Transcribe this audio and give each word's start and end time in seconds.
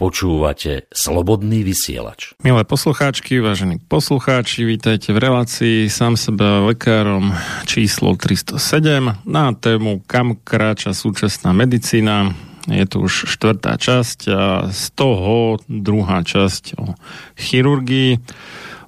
Počúvate 0.00 0.88
Slobodný 0.88 1.60
vysielač. 1.60 2.32
Milé 2.40 2.64
poslucháčky, 2.64 3.36
vážení 3.36 3.76
poslucháči, 3.84 4.64
vítajte 4.64 5.12
v 5.12 5.20
relácii 5.28 5.92
sám 5.92 6.16
sebe 6.16 6.72
lekárom 6.72 7.36
číslo 7.68 8.16
307 8.16 9.20
na 9.28 9.52
tému 9.52 10.00
Kam 10.08 10.40
kráča 10.40 10.96
súčasná 10.96 11.52
medicína. 11.52 12.32
Je 12.64 12.80
tu 12.88 13.04
už 13.04 13.28
štvrtá 13.28 13.76
časť 13.76 14.18
a 14.32 14.72
z 14.72 14.88
toho 14.96 15.60
druhá 15.68 16.24
časť 16.24 16.80
o 16.80 16.96
chirurgii. 17.36 18.24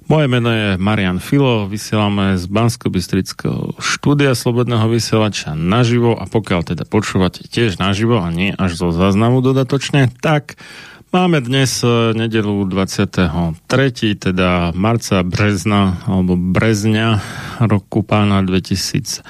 Moje 0.09 0.25
meno 0.25 0.49
je 0.49 0.81
Marian 0.81 1.21
Filo, 1.21 1.69
vysielame 1.69 2.41
z 2.41 2.49
bansko 2.49 2.89
štúdia 3.77 4.33
Slobodného 4.33 4.89
vysielača 4.89 5.53
naživo 5.53 6.17
a 6.17 6.25
pokiaľ 6.25 6.73
teda 6.73 6.83
počúvate 6.89 7.45
tiež 7.45 7.77
naživo 7.77 8.17
a 8.17 8.33
nie 8.33 8.49
až 8.49 8.81
zo 8.81 8.89
záznamu 8.89 9.45
dodatočne, 9.45 10.09
tak 10.19 10.57
máme 11.13 11.45
dnes 11.45 11.85
e, 11.85 12.17
nedelu 12.17 12.65
23. 12.65 13.61
teda 14.17 14.73
marca, 14.73 15.21
brezna 15.21 16.01
alebo 16.09 16.33
brezňa 16.33 17.21
roku 17.69 18.01
pána 18.01 18.41
2000 18.41 19.21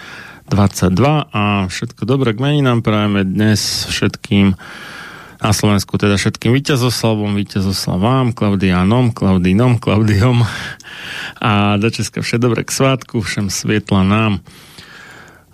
22 0.48 1.28
a 1.32 1.68
všetko 1.68 2.04
dobré 2.04 2.32
k 2.36 2.40
meninám 2.44 2.84
prajeme 2.84 3.28
dnes 3.28 3.88
všetkým 3.90 4.56
na 5.44 5.52
Slovensku, 5.52 6.00
teda 6.00 6.16
všetkým 6.16 6.56
víťazoslavom, 6.56 7.36
víťazoslavám, 7.36 8.32
Klaudianom, 8.32 9.12
Klaudínom, 9.12 9.76
Klaudiom 9.76 10.48
a 11.44 11.76
do 11.76 11.88
Česka 11.92 12.24
všetko 12.24 12.40
dobré 12.40 12.62
k 12.64 12.72
svátku, 12.72 13.20
všem 13.20 13.52
svietla 13.52 14.08
nám. 14.08 14.40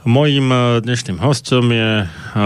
Mojím 0.08 0.48
eh, 0.48 0.80
dnešným 0.80 1.20
hostom 1.20 1.76
je 1.76 2.08
uh, 2.08 2.40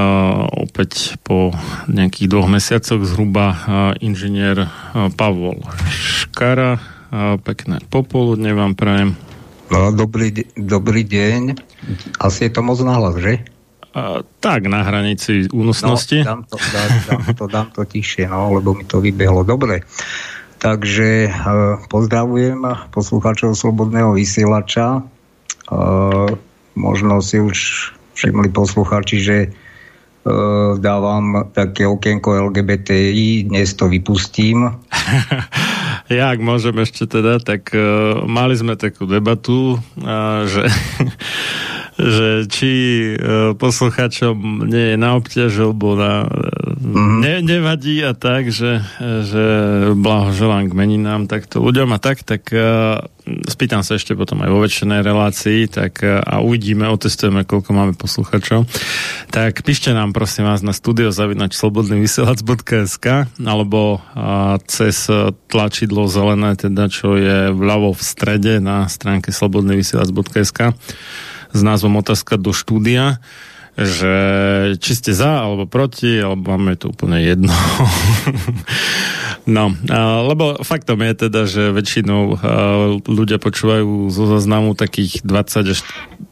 opäť 0.58 1.22
po 1.22 1.53
nejakých 1.85 2.26
dvoch 2.26 2.50
mesiacoch 2.50 3.05
zhruba 3.05 3.46
uh, 3.53 3.58
inžinier 4.02 4.66
uh, 4.66 5.14
Pavol 5.14 5.61
Škara. 5.85 6.82
Uh, 7.14 7.38
pekné 7.38 7.78
popoludne 7.94 8.58
vám 8.58 8.73
prajem. 8.73 9.14
No, 9.70 9.94
dobrý, 9.94 10.34
dobrý 10.58 11.05
deň. 11.05 11.41
Asi 12.17 12.50
je 12.50 12.52
to 12.58 12.66
moc 12.66 12.82
nahlas, 12.82 13.22
že? 13.22 13.46
A, 13.94 14.26
tak, 14.41 14.66
na 14.66 14.82
hranici 14.82 15.46
únosnosti. 15.53 16.26
No, 16.26 16.41
dám 16.41 16.41
to, 16.49 16.58
dám, 16.58 16.90
dám, 17.06 17.22
to, 17.38 17.46
dám 17.46 17.67
to 17.70 17.82
tišie, 17.85 18.26
no, 18.26 18.49
lebo 18.58 18.73
mi 18.73 18.82
to 18.90 18.97
vybehlo. 18.97 19.46
Dobre. 19.46 19.85
Takže 20.58 21.29
uh, 21.29 21.78
pozdravujem 21.85 22.66
poslucháčov 22.90 23.53
Slobodného 23.53 24.17
vysielača. 24.17 25.06
Uh, 25.70 26.34
možno 26.73 27.22
si 27.22 27.40
už 27.40 27.58
všimli 28.14 28.49
poslucháči, 28.53 29.17
že 29.22 29.37
uh, 29.49 30.78
dávam 30.78 31.49
také 31.53 31.90
okienko 31.90 32.49
LGBTI, 32.49 33.49
dnes 33.49 33.73
to 33.73 33.90
vypustím. 33.90 34.70
ja, 36.14 36.34
ak 36.34 36.40
môžem 36.41 36.78
ešte 36.81 37.09
teda, 37.09 37.41
tak 37.41 37.73
uh, 37.73 38.22
mali 38.25 38.53
sme 38.53 38.78
takú 38.78 39.09
debatu, 39.09 39.81
uh, 40.02 40.46
že 40.46 40.70
že 41.97 42.49
či 42.49 42.72
uh, 43.13 43.53
posluchačom 43.57 44.66
nie 44.66 44.93
je 44.93 44.97
na 44.97 45.16
obťaž, 45.17 45.51
alebo 45.69 45.93
na, 45.95 46.25
mm-hmm. 46.28 47.19
ne, 47.22 47.35
nevadí 47.45 48.01
a 48.03 48.17
tak, 48.17 48.49
že, 48.49 48.81
že 49.01 49.45
blahoželám 49.95 50.69
k 50.69 50.73
meninám 50.73 51.29
takto 51.29 51.61
ľuďom 51.61 51.95
a 51.95 51.99
tak, 52.01 52.25
tak 52.25 52.49
spýtam 53.23 53.87
sa 53.87 53.95
ešte 53.95 54.19
potom 54.19 54.43
aj 54.43 54.49
vo 54.51 54.59
väčšinej 54.59 54.99
relácii 54.99 55.72
tak, 55.72 56.03
a 56.03 56.43
uvidíme, 56.43 56.84
otestujeme, 56.91 57.47
koľko 57.47 57.72
máme 57.72 57.93
posluchačov. 57.96 58.67
Tak 59.31 59.63
píšte 59.63 59.96
nám 59.96 60.11
prosím 60.11 60.51
vás 60.51 60.59
na 60.59 60.75
studio 60.75 61.07
zavinač 61.07 61.55
slobodnyvysielac.sk 61.55 63.31
alebo 63.47 64.03
uh, 64.03 64.59
cez 64.67 65.07
tlačidlo 65.47 66.11
zelené, 66.11 66.59
teda 66.59 66.91
čo 66.91 67.16
je 67.16 67.55
vľavo 67.55 67.96
v 67.96 68.01
strede 68.03 68.59
na 68.59 68.91
stránke 68.91 69.31
slobodnyvysielac.sk 69.31 70.75
s 71.53 71.61
názvom 71.61 72.02
Otázka 72.02 72.41
do 72.41 72.52
štúdia, 72.52 73.22
že 73.73 74.14
či 74.78 74.94
ste 74.94 75.17
za 75.17 75.50
alebo 75.50 75.66
proti, 75.66 76.22
alebo 76.22 76.53
máme 76.53 76.78
to 76.78 76.94
úplne 76.94 77.17
jedno. 77.26 77.50
no, 79.55 79.73
lebo 80.29 80.61
faktom 80.61 81.02
je 81.02 81.14
teda, 81.26 81.41
že 81.50 81.73
väčšinou 81.73 82.38
ľudia 83.09 83.41
počúvajú 83.41 84.14
zo 84.14 84.29
zaznamu 84.29 84.78
takých 84.78 85.26
20 85.26 85.73
až 85.73 85.79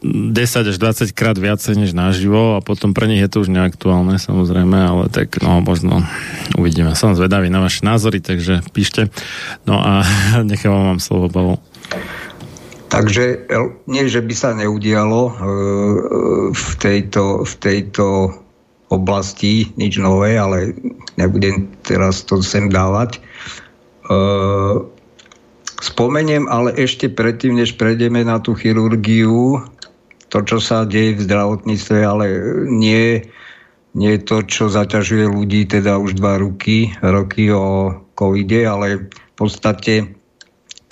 10 0.06 0.70
až 0.70 0.76
20 0.78 1.10
krát 1.18 1.34
viacej 1.34 1.82
než 1.82 1.90
naživo 1.98 2.54
a 2.54 2.62
potom 2.62 2.94
pre 2.94 3.10
nich 3.10 3.18
je 3.18 3.30
to 3.30 3.42
už 3.42 3.50
neaktuálne 3.50 4.22
samozrejme, 4.22 4.78
ale 4.78 5.04
tak 5.10 5.42
no 5.42 5.58
možno 5.58 6.06
uvidíme. 6.54 6.94
Som 6.94 7.18
zvedavý 7.18 7.50
na 7.50 7.58
vaše 7.58 7.82
názory, 7.82 8.22
takže 8.22 8.62
píšte. 8.70 9.10
No 9.66 9.82
a 9.82 10.06
nechávam 10.50 10.94
vám 10.94 11.00
slovo, 11.02 11.26
Pavel. 11.26 11.58
Takže 12.92 13.48
nie, 13.88 14.04
že 14.04 14.20
by 14.20 14.34
sa 14.36 14.52
neudialo 14.52 15.22
e, 15.24 15.32
v 16.52 16.70
tejto, 16.76 17.48
v 17.48 17.54
tejto 17.56 18.36
oblasti 18.92 19.72
nič 19.80 19.96
nové, 19.96 20.36
ale 20.36 20.76
nebudem 21.16 21.72
teraz 21.88 22.20
to 22.28 22.44
sem 22.44 22.68
dávať. 22.68 23.16
E, 23.16 23.20
spomeniem, 25.80 26.44
ale 26.52 26.76
ešte 26.76 27.08
predtým, 27.08 27.56
než 27.56 27.80
prejdeme 27.80 28.28
na 28.28 28.36
tú 28.44 28.52
chirurgiu, 28.52 29.64
to, 30.28 30.38
čo 30.44 30.60
sa 30.60 30.84
deje 30.84 31.16
v 31.16 31.24
zdravotníctve, 31.24 31.98
ale 32.04 32.26
nie, 32.68 33.24
nie 33.96 34.20
to, 34.20 34.44
čo 34.44 34.68
zaťažuje 34.68 35.32
ľudí 35.32 35.64
teda 35.64 35.96
už 35.96 36.20
dva 36.20 36.36
roky, 36.36 36.92
roky 37.00 37.48
o 37.48 37.96
covide, 38.12 38.68
ale 38.68 39.08
v 39.08 39.32
podstate 39.32 40.12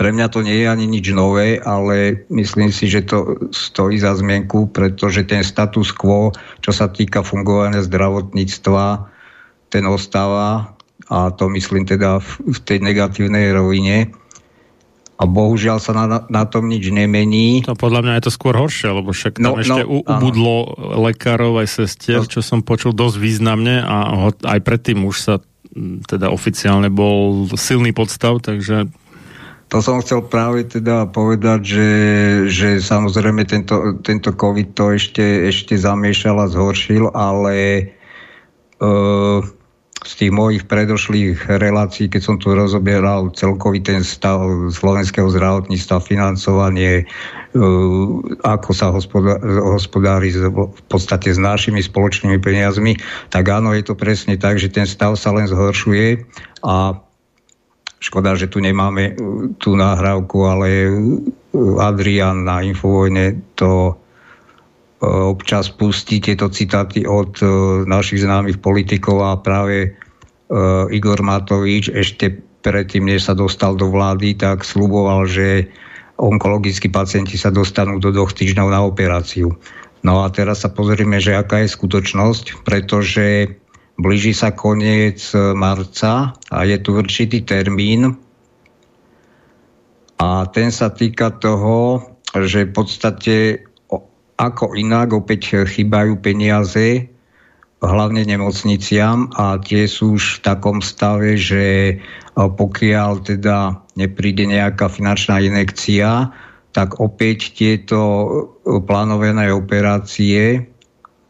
pre 0.00 0.16
mňa 0.16 0.32
to 0.32 0.40
nie 0.40 0.64
je 0.64 0.66
ani 0.72 0.88
nič 0.88 1.12
nové, 1.12 1.60
ale 1.60 2.24
myslím 2.32 2.72
si, 2.72 2.88
že 2.88 3.04
to 3.04 3.36
stojí 3.52 4.00
za 4.00 4.16
zmienku, 4.16 4.72
pretože 4.72 5.28
ten 5.28 5.44
status 5.44 5.92
quo, 5.92 6.32
čo 6.64 6.72
sa 6.72 6.88
týka 6.88 7.20
fungovania 7.20 7.84
zdravotníctva, 7.84 9.12
ten 9.68 9.84
ostáva 9.84 10.72
a 11.04 11.28
to 11.36 11.52
myslím 11.52 11.84
teda 11.84 12.16
v, 12.16 12.30
v 12.48 12.58
tej 12.64 12.78
negatívnej 12.80 13.52
rovine 13.52 14.08
a 15.20 15.28
bohužiaľ 15.28 15.76
sa 15.84 15.92
na, 15.92 16.24
na 16.32 16.48
tom 16.48 16.72
nič 16.72 16.88
nemení. 16.88 17.60
To 17.68 17.76
podľa 17.76 18.00
mňa 18.00 18.12
je 18.16 18.24
to 18.24 18.32
skôr 18.32 18.56
horšie, 18.56 18.88
lebo 18.88 19.12
však 19.12 19.36
tam 19.36 19.52
no, 19.52 19.60
ešte 19.60 19.84
no, 19.84 20.00
ubudlo 20.00 20.80
lekárov 20.96 21.60
aj 21.60 21.68
sestier, 21.76 22.24
no. 22.24 22.30
čo 22.30 22.40
som 22.40 22.64
počul 22.64 22.96
dosť 22.96 23.20
významne 23.20 23.84
a 23.84 23.96
ho, 24.16 24.32
aj 24.32 24.64
predtým 24.64 25.04
už 25.04 25.16
sa 25.20 25.34
teda 26.08 26.32
oficiálne 26.32 26.88
bol 26.88 27.52
silný 27.52 27.92
podstav, 27.92 28.40
takže 28.40 28.88
to 29.70 29.78
som 29.78 30.02
chcel 30.02 30.26
práve 30.26 30.66
teda 30.66 31.06
povedať, 31.06 31.60
že, 31.62 31.90
že 32.50 32.68
samozrejme 32.82 33.46
tento, 33.46 34.02
tento 34.02 34.34
COVID 34.34 34.74
to 34.74 34.98
ešte, 34.98 35.22
ešte 35.46 35.78
zamiešal 35.78 36.42
a 36.42 36.50
zhoršil, 36.50 37.14
ale 37.14 37.86
uh, 38.82 39.46
z 40.00 40.12
tých 40.16 40.32
mojich 40.32 40.64
predošlých 40.64 41.60
relácií, 41.60 42.08
keď 42.08 42.22
som 42.24 42.36
tu 42.40 42.56
rozobieral 42.56 43.28
celkový 43.36 43.84
ten 43.84 44.00
stav 44.00 44.40
slovenského 44.72 45.28
zdravotníctva, 45.28 46.00
financovanie, 46.00 47.04
e, 47.04 47.64
ako 48.40 48.70
sa 48.72 48.96
hospodári 49.76 50.32
v 50.32 50.82
podstate 50.88 51.36
s 51.36 51.36
našimi 51.36 51.84
spoločnými 51.84 52.40
peniazmi, 52.40 52.96
tak 53.28 53.44
áno, 53.52 53.76
je 53.76 53.84
to 53.84 53.92
presne 53.92 54.40
tak, 54.40 54.56
že 54.56 54.72
ten 54.72 54.88
stav 54.88 55.20
sa 55.20 55.36
len 55.36 55.44
zhoršuje 55.44 56.24
a 56.64 56.96
škoda, 58.00 58.34
že 58.34 58.48
tu 58.48 58.58
nemáme 58.58 59.12
e, 59.12 59.14
tú 59.60 59.76
náhrávku, 59.76 60.48
ale 60.48 60.68
e, 60.88 60.90
Adrian 61.78 62.48
na 62.48 62.64
Infovojne 62.64 63.38
to 63.54 63.96
občas 65.00 65.72
pustí 65.72 66.20
tieto 66.20 66.52
citáty 66.52 67.08
od 67.08 67.40
našich 67.88 68.20
známych 68.20 68.60
politikov 68.60 69.24
a 69.24 69.40
práve 69.40 69.96
Igor 70.92 71.24
Matovič 71.24 71.88
ešte 71.88 72.36
predtým, 72.60 73.08
než 73.08 73.24
sa 73.24 73.32
dostal 73.32 73.80
do 73.80 73.88
vlády, 73.88 74.36
tak 74.36 74.60
sluboval, 74.60 75.24
že 75.24 75.72
onkologickí 76.20 76.92
pacienti 76.92 77.40
sa 77.40 77.48
dostanú 77.48 77.96
do 77.96 78.12
dvoch 78.12 78.36
týždňov 78.36 78.68
na 78.68 78.84
operáciu. 78.84 79.56
No 80.00 80.24
a 80.24 80.32
teraz 80.32 80.64
sa 80.64 80.72
pozrieme, 80.72 81.20
že 81.20 81.36
aká 81.36 81.64
je 81.64 81.72
skutočnosť, 81.72 82.64
pretože 82.64 83.56
blíži 84.00 84.32
sa 84.32 84.56
koniec 84.56 85.20
marca 85.52 86.32
a 86.48 86.58
je 86.64 86.76
tu 86.80 86.96
určitý 86.96 87.44
termín. 87.44 88.16
A 90.20 90.48
ten 90.48 90.72
sa 90.72 90.88
týka 90.92 91.36
toho, 91.36 92.00
že 92.32 92.68
v 92.68 92.72
podstate 92.72 93.36
ako 94.40 94.72
inak 94.72 95.12
opäť 95.12 95.68
chýbajú 95.68 96.16
peniaze, 96.24 97.12
hlavne 97.80 98.24
nemocniciam 98.24 99.32
a 99.36 99.60
tie 99.60 99.84
sú 99.84 100.16
už 100.16 100.40
v 100.40 100.42
takom 100.44 100.78
stave, 100.80 101.36
že 101.36 101.96
pokiaľ 102.36 103.10
teda 103.24 103.84
nepríde 103.96 104.48
nejaká 104.48 104.88
finančná 104.88 105.44
inekcia, 105.44 106.32
tak 106.70 107.00
opäť 107.02 107.56
tieto 107.56 108.00
plánované 108.64 109.50
operácie, 109.52 110.69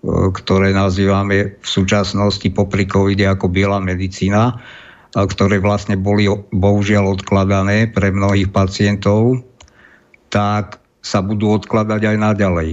ktoré 0.06 0.72
nazývame 0.72 1.60
v 1.60 1.66
súčasnosti 1.66 2.48
popri 2.52 2.88
covide 2.88 3.28
ako 3.28 3.52
biela 3.52 3.76
medicína, 3.78 4.56
ktoré 5.12 5.60
vlastne 5.60 6.00
boli 6.00 6.24
bohužiaľ 6.54 7.20
odkladané 7.20 7.90
pre 7.92 8.08
mnohých 8.08 8.48
pacientov, 8.48 9.44
tak 10.32 10.80
sa 11.04 11.20
budú 11.20 11.52
odkladať 11.52 12.00
aj 12.14 12.16
naďalej. 12.16 12.70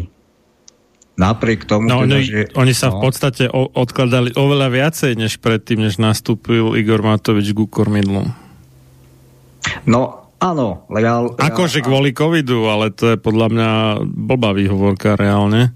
Napriek 1.17 1.65
tomu, 1.65 1.89
no, 1.89 2.05
teda, 2.05 2.13
oni, 2.13 2.19
že... 2.21 2.39
Oni 2.53 2.73
sa 2.77 2.93
no, 2.93 3.01
v 3.01 3.09
podstate 3.09 3.49
o, 3.49 3.65
odkladali 3.73 4.37
oveľa 4.37 4.69
viacej, 4.69 5.17
než 5.17 5.41
predtým, 5.41 5.81
než 5.81 5.97
nastúpil 5.97 6.77
Igor 6.77 7.01
Matovič 7.01 7.57
k 7.57 7.65
kormidlu. 7.65 8.29
No, 9.89 10.29
áno. 10.37 10.85
Akože 11.41 11.81
kvôli 11.81 12.13
covidu, 12.13 12.69
ale 12.69 12.93
to 12.93 13.15
je 13.15 13.17
podľa 13.17 13.47
mňa 13.49 13.69
blbá 14.05 14.53
výhovorka 14.53 15.17
reálne. 15.17 15.73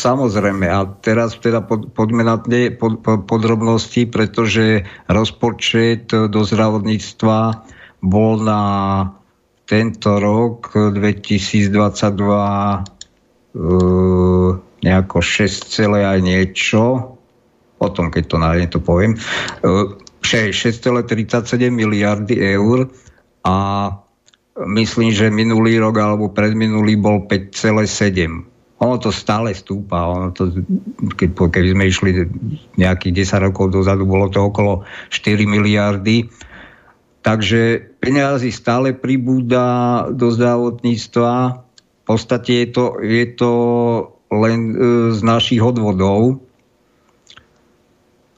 Samozrejme. 0.00 0.64
A 0.64 0.88
teraz 1.04 1.36
teda 1.36 1.60
poďme 1.68 2.24
na 2.24 2.40
tie 2.40 2.72
pod, 2.72 3.04
pod, 3.04 3.28
podrobnosti, 3.28 4.08
pretože 4.08 4.88
rozpočet 5.12 6.08
do 6.08 6.40
zdravotníctva 6.40 7.60
bol 8.00 8.40
na 8.40 8.62
tento 9.68 10.16
rok 10.16 10.72
2022 10.72 11.68
uh, 11.68 12.82
nejako 14.80 15.18
6, 15.20 15.84
aj 15.92 16.18
niečo, 16.24 17.14
potom 17.76 18.08
keď 18.08 18.24
to 18.26 18.36
nájdem, 18.40 18.68
to 18.72 18.80
poviem, 18.80 19.12
uh, 19.62 19.94
6,37 20.24 21.70
miliardy 21.70 22.40
eur 22.40 22.88
a 23.46 23.56
myslím, 24.58 25.14
že 25.14 25.30
minulý 25.30 25.78
rok 25.78 25.96
alebo 26.02 26.32
predminulý 26.34 26.98
bol 26.98 27.30
5,7. 27.30 28.49
Ono 28.80 28.96
to 28.96 29.12
stále 29.12 29.52
stúpa. 29.52 30.08
Ono 30.08 30.32
to, 30.32 30.50
keď, 31.16 31.28
keď 31.36 31.64
sme 31.76 31.84
išli 31.84 32.10
nejakých 32.80 33.28
10 33.28 33.46
rokov 33.52 33.76
dozadu, 33.76 34.08
bolo 34.08 34.32
to 34.32 34.48
okolo 34.48 34.88
4 35.12 35.36
miliardy. 35.44 36.32
Takže 37.20 37.92
peniazy 38.00 38.48
stále 38.48 38.96
pribúda 38.96 40.08
do 40.08 40.32
zdravotníctva 40.32 41.60
podstate 42.10 42.66
je 42.66 42.68
to, 42.74 42.84
je 42.98 43.24
to 43.38 43.52
len 44.34 44.60
e, 44.74 44.76
z 45.14 45.20
našich 45.22 45.62
odvodov, 45.62 46.42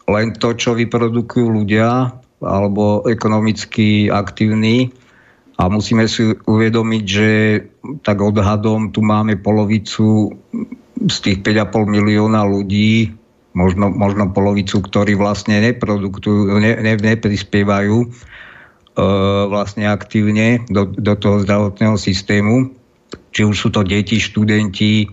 len 0.04 0.36
to, 0.36 0.52
čo 0.52 0.76
vyprodukujú 0.76 1.48
ľudia 1.48 2.12
alebo 2.44 3.08
ekonomicky 3.08 4.12
aktívni. 4.12 4.92
A 5.56 5.72
musíme 5.72 6.04
si 6.04 6.36
uvedomiť, 6.36 7.04
že 7.06 7.30
tak 8.02 8.22
odhadom 8.22 8.94
tu 8.94 9.02
máme 9.02 9.38
polovicu 9.42 10.34
z 11.02 11.16
tých 11.18 11.38
5,5 11.42 11.88
milióna 11.88 12.46
ľudí, 12.46 13.10
možno, 13.58 13.90
možno 13.90 14.30
polovicu, 14.30 14.80
ktorí 14.80 15.18
vlastne 15.18 15.58
neprodukujú, 15.60 16.62
ne, 16.62 16.78
ne, 16.78 16.94
neprispievajú 16.94 17.96
e, 18.02 18.08
vlastne 19.50 19.90
aktívne 19.90 20.62
do, 20.70 20.86
do 20.86 21.14
toho 21.18 21.42
zdravotného 21.42 21.98
systému 21.98 22.70
či 23.32 23.48
už 23.48 23.56
sú 23.56 23.68
to 23.72 23.80
deti, 23.82 24.20
študenti, 24.20 24.94
e, 25.04 25.06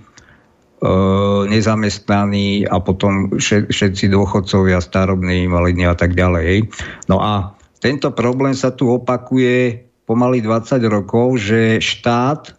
nezamestnaní 1.48 2.68
a 2.68 2.76
potom 2.84 3.40
všetci 3.40 4.12
dôchodcovia, 4.12 4.84
starobní, 4.84 5.48
invalidní 5.48 5.88
a 5.88 5.96
tak 5.96 6.14
ďalej. 6.14 6.68
No 7.08 7.24
a 7.24 7.56
tento 7.80 8.12
problém 8.12 8.52
sa 8.54 8.76
tu 8.76 8.92
opakuje 8.92 9.88
pomaly 10.04 10.44
20 10.44 10.84
rokov, 10.92 11.40
že 11.40 11.80
štát, 11.80 12.59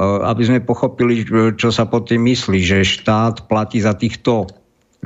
aby 0.00 0.42
sme 0.44 0.60
pochopili, 0.60 1.24
čo 1.56 1.72
sa 1.72 1.88
pod 1.88 2.12
tým 2.12 2.28
myslí, 2.28 2.60
že 2.60 2.84
štát 2.84 3.48
platí 3.48 3.80
za 3.80 3.96
týchto 3.96 4.48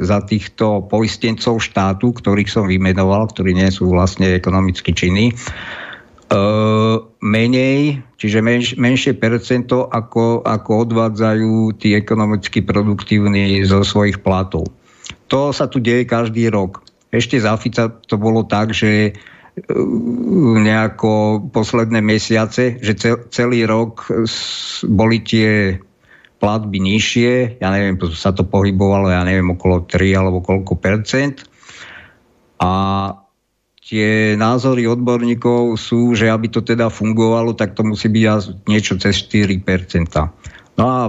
za 0.01 0.23
týchto 0.23 0.87
poistencov 0.87 1.61
štátu, 1.61 2.15
ktorých 2.15 2.49
som 2.49 2.65
vymenoval, 2.65 3.29
ktorí 3.29 3.53
nie 3.53 3.69
sú 3.69 3.91
vlastne 3.91 4.33
ekonomicky 4.33 4.95
činní, 4.97 5.35
Uh, 6.31 7.11
menej, 7.19 8.07
čiže 8.15 8.39
menš, 8.39 8.79
menšie 8.79 9.19
percento, 9.19 9.91
ako, 9.91 10.47
ako 10.47 10.87
odvádzajú 10.87 11.75
tí 11.75 11.99
ekonomicky 11.99 12.63
produktívni 12.63 13.67
zo 13.67 13.83
svojich 13.83 14.23
platov. 14.23 14.71
To 15.27 15.51
sa 15.51 15.67
tu 15.67 15.83
deje 15.83 16.07
každý 16.07 16.47
rok. 16.47 16.87
Ešte 17.11 17.35
za 17.35 17.59
Fica 17.59 17.91
to 17.91 18.15
bolo 18.15 18.47
tak, 18.47 18.71
že 18.71 19.19
nejako 20.61 21.45
posledné 21.51 22.01
mesiace, 22.01 22.79
že 22.79 22.93
cel, 22.97 23.17
celý 23.29 23.67
rok 23.67 24.07
boli 24.87 25.21
tie 25.21 25.77
platby 26.41 26.81
nižšie, 26.81 27.61
ja 27.61 27.69
neviem, 27.69 28.01
sa 28.17 28.33
to 28.33 28.49
pohybovalo, 28.49 29.13
ja 29.13 29.21
neviem, 29.29 29.53
okolo 29.53 29.85
3 29.85 30.17
alebo 30.17 30.41
koľko 30.41 30.73
percent. 30.81 31.45
A 32.61 32.73
tie 33.85 34.39
názory 34.39 34.89
odborníkov 34.89 35.77
sú, 35.77 36.17
že 36.17 36.33
aby 36.33 36.49
to 36.49 36.65
teda 36.65 36.89
fungovalo, 36.89 37.53
tak 37.53 37.77
to 37.77 37.85
musí 37.85 38.09
byť 38.09 38.65
niečo 38.71 38.97
cez 38.97 39.21
4%. 39.29 39.61
No 40.81 40.85
a 40.89 41.01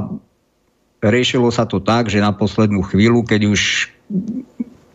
riešilo 0.99 1.47
sa 1.53 1.63
to 1.63 1.79
tak, 1.79 2.11
že 2.11 2.19
na 2.19 2.35
poslednú 2.35 2.83
chvíľu, 2.83 3.23
keď 3.23 3.41
už 3.47 3.61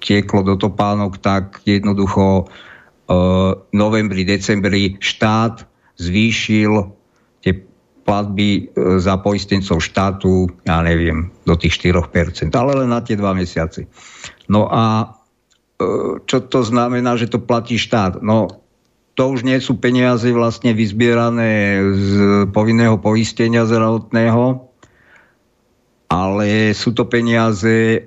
tieklo 0.04 0.44
do 0.44 0.54
topánok, 0.60 1.16
tak 1.16 1.64
jednoducho 1.64 2.52
novembri, 3.70 4.26
decembri 4.26 4.98
štát 4.98 5.62
zvýšil 5.96 6.92
tie 7.42 7.52
platby 8.06 8.48
e, 8.50 8.62
za 9.02 9.18
poistencov 9.18 9.82
štátu, 9.82 10.46
ja 10.62 10.82
neviem, 10.84 11.32
do 11.42 11.54
tých 11.58 11.78
4%, 11.82 12.54
ale 12.54 12.72
len 12.84 12.90
na 12.90 13.02
tie 13.02 13.18
dva 13.18 13.34
mesiace. 13.34 13.90
No 14.46 14.70
a 14.70 15.14
e, 15.78 15.86
čo 16.22 16.38
to 16.46 16.62
znamená, 16.62 17.18
že 17.18 17.26
to 17.26 17.42
platí 17.42 17.80
štát? 17.80 18.22
No 18.22 18.62
to 19.16 19.32
už 19.32 19.48
nie 19.48 19.56
sú 19.64 19.80
peniaze 19.80 20.28
vlastne 20.28 20.76
vyzbierané 20.76 21.80
z 21.96 22.12
povinného 22.52 23.00
poistenia 23.00 23.64
zdravotného, 23.64 24.68
ale 26.06 26.76
sú 26.76 26.94
to 26.94 27.08
peniaze, 27.08 27.98
e, 27.98 28.00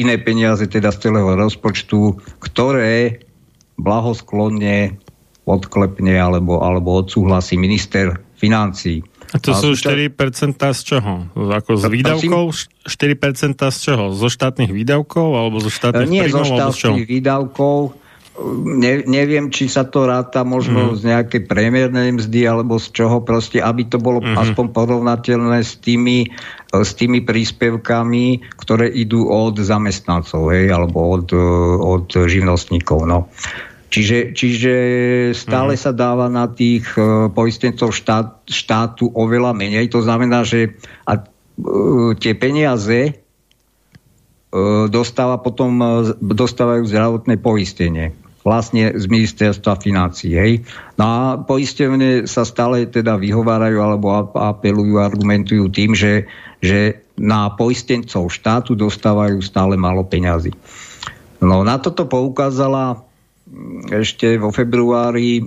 iné 0.00 0.16
peniaze 0.16 0.64
teda 0.64 0.88
z 0.90 1.08
celého 1.08 1.36
rozpočtu, 1.36 2.16
ktoré 2.40 3.24
blahosklonne 3.76 4.96
odklepne 5.44 6.16
alebo, 6.16 6.60
alebo 6.64 7.00
odsúhlasí 7.00 7.56
minister 7.60 8.20
financí. 8.36 9.04
A 9.30 9.38
to 9.38 9.54
a 9.54 9.60
sú 9.62 9.78
4% 9.78 10.10
z 10.58 10.80
čoho? 10.82 11.30
Ako 11.36 11.78
z 11.78 11.86
výdavkov? 11.86 12.44
4% 12.82 13.70
z 13.70 13.78
čoho? 13.78 14.04
Zo 14.10 14.28
štátnych 14.32 14.74
výdavkov 14.74 15.28
alebo 15.38 15.62
zo 15.62 15.70
štátnych 15.70 16.10
Nie 16.10 16.26
príjmov, 16.26 16.50
zo 16.50 16.74
štátnych 16.74 17.06
výdavkov. 17.06 17.99
Ne, 18.64 19.04
neviem, 19.04 19.52
či 19.52 19.68
sa 19.68 19.84
to 19.84 20.08
ráta 20.08 20.48
možno 20.48 20.92
mm. 20.92 20.96
z 20.96 21.00
nejakej 21.12 21.40
priemernej 21.44 22.16
mzdy 22.16 22.48
alebo 22.48 22.80
z 22.80 22.88
čoho 22.96 23.20
proste, 23.20 23.60
aby 23.60 23.84
to 23.84 24.00
bolo 24.00 24.24
mm. 24.24 24.32
aspoň 24.32 24.66
porovnateľné 24.72 25.60
s 25.60 25.76
tými, 25.76 26.24
s 26.72 26.90
tými 26.96 27.20
príspevkami, 27.20 28.40
ktoré 28.56 28.88
idú 28.88 29.28
od 29.28 29.60
zamestnancov, 29.60 30.56
hej, 30.56 30.72
alebo 30.72 31.20
od, 31.20 31.28
od 31.84 32.08
živnostníkov. 32.08 33.04
No. 33.04 33.28
Čiže, 33.90 34.32
čiže 34.32 34.74
stále 35.34 35.74
mm. 35.76 35.80
sa 35.82 35.92
dáva 35.92 36.30
na 36.30 36.46
tých 36.48 36.86
uh, 36.96 37.28
poistencov 37.28 37.92
štát, 37.92 38.46
štátu 38.48 39.10
oveľa 39.12 39.52
menej. 39.52 39.90
To 39.92 40.00
znamená, 40.00 40.46
že 40.46 40.78
a, 41.04 41.18
uh, 41.18 42.14
tie 42.14 42.38
peniaze 42.38 43.00
uh, 43.10 44.86
dostáva 44.86 45.42
potom, 45.42 46.06
dostávajú 46.22 46.86
zdravotné 46.86 47.36
poistenie 47.42 48.14
vlastne 48.40 48.96
z 48.96 49.04
ministerstva 49.04 49.76
financí. 49.80 50.32
Hej. 50.32 50.64
No 50.96 51.04
a 51.04 51.20
poistenie 51.40 52.24
sa 52.24 52.48
stále 52.48 52.88
teda 52.88 53.20
vyhovárajú 53.20 53.78
alebo 53.80 54.32
apelujú, 54.32 54.96
argumentujú 54.96 55.68
tým, 55.68 55.92
že, 55.92 56.24
že 56.64 57.04
na 57.20 57.52
poistencov 57.52 58.32
štátu 58.32 58.72
dostávajú 58.72 59.44
stále 59.44 59.76
málo 59.76 60.08
peňazí. 60.08 60.56
No 61.44 61.64
na 61.64 61.76
toto 61.76 62.08
poukázala 62.08 63.04
ešte 63.92 64.40
vo 64.40 64.52
februári 64.54 65.40
e, 65.40 65.44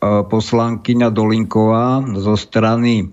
poslankyňa 0.00 1.08
Dolinková 1.10 2.04
zo 2.16 2.38
strany 2.38 3.10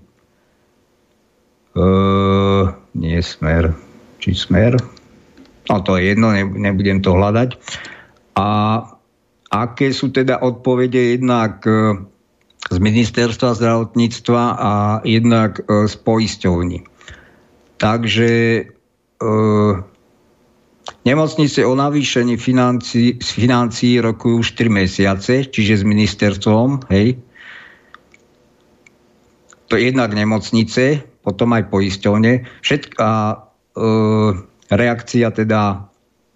uh, 1.74 2.64
nie 2.94 3.18
Smer, 3.22 3.74
či 4.18 4.34
Smer, 4.34 4.74
no 5.70 5.76
to 5.82 5.98
je 5.98 6.14
jedno, 6.14 6.34
nebudem 6.34 7.02
to 7.02 7.14
hľadať. 7.14 7.56
A 8.38 8.46
aké 9.50 9.90
sú 9.90 10.14
teda 10.14 10.38
odpovede 10.40 11.18
jednak 11.18 11.66
e, 11.66 11.98
z 12.70 12.76
ministerstva 12.78 13.58
zdravotníctva 13.58 14.42
a 14.54 14.72
jednak 15.02 15.64
z 15.66 15.94
poisťovní. 15.96 16.84
Takže 17.80 18.30
Nemocnice 21.04 21.64
o 21.64 21.74
navýšení 21.74 22.36
financí, 22.36 23.16
z 23.22 23.28
financií 23.32 24.00
rokujú 24.00 24.42
4 24.42 24.68
mesiace, 24.68 25.48
čiže 25.48 25.80
s 25.80 25.84
ministerstvom, 25.84 26.92
hej. 26.92 27.16
To 29.70 29.78
je 29.78 29.86
jednak 29.88 30.12
nemocnice, 30.12 31.00
potom 31.22 31.54
aj 31.56 31.70
poisťovne. 31.70 32.44
Všetká 32.60 33.10
e, 33.10 33.34
reakcia 34.68 35.30
teda 35.30 35.89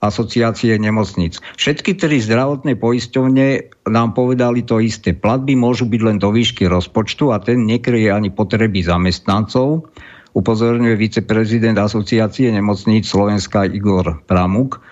asociácie 0.05 0.77
nemocnic. 0.77 1.41
Všetky 1.57 1.97
tri 1.97 2.21
zdravotné 2.21 2.77
poisťovne 2.77 3.47
nám 3.89 4.13
povedali 4.13 4.61
to 4.63 4.79
isté. 4.85 5.17
Platby 5.17 5.57
môžu 5.57 5.89
byť 5.89 6.01
len 6.05 6.19
do 6.21 6.29
výšky 6.29 6.69
rozpočtu 6.69 7.33
a 7.33 7.41
ten 7.41 7.65
nekryje 7.65 8.13
ani 8.13 8.29
potreby 8.29 8.85
zamestnancov 8.85 9.89
upozorňuje 10.35 10.95
viceprezident 10.99 11.79
asociácie 11.79 12.51
nemocníc 12.51 13.07
Slovenska 13.07 13.65
Igor 13.71 14.19
Pramuk. 14.27 14.83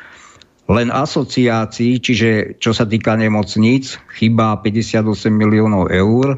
Len 0.70 0.94
asociácií, 0.94 1.98
čiže 1.98 2.56
čo 2.62 2.70
sa 2.70 2.86
týka 2.86 3.18
nemocníc, 3.18 3.98
chýba 4.14 4.62
58 4.62 5.02
miliónov 5.34 5.90
eur. 5.90 6.26
E, 6.32 6.36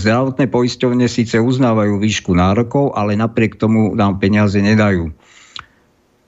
zdravotné 0.00 0.48
poisťovne 0.48 1.04
síce 1.04 1.36
uznávajú 1.36 2.00
výšku 2.00 2.32
nárokov, 2.32 2.96
ale 2.96 3.20
napriek 3.20 3.60
tomu 3.60 3.92
nám 3.92 4.16
peniaze 4.16 4.56
nedajú. 4.64 5.12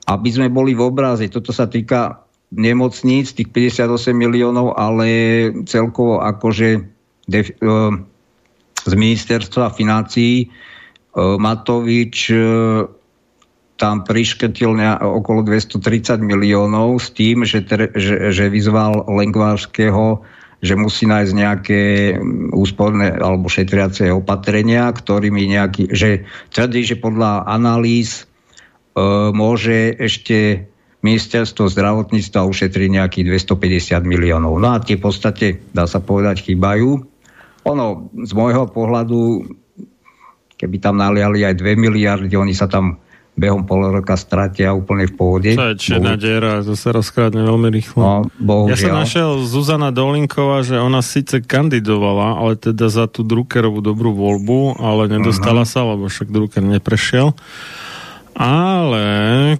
Aby 0.03 0.29
sme 0.35 0.47
boli 0.51 0.75
v 0.75 0.83
obraze, 0.83 1.31
toto 1.31 1.55
sa 1.55 1.71
týka 1.71 2.27
nemocníc, 2.53 3.33
tých 3.33 3.49
58 3.49 4.13
miliónov, 4.13 4.77
ale 4.77 5.07
celkovo 5.65 6.21
akože 6.21 6.85
def, 7.25 7.49
e, 7.49 7.77
z 8.83 8.93
ministerstva 8.93 9.71
financií 9.71 10.51
Matovič 11.13 12.33
e, 12.33 12.37
tam 13.77 14.05
priškrtil 14.05 14.77
okolo 15.01 15.45
230 15.45 16.21
miliónov 16.21 17.01
s 17.01 17.13
tým, 17.13 17.45
že, 17.45 17.65
že, 17.93 18.33
že 18.33 18.45
vyzval 18.49 19.09
Lengvárskeho, 19.09 20.21
že 20.63 20.73
musí 20.79 21.03
nájsť 21.09 21.33
nejaké 21.35 21.81
úsporné 22.55 23.11
alebo 23.13 23.51
šetriace 23.51 24.07
opatrenia, 24.13 24.87
ktorými 24.89 25.51
nejaký, 25.51 25.91
že 25.91 26.23
tvrdí, 26.53 26.81
že 26.87 26.95
podľa 27.01 27.45
analýz 27.45 28.23
e, 28.23 28.32
môže 29.33 29.93
ešte 29.97 30.69
ministerstvo 31.03 31.67
zdravotníctva 31.67 32.47
ušetriť 32.47 32.89
nejakých 32.89 33.25
250 33.51 34.07
miliónov. 34.07 34.55
No 34.55 34.71
a 34.71 34.79
tie 34.79 34.95
v 34.95 35.03
podstate, 35.03 35.59
dá 35.75 35.83
sa 35.83 35.99
povedať, 35.99 36.47
chýbajú. 36.47 37.03
Ono, 37.67 38.07
z 38.23 38.31
môjho 38.31 38.71
pohľadu, 38.71 39.43
Keby 40.63 40.79
tam 40.79 40.95
naliali 40.95 41.43
aj 41.43 41.59
2 41.59 41.75
miliardy, 41.75 42.39
oni 42.39 42.55
sa 42.55 42.71
tam 42.71 42.95
behom 43.35 43.67
pol 43.67 43.89
roka 43.89 44.15
stratia 44.15 44.71
úplne 44.71 45.09
v 45.09 45.13
pôvode. 45.17 45.51
To 45.59 45.73
je 45.73 45.75
černá 45.75 46.15
diera, 46.15 46.63
to 46.63 46.77
sa 46.79 46.95
rozkrádne 46.95 47.43
veľmi 47.43 47.67
rýchlo. 47.67 47.99
No, 47.99 48.13
bohužiaľ. 48.39 48.71
Ja 48.71 48.77
som 48.79 48.93
našiel 48.95 49.29
Zuzana 49.43 49.91
Dolinková, 49.91 50.63
že 50.63 50.79
ona 50.79 51.03
síce 51.03 51.43
kandidovala, 51.43 52.39
ale 52.39 52.55
teda 52.55 52.87
za 52.87 53.11
tú 53.11 53.27
Druckerovú 53.27 53.83
dobrú 53.83 54.15
voľbu, 54.15 54.79
ale 54.79 55.11
nedostala 55.11 55.67
uh-huh. 55.67 55.83
sa, 55.83 55.83
lebo 55.83 56.07
však 56.07 56.31
Drucker 56.31 56.63
neprešiel. 56.63 57.35
Ale 58.33 59.05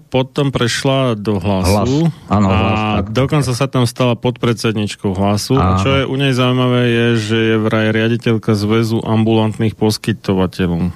potom 0.09 0.49
prešla 0.49 1.13
do 1.13 1.37
hlasu 1.37 2.09
hlas. 2.09 2.25
Áno, 2.25 2.47
a 2.49 2.55
hlas, 2.57 2.79
tak, 2.97 3.05
dokonca 3.13 3.51
sa 3.53 3.67
tam 3.69 3.85
stala 3.85 4.17
podpredsedničkou 4.17 5.13
hlasu. 5.13 5.53
Áno. 5.61 5.77
Čo 5.77 5.89
je 6.01 6.03
u 6.09 6.15
nej 6.17 6.33
zaujímavé 6.33 6.81
je, 6.89 7.07
že 7.21 7.37
je 7.53 7.55
vraj 7.61 7.93
riaditeľka 7.93 8.57
zväzu 8.57 9.05
ambulantných 9.05 9.77
poskytovateľov. 9.77 10.89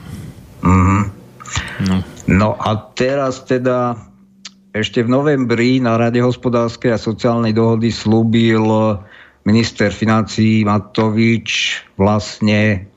Mm-hmm. 0.65 1.01
No. 1.85 1.95
no 2.27 2.49
a 2.57 2.69
teraz 2.97 3.45
teda 3.45 3.95
ešte 4.73 5.05
v 5.05 5.09
novembri 5.13 5.77
na 5.77 5.97
Rade 6.01 6.21
hospodárskej 6.21 6.97
a 6.97 6.99
sociálnej 7.01 7.53
dohody 7.53 7.93
slúbil 7.93 8.65
minister 9.45 9.93
financí 9.93 10.65
Matovič 10.65 11.81
vlastne 11.95 12.89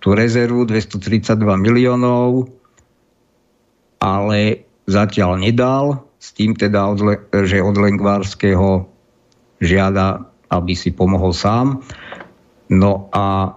tú 0.00 0.16
rezervu 0.16 0.64
232 0.64 1.34
miliónov 1.60 2.59
ale 4.00 4.64
zatiaľ 4.88 5.38
nedal, 5.38 6.02
s 6.20 6.32
tým 6.36 6.56
teda, 6.56 6.92
že 7.44 7.64
od 7.64 7.76
Lengvárskeho 7.76 8.84
žiada, 9.60 10.24
aby 10.52 10.72
si 10.76 10.92
pomohol 10.92 11.32
sám. 11.32 11.84
No 12.72 13.08
a 13.12 13.56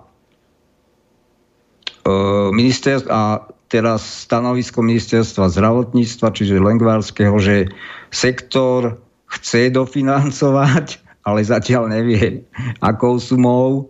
e, 2.07 2.13
ministerstvo, 2.51 3.09
a 3.11 3.43
teraz 3.71 4.29
stanovisko 4.29 4.85
ministerstva 4.85 5.49
zdravotníctva, 5.49 6.27
čiže 6.35 6.61
Lengvárskeho, 6.61 7.35
že 7.41 7.71
sektor 8.13 8.99
chce 9.27 9.73
dofinancovať, 9.73 11.01
ale 11.27 11.39
zatiaľ 11.41 11.89
nevie, 11.89 12.45
akou 12.83 13.17
sumou. 13.17 13.89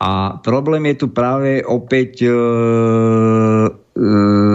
A 0.00 0.40
problém 0.40 0.88
je 0.92 1.04
tu 1.04 1.06
práve 1.12 1.60
opäť 1.60 2.24
e, 2.24 2.32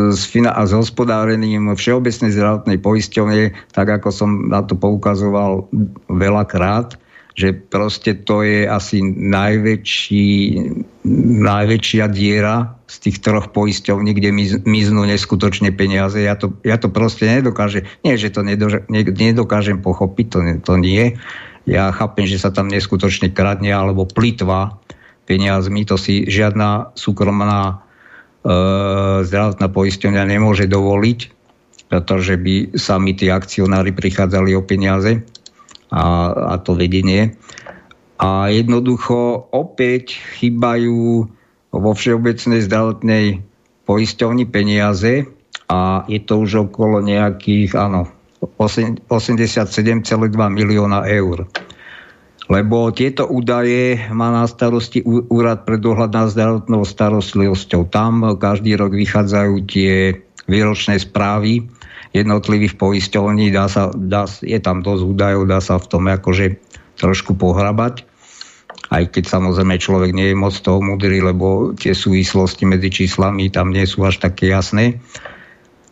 s, 0.10 0.22
fina- 0.26 0.58
a 0.58 0.66
s 0.66 0.74
hospodárením 0.74 1.78
Všeobecnej 1.78 2.34
zdravotnej 2.34 2.82
poisťovne, 2.82 3.54
tak 3.70 3.88
ako 4.02 4.10
som 4.10 4.50
na 4.50 4.66
to 4.66 4.74
poukazoval 4.74 5.70
veľakrát, 6.10 6.98
že 7.36 7.52
proste 7.52 8.16
to 8.26 8.48
je 8.48 8.64
asi 8.64 9.04
najväčší, 9.06 10.28
najväčšia 11.46 12.06
diera 12.08 12.80
z 12.88 12.96
tých 13.06 13.18
troch 13.20 13.52
poisťovní, 13.52 14.16
kde 14.16 14.32
miznú 14.64 15.04
neskutočne 15.04 15.76
peniaze. 15.76 16.24
Ja 16.24 16.40
to, 16.40 16.56
ja 16.64 16.80
to 16.80 16.88
proste 16.88 17.28
nedokážem, 17.28 17.86
nie, 18.08 18.16
že 18.16 18.32
to 18.32 18.42
nedokážem 18.42 19.84
pochopiť, 19.84 20.26
to, 20.32 20.40
to 20.64 20.74
nie. 20.80 21.20
Ja 21.68 21.92
chápem, 21.92 22.24
že 22.24 22.40
sa 22.40 22.56
tam 22.56 22.72
neskutočne 22.72 23.34
kradne 23.36 23.74
alebo 23.74 24.08
plitva 24.08 24.80
peniazmi, 25.26 25.84
to 25.84 25.98
si 25.98 26.24
žiadna 26.30 26.94
súkromná 26.96 27.62
e, 27.68 27.76
zdravotná 29.26 29.68
poisťovňa 29.74 30.24
nemôže 30.30 30.70
dovoliť, 30.70 31.20
pretože 31.90 32.38
by 32.38 32.78
sami 32.78 33.18
tí 33.18 33.34
akcionári 33.34 33.90
prichádzali 33.90 34.54
o 34.54 34.62
peniaze 34.62 35.26
a, 35.90 36.04
a 36.54 36.56
to 36.62 36.78
vedenie. 36.78 37.34
A 38.22 38.48
jednoducho 38.54 39.50
opäť 39.52 40.22
chýbajú 40.40 41.28
vo 41.76 41.92
Všeobecnej 41.92 42.64
zdravotnej 42.64 43.26
poisťovni 43.84 44.46
peniaze 44.48 45.28
a 45.68 46.06
je 46.08 46.20
to 46.24 46.46
už 46.46 46.72
okolo 46.72 47.04
nejakých, 47.04 47.76
áno, 47.76 48.08
87,2 48.46 49.10
milióna 50.30 51.00
eur 51.10 51.50
lebo 52.46 52.94
tieto 52.94 53.26
údaje 53.26 53.98
má 54.14 54.30
na 54.30 54.46
starosti 54.46 55.02
Úrad 55.06 55.66
pre 55.66 55.82
dohľad 55.82 56.12
nad 56.14 56.28
zdravotnou 56.30 56.86
starostlivosťou. 56.86 57.90
Tam 57.90 58.22
každý 58.38 58.78
rok 58.78 58.94
vychádzajú 58.94 59.54
tie 59.66 60.22
výročné 60.46 61.02
správy 61.02 61.66
jednotlivých 62.14 62.78
poisťovní, 62.80 63.52
dá 63.52 63.68
sa, 63.68 63.92
dá, 63.92 64.30
je 64.40 64.56
tam 64.62 64.80
dosť 64.86 65.04
údajov, 65.04 65.44
dá 65.50 65.60
sa 65.60 65.76
v 65.82 65.90
tom 65.90 66.08
akože 66.08 66.56
trošku 66.96 67.36
pohrabať. 67.36 68.08
Aj 68.94 69.04
keď 69.04 69.26
samozrejme 69.26 69.82
človek 69.82 70.12
nie 70.14 70.32
je 70.32 70.38
moc 70.38 70.54
toho 70.54 70.80
múdry, 70.80 71.20
lebo 71.20 71.74
tie 71.74 71.98
súvislosti 71.98 72.70
medzi 72.70 72.94
číslami 72.94 73.50
tam 73.50 73.74
nie 73.74 73.84
sú 73.90 74.06
až 74.06 74.22
také 74.22 74.54
jasné. 74.54 75.02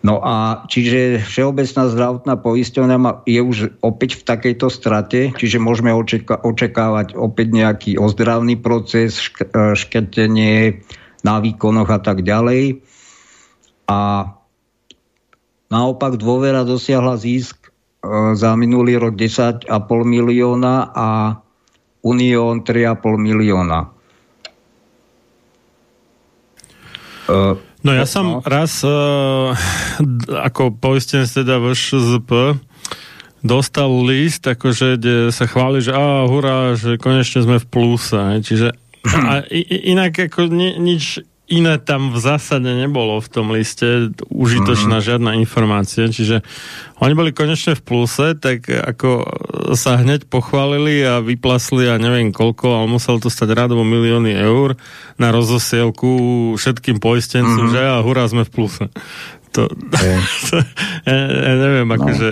No 0.03 0.19
a 0.19 0.67
čiže 0.67 1.23
Všeobecná 1.23 1.87
zdravotná 1.87 2.35
poisťovňa 2.35 3.23
je 3.23 3.39
už 3.39 3.57
opäť 3.79 4.19
v 4.19 4.27
takejto 4.27 4.67
strate, 4.67 5.31
čiže 5.31 5.63
môžeme 5.63 5.95
očeka- 5.95 6.43
očakávať 6.43 7.15
opäť 7.15 7.47
nejaký 7.55 7.91
ozdravný 7.95 8.59
proces, 8.59 9.15
šk- 9.15 9.47
e, 9.47 9.79
škrtenie 9.79 10.83
na 11.23 11.39
výkonoch 11.39 11.87
a 11.87 12.03
tak 12.03 12.27
ďalej. 12.27 12.83
A 13.87 14.27
naopak 15.71 16.19
dôvera 16.19 16.67
dosiahla 16.67 17.15
zisk 17.15 17.71
e, 18.03 18.35
za 18.35 18.59
minulý 18.59 18.99
rok 18.99 19.15
10,5 19.15 19.71
milióna 20.03 20.91
a 20.91 21.39
Unión 22.03 22.67
3,5 22.67 22.99
milióna. 23.15 23.87
Uh, 27.23 27.55
No 27.83 27.91
ja 27.91 28.07
som 28.07 28.39
no. 28.39 28.43
raz 28.47 28.79
uh, 28.87 29.51
ako 30.31 30.71
poistenec 30.79 31.27
teda 31.27 31.59
VŠZP 31.59 32.55
dostal 33.43 33.91
list, 34.07 34.47
akože 34.47 34.95
kde 34.95 35.15
sa 35.35 35.43
chváli, 35.43 35.83
že 35.83 35.91
a 35.91 36.23
hurá, 36.23 36.79
že 36.79 36.95
konečne 36.95 37.43
sme 37.43 37.59
v 37.59 37.67
pluse. 37.67 38.39
Čiže 38.39 38.71
a 39.03 39.43
inak 39.83 40.31
ako 40.31 40.47
ni, 40.47 40.79
nič 40.79 41.19
iné 41.51 41.75
tam 41.75 42.15
v 42.15 42.19
zásade 42.23 42.65
nebolo 42.65 43.19
v 43.19 43.27
tom 43.27 43.51
liste, 43.51 44.15
užitočná 44.31 45.03
mm-hmm. 45.03 45.09
žiadna 45.11 45.31
informácia, 45.35 46.07
čiže 46.07 46.39
oni 47.03 47.13
boli 47.13 47.35
konečne 47.35 47.75
v 47.75 47.83
pluse, 47.83 48.39
tak 48.39 48.63
ako 48.71 49.27
sa 49.75 49.99
hneď 49.99 50.31
pochválili 50.31 51.03
a 51.03 51.19
vyplasli 51.19 51.91
a 51.91 51.99
neviem 51.99 52.31
koľko, 52.31 52.79
ale 52.79 52.87
musel 52.87 53.19
to 53.19 53.27
stať 53.27 53.51
radovo 53.51 53.83
milióny 53.83 54.31
eur 54.39 54.79
na 55.19 55.35
rozosielku 55.35 56.55
všetkým 56.55 57.03
poistencom, 57.03 57.67
mm-hmm. 57.67 57.75
že 57.75 57.81
a 57.91 57.99
hurá, 57.99 58.23
sme 58.31 58.47
v 58.47 58.51
pluse. 58.51 58.85
To, 59.53 59.67
okay. 59.67 60.17
to 60.47 60.57
ja, 61.05 61.15
ja 61.27 61.53
neviem, 61.59 61.87
no. 61.91 61.95
akože 61.99 62.29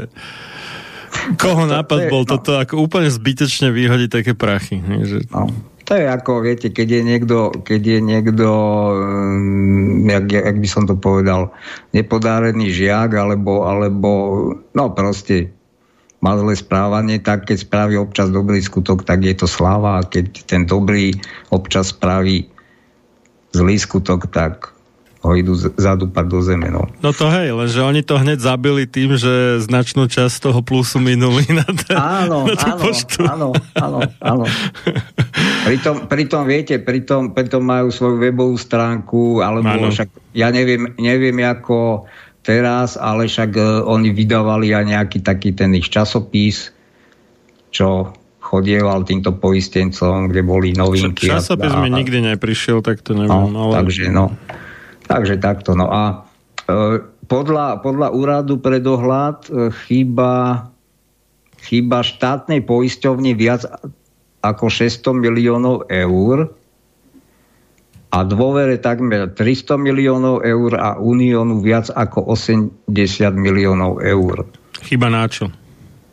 koho 1.36 1.68
nápad 1.68 2.08
bol 2.08 2.24
no. 2.24 2.30
toto 2.40 2.56
ako 2.56 2.88
úplne 2.88 3.12
zbytečne 3.12 3.70
vyhodiť 3.76 4.10
také 4.10 4.32
prachy. 4.34 4.80
Že... 4.80 5.28
No. 5.30 5.52
To 5.92 6.00
je 6.00 6.08
ako, 6.08 6.48
viete, 6.48 6.72
keď 6.72 6.88
je 6.88 7.02
niekto, 7.04 7.38
keď 7.68 7.82
je 7.84 8.00
niekto 8.00 8.48
um, 8.48 10.08
jak, 10.08 10.24
jak 10.32 10.56
by 10.56 10.68
som 10.72 10.88
to 10.88 10.96
povedal, 10.96 11.52
nepodárený 11.92 12.72
žiak, 12.72 13.12
alebo, 13.12 13.68
alebo 13.68 14.10
no 14.72 14.84
proste 14.96 15.52
má 16.24 16.40
zlé 16.40 16.56
správanie, 16.56 17.20
tak 17.20 17.44
keď 17.44 17.68
spraví 17.68 18.00
občas 18.00 18.32
dobrý 18.32 18.64
skutok, 18.64 19.04
tak 19.04 19.20
je 19.20 19.36
to 19.36 19.52
sláva. 19.52 20.00
A 20.00 20.08
keď 20.08 20.48
ten 20.48 20.64
dobrý 20.64 21.12
občas 21.52 21.92
spraví 21.92 22.48
zlý 23.52 23.76
skutok, 23.76 24.32
tak 24.32 24.72
ho 25.22 25.32
idú 25.38 25.54
zadúpať 25.56 26.26
do 26.26 26.42
zeme. 26.42 26.74
No. 26.74 26.90
no 26.98 27.10
to 27.14 27.30
hej, 27.30 27.54
lenže 27.54 27.78
oni 27.78 28.02
to 28.02 28.18
hneď 28.18 28.42
zabili 28.42 28.90
tým, 28.90 29.14
že 29.14 29.62
značnú 29.62 30.10
časť 30.10 30.50
toho 30.50 30.66
plusu 30.66 30.98
minuli 30.98 31.46
na, 31.54 31.66
ten, 31.70 31.94
áno, 31.94 32.50
na 32.50 32.58
áno, 32.58 32.82
poštu. 32.82 33.22
áno, 33.30 33.50
áno, 33.78 34.00
áno. 34.18 34.46
Pritom, 35.62 36.10
pritom 36.10 36.42
viete, 36.50 36.82
pritom, 36.82 37.38
pritom 37.38 37.62
majú 37.62 37.94
svoju 37.94 38.18
webovú 38.18 38.58
stránku, 38.58 39.46
alebo 39.46 39.70
áno. 39.70 39.94
však, 39.94 40.10
ja 40.34 40.50
neviem, 40.50 40.90
neviem 40.98 41.38
ako 41.46 42.10
teraz, 42.42 42.98
ale 42.98 43.30
však 43.30 43.52
uh, 43.54 43.86
oni 43.86 44.10
vydávali 44.10 44.74
aj 44.74 44.86
nejaký 44.90 45.22
taký 45.22 45.54
ten 45.54 45.70
ich 45.78 45.86
časopis, 45.94 46.74
čo 47.70 48.10
chodieval 48.42 49.06
týmto 49.06 49.38
poistencom, 49.38 50.34
kde 50.34 50.42
boli 50.42 50.74
novinky. 50.74 51.30
Časopis 51.30 51.72
a, 51.72 51.78
mi 51.78 51.94
nikdy 51.94 52.26
neprišiel, 52.26 52.82
tak 52.82 53.06
to 53.06 53.14
neviem. 53.14 53.54
No, 53.54 53.70
ale... 53.70 53.86
Takže 53.86 54.10
no. 54.10 54.34
Takže 55.12 55.36
takto. 55.44 55.76
No 55.76 55.92
a 55.92 56.24
e, 56.72 57.04
podľa, 57.28 57.84
podľa 57.84 58.16
úradu 58.16 58.64
pre 58.64 58.80
dohľad 58.80 59.52
e, 59.52 59.52
chýba, 59.84 60.66
chýba 61.60 62.00
štátnej 62.00 62.64
poisťovni 62.64 63.36
viac 63.36 63.68
ako 64.40 64.72
600 64.72 65.12
miliónov 65.12 65.84
eur 65.92 66.48
a 68.12 68.20
dôvere 68.28 68.76
takmer 68.80 69.32
300 69.36 69.76
miliónov 69.80 70.44
eur 70.44 70.76
a 70.76 71.00
Uniónu 71.00 71.64
viac 71.64 71.92
ako 71.92 72.32
80 72.36 72.72
miliónov 73.36 74.04
eur. 74.04 74.48
Chyba 74.84 75.08
na 75.12 75.28
čo? 75.28 75.52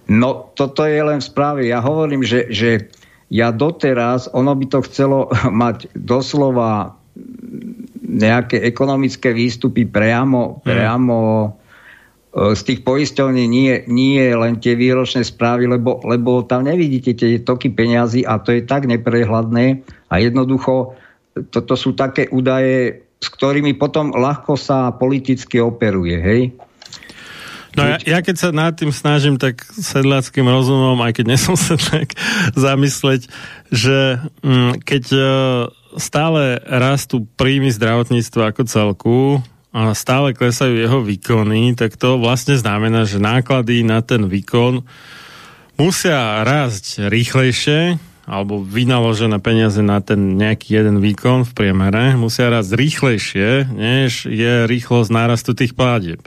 No, 0.09 0.51
toto 0.59 0.87
je 0.87 0.99
len 0.99 1.21
v 1.21 1.27
správe. 1.27 1.61
Ja 1.67 1.83
hovorím, 1.83 2.23
že, 2.23 2.49
že 2.51 2.89
ja 3.29 3.53
doteraz, 3.53 4.31
ono 4.33 4.57
by 4.57 4.67
to 4.71 4.79
chcelo 4.87 5.29
mať 5.63 5.91
doslova 5.95 6.99
nejaké 8.09 8.65
ekonomické 8.65 9.37
výstupy 9.37 9.85
priamo, 9.85 10.59
hmm. 10.59 10.65
priamo 10.65 11.19
e, 11.45 11.49
z 12.57 12.61
tých 12.65 12.81
poisťovní 12.83 13.45
nie, 13.45 13.85
nie 13.87 14.25
len 14.33 14.57
tie 14.57 14.73
výročné 14.73 15.23
správy, 15.23 15.69
lebo, 15.69 16.01
lebo 16.09 16.43
tam 16.49 16.65
nevidíte 16.65 17.13
tie 17.13 17.45
toky 17.45 17.69
peňazí 17.69 18.25
a 18.25 18.41
to 18.41 18.57
je 18.57 18.65
tak 18.65 18.89
neprehľadné 18.89 19.85
a 20.09 20.15
jednoducho 20.19 20.97
toto 21.55 21.79
sú 21.79 21.95
také 21.95 22.27
údaje, 22.35 23.07
s 23.23 23.29
ktorými 23.31 23.79
potom 23.79 24.11
ľahko 24.11 24.59
sa 24.59 24.91
politicky 24.91 25.63
operuje, 25.63 26.17
hej? 26.19 26.43
No 27.79 27.87
ja, 27.87 27.97
ja 28.03 28.19
keď 28.25 28.37
sa 28.37 28.49
nad 28.51 28.75
tým 28.75 28.91
snažím 28.91 29.39
tak 29.39 29.63
sedláckým 29.63 30.43
rozumom, 30.51 30.99
aj 30.99 31.15
keď 31.15 31.39
nesom 31.39 31.55
sedlák, 31.71 32.11
zamysleť, 32.59 33.31
že 33.69 34.23
mm, 34.41 34.83
keď 34.85 35.05
uh, 35.13 35.25
stále 35.97 36.61
rastú 36.65 37.25
príjmy 37.37 37.73
zdravotníctva 37.73 38.53
ako 38.53 38.63
celku 38.65 39.21
a 39.73 39.93
stále 39.93 40.33
klesajú 40.33 40.75
jeho 40.75 41.01
výkony, 41.05 41.77
tak 41.77 41.97
to 42.01 42.17
vlastne 42.17 42.57
znamená, 42.57 43.05
že 43.05 43.21
náklady 43.21 43.85
na 43.85 44.01
ten 44.01 44.25
výkon 44.25 44.85
musia 45.77 46.43
rásť 46.43 47.09
rýchlejšie 47.09 48.01
alebo 48.29 48.61
vynaložené 48.61 49.41
peniaze 49.41 49.81
na 49.81 50.05
ten 50.05 50.37
nejaký 50.37 50.77
jeden 50.77 51.01
výkon 51.01 51.49
v 51.49 51.53
priemere 51.57 52.13
musia 52.21 52.53
rásť 52.53 52.77
rýchlejšie, 52.77 53.73
než 53.73 54.29
je 54.29 54.69
rýchlosť 54.69 55.09
nárastu 55.09 55.57
tých 55.57 55.73
pládieb 55.73 56.21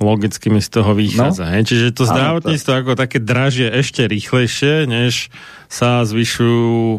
logicky 0.00 0.48
mi 0.48 0.64
z 0.64 0.80
toho 0.80 0.96
vychádza. 0.96 1.44
No? 1.44 1.60
Čiže 1.60 1.92
to 1.92 2.08
zdravotníctvo 2.08 2.72
ako 2.72 2.92
také 2.96 3.20
dražie 3.20 3.68
ešte 3.68 4.08
rýchlejšie, 4.08 4.88
než 4.88 5.28
sa 5.68 6.02
zvyšujú 6.02 6.72
o, 6.72 6.98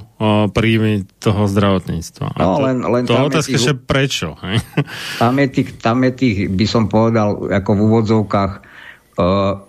príjmy 0.53 1.09
toho 1.19 1.49
zdravotníctva. 1.49 2.37
No, 2.37 2.45
to, 2.55 2.61
len, 2.61 2.77
len 2.85 3.03
to 3.09 3.17
otázka, 3.17 3.57
tých, 3.57 3.65
že 3.67 3.73
prečo? 3.75 4.37
Tam 5.17 5.33
je, 5.41 5.47
tých, 5.49 5.81
tam 5.81 6.05
je 6.05 6.11
tých, 6.13 6.37
by 6.47 6.65
som 6.69 6.85
povedal, 6.87 7.49
ako 7.49 7.69
v 7.73 7.79
úvodzovkách 7.89 8.53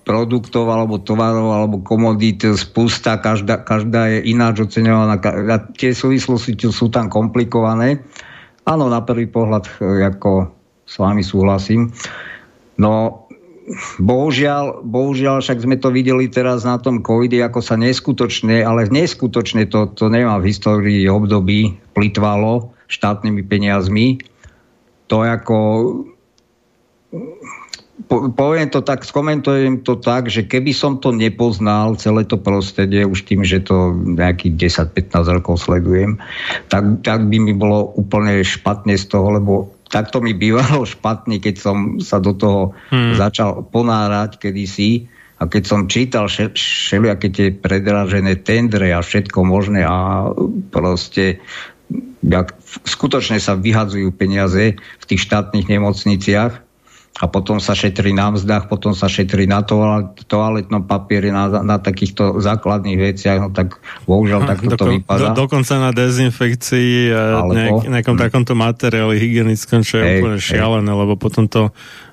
produktov 0.06 0.64
alebo 0.70 1.02
tovarov 1.02 1.50
alebo 1.52 1.82
komodít 1.82 2.46
spústa, 2.56 3.18
každá, 3.18 3.60
každá 3.60 4.08
je 4.08 4.32
ináč 4.32 4.64
oceňovaná. 4.64 5.18
Tie 5.76 5.92
súvislosti 5.92 6.56
sú 6.70 6.88
tam 6.88 7.10
komplikované. 7.10 8.00
Áno, 8.62 8.86
na 8.86 9.02
prvý 9.02 9.26
pohľad 9.26 9.66
ako 9.82 10.54
s 10.86 10.94
vami 10.96 11.26
súhlasím. 11.26 11.90
No, 12.78 13.21
bohužiaľ, 14.02 14.82
bohužiaľ, 14.82 15.38
však 15.42 15.62
sme 15.62 15.76
to 15.78 15.94
videli 15.94 16.26
teraz 16.26 16.66
na 16.66 16.78
tom 16.82 17.00
covide, 17.00 17.38
ako 17.42 17.62
sa 17.62 17.78
neskutočne, 17.78 18.62
ale 18.66 18.90
neskutočne 18.90 19.70
to, 19.70 19.90
to 19.94 20.10
nemá 20.10 20.38
v 20.42 20.50
histórii 20.50 21.06
období 21.06 21.78
plitvalo 21.94 22.74
štátnymi 22.90 23.42
peniazmi. 23.46 24.18
To 25.06 25.22
ako 25.22 25.58
po, 28.08 28.32
poviem 28.32 28.68
to 28.72 28.82
tak, 28.82 29.06
skomentujem 29.06 29.84
to 29.86 30.00
tak, 30.00 30.26
že 30.26 30.48
keby 30.48 30.74
som 30.74 30.98
to 30.98 31.14
nepoznal, 31.14 31.94
celé 31.94 32.26
to 32.26 32.40
prostredie, 32.40 33.06
už 33.06 33.24
tým, 33.28 33.46
že 33.46 33.62
to 33.62 33.94
nejakých 33.94 34.74
10-15 34.92 35.36
rokov 35.38 35.62
sledujem, 35.62 36.18
tak, 36.72 37.04
tak 37.06 37.28
by 37.28 37.36
mi 37.38 37.54
bolo 37.54 37.94
úplne 37.94 38.42
špatne 38.42 38.96
z 38.98 39.04
toho, 39.06 39.38
lebo 39.38 39.52
takto 39.92 40.24
mi 40.24 40.32
bývalo 40.32 40.88
špatne, 40.96 41.36
keď 41.36 41.54
som 41.60 41.76
sa 42.00 42.16
do 42.16 42.32
toho 42.32 42.72
hmm. 42.88 43.20
začal 43.20 43.68
ponárať 43.68 44.40
kedysi 44.40 45.12
a 45.36 45.50
keď 45.50 45.62
som 45.66 45.90
čítal 45.90 46.30
všelijaké 46.30 47.28
tie 47.28 47.48
predražené 47.52 48.40
tendre 48.40 48.94
a 48.94 49.04
všetko 49.04 49.42
možné 49.44 49.84
a 49.84 50.30
proste 50.70 51.42
jak 52.22 52.54
skutočne 52.86 53.42
sa 53.42 53.58
vyhadzujú 53.58 54.14
peniaze 54.14 54.78
v 54.78 55.04
tých 55.04 55.20
štátnych 55.26 55.66
nemocniciach, 55.66 56.71
a 57.20 57.28
potom 57.28 57.60
sa 57.60 57.76
šetrí 57.76 58.16
na 58.16 58.32
mzdách, 58.32 58.72
potom 58.72 58.96
sa 58.96 59.04
šetrí 59.04 59.44
na 59.44 59.60
toaletnom 59.60 60.88
papieri, 60.88 61.28
na, 61.28 61.60
na 61.60 61.76
takýchto 61.76 62.40
základných 62.40 62.96
veciach, 62.96 63.36
no 63.36 63.48
tak 63.52 63.76
bohužiaľ 64.08 64.48
takto 64.48 64.74
to 64.80 64.86
vypadá. 64.96 65.36
Do, 65.36 65.44
dokonca 65.44 65.76
na 65.76 65.90
dezinfekcii 65.92 67.12
a 67.12 67.44
nejak, 67.44 67.92
nejakom 67.92 68.16
hm. 68.16 68.22
takomto 68.24 68.52
materiáli 68.56 69.20
hygienickom, 69.20 69.84
čo 69.84 70.00
je 70.00 70.04
hej, 70.08 70.14
úplne 70.24 70.38
šialené, 70.40 70.88
lebo 70.88 71.20
potom 71.20 71.44
to 71.44 71.68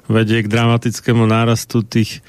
vedie 0.09 0.41
k 0.41 0.49
dramatickému 0.49 1.23
nárastu 1.29 1.85
tých 1.85 2.25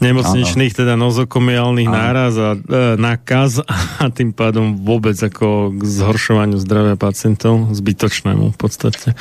nemocničných, 0.00 0.72
teda 0.72 0.96
nozokomiálnych 0.96 1.86
náraz 1.86 2.34
a 2.40 2.50
e, 2.56 2.58
nákaz 2.96 3.60
a 4.02 4.08
tým 4.08 4.32
pádom 4.32 4.80
vôbec 4.80 5.14
ako 5.20 5.76
k 5.76 5.80
zhoršovaniu 5.84 6.56
zdravia 6.56 6.96
pacientov, 6.96 7.68
zbytočnému 7.76 8.56
v 8.56 8.58
podstate. 8.58 9.12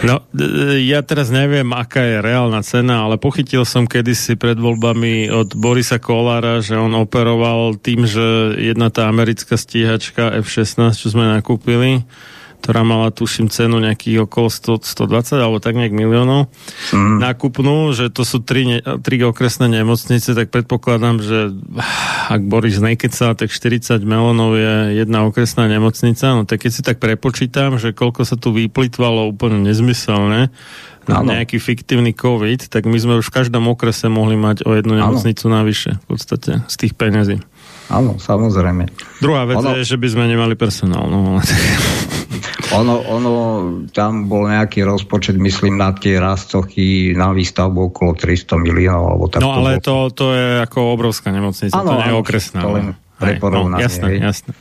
No, 0.00 0.24
e, 0.32 0.80
ja 0.88 1.04
teraz 1.04 1.28
neviem, 1.28 1.68
aká 1.76 2.00
je 2.00 2.16
reálna 2.24 2.64
cena, 2.64 3.04
ale 3.04 3.20
pochytil 3.20 3.68
som 3.68 3.84
kedysi 3.84 4.40
pred 4.40 4.56
voľbami 4.56 5.28
od 5.28 5.52
Borisa 5.52 6.00
Kolára, 6.00 6.64
že 6.64 6.80
on 6.80 6.96
operoval 6.96 7.76
tým, 7.76 8.08
že 8.08 8.56
jedna 8.56 8.88
tá 8.88 9.12
americká 9.12 9.60
stíhačka 9.60 10.40
F-16, 10.40 10.96
čo 10.96 11.12
sme 11.12 11.28
nakúpili, 11.28 12.08
ktorá 12.66 12.82
mala, 12.82 13.14
tuším, 13.14 13.46
cenu 13.46 13.78
nejakých 13.78 14.26
okolo 14.26 14.50
100, 14.50 14.82
120 14.82 15.38
alebo 15.38 15.62
tak 15.62 15.78
nejak 15.78 15.94
miliónov 15.94 16.50
mm. 16.90 17.22
nákupnú, 17.22 17.94
že 17.94 18.10
to 18.10 18.26
sú 18.26 18.42
tri, 18.42 18.66
ne, 18.66 18.78
tri 19.06 19.22
okresné 19.22 19.70
nemocnice, 19.70 20.34
tak 20.34 20.50
predpokladám, 20.50 21.22
že 21.22 21.54
ak 22.26 22.42
Boris 22.42 22.82
nekecal, 22.82 23.38
tak 23.38 23.54
40 23.54 24.02
melónov 24.02 24.58
je 24.58 24.98
jedna 24.98 25.22
okresná 25.30 25.70
nemocnica, 25.70 26.34
no 26.34 26.42
tak 26.42 26.66
keď 26.66 26.70
si 26.74 26.82
tak 26.82 26.98
prepočítam, 26.98 27.78
že 27.78 27.94
koľko 27.94 28.26
sa 28.26 28.34
tu 28.34 28.50
vyplitvalo 28.50 29.30
úplne 29.30 29.62
nezmyselné, 29.62 30.50
na 31.06 31.22
ano. 31.22 31.38
nejaký 31.38 31.62
fiktívny 31.62 32.10
COVID, 32.18 32.66
tak 32.66 32.82
my 32.82 32.98
sme 32.98 33.22
už 33.22 33.30
v 33.30 33.36
každom 33.38 33.70
okrese 33.70 34.10
mohli 34.10 34.34
mať 34.34 34.66
o 34.66 34.74
jednu 34.74 34.98
nemocnicu 34.98 35.46
ano. 35.46 35.62
navyše 35.62 36.02
v 36.02 36.06
podstate 36.10 36.66
z 36.66 36.74
tých 36.74 36.98
peniazí. 36.98 37.38
Áno, 37.86 38.18
samozrejme. 38.18 38.90
Druhá 39.22 39.46
vec 39.46 39.62
ono... 39.62 39.78
je, 39.78 39.86
že 39.86 39.94
by 39.94 40.08
sme 40.10 40.24
nemali 40.26 40.58
personál. 40.58 41.06
No. 41.06 41.38
Ono, 42.74 42.98
ono, 42.98 43.32
tam 43.94 44.26
bol 44.26 44.50
nejaký 44.50 44.82
rozpočet, 44.82 45.38
myslím, 45.38 45.78
na 45.78 45.94
tie 45.94 46.18
rastochy 46.18 47.14
na 47.14 47.30
výstavbu 47.30 47.94
okolo 47.94 48.18
300 48.18 48.58
miliónov. 48.58 49.06
Alebo 49.06 49.24
tak 49.30 49.40
no 49.44 49.54
ale 49.54 49.78
to, 49.78 50.10
to 50.10 50.34
je 50.34 50.66
ako 50.66 50.98
obrovská 50.98 51.30
nemocnica, 51.30 51.78
ano, 51.78 51.94
to 51.94 52.02
nie 52.02 52.10
je 52.10 52.16
okresná. 52.18 52.60
To 52.66 52.70
len 52.74 52.86
pre 53.16 53.38
no, 53.38 53.78
jasné, 53.78 54.18
jasné. 54.18 54.52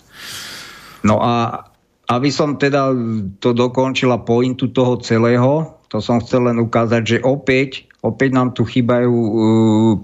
No 1.01 1.19
a 1.19 1.65
aby 2.05 2.29
som 2.29 2.61
teda 2.61 2.93
to 3.41 3.57
dokončila 3.57 4.21
pointu 4.21 4.69
toho 4.69 5.01
celého, 5.01 5.81
to 5.89 5.97
som 5.97 6.21
chcel 6.21 6.45
len 6.45 6.61
ukázať, 6.61 7.01
že 7.01 7.17
opäť, 7.25 7.89
opäť 8.05 8.29
nám 8.33 8.53
tu 8.53 8.65
chýbajú 8.65 9.13
uh, 9.13 9.35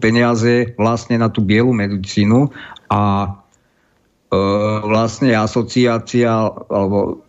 peniaze 0.01 0.73
vlastne 0.77 1.21
na 1.21 1.29
tú 1.29 1.45
bielu 1.45 1.69
medicínu 1.69 2.49
a 2.89 3.01
uh, 3.29 4.77
vlastne 4.83 5.37
asociácia 5.37 6.29
alebo 6.69 7.21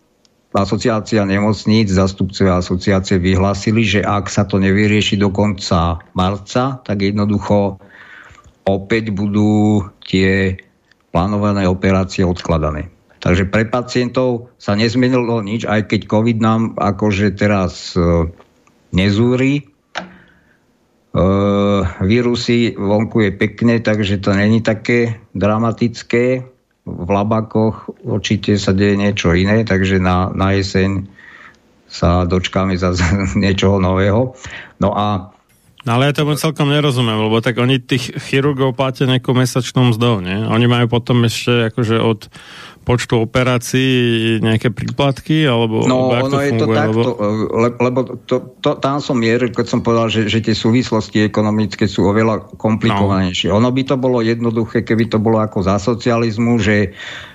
asociácia 0.53 1.25
nemocníc, 1.25 1.89
zastupcovia 1.89 2.61
asociácie 2.61 3.17
vyhlásili, 3.17 3.81
že 3.81 3.99
ak 4.05 4.29
sa 4.29 4.45
to 4.45 4.61
nevyrieši 4.61 5.17
do 5.17 5.33
konca 5.33 5.97
marca, 6.13 6.77
tak 6.85 7.01
jednoducho 7.01 7.81
opäť 8.69 9.09
budú 9.09 9.81
tie 10.05 10.61
plánované 11.09 11.65
operácie 11.65 12.21
odkladané. 12.21 12.93
Takže 13.23 13.47
pre 13.47 13.65
pacientov 13.65 14.51
sa 14.59 14.75
nezmenilo 14.75 15.39
nič, 15.41 15.63
aj 15.63 15.87
keď 15.89 16.01
COVID 16.11 16.37
nám 16.43 16.61
akože 16.75 17.33
teraz 17.39 17.95
e, 17.95 18.27
nezúri. 18.91 19.63
E, 19.63 21.23
vírusy 22.03 22.75
vonku 22.75 23.23
je 23.23 23.31
pekne, 23.31 23.79
takže 23.79 24.19
to 24.19 24.35
není 24.35 24.59
také 24.59 25.23
dramatické 25.31 26.52
v 26.83 27.09
Labakoch 27.09 27.89
určite 28.03 28.59
sa 28.59 28.75
deje 28.75 28.99
niečo 28.99 29.31
iné, 29.31 29.63
takže 29.63 30.03
na, 30.03 30.29
na 30.35 30.51
jeseň 30.53 31.07
sa 31.87 32.27
dočkáme 32.27 32.75
za 32.77 32.93
niečoho 33.43 33.81
nového. 33.81 34.35
No 34.77 34.93
a 34.93 35.32
No 35.83 35.99
ale 35.99 36.07
ja 36.07 36.15
tomu 36.15 36.39
celkom 36.39 36.71
nerozumiem, 36.71 37.27
lebo 37.27 37.43
tak 37.43 37.59
oni 37.59 37.75
tých 37.75 38.15
chirurgov 38.15 38.71
platia 38.71 39.03
nejakou 39.03 39.35
mesačnou 39.35 39.91
mzdou, 39.91 40.23
nie? 40.23 40.39
Oni 40.47 40.63
majú 40.63 40.87
potom 40.87 41.27
ešte 41.27 41.75
akože 41.75 41.99
od 41.99 42.31
počtu 42.83 43.19
operácií 43.19 44.39
nejaké 44.39 44.71
príplatky, 44.71 45.43
alebo 45.43 45.83
No, 45.83 46.11
ono 46.11 46.31
to 46.31 46.39
je 46.39 46.51
to 46.55 46.67
takto, 46.71 46.99
lebo, 46.99 47.01
le, 47.51 47.69
lebo 47.79 47.99
to, 48.27 48.55
to, 48.59 48.79
tam 48.79 48.99
som 48.99 49.19
mieril, 49.19 49.51
keď 49.51 49.67
som 49.67 49.79
povedal, 49.79 50.07
že, 50.11 50.27
že 50.27 50.43
tie 50.43 50.55
súvislosti 50.55 51.23
ekonomické 51.23 51.87
sú 51.87 52.07
oveľa 52.07 52.55
komplikovanejšie. 52.59 53.51
No. 53.51 53.59
Ono 53.63 53.71
by 53.71 53.83
to 53.87 53.95
bolo 53.95 54.19
jednoduché, 54.19 54.83
keby 54.83 55.11
to 55.11 55.19
bolo 55.19 55.39
ako 55.39 55.63
za 55.63 55.79
socializmu, 55.79 56.59
že, 56.59 56.91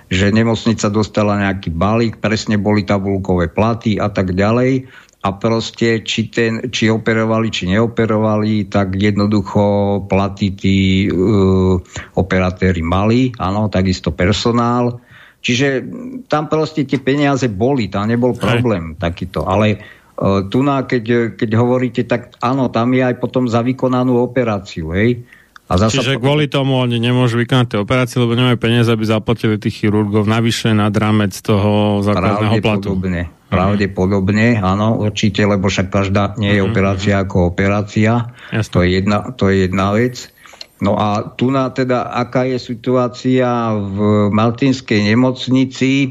že 0.08 0.32
nemocnica 0.32 0.88
dostala 0.92 1.48
nejaký 1.48 1.72
balík, 1.72 2.20
presne 2.20 2.61
boli 2.61 2.84
tabulkové 2.84 3.48
platy 3.48 3.96
a 3.96 4.12
tak 4.12 4.37
ďalej 4.37 4.88
a 5.18 5.28
proste 5.35 6.07
či, 6.07 6.31
ten, 6.31 6.70
či 6.70 6.87
operovali, 6.87 7.50
či 7.50 7.66
neoperovali, 7.66 8.70
tak 8.70 8.94
jednoducho 8.94 9.62
platy 10.07 10.54
tí 10.54 10.76
uh, 11.11 11.74
operatéri 12.14 12.83
mali, 12.87 13.35
áno, 13.35 13.66
takisto 13.66 14.14
personál 14.14 15.02
Čiže 15.38 15.87
tam 16.26 16.50
proste 16.50 16.83
tie 16.83 16.98
peniaze 16.98 17.46
boli, 17.46 17.87
tam 17.87 18.11
nebol 18.11 18.35
problém 18.35 18.94
Hej. 18.94 18.98
takýto. 18.98 19.46
Ale 19.46 19.78
uh, 19.78 20.50
tu 20.50 20.66
na, 20.66 20.83
keď, 20.83 21.38
keď 21.38 21.50
hovoríte, 21.54 22.02
tak 22.11 22.35
áno, 22.42 22.66
tam 22.74 22.90
je 22.90 23.07
aj 23.07 23.16
potom 23.22 23.46
za 23.46 23.62
vykonanú 23.62 24.18
operáciu, 24.18 24.90
hej. 24.98 25.22
A 25.68 25.76
zasa 25.76 26.00
Čiže 26.00 26.16
kvôli 26.16 26.48
tomu 26.48 26.81
oni 26.81 26.96
nemôžu 26.96 27.37
vykonať 27.44 27.76
tie 27.76 27.78
operácie, 27.78 28.16
lebo 28.16 28.33
nemajú 28.33 28.57
peniaze, 28.57 28.88
aby 28.88 29.04
zaplatili 29.04 29.61
tých 29.61 29.85
chirurgov 29.85 30.24
navyše 30.24 30.72
nad 30.72 30.96
rámec 30.96 31.37
toho 31.44 32.00
základného 32.00 32.57
platu. 32.64 32.96
Pravdepodobne, 32.96 33.22
mhm. 33.28 33.52
pravdepodobne, 33.52 34.46
áno, 34.64 34.96
určite, 34.96 35.44
lebo 35.44 35.68
však 35.68 35.92
každá 35.92 36.33
nie 36.40 36.57
je 36.57 36.64
uh-huh. 36.64 36.72
operácia 36.72 37.20
ako 37.20 37.52
operácia. 37.52 38.33
To 38.72 38.81
je, 38.81 38.96
jedna, 38.96 39.28
to 39.37 39.52
je 39.52 39.68
jedna 39.68 39.92
vec. 39.92 40.33
No 40.81 40.96
a 40.96 41.37
tu 41.37 41.52
na 41.52 41.68
teda, 41.68 42.16
aká 42.16 42.48
je 42.48 42.57
situácia 42.57 43.74
v 43.76 44.31
Martinskej 44.31 45.11
nemocnici, 45.11 45.92
e, 46.07 46.11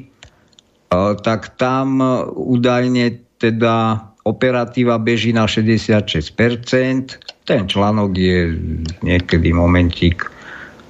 tak 1.24 1.56
tam 1.56 2.04
údajne 2.36 3.26
teda 3.39 4.06
operatíva 4.28 5.00
beží 5.00 5.32
na 5.32 5.48
66%. 5.48 7.37
Ten 7.48 7.64
článok 7.64 8.12
je 8.12 8.60
niekedy 9.08 9.56
momentík 9.56 10.28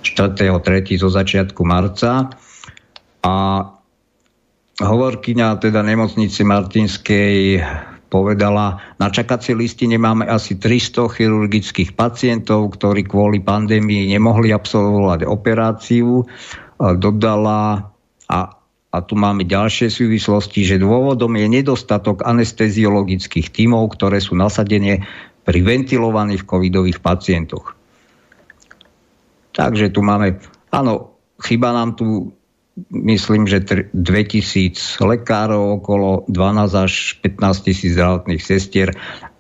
4.3. 0.02 0.98
zo 0.98 1.06
začiatku 1.14 1.62
marca. 1.62 2.34
A 3.22 3.36
hovorkyňa 4.82 5.62
teda 5.62 5.86
nemocnice 5.86 6.42
Martinskej 6.42 7.62
povedala, 8.10 8.82
na 8.98 9.14
čakacej 9.14 9.54
listine 9.54 10.02
máme 10.02 10.26
asi 10.26 10.58
300 10.58 11.14
chirurgických 11.14 11.94
pacientov, 11.94 12.74
ktorí 12.74 13.06
kvôli 13.06 13.38
pandémii 13.38 14.10
nemohli 14.18 14.50
absolvovať 14.50 15.30
operáciu. 15.30 16.26
Dodala 16.82 17.92
a, 18.32 18.40
a 18.90 18.98
tu 19.06 19.14
máme 19.14 19.46
ďalšie 19.46 19.94
súvislosti, 19.94 20.66
že 20.66 20.82
dôvodom 20.82 21.38
je 21.38 21.48
nedostatok 21.52 22.26
anesteziologických 22.26 23.54
tímov, 23.54 23.94
ktoré 23.94 24.18
sú 24.24 24.34
nasadené 24.34 25.06
pri 25.48 25.60
ventilovaných 25.64 26.44
covidových 26.44 27.00
pacientoch. 27.00 27.72
Takže 29.56 29.96
tu 29.96 30.04
máme, 30.04 30.44
áno, 30.76 31.16
chyba 31.40 31.72
nám 31.72 31.96
tu 31.96 32.36
myslím, 32.92 33.48
že 33.50 33.64
2000 33.96 34.76
lekárov, 35.02 35.82
okolo 35.82 36.28
12 36.30 36.84
až 36.86 37.18
15 37.24 37.66
tisíc 37.66 37.96
zdravotných 37.98 38.44
sestier. 38.44 38.94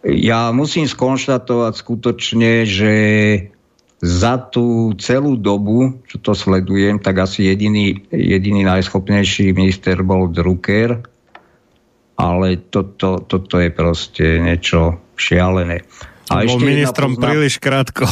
Ja 0.07 0.49
musím 0.55 0.89
skonštatovať 0.89 1.73
skutočne, 1.75 2.65
že 2.65 2.93
za 4.01 4.37
tú 4.37 4.93
celú 4.97 5.37
dobu, 5.37 6.01
čo 6.05 6.21
to 6.21 6.33
sledujem, 6.37 7.01
tak 7.01 7.21
asi 7.21 7.49
jediný, 7.49 7.97
jediný 8.09 8.65
najschopnejší 8.65 9.53
minister 9.53 10.01
bol 10.05 10.29
Drucker, 10.29 11.01
ale 12.17 12.47
toto, 12.69 13.21
toto 13.25 13.61
je 13.61 13.69
proste 13.73 14.41
niečo 14.41 15.06
šialené. 15.17 15.83
A 16.27 16.43
bol 16.43 16.59
ešte 16.59 16.67
ministrom 16.67 17.11
pozná... 17.15 17.23
príliš 17.31 17.55
krátko. 17.57 18.05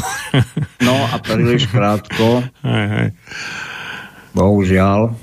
No 0.79 0.95
a 0.95 1.19
príliš 1.19 1.67
krátko. 1.67 2.43
Hej, 2.67 2.85
hej. 2.91 3.07
Bohužiaľ. 4.35 5.15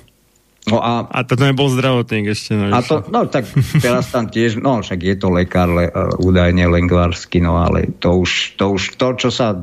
No 0.63 0.79
a, 0.79 1.11
a 1.11 1.27
to 1.27 1.35
nebol 1.35 1.67
zdravotník 1.67 2.39
ešte. 2.39 2.55
No, 2.55 2.71
a 2.71 2.79
to, 2.87 3.03
no 3.11 3.27
tak 3.27 3.51
teraz 3.83 4.15
tam 4.15 4.31
tiež, 4.31 4.63
no 4.63 4.79
však 4.79 5.01
je 5.03 5.17
to 5.19 5.35
lekár 5.35 5.67
le, 5.67 5.91
údajne 6.23 6.71
lengvársky, 6.71 7.43
no 7.43 7.59
ale 7.59 7.91
to 7.99 8.23
už, 8.23 8.55
to 8.55 8.79
už 8.79 8.95
to, 8.95 9.19
čo 9.19 9.29
sa 9.35 9.59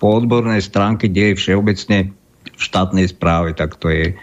po 0.00 0.08
odbornej 0.16 0.64
stránke 0.64 1.12
deje 1.12 1.36
všeobecne 1.36 2.08
v 2.56 2.60
štátnej 2.60 3.04
správe, 3.12 3.52
tak 3.52 3.76
to 3.76 3.92
je 3.92 4.16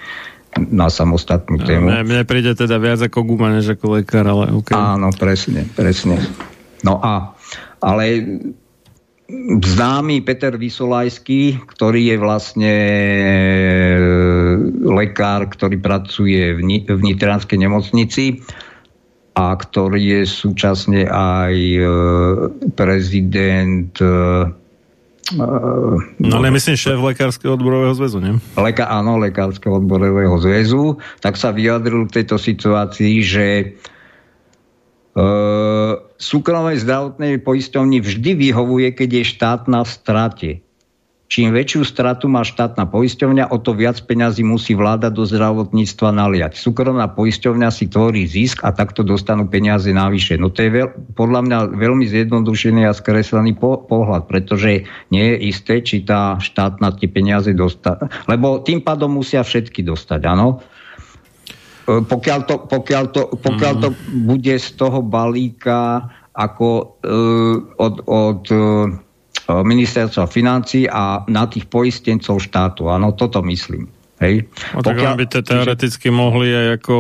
na 0.58 0.90
samostatnú 0.90 1.62
tému. 1.62 1.86
Mne, 1.86 2.02
mne 2.02 2.24
príde 2.26 2.58
teda 2.58 2.82
viac 2.82 3.06
ako 3.06 3.22
guma, 3.22 3.54
než 3.54 3.78
ako 3.78 4.02
lekár, 4.02 4.26
ale 4.26 4.58
okay. 4.58 4.74
Áno, 4.74 5.14
presne, 5.14 5.70
presne. 5.78 6.18
No 6.86 7.02
a, 7.02 7.34
ale 7.82 8.06
známy 9.58 10.22
Peter 10.22 10.54
Vysolajský, 10.54 11.66
ktorý 11.66 12.14
je 12.14 12.18
vlastne 12.22 12.76
e, 12.78 14.02
lekár, 14.86 15.50
ktorý 15.50 15.82
pracuje 15.82 16.54
v, 16.54 16.86
v 16.86 17.02
Nitranskej 17.02 17.58
nemocnici 17.58 18.46
a 19.34 19.58
ktorý 19.58 20.22
je 20.22 20.22
súčasne 20.30 21.10
aj 21.10 21.56
e, 21.58 21.82
prezident 22.78 23.92
e, 23.98 24.64
No 26.22 26.38
ale 26.38 26.54
myslím 26.54 26.78
šéf 26.78 27.02
Lekárskeho 27.02 27.58
odborového 27.58 27.98
zväzu, 27.98 28.22
nie? 28.22 28.38
Leka, 28.54 28.86
áno, 28.86 29.18
Lekárskeho 29.18 29.82
odborového 29.82 30.38
zväzu, 30.38 31.02
tak 31.18 31.34
sa 31.34 31.50
vyjadril 31.50 32.06
v 32.06 32.14
tejto 32.14 32.38
situácii, 32.38 33.26
že 33.26 33.46
Uh, 33.74 33.95
súkromnej 36.20 36.78
zdravotnej 36.84 37.40
poisťovni 37.40 38.04
vždy 38.04 38.32
vyhovuje, 38.36 38.92
keď 38.92 39.10
je 39.22 39.24
štát 39.24 39.62
na 39.72 39.88
strate. 39.88 40.60
Čím 41.26 41.58
väčšiu 41.58 41.82
stratu 41.90 42.30
má 42.30 42.46
štátna 42.46 42.86
poisťovňa, 42.86 43.50
o 43.50 43.58
to 43.58 43.74
viac 43.74 43.98
peňazí 44.06 44.46
musí 44.46 44.78
vláda 44.78 45.10
do 45.10 45.26
zdravotníctva 45.26 46.14
naliať. 46.14 46.54
Súkromná 46.54 47.10
poisťovňa 47.10 47.70
si 47.74 47.90
tvorí 47.90 48.30
zisk 48.30 48.62
a 48.62 48.70
takto 48.70 49.02
dostanú 49.02 49.50
peniaze 49.50 49.90
navyše. 49.90 50.38
No 50.38 50.54
to 50.54 50.62
je 50.62 50.70
veľ, 50.70 51.18
podľa 51.18 51.42
mňa 51.50 51.58
veľmi 51.82 52.06
zjednodušený 52.06 52.86
a 52.86 52.94
skreslený 52.94 53.58
po, 53.58 53.82
pohľad, 53.90 54.30
pretože 54.30 54.86
nie 55.10 55.26
je 55.34 55.38
isté, 55.50 55.82
či 55.82 56.06
tá 56.06 56.38
štátna 56.38 56.94
tie 56.94 57.10
peniaze 57.10 57.50
dostane. 57.58 58.06
Lebo 58.30 58.62
tým 58.62 58.86
pádom 58.86 59.18
musia 59.18 59.42
všetky 59.42 59.82
dostať, 59.82 60.22
áno? 60.30 60.62
E, 61.86 62.02
pokiaľ 62.02 62.40
to, 62.50 62.56
pokiaľ 62.66 63.04
to, 63.14 63.22
pokiaľ 63.38 63.74
to 63.78 63.90
mm. 63.94 64.26
bude 64.26 64.56
z 64.58 64.70
toho 64.74 65.00
balíka 65.06 66.10
ako 66.36 67.00
uh, 67.00 67.80
od, 67.80 67.96
od 68.12 68.44
uh, 68.52 68.92
ministerstva 69.48 70.28
financí 70.28 70.84
a 70.84 71.24
na 71.32 71.48
tých 71.48 71.72
poistencov 71.72 72.44
štátu. 72.44 72.92
Áno, 72.92 73.16
toto 73.16 73.40
myslím. 73.48 73.88
Hej. 74.16 74.48
No, 74.72 74.80
tak 74.80 74.96
Pokiaľ, 74.96 75.14
by 75.20 75.26
to 75.28 75.40
teoreticky 75.44 76.08
čiže... 76.08 76.16
mohli 76.16 76.48
aj 76.48 76.80
ako, 76.80 76.96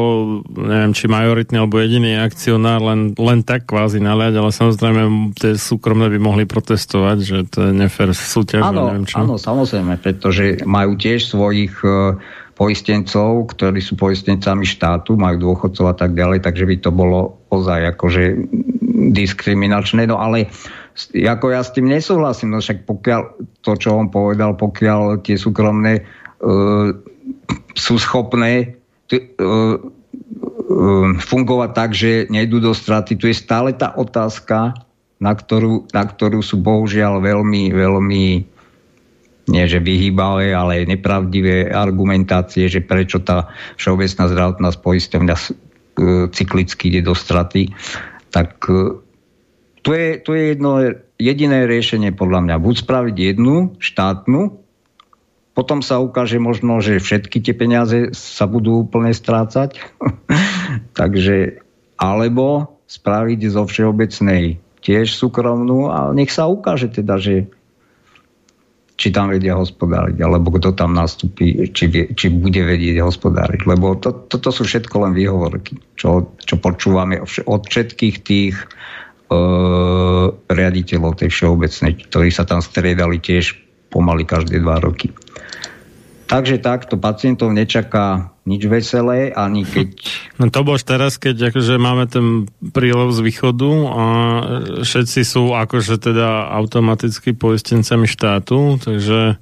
neviem, 0.52 0.92
či 0.92 1.08
majoritný 1.08 1.56
alebo 1.64 1.80
jediný 1.80 2.20
akcionár 2.20 2.84
len, 2.84 3.16
len 3.16 3.40
tak 3.40 3.64
kvázi 3.64 4.04
naliať, 4.04 4.36
ale 4.36 4.52
samozrejme 4.52 5.32
tie 5.40 5.56
súkromné 5.56 6.12
by 6.12 6.20
mohli 6.20 6.44
protestovať, 6.44 7.18
že 7.24 7.38
to 7.48 7.60
je 7.66 7.72
nefér 7.72 8.12
súťaž. 8.12 8.68
Áno, 8.68 8.92
neviem 8.92 9.08
čo. 9.08 9.24
áno, 9.24 9.40
samozrejme, 9.40 9.96
pretože 10.04 10.60
majú 10.68 11.00
tiež 11.00 11.32
svojich 11.32 11.72
uh, 11.88 12.20
poistencov, 12.56 13.52
ktorí 13.52 13.84
sú 13.84 14.00
poistencami 14.00 14.64
štátu, 14.64 15.20
majú 15.20 15.52
dôchodcov 15.52 15.86
a 15.92 15.96
tak 15.96 16.16
ďalej, 16.16 16.40
takže 16.40 16.64
by 16.64 16.76
to 16.80 16.90
bolo 16.90 17.36
ozaj 17.52 17.92
akože 17.96 18.48
diskriminačné. 19.12 20.08
No 20.08 20.18
ale 20.18 20.48
ako 21.12 21.52
ja 21.52 21.62
s 21.62 21.76
tým 21.76 21.92
nesúhlasím, 21.92 22.56
no 22.56 22.64
však 22.64 22.88
pokiaľ 22.88 23.22
to, 23.60 23.72
čo 23.76 24.00
on 24.00 24.08
povedal, 24.08 24.56
pokiaľ 24.56 25.20
tie 25.20 25.36
súkromné 25.36 26.08
uh, 26.08 26.96
sú 27.76 28.00
schopné 28.00 28.80
t- 29.12 29.36
uh, 29.36 29.76
uh, 29.76 31.10
fungovať 31.20 31.70
tak, 31.76 31.92
že 31.92 32.32
nejdú 32.32 32.64
do 32.64 32.72
straty, 32.72 33.20
tu 33.20 33.28
je 33.28 33.36
stále 33.36 33.76
tá 33.76 33.92
otázka, 34.00 34.72
na 35.20 35.36
ktorú, 35.36 35.92
na 35.92 36.08
ktorú 36.08 36.40
sú 36.40 36.64
bohužiaľ 36.64 37.20
veľmi, 37.20 37.76
veľmi 37.76 38.55
nie 39.46 39.66
že 39.70 39.78
vyhýbavé, 39.78 40.54
ale 40.58 40.90
nepravdivé 40.90 41.70
argumentácie, 41.70 42.66
že 42.66 42.82
prečo 42.82 43.22
tá 43.22 43.54
všeobecná 43.78 44.24
zdravotná 44.30 44.70
poisťovňa 44.74 45.36
e, 45.38 45.44
cyklicky 46.34 46.90
ide 46.90 47.02
do 47.06 47.14
straty, 47.14 47.70
tak 48.34 48.58
e, 48.66 49.00
to 49.86 49.90
je, 49.94 50.08
to 50.18 50.34
je 50.34 50.44
jedno 50.58 50.72
jediné 51.22 51.70
riešenie 51.70 52.10
podľa 52.12 52.42
mňa. 52.50 52.56
Buď 52.58 52.76
spraviť 52.82 53.16
jednu 53.16 53.78
štátnu, 53.78 54.66
potom 55.56 55.80
sa 55.80 56.04
ukáže 56.04 56.36
možno, 56.42 56.84
že 56.84 57.00
všetky 57.00 57.40
tie 57.40 57.56
peniaze 57.56 58.12
sa 58.12 58.44
budú 58.50 58.84
úplne 58.84 59.16
strácať. 59.16 59.80
Takže, 61.00 61.64
alebo 61.96 62.76
spraviť 62.90 63.40
zo 63.48 63.64
všeobecnej 63.64 64.60
tiež 64.84 65.16
súkromnú 65.16 65.90
a 65.90 66.12
nech 66.14 66.30
sa 66.30 66.46
ukáže 66.46 66.92
teda, 66.92 67.18
že 67.18 67.50
či 68.96 69.12
tam 69.12 69.28
vedia 69.28 69.60
hospodáriť, 69.60 70.24
alebo 70.24 70.56
kto 70.56 70.72
tam 70.72 70.96
nastúpi, 70.96 71.68
či, 71.76 71.86
vie, 71.92 72.08
či 72.16 72.32
bude 72.32 72.64
vedieť 72.64 73.04
hospodáriť. 73.04 73.68
Lebo 73.68 74.00
to, 74.00 74.16
toto 74.32 74.56
sú 74.56 74.64
všetko 74.64 74.96
len 75.04 75.14
výhovorky, 75.14 75.76
čo, 76.00 76.32
čo 76.40 76.56
počúvame 76.56 77.20
od 77.24 77.62
všetkých 77.68 78.16
tých 78.24 78.56
uh, 78.56 80.32
riaditeľov 80.48 81.20
tej 81.20 81.30
všeobecnej, 81.32 82.08
ktorí 82.08 82.30
sa 82.32 82.48
tam 82.48 82.64
striedali 82.64 83.20
tiež 83.20 83.60
pomaly 83.92 84.24
každé 84.24 84.64
dva 84.64 84.80
roky. 84.80 85.12
Takže 86.26 86.58
takto 86.58 86.98
pacientov 86.98 87.54
nečaká 87.54 88.34
nič 88.50 88.66
veselé, 88.66 89.30
ani 89.34 89.62
keď... 89.66 89.90
No 90.42 90.50
to 90.50 90.66
bož 90.66 90.82
teraz, 90.86 91.22
keď 91.22 91.54
akože 91.54 91.78
máme 91.78 92.06
ten 92.10 92.50
prílev 92.74 93.14
z 93.14 93.20
východu 93.22 93.72
a 93.90 94.04
všetci 94.82 95.22
sú 95.22 95.54
akože 95.54 96.02
teda 96.02 96.50
automaticky 96.54 97.38
poistencami 97.38 98.10
štátu, 98.10 98.82
takže 98.82 99.38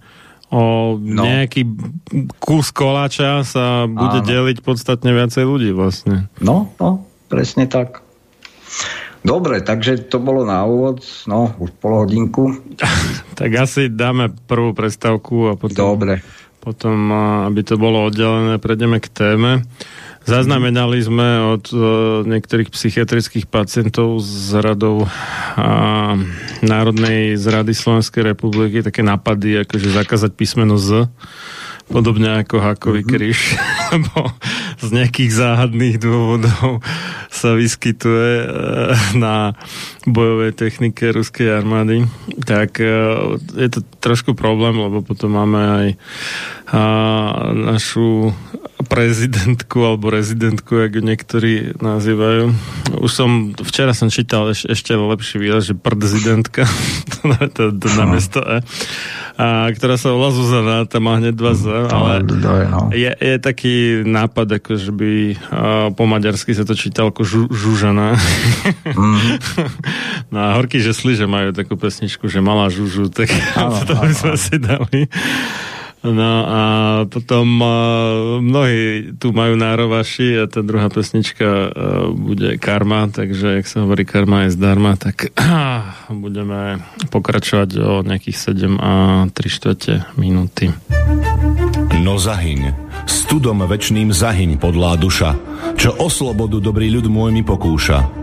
o 0.53 0.95
no. 0.99 1.23
nejaký 1.25 1.65
kus 2.37 2.69
koláča 2.69 3.41
sa 3.41 3.89
bude 3.89 4.21
Áno. 4.21 4.27
deliť 4.27 4.61
podstatne 4.61 5.09
viacej 5.09 5.43
ľudí 5.43 5.71
vlastne. 5.73 6.29
No, 6.43 6.71
no, 6.77 7.07
presne 7.31 7.65
tak. 7.65 8.05
Dobre, 9.23 9.63
takže 9.63 10.11
to 10.11 10.19
bolo 10.19 10.43
na 10.43 10.67
úvod, 10.67 10.99
no, 11.31 11.55
už 11.57 11.71
pol 11.79 12.05
hodinku. 12.05 12.59
tak 13.39 13.49
asi 13.55 13.87
dáme 13.87 14.35
prvú 14.45 14.75
predstavku 14.75 15.47
a 15.47 15.53
potom... 15.55 15.95
Dobre 15.95 16.42
potom, 16.63 17.11
aby 17.51 17.59
to 17.67 17.75
bolo 17.75 18.07
oddelené, 18.07 18.55
prejdeme 18.55 19.03
k 19.03 19.11
téme. 19.11 19.67
Zaznamenali 20.23 21.03
sme 21.03 21.59
od 21.59 21.67
uh, 21.75 21.81
niektorých 22.23 22.71
psychiatrických 22.71 23.51
pacientov 23.51 24.23
z 24.23 24.63
radov 24.63 25.03
uh, 25.03 26.15
Národnej 26.63 27.35
zrady 27.35 27.75
Slovenskej 27.75 28.31
republiky 28.31 28.79
také 28.79 29.03
nápady, 29.03 29.67
akože 29.67 29.91
zakázať 29.91 30.31
písmeno 30.31 30.79
Z 30.79 31.11
podobne 31.91 32.43
ako 32.43 32.63
Hakový 32.63 33.03
mm-hmm. 33.03 33.13
kríž, 33.13 33.39
lebo 33.93 34.31
z 34.79 34.87
nejakých 34.91 35.31
záhadných 35.31 35.97
dôvodov 35.99 36.83
sa 37.33 37.55
vyskytuje 37.55 38.31
e, 38.43 38.47
na 39.17 39.57
bojovej 40.07 40.55
technike 40.55 41.11
ruskej 41.11 41.49
armády, 41.51 42.07
tak 42.43 42.79
e, 42.79 42.87
je 43.57 43.69
to 43.71 43.79
trošku 43.99 44.35
problém, 44.35 44.75
lebo 44.75 45.03
potom 45.03 45.35
máme 45.35 45.61
aj 45.61 45.87
našu 47.53 48.33
prezidentku 48.85 49.81
alebo 49.81 50.13
rezidentku, 50.13 50.77
ako 50.87 50.99
niektorí 51.01 51.79
nazývajú. 51.79 52.53
Už 52.99 53.11
som, 53.11 53.51
včera 53.57 53.95
som 53.97 54.11
čítal 54.13 54.51
eš, 54.53 54.69
ešte 54.69 54.93
lepší 54.93 55.41
výraz, 55.41 55.65
že 55.67 55.73
prezidentka, 55.73 56.67
to, 57.11 57.33
to, 57.51 57.63
to 57.73 57.87
namiesto 57.97 58.39
E. 58.43 58.61
a, 59.39 59.71
ktorá 59.73 59.97
sa 59.97 60.13
volá 60.13 60.29
Zuzana, 60.29 60.85
tam 60.85 61.09
má 61.09 61.17
hneď 61.17 61.33
dva 61.33 61.53
Z, 61.57 61.89
ale 61.89 62.21
no. 62.69 62.93
je, 62.93 63.11
je 63.11 63.35
taký 63.41 64.05
nápad, 64.05 64.61
ako 64.61 64.71
že 64.77 64.91
by 64.93 65.11
uh, 65.33 65.87
po 65.95 66.03
maďarsky 66.05 66.53
sa 66.53 66.67
to 66.67 66.77
čítal 66.77 67.09
ako 67.09 67.25
žu, 67.25 67.41
Žužana. 67.49 68.19
Mm. 68.85 69.39
no 70.33 70.37
a 70.37 70.49
horky 70.59 70.83
žesli, 70.83 71.17
že 71.17 71.25
majú 71.25 71.55
takú 71.55 71.79
pesničku, 71.79 72.29
že 72.29 72.43
malá 72.43 72.69
Žužu, 72.69 73.09
tak 73.09 73.31
áno, 73.57 73.81
to 73.87 73.93
by 73.95 74.13
sme 74.13 74.35
si 74.37 74.55
dali. 74.59 75.09
No 76.03 76.31
a 76.43 76.61
potom 77.07 77.47
uh, 77.63 77.69
mnohí 78.43 79.15
tu 79.15 79.31
majú 79.31 79.55
nárovaši 79.55 80.43
a 80.43 80.51
tá 80.51 80.59
druhá 80.59 80.91
pesnička 80.91 81.47
uh, 81.47 81.71
bude 82.11 82.59
Karma, 82.59 83.07
takže 83.07 83.63
ak 83.63 83.65
sa 83.71 83.87
hovorí 83.87 84.03
Karma 84.03 84.43
je 84.43 84.59
zdarma, 84.59 84.99
tak 84.99 85.31
budeme 86.11 86.83
pokračovať 87.07 87.69
o 87.79 87.91
nejakých 88.03 88.35
7 88.35 88.83
a 88.83 88.91
3 89.31 89.31
štvrte 89.31 89.93
minúty. 90.19 90.75
No 92.03 92.19
zahyň, 92.19 92.75
studom 93.07 93.63
večným 93.63 94.11
zahyň 94.11 94.59
podlá 94.59 94.99
duša, 94.99 95.39
čo 95.79 95.95
o 95.95 96.11
slobodu 96.11 96.59
dobrý 96.59 96.91
ľud 96.91 97.07
môj 97.07 97.31
mi 97.31 97.47
pokúša. 97.47 98.22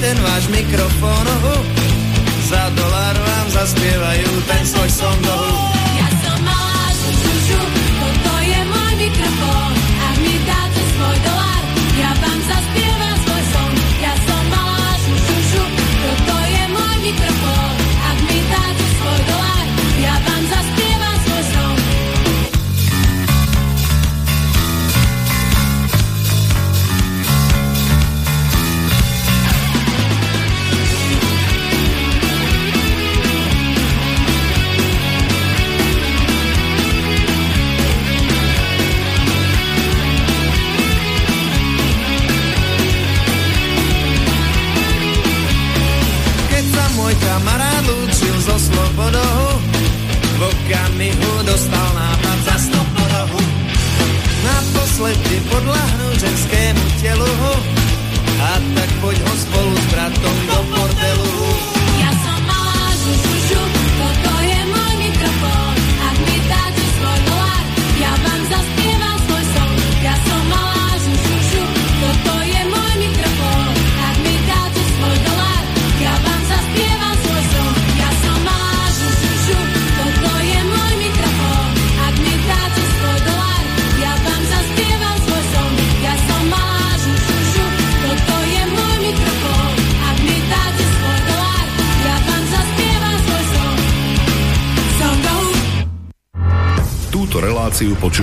ten 0.00 0.16
váš 0.22 0.48
mikrofón, 0.48 1.26
oh, 1.44 1.60
za 2.48 2.72
dolar 2.72 3.16
vám 3.20 3.46
zaspievajú 3.52 4.30
ten 4.48 4.62
svoj 4.64 4.88
song, 4.88 5.20
oh. 5.28 5.79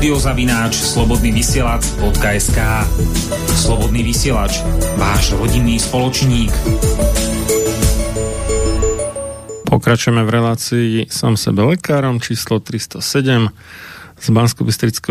Napíš 0.00 0.16
na 0.16 0.32
studiozavináč 0.32 0.74
slobodnyvysielac.sk 0.80 2.58
Slobodný 3.52 4.00
vysielač, 4.00 4.64
váš 4.96 5.36
rodinný 5.36 5.76
spoločník. 5.76 6.48
Pokračujeme 9.68 10.24
v 10.24 10.30
relácii 10.32 11.04
sám 11.04 11.36
sebe 11.36 11.68
lekárom 11.68 12.16
číslo 12.16 12.64
307 12.64 13.52
z 14.16 14.26
bansko 14.32 14.64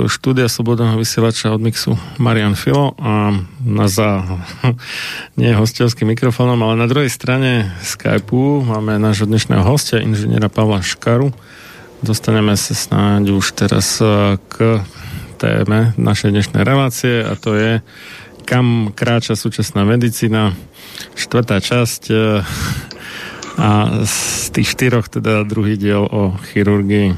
štúdia 0.09 0.49
Slobodného 0.49 0.97
vysielača 0.97 1.53
od 1.53 1.61
Mixu 1.61 1.93
Marian 2.17 2.57
Filo 2.57 2.97
a 2.97 3.29
na 3.61 3.85
za 3.85 4.25
nie 5.37 5.53
hostovským 5.53 6.17
mikrofónom, 6.17 6.57
ale 6.65 6.81
na 6.81 6.89
druhej 6.89 7.13
strane 7.13 7.77
Skypeu 7.85 8.65
máme 8.65 8.97
nášho 8.97 9.29
dnešného 9.29 9.61
hostia, 9.61 10.01
inžiniera 10.01 10.49
Pavla 10.49 10.81
Škaru. 10.81 11.29
Dostaneme 11.99 12.55
sa 12.55 12.73
snáď 12.75 13.35
už 13.35 13.45
teraz 13.55 13.99
eh, 13.99 14.39
k 14.47 14.83
téme 15.39 15.95
našej 15.99 16.31
dnešnej 16.35 16.63
relácie 16.63 17.23
a 17.23 17.35
to 17.35 17.55
je 17.55 17.83
kam 18.49 18.89
kráča 18.97 19.37
súčasná 19.37 19.85
medicína. 19.85 20.57
Štvrtá 21.13 21.61
časť 21.61 22.03
eh, 22.09 22.41
a 23.59 23.69
z 24.07 24.17
tých 24.55 24.71
štyroch 24.71 25.11
teda 25.11 25.43
druhý 25.43 25.75
diel 25.75 26.07
o 26.07 26.31
chirurgii. 26.51 27.11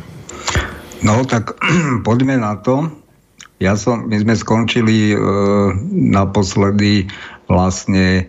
No 1.05 1.21
tak 1.29 1.53
poďme 2.07 2.41
na 2.41 2.57
to. 2.57 2.89
Ja 3.61 3.77
som, 3.77 4.09
my 4.09 4.17
sme 4.17 4.33
skončili 4.33 5.13
e, 5.13 5.17
naposledy 5.93 7.05
vlastne 7.45 8.05
e, 8.17 8.23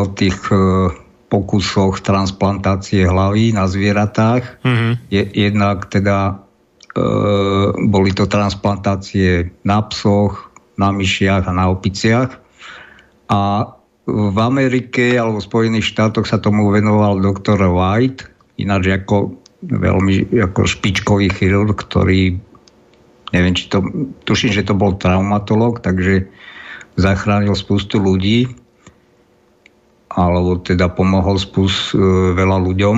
o 0.00 0.08
tých 0.16 0.40
e, 0.48 0.56
pokusoch 1.32 2.04
transplantácie 2.04 3.08
hlavy 3.08 3.56
na 3.56 3.64
zvieratách. 3.64 4.60
Mhm. 4.60 4.90
Je, 5.08 5.22
jednak 5.48 5.88
teda 5.88 6.44
e, 6.92 7.02
boli 7.88 8.12
to 8.12 8.28
transplantácie 8.28 9.48
na 9.64 9.80
psoch, 9.88 10.52
na 10.76 10.92
myšiach 10.92 11.48
a 11.48 11.56
na 11.56 11.72
opiciach. 11.72 12.36
A 13.32 13.40
v 14.04 14.36
Amerike 14.36 15.16
alebo 15.16 15.40
v 15.40 15.48
Spojených 15.48 15.88
štátoch 15.88 16.28
sa 16.28 16.36
tomu 16.36 16.68
venoval 16.68 17.16
doktor 17.22 17.56
White, 17.64 18.28
ináč 18.60 18.92
ako 18.92 19.40
veľmi 19.62 20.36
ako 20.42 20.68
špičkový 20.68 21.32
chirurg, 21.32 21.78
ktorý 21.78 22.36
neviem, 23.32 23.54
či 23.56 23.72
to, 23.72 23.80
tuším, 24.28 24.52
že 24.52 24.66
to 24.68 24.76
bol 24.76 24.92
traumatolog, 24.92 25.80
takže 25.80 26.28
zachránil 27.00 27.56
spustu 27.56 27.96
ľudí 27.96 28.52
alebo 30.12 30.60
teda 30.60 30.92
pomohol 30.92 31.40
spust, 31.40 31.96
e, 31.96 32.00
veľa 32.36 32.58
ľuďom 32.68 32.96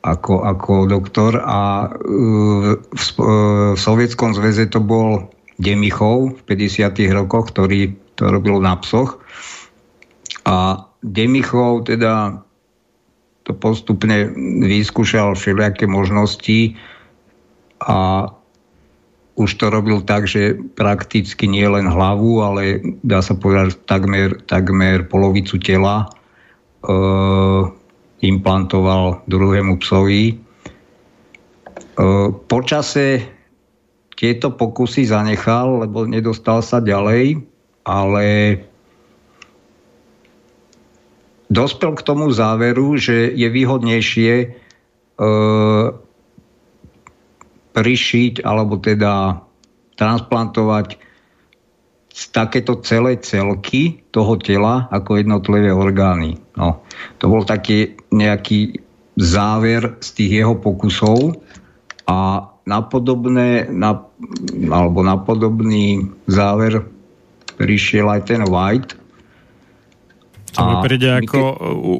ako, 0.00 0.34
ako 0.48 0.72
doktor 0.88 1.38
a 1.44 1.86
e, 1.86 1.88
v, 2.80 3.06
e, 3.20 3.34
v 3.76 3.78
Sovietskom 3.78 4.34
zväze 4.34 4.66
to 4.72 4.80
bol 4.82 5.28
Demichov 5.60 6.40
v 6.40 6.40
50. 6.48 6.96
rokoch, 7.12 7.52
ktorý 7.52 7.92
to 8.16 8.32
robil 8.32 8.58
na 8.58 8.80
psoch 8.80 9.20
a 10.48 10.88
Demichov 11.04 11.88
teda 11.88 12.40
to 13.44 13.52
postupne 13.56 14.30
vyskúšal 14.64 15.32
všelijaké 15.36 15.88
možnosti 15.88 16.76
a 17.80 18.28
už 19.40 19.56
to 19.56 19.72
robil 19.72 20.04
tak, 20.04 20.28
že 20.28 20.60
prakticky 20.76 21.48
nie 21.48 21.64
len 21.64 21.88
hlavu, 21.88 22.44
ale 22.44 22.84
dá 23.00 23.24
sa 23.24 23.32
povedať 23.32 23.80
takmer, 23.88 24.36
takmer 24.44 25.08
polovicu 25.08 25.56
tela 25.56 26.04
e, 26.04 26.08
implantoval 28.20 29.24
druhému 29.24 29.80
psovi. 29.80 30.36
E, 30.36 30.36
počase 32.52 33.24
tieto 34.12 34.52
pokusy 34.52 35.08
zanechal, 35.08 35.88
lebo 35.88 36.04
nedostal 36.04 36.60
sa 36.60 36.84
ďalej, 36.84 37.40
ale 37.88 38.60
dospel 41.48 41.96
k 41.96 42.04
tomu 42.04 42.28
záveru, 42.28 43.00
že 43.00 43.32
je 43.32 43.48
výhodnejšie 43.48 44.32
e, 44.36 44.48
prišiť 47.72 48.42
alebo 48.42 48.78
teda 48.78 49.40
transplantovať 49.96 50.98
z 52.10 52.22
takéto 52.34 52.82
celé 52.82 53.22
celky 53.22 54.02
toho 54.10 54.34
tela 54.36 54.90
ako 54.90 55.22
jednotlivé 55.22 55.70
orgány. 55.70 56.36
No, 56.58 56.82
to 57.22 57.30
bol 57.30 57.46
taký 57.46 57.94
nejaký 58.10 58.82
záver 59.14 59.96
z 60.02 60.08
tých 60.18 60.32
jeho 60.42 60.58
pokusov 60.58 61.38
a 62.10 62.50
napodobné, 62.66 63.70
na, 63.70 64.02
alebo 64.68 65.00
napodobný 65.06 66.10
záver 66.26 66.82
prišiel 67.60 68.10
aj 68.10 68.20
ten 68.26 68.42
White, 68.44 68.99
Čo 70.50 70.66
mi 70.66 70.74
príde 70.82 71.06
ako 71.06 71.38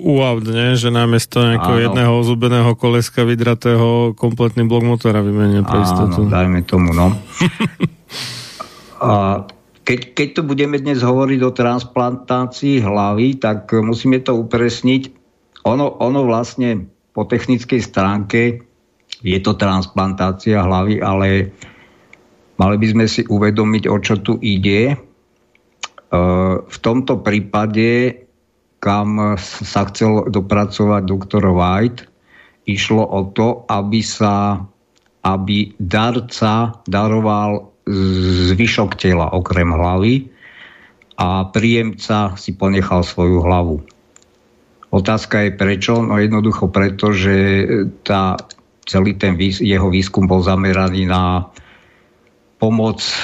UAVD, 0.03 0.46
ne? 0.51 0.68
že 0.74 0.90
namiesto 0.90 1.38
nejakého 1.42 1.78
Áno. 1.78 1.84
jedného 1.86 2.14
zubeného 2.26 2.72
koleska 2.74 3.22
vydratého 3.22 4.18
kompletný 4.18 4.66
blok 4.66 4.82
motora 4.82 5.22
vymenia 5.22 5.62
pre 5.62 5.86
istotu. 5.86 6.26
Áno, 6.26 6.34
dajme 6.34 6.61
tomu, 6.66 6.90
no. 6.90 7.14
A 9.01 9.42
keď, 9.90 10.12
keď 10.12 10.28
tu 10.36 10.40
budeme 10.44 10.76
dnes 10.76 11.01
hovoriť 11.01 11.40
o 11.40 11.57
transplantácii 11.57 12.84
hlavy, 12.84 13.40
tak 13.40 13.72
musíme 13.72 14.20
to 14.20 14.36
upresniť. 14.36 15.09
Ono, 15.64 15.98
ono 15.98 16.20
vlastne 16.28 16.86
po 17.16 17.24
technickej 17.24 17.80
stránke 17.80 18.61
je 19.24 19.38
to 19.40 19.57
transplantácia 19.57 20.62
hlavy, 20.62 21.01
ale 21.01 21.53
mali 22.61 22.76
by 22.76 22.86
sme 22.92 23.07
si 23.09 23.24
uvedomiť, 23.24 23.84
o 23.88 23.96
čo 24.01 24.20
tu 24.20 24.36
ide. 24.40 24.92
E, 24.92 24.96
v 26.61 26.78
tomto 26.80 27.20
prípade, 27.24 28.20
kam 28.81 29.37
sa 29.39 29.85
chcel 29.93 30.33
dopracovať 30.33 31.03
doktor 31.05 31.45
White, 31.53 32.09
išlo 32.64 33.05
o 33.05 33.28
to, 33.31 33.68
aby 33.68 34.01
sa 34.01 34.64
aby 35.20 35.76
darca 35.76 36.81
daroval 36.89 37.76
zvyšok 38.51 38.97
tela 38.97 39.28
okrem 39.33 39.68
hlavy 39.72 40.28
a 41.20 41.45
príjemca 41.53 42.33
si 42.41 42.57
ponechal 42.57 43.05
svoju 43.05 43.45
hlavu. 43.45 43.76
Otázka 44.91 45.47
je 45.47 45.51
prečo? 45.55 46.01
No 46.01 46.18
jednoducho 46.18 46.72
preto, 46.72 47.12
že 47.12 47.66
tá, 48.03 48.41
celý 48.89 49.14
ten 49.14 49.37
jeho 49.39 49.93
výskum 49.93 50.26
bol 50.26 50.43
zameraný 50.43 51.07
na 51.07 51.47
pomoc 52.59 52.99
e, 53.05 53.14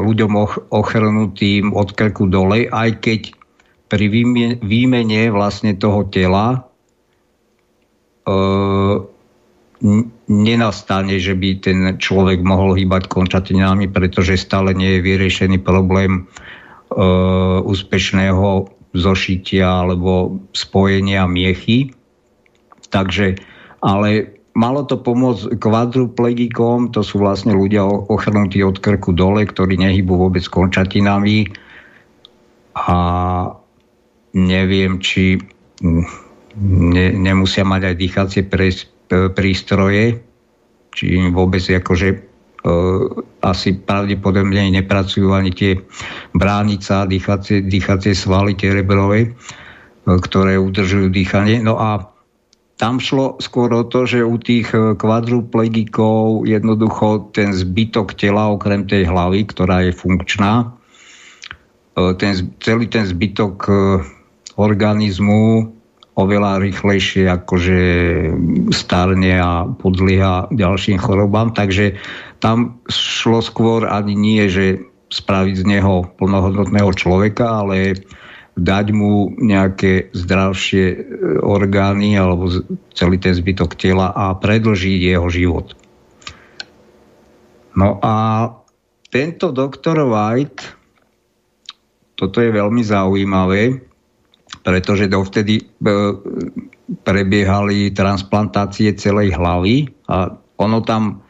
ľuďom 0.00 0.32
och, 0.32 0.52
ochrnutým 0.72 1.76
od 1.76 1.92
krku 1.92 2.30
dole, 2.30 2.70
aj 2.72 2.90
keď 3.04 3.35
pri 3.86 4.06
výmene, 4.62 5.30
vlastne 5.30 5.78
toho 5.78 6.10
tela 6.10 6.66
e, 8.26 8.32
nenastane, 10.26 11.22
že 11.22 11.38
by 11.38 11.48
ten 11.62 11.78
človek 11.94 12.42
mohol 12.42 12.74
hýbať 12.74 13.06
končatinami, 13.06 13.86
pretože 13.86 14.42
stále 14.42 14.74
nie 14.74 14.98
je 14.98 15.04
vyriešený 15.06 15.58
problém 15.62 16.26
e, 16.26 17.00
úspešného 17.62 18.66
zošitia 18.96 19.86
alebo 19.86 20.40
spojenia 20.50 21.28
miechy. 21.30 21.94
Takže, 22.90 23.38
ale 23.84 24.34
malo 24.56 24.88
to 24.88 24.96
pomôcť 24.98 25.60
kvadruplegikom, 25.60 26.90
to 26.90 27.04
sú 27.04 27.20
vlastne 27.20 27.52
ľudia 27.52 27.84
ochrnutí 27.86 28.64
od 28.64 28.80
krku 28.80 29.12
dole, 29.12 29.44
ktorí 29.44 29.76
nehýbu 29.76 30.16
vôbec 30.16 30.42
končatinami 30.48 31.52
a 32.72 32.96
neviem, 34.36 35.00
či 35.00 35.40
ne, 36.60 37.06
nemusia 37.16 37.64
mať 37.64 37.82
aj 37.88 37.94
dýchacie 37.96 38.42
pres, 38.44 38.84
prístroje, 39.08 40.20
či 40.92 41.04
im 41.16 41.32
vôbec 41.32 41.60
akože 41.60 42.08
e, 42.12 42.18
asi 43.44 43.76
pravdepodobne 43.76 44.72
nepracujú 44.72 45.32
ani 45.32 45.52
tie 45.52 45.80
bránica, 46.32 47.08
dýchacie, 47.08 47.64
dýchacie 47.64 48.12
svaly, 48.16 48.56
tie 48.56 48.72
rebrové, 48.72 49.20
e, 49.24 49.30
ktoré 50.04 50.56
udržujú 50.56 51.12
dýchanie. 51.12 51.60
No 51.60 51.76
a 51.76 52.12
tam 52.76 53.00
šlo 53.00 53.40
skôr 53.40 53.72
o 53.72 53.88
to, 53.88 54.04
že 54.04 54.24
u 54.24 54.36
tých 54.40 54.72
e, 54.72 54.96
kvadruplegikov 54.96 56.48
jednoducho 56.48 57.32
ten 57.36 57.52
zbytok 57.52 58.16
tela, 58.16 58.52
okrem 58.52 58.88
tej 58.88 59.08
hlavy, 59.08 59.44
ktorá 59.48 59.84
je 59.84 59.92
funkčná, 59.92 60.72
e, 61.92 62.16
ten, 62.16 62.32
celý 62.64 62.88
ten 62.88 63.04
zbytok 63.04 63.56
organizmu 64.56 65.72
oveľa 66.16 66.64
rýchlejšie 66.64 67.28
akože 67.28 67.80
starne 68.72 69.36
a 69.36 69.68
podlieha 69.68 70.48
ďalším 70.48 70.96
chorobám. 70.96 71.52
Takže 71.52 72.00
tam 72.40 72.80
šlo 72.88 73.44
skôr 73.44 73.84
ani 73.84 74.16
nie, 74.16 74.48
že 74.48 74.80
spraviť 75.12 75.54
z 75.60 75.64
neho 75.76 76.08
plnohodnotného 76.16 76.90
človeka, 76.96 77.62
ale 77.62 78.00
dať 78.56 78.86
mu 78.96 79.36
nejaké 79.36 80.08
zdravšie 80.16 80.84
e, 80.88 80.96
orgány 81.44 82.16
alebo 82.16 82.48
celý 82.96 83.20
ten 83.20 83.36
zbytok 83.36 83.76
tela 83.76 84.16
a 84.16 84.32
predlžiť 84.32 85.00
jeho 85.12 85.28
život. 85.28 85.76
No 87.76 88.00
a 88.00 88.48
tento 89.12 89.52
doktor 89.52 90.00
White, 90.08 90.64
toto 92.16 92.40
je 92.40 92.48
veľmi 92.48 92.80
zaujímavé, 92.80 93.85
pretože 94.66 95.06
dovtedy 95.06 95.62
e, 95.62 95.64
prebiehali 97.06 97.94
transplantácie 97.94 98.98
celej 98.98 99.38
hlavy 99.38 99.86
a 100.10 100.34
ono 100.58 100.82
tam 100.82 101.22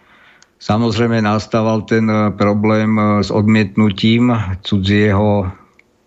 samozrejme 0.56 1.20
nastával 1.20 1.84
ten 1.84 2.08
e, 2.08 2.32
problém 2.32 2.96
e, 2.96 3.20
s 3.20 3.28
odmietnutím 3.28 4.32
cudzieho 4.64 5.52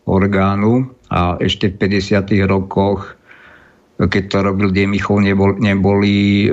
orgánu 0.10 0.90
a 1.14 1.38
ešte 1.38 1.70
v 1.70 2.02
50. 2.02 2.50
rokoch 2.50 3.14
keď 4.00 4.24
to 4.32 4.38
robil 4.40 4.72
Demichov, 4.72 5.20
nebol, 5.20 5.60
neboli 5.60 6.48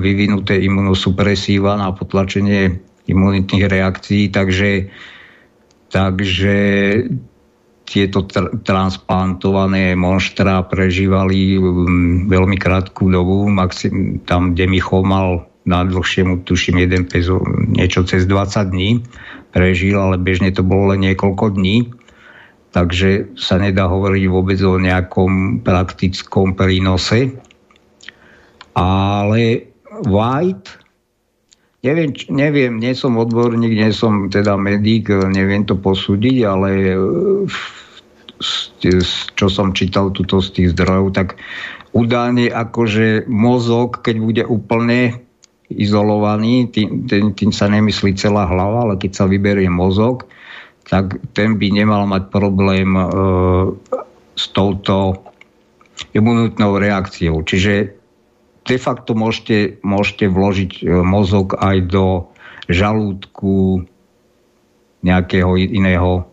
vyvinuté 0.00 0.56
imunosupresíva 0.56 1.76
na 1.76 1.92
potlačenie 1.92 2.80
imunitných 3.04 3.68
reakcií, 3.68 4.32
takže, 4.32 4.88
takže 5.92 6.56
tieto 7.88 8.28
tr- 8.28 8.52
transplantované 8.62 9.96
monštra 9.96 10.68
prežívali 10.68 11.56
um, 11.56 12.28
veľmi 12.28 12.60
krátku 12.60 13.08
dobu. 13.08 13.48
Maxim, 13.48 14.20
tam 14.28 14.52
Demichov 14.52 15.08
mal 15.08 15.48
na 15.64 15.84
dlhšiemu, 15.84 16.44
tuším, 16.48 16.84
jeden 16.84 17.04
pezo, 17.08 17.40
niečo 17.68 18.04
cez 18.04 18.24
20 18.24 18.72
dní 18.72 18.90
prežil, 19.52 19.96
ale 19.96 20.20
bežne 20.20 20.52
to 20.52 20.64
bolo 20.64 20.92
len 20.92 21.08
niekoľko 21.08 21.56
dní. 21.56 21.92
Takže 22.68 23.32
sa 23.40 23.56
nedá 23.56 23.88
hovoriť 23.88 24.24
vôbec 24.28 24.60
o 24.60 24.76
nejakom 24.76 25.64
praktickom 25.64 26.52
prínose. 26.52 27.32
Ale 28.76 29.40
White 30.04 30.87
Neviem, 31.78 32.10
neviem, 32.26 32.74
nie 32.82 32.90
som 32.90 33.14
odborník, 33.22 33.70
nie 33.70 33.94
som 33.94 34.26
teda 34.26 34.58
medic, 34.58 35.06
neviem 35.30 35.62
to 35.62 35.78
posúdiť, 35.78 36.36
ale 36.42 36.98
čo 39.34 39.46
som 39.46 39.70
čítal 39.70 40.10
tuto 40.10 40.42
z 40.42 40.48
tých 40.58 40.68
zdrojov, 40.74 41.14
tak 41.14 41.38
údajne 41.94 42.50
akože 42.50 43.30
mozog, 43.30 44.02
keď 44.02 44.16
bude 44.18 44.42
úplne 44.46 45.22
izolovaný, 45.68 46.66
tým, 46.72 47.06
tým, 47.06 47.36
tým 47.36 47.50
sa 47.52 47.68
nemyslí 47.68 48.16
celá 48.16 48.48
hlava, 48.48 48.88
ale 48.88 48.94
keď 48.96 49.10
sa 49.14 49.24
vyberie 49.30 49.68
mozog, 49.68 50.26
tak 50.88 51.20
ten 51.36 51.60
by 51.60 51.68
nemal 51.68 52.08
mať 52.08 52.32
problém 52.32 52.96
e, 52.96 53.04
s 54.32 54.48
touto 54.56 55.20
imunitnou 56.16 56.80
reakciou. 56.80 57.44
Čiže 57.44 57.97
de 58.68 58.76
facto 58.76 59.16
môžete, 59.16 59.80
môžete 59.80 60.28
vložiť 60.28 60.72
e, 60.84 61.00
mozog 61.00 61.56
aj 61.56 61.88
do 61.88 62.28
žalúdku 62.68 63.88
nejakého 65.00 65.56
iného 65.56 66.28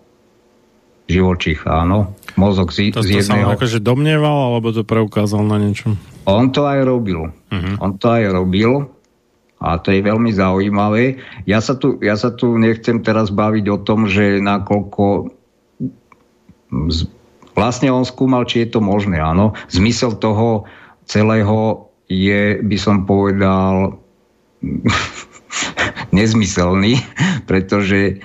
živočícha, 1.07 1.85
áno. 1.85 2.11
Mozog 2.35 2.75
z, 2.75 2.91
to, 2.91 2.99
z 2.99 3.23
jedného... 3.23 3.47
To 3.47 3.55
sa 3.55 3.57
akože 3.57 3.79
domnieval, 3.79 4.51
alebo 4.51 4.75
to 4.75 4.83
preukázal 4.83 5.47
na 5.47 5.55
niečom? 5.61 5.95
On 6.27 6.51
to 6.51 6.67
aj 6.67 6.83
robil. 6.83 7.31
Uh-huh. 7.31 7.75
On 7.79 7.95
to 7.95 8.11
aj 8.11 8.23
robil 8.33 8.91
a 9.61 9.79
to 9.79 9.95
je 9.95 10.03
veľmi 10.03 10.35
zaujímavé. 10.35 11.23
Ja 11.47 11.63
sa, 11.63 11.79
tu, 11.79 12.01
ja 12.03 12.19
sa 12.19 12.33
tu 12.35 12.59
nechcem 12.59 12.99
teraz 12.99 13.31
baviť 13.31 13.65
o 13.71 13.77
tom, 13.79 14.11
že 14.11 14.43
nakoľko 14.43 15.31
vlastne 17.55 17.87
on 17.93 18.03
skúmal, 18.03 18.43
či 18.43 18.67
je 18.67 18.75
to 18.75 18.79
možné, 18.83 19.21
áno. 19.21 19.55
Zmysel 19.71 20.19
toho 20.19 20.67
celého 21.07 21.84
je, 22.05 22.61
by 22.61 22.77
som 22.77 23.05
povedal, 23.09 24.01
nezmyselný, 26.17 27.01
pretože 27.49 28.21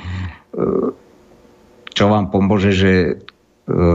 čo 2.01 2.09
vám 2.09 2.33
pomôže, 2.33 2.72
že 2.72 2.93
e, 2.97 3.12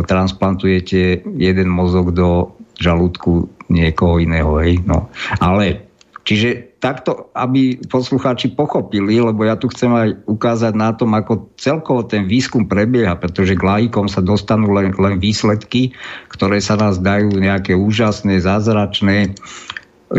transplantujete 0.06 1.26
jeden 1.26 1.70
mozog 1.74 2.14
do 2.14 2.54
žalúdku 2.78 3.50
niekoho 3.72 4.22
iného. 4.22 4.62
Hej? 4.62 4.86
No. 4.86 5.10
Ale 5.42 5.90
čiže 6.22 6.75
takto, 6.86 7.34
aby 7.34 7.82
poslucháči 7.90 8.54
pochopili, 8.54 9.18
lebo 9.18 9.42
ja 9.42 9.58
tu 9.58 9.66
chcem 9.74 9.90
aj 9.90 10.10
ukázať 10.30 10.74
na 10.78 10.94
tom, 10.94 11.18
ako 11.18 11.50
celkovo 11.58 12.06
ten 12.06 12.30
výskum 12.30 12.70
prebieha, 12.70 13.18
pretože 13.18 13.58
k 13.58 13.66
laikom 13.66 14.06
sa 14.06 14.22
dostanú 14.22 14.70
len, 14.70 14.94
len 14.94 15.18
výsledky, 15.18 15.98
ktoré 16.30 16.62
sa 16.62 16.78
nás 16.78 17.02
dajú 17.02 17.42
nejaké 17.42 17.74
úžasné, 17.74 18.38
zázračné, 18.38 19.34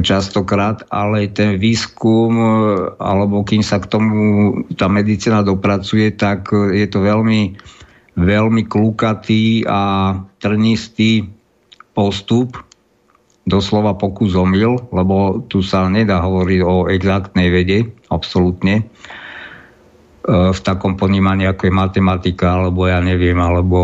častokrát, 0.03 0.83
ale 0.91 1.31
ten 1.31 1.63
výskum, 1.63 2.35
e, 2.35 2.49
alebo 2.99 3.47
kým 3.47 3.63
sa 3.63 3.79
k 3.79 3.87
tomu 3.87 4.19
tá 4.75 4.91
medicína 4.91 5.47
dopracuje, 5.47 6.11
tak 6.19 6.51
e, 6.51 6.83
je 6.83 6.87
to 6.91 7.07
veľmi, 7.07 7.55
veľmi 8.19 8.67
klúkatý 8.67 9.63
a 9.71 10.13
trnistý 10.43 11.31
postup, 11.95 12.66
doslova 13.47 13.95
pokus 13.95 14.35
omyl, 14.35 14.91
lebo 14.91 15.47
tu 15.47 15.63
sa 15.63 15.87
nedá 15.87 16.19
hovoriť 16.19 16.61
o 16.67 16.91
exaktnej 16.91 17.49
vede, 17.55 17.95
absolútne, 18.11 18.83
e, 18.83 18.85
v 20.51 20.61
takom 20.67 20.99
ponímaní, 20.99 21.47
ako 21.47 21.71
je 21.71 21.73
matematika, 21.73 22.59
alebo 22.59 22.91
ja 22.91 22.99
neviem, 22.99 23.39
alebo 23.39 23.81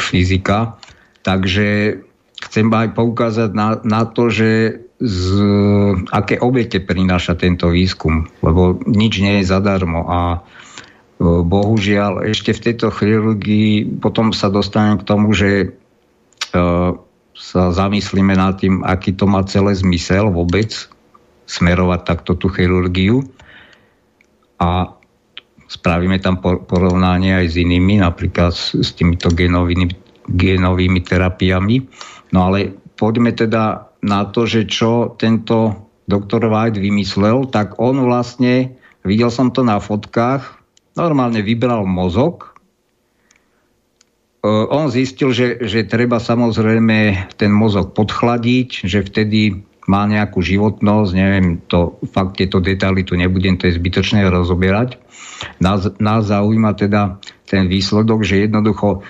fyzika. 0.00 0.80
Takže 1.20 2.00
chcem 2.40 2.66
aj 2.72 2.96
poukázať 2.96 3.50
na, 3.52 3.76
na 3.84 4.08
to, 4.08 4.32
že 4.32 4.80
z, 4.96 5.24
aké 6.08 6.40
obete 6.40 6.80
prináša 6.80 7.36
tento 7.36 7.68
výskum, 7.68 8.32
lebo 8.40 8.80
nič 8.88 9.20
nie 9.20 9.44
je 9.44 9.52
zadarmo 9.52 10.08
a 10.08 10.20
e, 10.32 10.38
bohužiaľ 11.20 12.24
ešte 12.32 12.56
v 12.56 12.64
tejto 12.72 12.88
chirurgii 12.88 14.00
potom 14.00 14.32
sa 14.32 14.48
dostanem 14.48 14.96
k 14.96 15.04
tomu, 15.04 15.36
že 15.36 15.50
e, 15.60 15.68
sa 17.36 17.68
zamyslíme 17.68 18.32
nad 18.32 18.56
tým, 18.56 18.80
aký 18.80 19.12
to 19.12 19.28
má 19.28 19.44
celé 19.44 19.76
zmysel 19.76 20.32
vôbec 20.32 20.72
smerovať 21.46 22.00
takto 22.02 22.32
tú 22.34 22.48
chirurgiu 22.48 23.22
a 24.56 24.96
spravíme 25.68 26.16
tam 26.18 26.40
porovnanie 26.40 27.36
aj 27.44 27.46
s 27.52 27.56
inými, 27.60 28.00
napríklad 28.00 28.56
s, 28.56 28.72
s 28.72 28.96
týmito 28.96 29.28
genovými, 29.30 29.92
genovými 30.32 31.00
terapiami. 31.04 31.76
No 32.32 32.50
ale 32.50 32.72
poďme 32.96 33.36
teda 33.36 33.84
na 34.00 34.26
to, 34.32 34.48
že 34.48 34.64
čo 34.64 35.14
tento 35.20 35.86
doktor 36.08 36.48
White 36.48 36.80
vymyslel, 36.80 37.50
tak 37.52 37.76
on 37.76 38.00
vlastne, 38.06 38.72
videl 39.04 39.28
som 39.28 39.52
to 39.52 39.60
na 39.60 39.76
fotkách, 39.82 40.56
normálne 40.96 41.44
vybral 41.44 41.84
mozog, 41.84 42.55
on 44.46 44.92
zistil, 44.92 45.34
že, 45.34 45.60
že 45.64 45.88
treba 45.88 46.22
samozrejme 46.22 47.30
ten 47.34 47.50
mozog 47.50 47.92
podchladiť, 47.96 48.86
že 48.86 49.02
vtedy 49.02 49.66
má 49.86 50.02
nejakú 50.04 50.42
životnosť, 50.42 51.10
neviem, 51.14 51.62
to, 51.70 51.96
fakt 52.10 52.42
tieto 52.42 52.58
detaily 52.58 53.06
tu 53.06 53.14
nebudem, 53.14 53.54
to 53.54 53.70
je 53.70 53.78
zbytočné 53.78 54.26
rozoberať. 54.26 54.98
Nás, 55.62 55.86
nás 56.02 56.26
zaujíma 56.26 56.74
teda 56.74 57.22
ten 57.46 57.70
výsledok, 57.70 58.26
že 58.26 58.50
jednoducho 58.50 59.06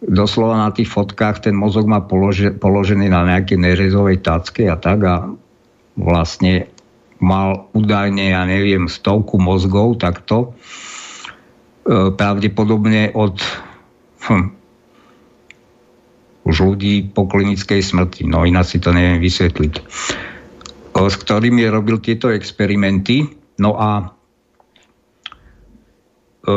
doslova 0.00 0.64
na 0.64 0.70
tých 0.70 0.88
fotkách 0.88 1.50
ten 1.50 1.56
mozog 1.58 1.84
má 1.90 2.00
polože, 2.00 2.54
položený 2.54 3.10
na 3.10 3.26
nejakej 3.26 3.58
nerezovej 3.58 4.22
tacke 4.22 4.70
a 4.70 4.78
tak 4.78 4.98
a 5.04 5.16
vlastne 5.98 6.70
mal 7.20 7.68
údajne, 7.76 8.32
ja 8.32 8.46
neviem, 8.48 8.88
stovku 8.88 9.36
mozgov 9.36 10.00
takto. 10.00 10.56
E, 11.84 12.14
pravdepodobne 12.16 13.12
od 13.12 13.36
hm, 14.24 14.59
už 16.50 16.66
ľudí 16.66 17.14
po 17.14 17.30
klinickej 17.30 17.78
smrti. 17.78 18.26
No 18.26 18.42
ináč 18.42 18.74
si 18.74 18.78
to 18.82 18.90
neviem 18.90 19.22
vysvetliť. 19.22 19.72
S 20.90 21.16
ktorými 21.16 21.62
robil 21.70 22.02
tieto 22.02 22.28
experimenty. 22.34 23.30
No 23.62 23.78
a 23.78 24.10
e, 26.42 26.54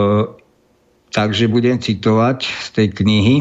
Takže 1.14 1.46
budem 1.46 1.78
citovať 1.78 2.40
z 2.42 2.68
tej 2.74 2.88
knihy. 2.90 3.36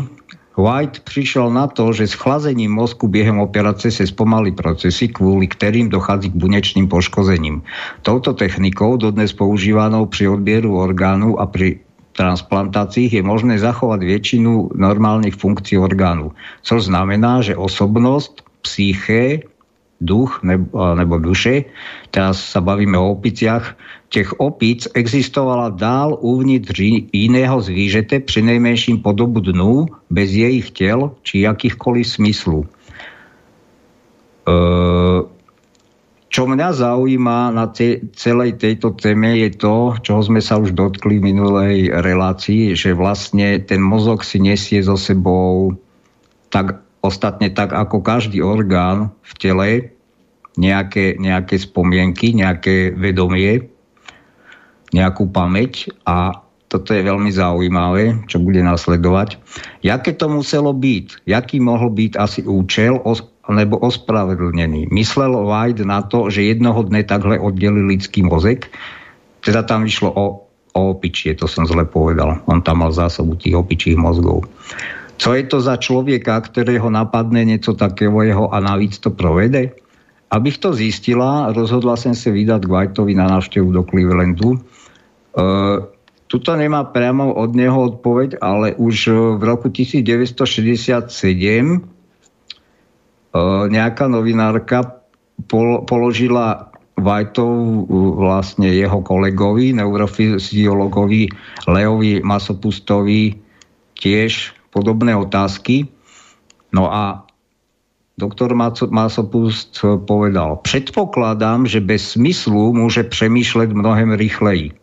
White 0.61 1.09
prišiel 1.09 1.48
na 1.48 1.64
to, 1.64 1.96
že 1.96 2.12
s 2.12 2.20
chlazením 2.20 2.76
mozku 2.76 3.09
biehem 3.09 3.40
operácie 3.40 3.88
sa 3.88 4.05
spomalí 4.05 4.53
procesy, 4.53 5.09
kvôli 5.09 5.48
ktorým 5.48 5.88
dochádza 5.88 6.28
k 6.28 6.36
bunečným 6.36 6.92
poškozením. 6.92 7.64
Touto 8.05 8.36
technikou, 8.36 9.00
dodnes 9.00 9.32
používanou 9.32 10.05
pri 10.12 10.36
odbieru 10.36 10.76
orgánu 10.76 11.40
a 11.40 11.48
pri 11.48 11.80
transplantácii 12.13 13.09
je 13.09 13.23
možné 13.25 13.57
zachovať 13.59 14.01
väčšinu 14.05 14.77
normálnych 14.77 15.37
funkcií 15.37 15.81
orgánu. 15.81 16.37
Co 16.63 16.75
znamená, 16.81 17.41
že 17.41 17.57
osobnosť, 17.57 18.45
psyché, 18.63 19.43
duch 20.03 20.43
nebo, 20.43 20.95
nebo 20.99 21.23
duše, 21.23 21.71
teraz 22.11 22.43
sa 22.43 22.59
bavíme 22.59 22.99
o 22.99 23.15
opiciach, 23.15 23.79
těch 24.11 24.35
opic 24.43 24.91
existovala 24.93 25.71
dál 25.71 26.19
uvnitř 26.21 26.75
iného 27.15 27.61
zvířete 27.63 28.21
přinejmenším 28.21 28.99
po 29.01 29.13
dobu 29.13 29.41
dnů, 29.41 29.87
bez 30.11 30.31
jejich 30.35 30.71
těl 30.71 31.17
či 31.23 31.41
jakýchkoliv 31.41 32.07
smyslů. 32.07 32.67
E, 32.67 34.53
čo 36.33 36.49
mňa 36.49 36.72
zaujíma 36.72 37.53
na 37.53 37.68
te, 37.68 38.09
celej 38.16 38.57
tejto 38.57 38.97
téme 38.97 39.37
je 39.37 39.53
to, 39.53 40.01
čoho 40.01 40.24
sme 40.24 40.41
sa 40.41 40.57
už 40.57 40.72
dotkli 40.72 41.20
v 41.20 41.28
minulej 41.28 41.93
relácii, 41.93 42.72
že 42.72 42.97
vlastne 42.97 43.61
ten 43.61 43.85
mozog 43.85 44.24
si 44.24 44.41
nesie 44.41 44.80
so 44.80 44.97
sebou 44.97 45.76
tak 46.49 46.80
ostatne 47.05 47.53
tak 47.53 47.76
ako 47.76 48.01
každý 48.01 48.41
orgán 48.41 49.12
v 49.20 49.33
tele 49.37 49.70
nejaké, 50.57 51.20
nejaké 51.20 51.61
spomienky, 51.61 52.33
nejaké 52.33 52.97
vedomie, 52.97 53.68
nejakú 54.97 55.28
pamäť 55.28 55.93
a 56.09 56.33
toto 56.72 56.97
je 56.97 57.05
veľmi 57.05 57.28
zaujímavé, 57.28 58.24
čo 58.33 58.41
bude 58.41 58.64
nasledovať. 58.64 59.37
Jaké 59.85 60.16
to 60.16 60.33
muselo 60.33 60.72
byť? 60.72 61.28
Jaký 61.28 61.61
mohol 61.61 61.93
byť 61.93 62.16
asi 62.16 62.41
účel 62.49 62.97
nebo 63.51 63.78
ospravedlnený? 63.82 64.95
Myslel 64.95 65.34
White 65.34 65.82
na 65.82 66.07
to, 66.07 66.30
že 66.30 66.47
jednoho 66.47 66.86
dne 66.86 67.03
takhle 67.03 67.43
oddelil 67.43 67.90
lidský 67.90 68.22
mozek? 68.22 68.70
Teda 69.43 69.66
tam 69.66 69.82
vyšlo 69.82 70.14
o, 70.14 70.47
o 70.78 70.80
opičie, 70.95 71.34
to 71.34 71.51
som 71.51 71.66
zle 71.66 71.82
povedal. 71.82 72.38
On 72.47 72.62
tam 72.62 72.86
mal 72.86 72.95
zásobu 72.95 73.34
tých 73.34 73.59
opičích 73.59 73.99
mozgov. 73.99 74.47
Co 75.18 75.28
je 75.34 75.43
to 75.47 75.59
za 75.59 75.78
človeka, 75.78 76.38
ktorého 76.38 76.86
napadne 76.90 77.43
niečo 77.43 77.74
takého 77.74 78.51
a 78.51 78.57
navíc 78.62 79.03
to 79.03 79.11
provede? 79.11 79.74
Abych 80.30 80.62
to 80.62 80.70
zistila, 80.72 81.51
rozhodla 81.51 81.99
som 81.99 82.14
sa 82.14 82.30
vydať 82.30 82.66
k 82.66 82.72
Whiteovi 82.72 83.14
na 83.18 83.26
návštevu 83.26 83.68
do 83.74 83.82
Clevelandu 83.82 84.62
Uh, 85.32 85.88
tuto 86.28 86.53
nemá 86.53 86.84
priamo 86.93 87.32
od 87.32 87.57
neho 87.57 87.88
odpoveď, 87.97 88.36
ale 88.45 88.76
už 88.76 88.97
v 89.40 89.43
roku 89.43 89.72
1967 89.72 91.09
uh, 91.09 91.80
nejaká 93.68 94.09
novinárka 94.09 95.03
pol, 95.49 95.85
položila 95.89 96.68
Whiteov 97.01 97.89
vlastne 98.20 98.68
jeho 98.68 99.01
kolegovi, 99.01 99.72
neurofyziologovi 99.72 101.33
Leovi 101.66 102.20
Masopustovi 102.20 103.41
tiež 103.97 104.53
podobné 104.70 105.16
otázky. 105.16 105.89
No 106.76 106.93
a 106.93 107.24
doktor 108.20 108.53
Masopust 108.93 109.80
povedal, 110.05 110.61
predpokladám, 110.61 111.64
že 111.64 111.80
bez 111.80 112.12
smyslu 112.12 112.76
môže 112.76 113.09
přemýšľať 113.09 113.68
mnohem 113.72 114.12
rýchleji. 114.12 114.76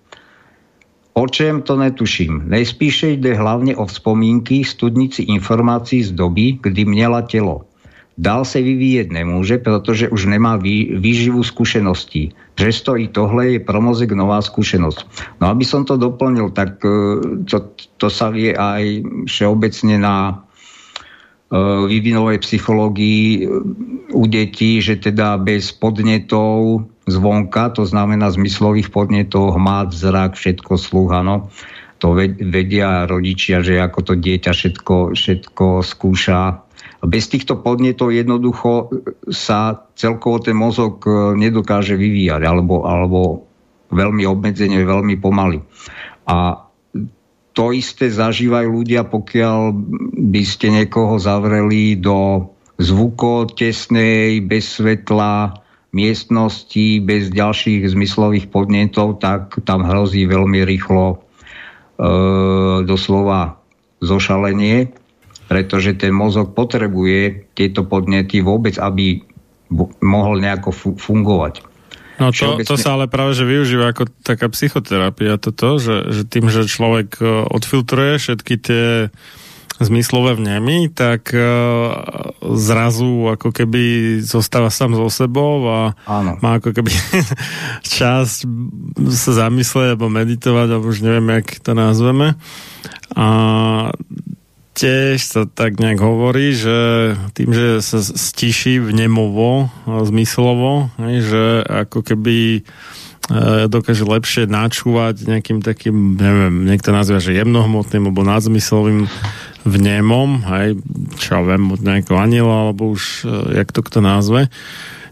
O 1.14 1.28
čem 1.28 1.62
to 1.62 1.78
netuším. 1.78 2.48
Nejspíše 2.48 3.10
jde 3.10 3.36
hlavně 3.36 3.76
o 3.76 3.86
vzpomínky, 3.86 4.64
studnici 4.64 5.24
informací 5.24 6.04
z 6.04 6.12
doby, 6.12 6.58
kdy 6.62 6.86
měla 6.86 7.22
tělo. 7.22 7.69
Dál 8.20 8.46
se 8.46 8.62
vyvíjet 8.62 9.12
nemůže, 9.12 9.58
protože 9.58 10.10
už 10.10 10.26
nemá 10.26 10.56
vý, 10.60 10.92
výživu 11.00 11.44
zkušeností. 11.44 12.36
Přesto 12.56 12.98
i 12.98 13.08
tohle 13.08 13.48
je 13.48 13.60
pro 13.60 13.82
mozek 13.82 14.12
nová 14.12 14.44
zkušenosť. 14.44 15.00
No 15.40 15.48
aby 15.48 15.64
som 15.64 15.88
to 15.88 15.96
doplnil, 15.96 16.52
tak 16.52 16.84
e, 16.84 16.92
to, 17.48 17.58
to 17.96 18.08
sa 18.12 18.28
vie 18.28 18.52
aj 18.52 19.08
všeobecne 19.24 20.04
na 20.04 20.16
e, 20.28 20.34
vývinovej 21.88 22.44
psychológii 22.44 23.24
e, 23.24 23.42
u 24.12 24.24
detí, 24.28 24.84
že 24.84 25.00
teda 25.00 25.40
bez 25.40 25.72
podnetov 25.72 26.84
zvonka, 27.08 27.72
to 27.72 27.88
znamená 27.88 28.36
zmyslových 28.36 28.92
podnetov, 28.92 29.56
hmat, 29.56 29.96
zrak, 29.96 30.36
všetko 30.36 30.76
sluch, 30.76 31.16
áno. 31.16 31.48
To 32.04 32.16
vedia 32.16 33.08
rodičia, 33.08 33.64
že 33.64 33.80
ako 33.80 34.00
to 34.04 34.14
dieťa 34.20 34.52
všetko, 34.52 35.16
všetko 35.16 35.66
skúša. 35.84 36.68
Bez 37.00 37.32
týchto 37.32 37.64
podnetov 37.64 38.12
jednoducho 38.12 38.92
sa 39.32 39.88
celkovo 39.96 40.44
ten 40.44 40.56
mozog 40.56 41.00
e, 41.08 41.40
nedokáže 41.40 41.96
vyvíjať, 41.96 42.44
alebo, 42.44 42.84
alebo 42.84 43.48
veľmi 43.90 44.28
obmedzenie, 44.28 44.84
veľmi 44.84 45.16
pomaly. 45.18 45.64
A 46.28 46.68
to 47.56 47.72
isté 47.72 48.12
zažívajú 48.12 48.84
ľudia, 48.84 49.08
pokiaľ 49.08 49.74
by 50.32 50.44
ste 50.44 50.76
niekoho 50.76 51.16
zavreli 51.20 51.96
do 51.96 52.52
zvukotesnej, 52.80 54.44
bez 54.44 54.80
svetla, 54.80 55.56
miestnosti 55.90 57.02
bez 57.02 57.34
ďalších 57.34 57.90
zmyslových 57.90 58.54
podnetov, 58.54 59.18
tak 59.18 59.58
tam 59.66 59.82
hrozí 59.82 60.30
veľmi 60.30 60.62
rýchlo 60.62 61.06
e, 61.10 61.18
doslova 62.86 63.58
zošalenie, 64.00 64.94
pretože 65.50 65.98
ten 65.98 66.14
mozog 66.14 66.54
potrebuje 66.54 67.50
tieto 67.58 67.82
podnety 67.82 68.46
vôbec, 68.46 68.78
aby 68.78 69.26
mohol 70.00 70.38
nejako 70.38 70.70
fu- 70.70 70.98
fungovať. 70.98 71.66
No 72.20 72.36
to, 72.36 72.60
to 72.68 72.76
sa 72.76 73.00
ale 73.00 73.08
práve 73.08 73.32
že 73.32 73.48
využíva 73.48 73.96
ako 73.96 74.12
taká 74.22 74.52
psychoterapia 74.52 75.40
toto, 75.40 75.80
že, 75.80 76.12
že 76.12 76.28
tým, 76.28 76.52
že 76.52 76.68
človek 76.68 77.16
e, 77.18 77.24
odfiltruje 77.48 78.20
všetky 78.20 78.54
tie 78.60 78.86
zmyslové 79.80 80.36
vnemy, 80.36 80.92
tak 80.92 81.32
uh, 81.32 81.40
zrazu 82.60 83.32
ako 83.32 83.56
keby 83.56 84.20
zostáva 84.20 84.68
sám 84.68 85.00
so 85.00 85.08
sebou 85.08 85.64
a 85.72 85.96
Áno. 86.04 86.36
má 86.44 86.60
ako 86.60 86.76
keby 86.76 86.92
časť 87.96 88.38
sa 89.08 89.32
zamyslieť 89.48 89.96
alebo 89.96 90.12
meditovať, 90.12 90.68
alebo 90.68 90.92
už 90.92 91.00
neviem, 91.00 91.32
jak 91.40 91.64
to 91.64 91.72
nazveme. 91.72 92.36
A 93.16 93.28
tiež 94.80 95.20
sa 95.20 95.42
tak 95.44 95.76
nejak 95.76 96.00
hovorí, 96.00 96.56
že 96.56 97.12
tým, 97.36 97.52
že 97.52 97.84
sa 97.84 98.00
stiší 98.00 98.80
vnemovo, 98.80 99.68
zmyslovo, 99.84 100.88
že 100.98 101.68
ako 101.68 102.00
keby 102.08 102.64
E, 103.30 103.70
dokáže 103.70 104.10
lepšie 104.10 104.50
načúvať 104.50 105.30
nejakým 105.30 105.62
takým, 105.62 106.18
neviem, 106.18 106.66
niekto 106.66 106.90
nazýva, 106.90 107.22
že 107.22 107.38
jemnohmotným 107.38 108.10
alebo 108.10 108.26
nadzmyslovým 108.26 109.06
vnemom, 109.70 110.42
hej, 110.50 110.82
čo 111.22 111.38
ja 111.38 111.42
viem, 111.46 111.70
od 111.70 111.78
nejakého 111.78 112.18
aniela, 112.18 112.66
alebo 112.66 112.90
už, 112.90 113.30
e, 113.30 113.62
jak 113.62 113.70
to 113.70 113.86
kto 113.86 114.02
nazve. 114.02 114.50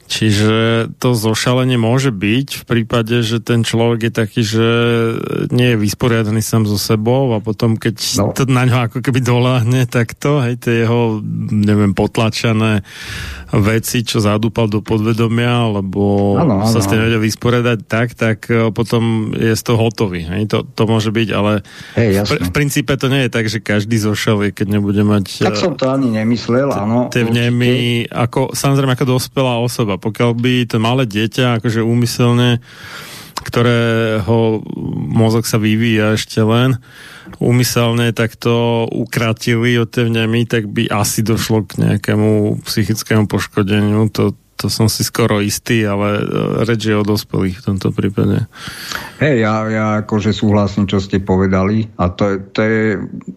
Čiže 0.07 0.87
to 1.03 1.11
zošalenie 1.11 1.75
môže 1.75 2.15
byť 2.15 2.47
v 2.59 2.63
prípade, 2.63 3.19
že 3.27 3.43
ten 3.43 3.67
človek 3.67 4.07
je 4.07 4.13
taký, 4.15 4.41
že 4.41 4.67
nie 5.51 5.75
je 5.75 5.77
vysporiadaný 5.77 6.39
sám 6.39 6.63
so 6.63 6.79
sebou 6.79 7.35
a 7.35 7.43
potom 7.43 7.75
keď 7.75 7.95
no. 8.23 8.31
to 8.31 8.47
na 8.47 8.63
ňo 8.63 8.87
ako 8.87 9.03
keby 9.03 9.19
doláhne 9.19 9.83
takto, 9.83 10.39
hej, 10.39 10.55
tie 10.63 10.87
jeho, 10.87 11.19
neviem, 11.51 11.91
potlačané 11.91 12.87
veci, 13.51 14.03
čo 14.03 14.19
zadúpal 14.19 14.67
do 14.67 14.83
podvedomia, 14.83 15.71
alebo 15.71 16.35
ano, 16.35 16.63
ano, 16.63 16.71
sa 16.71 16.83
s 16.83 16.87
tým 16.87 16.99
nevedia 16.99 17.19
vysporiadať 17.19 17.79
tak, 17.87 18.07
tak 18.15 18.37
e, 18.51 18.71
potom 18.75 19.31
je 19.31 19.55
z 19.55 19.63
toho 19.63 19.87
hotový. 19.87 20.27
Hej? 20.27 20.51
To, 20.51 20.67
to 20.67 20.83
môže 20.83 21.15
byť, 21.15 21.27
ale 21.31 21.63
hey, 21.95 22.19
v, 22.23 22.31
v 22.47 22.51
princípe 22.51 22.91
to 22.99 23.07
nie 23.07 23.27
je 23.27 23.31
tak, 23.31 23.47
že 23.47 23.63
každý 23.63 23.99
zošalí, 23.99 24.51
keď 24.51 24.67
nebude 24.79 24.99
mať... 25.03 25.47
Tak 25.47 25.55
som 25.55 25.75
to 25.79 25.87
ani 25.87 26.11
nemyslel, 26.11 26.71
áno. 26.75 27.07
Tie 27.07 27.23
vnemy, 27.23 28.07
ako, 28.11 28.51
samozrejme 28.51 28.95
ako 28.99 29.19
dospelá 29.19 29.59
osoba. 29.63 29.96
Pokiaľ 29.97 30.31
by 30.37 30.53
to 30.69 30.77
malé 30.79 31.03
dieťa 31.05 31.61
akože 31.61 31.83
úmyselne 31.83 32.63
ktorého 33.37 34.65
mozog 35.07 35.45
sa 35.45 35.61
vyvíja 35.61 36.17
ešte 36.17 36.41
len, 36.41 36.81
úmyselne 37.37 38.09
takto 38.11 38.83
ukratili 38.89 39.77
od 39.77 39.93
tej 39.93 40.09
vnemy, 40.09 40.49
tak 40.49 40.67
by 40.67 40.89
asi 40.89 41.21
došlo 41.21 41.63
k 41.69 41.79
nejakému 41.85 42.59
psychickému 42.65 43.29
poškodeniu. 43.29 44.09
To, 44.17 44.33
to 44.57 44.73
som 44.73 44.89
si 44.89 45.05
skoro 45.05 45.37
istý, 45.37 45.85
ale 45.85 46.17
e, 46.17 46.23
reč 46.65 46.89
je 46.89 46.97
o 46.97 47.05
dospelých 47.05 47.61
v 47.61 47.65
tomto 47.71 47.93
prípade. 47.93 48.49
Hej, 49.21 49.45
ja, 49.45 49.63
ja 49.69 49.87
akože 50.01 50.33
súhlasím, 50.33 50.89
čo 50.89 50.97
ste 50.97 51.21
povedali 51.21 51.87
a 52.01 52.09
to 52.09 52.23
je, 52.25 52.35
to 52.51 52.59
je 52.65 52.81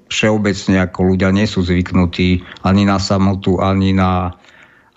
všeobecne, 0.09 0.81
ako 0.81 1.15
ľudia 1.15 1.29
nie 1.29 1.45
sú 1.45 1.61
zvyknutí 1.61 2.41
ani 2.65 2.89
na 2.89 2.97
samotu, 2.97 3.61
ani 3.61 3.93
na 3.93 4.33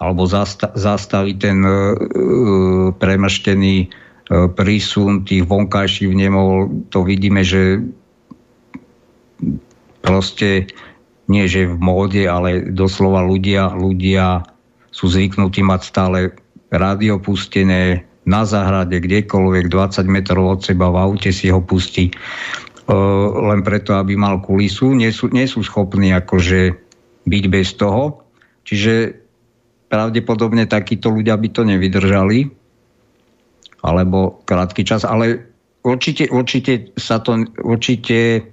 alebo 0.01 0.25
zasta, 0.25 0.73
zastaviť 0.73 1.35
ten 1.37 1.59
uh, 1.61 1.73
premrštený 2.97 3.75
uh, 3.87 4.49
prísun 4.51 5.25
tých 5.25 5.45
vonkajších 5.45 6.09
vnemov, 6.09 6.71
to 6.89 7.05
vidíme, 7.05 7.45
že 7.45 7.83
proste 10.03 10.67
nie 11.31 11.47
že 11.47 11.71
v 11.71 11.79
móde, 11.79 12.27
ale 12.27 12.67
doslova 12.75 13.23
ľudia, 13.23 13.71
ľudia 13.71 14.43
sú 14.91 15.07
zvyknutí 15.07 15.63
mať 15.63 15.81
stále 15.81 16.19
rádio 16.69 17.17
pustené 17.17 18.03
na 18.23 18.43
záhrade, 18.47 18.99
kdekoľvek, 18.99 19.71
20 19.71 20.03
metrov 20.07 20.59
od 20.59 20.61
seba 20.63 20.91
v 20.91 20.97
aute 20.99 21.31
si 21.31 21.51
ho 21.51 21.59
pustí 21.59 22.11
uh, 22.11 23.27
len 23.51 23.63
preto, 23.63 23.95
aby 23.95 24.15
mal 24.15 24.39
kulisu. 24.39 24.95
Nie 24.95 25.11
sú, 25.11 25.31
nie 25.31 25.47
sú 25.47 25.63
schopní 25.63 26.11
akože 26.15 26.75
byť 27.27 27.43
bez 27.51 27.75
toho. 27.75 28.23
Čiže 28.63 29.22
pravdepodobne 29.93 30.65
takíto 30.65 31.13
ľudia 31.13 31.37
by 31.37 31.47
to 31.53 31.61
nevydržali 31.69 32.49
alebo 33.85 34.41
krátky 34.47 34.81
čas, 34.81 35.05
ale 35.05 35.53
určite, 35.85 36.33
určite 36.33 36.97
sa 36.97 37.21
to 37.21 37.45
určite 37.61 38.49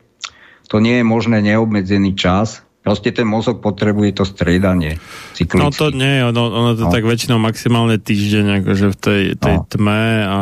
to 0.71 0.77
nie 0.79 1.01
je 1.01 1.05
možné 1.07 1.43
neobmedzený 1.43 2.15
čas. 2.15 2.63
Proste 2.81 3.13
ten 3.13 3.29
mozog 3.29 3.61
potrebuje 3.61 4.17
to 4.17 4.25
striedanie 4.25 4.97
cyklicky. 5.37 5.61
No 5.61 5.69
to 5.69 5.93
nie, 5.93 6.25
ono, 6.25 6.49
ono 6.49 6.73
to 6.73 6.89
no. 6.89 6.93
tak 6.93 7.05
väčšinou 7.05 7.37
maximálne 7.37 8.01
týždeň, 8.01 8.65
akože 8.65 8.87
v 8.89 8.97
tej, 8.97 9.23
tej 9.37 9.57
no. 9.61 9.69
tme 9.69 10.05
a 10.25 10.39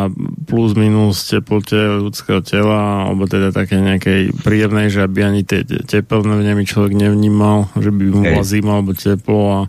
plus 0.46 0.78
minus 0.78 1.26
teplote 1.26 1.74
ľudského 1.74 2.38
tela, 2.46 3.10
alebo 3.10 3.26
teda 3.26 3.50
také 3.50 3.82
nejakej 3.82 4.38
príjemnej, 4.46 4.86
že 4.86 5.02
aby 5.02 5.26
ani 5.26 5.42
tie 5.42 5.66
teplné 5.66 6.38
vnemy 6.38 6.62
človek 6.62 6.94
nevnímal, 6.94 7.74
že 7.74 7.90
by 7.90 8.04
mu 8.06 8.22
bola 8.22 8.46
zima 8.46 8.78
alebo 8.78 8.94
teplo 8.94 9.42
a 9.50 9.60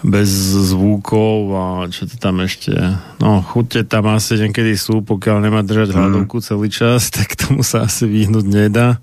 bez 0.00 0.28
zvukov 0.72 1.38
a 1.56 1.64
čo 1.88 2.04
to 2.04 2.20
tam 2.20 2.44
ešte 2.44 2.72
no 3.18 3.40
chute 3.40 3.80
tam 3.88 4.12
asi 4.12 4.36
niekedy 4.36 4.76
sú, 4.76 5.00
pokiaľ 5.00 5.40
nemá 5.40 5.64
držať 5.64 5.92
mm. 5.92 5.96
hľadovku 5.96 6.36
celý 6.44 6.68
čas, 6.68 7.08
tak 7.16 7.36
tomu 7.36 7.60
sa 7.60 7.84
asi 7.84 8.08
vyhnúť 8.08 8.46
nedá 8.48 9.00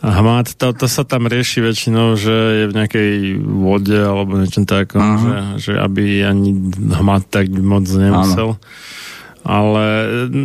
hmat, 0.00 0.56
to, 0.56 0.72
to 0.72 0.86
sa 0.88 1.04
tam 1.04 1.28
rieši 1.28 1.60
väčšinou, 1.60 2.16
že 2.16 2.32
je 2.32 2.64
v 2.68 2.76
nejakej 2.76 3.12
vode 3.40 4.00
alebo 4.00 4.40
niečom 4.40 4.64
takom, 4.64 5.20
že, 5.20 5.36
že 5.60 5.72
aby 5.76 6.24
ani 6.24 6.56
hmat 7.00 7.28
tak 7.28 7.52
moc 7.52 7.84
nemusel. 7.84 8.56
Ano. 8.56 8.62
Ale 9.40 9.84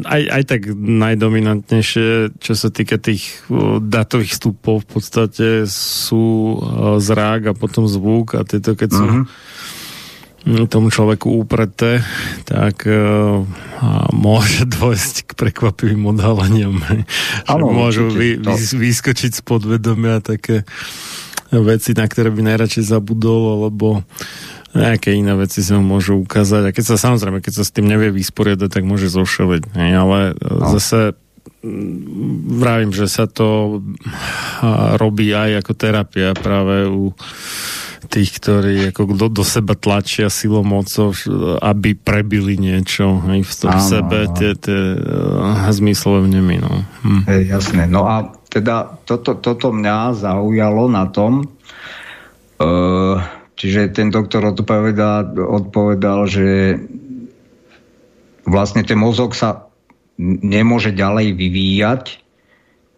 aj, 0.08 0.22
aj 0.32 0.44
tak 0.48 0.62
najdominantnejšie, 0.72 2.40
čo 2.40 2.54
sa 2.56 2.72
týka 2.72 2.96
tých 2.96 3.44
datových 3.84 4.40
vstupov 4.40 4.88
v 4.88 4.88
podstate 4.88 5.48
sú 5.68 6.56
zrák 7.04 7.52
a 7.52 7.58
potom 7.58 7.92
zvuk 7.92 8.40
a 8.40 8.48
tieto, 8.48 8.72
keď 8.72 8.90
sú 8.96 9.04
uh-huh 9.04 9.28
tomu 10.70 10.94
človeku 10.94 11.42
úpreté, 11.42 12.06
tak 12.46 12.86
uh, 12.86 13.42
môže 14.14 14.70
dôjsť 14.78 15.16
k 15.26 15.32
prekvapivým 15.34 16.06
odhaleniam. 16.06 16.78
Ano, 17.50 17.74
môžu 17.74 18.14
vy, 18.14 18.38
vy, 18.38 18.54
vyskočiť 18.54 19.32
z 19.34 19.42
podvedomia 19.42 20.22
také 20.22 20.64
veci, 21.50 21.98
na 21.98 22.06
ktoré 22.06 22.30
by 22.30 22.42
najradšej 22.46 22.86
zabudol, 22.94 23.58
alebo 23.58 24.06
nejaké 24.76 25.16
iné 25.16 25.34
veci 25.40 25.64
sa 25.64 25.80
mu 25.80 25.98
môžu 25.98 26.20
ukázať. 26.20 26.70
A 26.70 26.76
keď 26.76 26.84
sa 26.94 26.96
samozrejme, 27.00 27.40
keď 27.40 27.54
sa 27.62 27.64
s 27.64 27.72
tým 27.72 27.88
nevie 27.88 28.12
vysporiadať, 28.12 28.70
tak 28.70 28.84
môže 28.84 29.08
zošeliť. 29.08 29.72
Ale 29.74 30.36
no. 30.36 30.68
zase 30.76 31.16
vravím, 32.62 32.94
že 32.94 33.10
sa 33.10 33.26
to 33.26 33.80
robí 35.02 35.34
aj 35.34 35.66
ako 35.66 35.72
terapia 35.74 36.32
práve 36.38 36.86
u 36.86 37.12
tých, 38.06 38.38
ktorí 38.38 38.94
ako 38.94 39.18
do, 39.18 39.28
do 39.34 39.44
seba 39.44 39.74
tlačia 39.74 40.30
silou 40.30 40.62
mocou, 40.62 41.12
aby 41.60 41.98
prebili 41.98 42.56
niečo 42.56 43.18
aj 43.26 43.42
v 43.42 43.54
tom 43.58 43.76
áno, 43.76 43.82
sebe, 43.82 44.18
áno. 44.30 44.36
tie, 44.38 44.52
tie 44.54 44.82
uh, 44.96 45.66
zmyslové 45.74 46.30
vnemy. 46.30 46.56
No. 46.62 46.86
Hm. 47.02 47.22
Hey, 47.26 47.42
jasné. 47.50 47.90
No 47.90 48.06
a 48.06 48.30
teda 48.54 49.02
toto, 49.04 49.36
toto 49.42 49.74
mňa 49.74 50.16
zaujalo 50.16 50.86
na 50.88 51.10
tom, 51.10 51.50
uh, 52.62 53.18
čiže 53.58 53.92
ten 53.92 54.14
doktor 54.14 54.54
odpovedal, 54.54 55.36
odpovedal, 55.36 56.30
že 56.30 56.78
vlastne 58.46 58.86
ten 58.86 59.02
mozog 59.02 59.34
sa 59.34 59.65
nemôže 60.20 60.96
ďalej 60.96 61.36
vyvíjať 61.36 62.04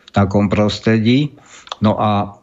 v 0.05 0.09
takom 0.13 0.49
prostredí. 0.49 1.33
No 1.81 1.97
a 1.97 2.37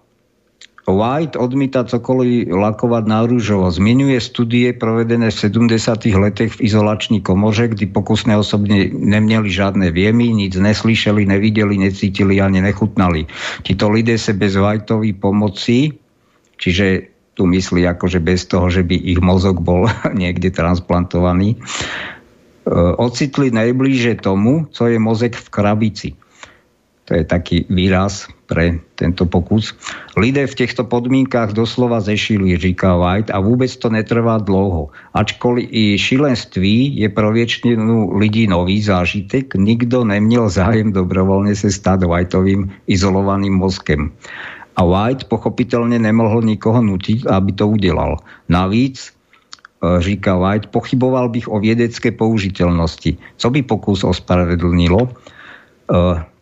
White 0.84 1.40
odmýta 1.40 1.88
cokoliv 1.88 2.52
lakovať 2.52 3.04
na 3.08 3.24
rúžovo. 3.24 3.72
Zmienuje 3.72 4.20
studie 4.20 4.76
provedené 4.76 5.32
v 5.32 5.40
70. 5.48 5.80
letech 6.12 6.60
v 6.60 6.62
izolační 6.68 7.24
komoře, 7.24 7.72
kdy 7.72 7.88
pokusné 7.88 8.36
osobne 8.36 8.92
neměli 8.92 9.48
žiadne 9.48 9.88
viemy, 9.88 10.28
nic 10.36 10.52
neslyšeli, 10.52 11.24
nevideli, 11.24 11.80
necítili 11.80 12.36
ani 12.36 12.60
nechutnali. 12.60 13.24
Tito 13.64 13.88
lidé 13.88 14.20
se 14.20 14.36
bez 14.36 14.60
Whiteovej 14.60 15.16
pomoci, 15.16 15.96
čiže 16.60 17.08
tu 17.34 17.48
myslí 17.48 17.88
akože 17.88 18.20
bez 18.20 18.44
toho, 18.46 18.68
že 18.70 18.84
by 18.84 18.94
ich 18.94 19.18
mozog 19.24 19.64
bol 19.64 19.88
niekde 20.20 20.52
transplantovaný, 20.52 21.56
ocitli 22.96 23.52
najblíže 23.52 24.24
tomu, 24.24 24.66
co 24.72 24.82
je 24.88 24.98
mozek 24.98 25.36
v 25.36 25.48
krabici. 25.52 26.10
To 27.04 27.20
je 27.20 27.24
taký 27.24 27.68
výraz 27.68 28.32
pre 28.48 28.80
tento 28.96 29.28
pokus. 29.28 29.76
Lidé 30.16 30.48
v 30.48 30.64
týchto 30.64 30.88
podmínkach 30.88 31.52
doslova 31.52 32.00
zešili, 32.00 32.56
říká 32.56 32.96
White, 32.96 33.28
a 33.28 33.44
vôbec 33.44 33.68
to 33.76 33.92
netrvá 33.92 34.40
dlouho. 34.40 34.88
Ačkoliv 35.12 35.68
i 35.68 36.00
šilenství 36.00 36.96
je 36.96 37.08
pro 37.12 37.32
většinu 37.32 38.16
lidí 38.16 38.48
nový 38.48 38.80
zážitek, 38.80 39.52
nikdo 39.54 40.04
neměl 40.04 40.48
zájem 40.48 40.96
dobrovoľne 40.96 41.52
se 41.52 41.68
stať 41.68 42.08
Whiteovým 42.08 42.72
izolovaným 42.88 43.52
mozkem. 43.52 44.08
A 44.74 44.82
White 44.88 45.28
pochopiteľne 45.28 46.00
nemohl 46.00 46.40
nikoho 46.40 46.80
nutiť, 46.80 47.28
aby 47.28 47.50
to 47.52 47.68
udelal. 47.68 48.16
Navíc 48.48 49.12
e, 49.12 49.23
říká 49.98 50.36
White, 50.36 50.66
pochyboval 50.66 51.28
bych 51.28 51.48
o 51.48 51.60
vědecké 51.60 52.12
použiteľnosti. 52.12 53.16
Co 53.36 53.50
by 53.50 53.62
pokus 53.62 54.04
ospravedlnilo? 54.04 55.08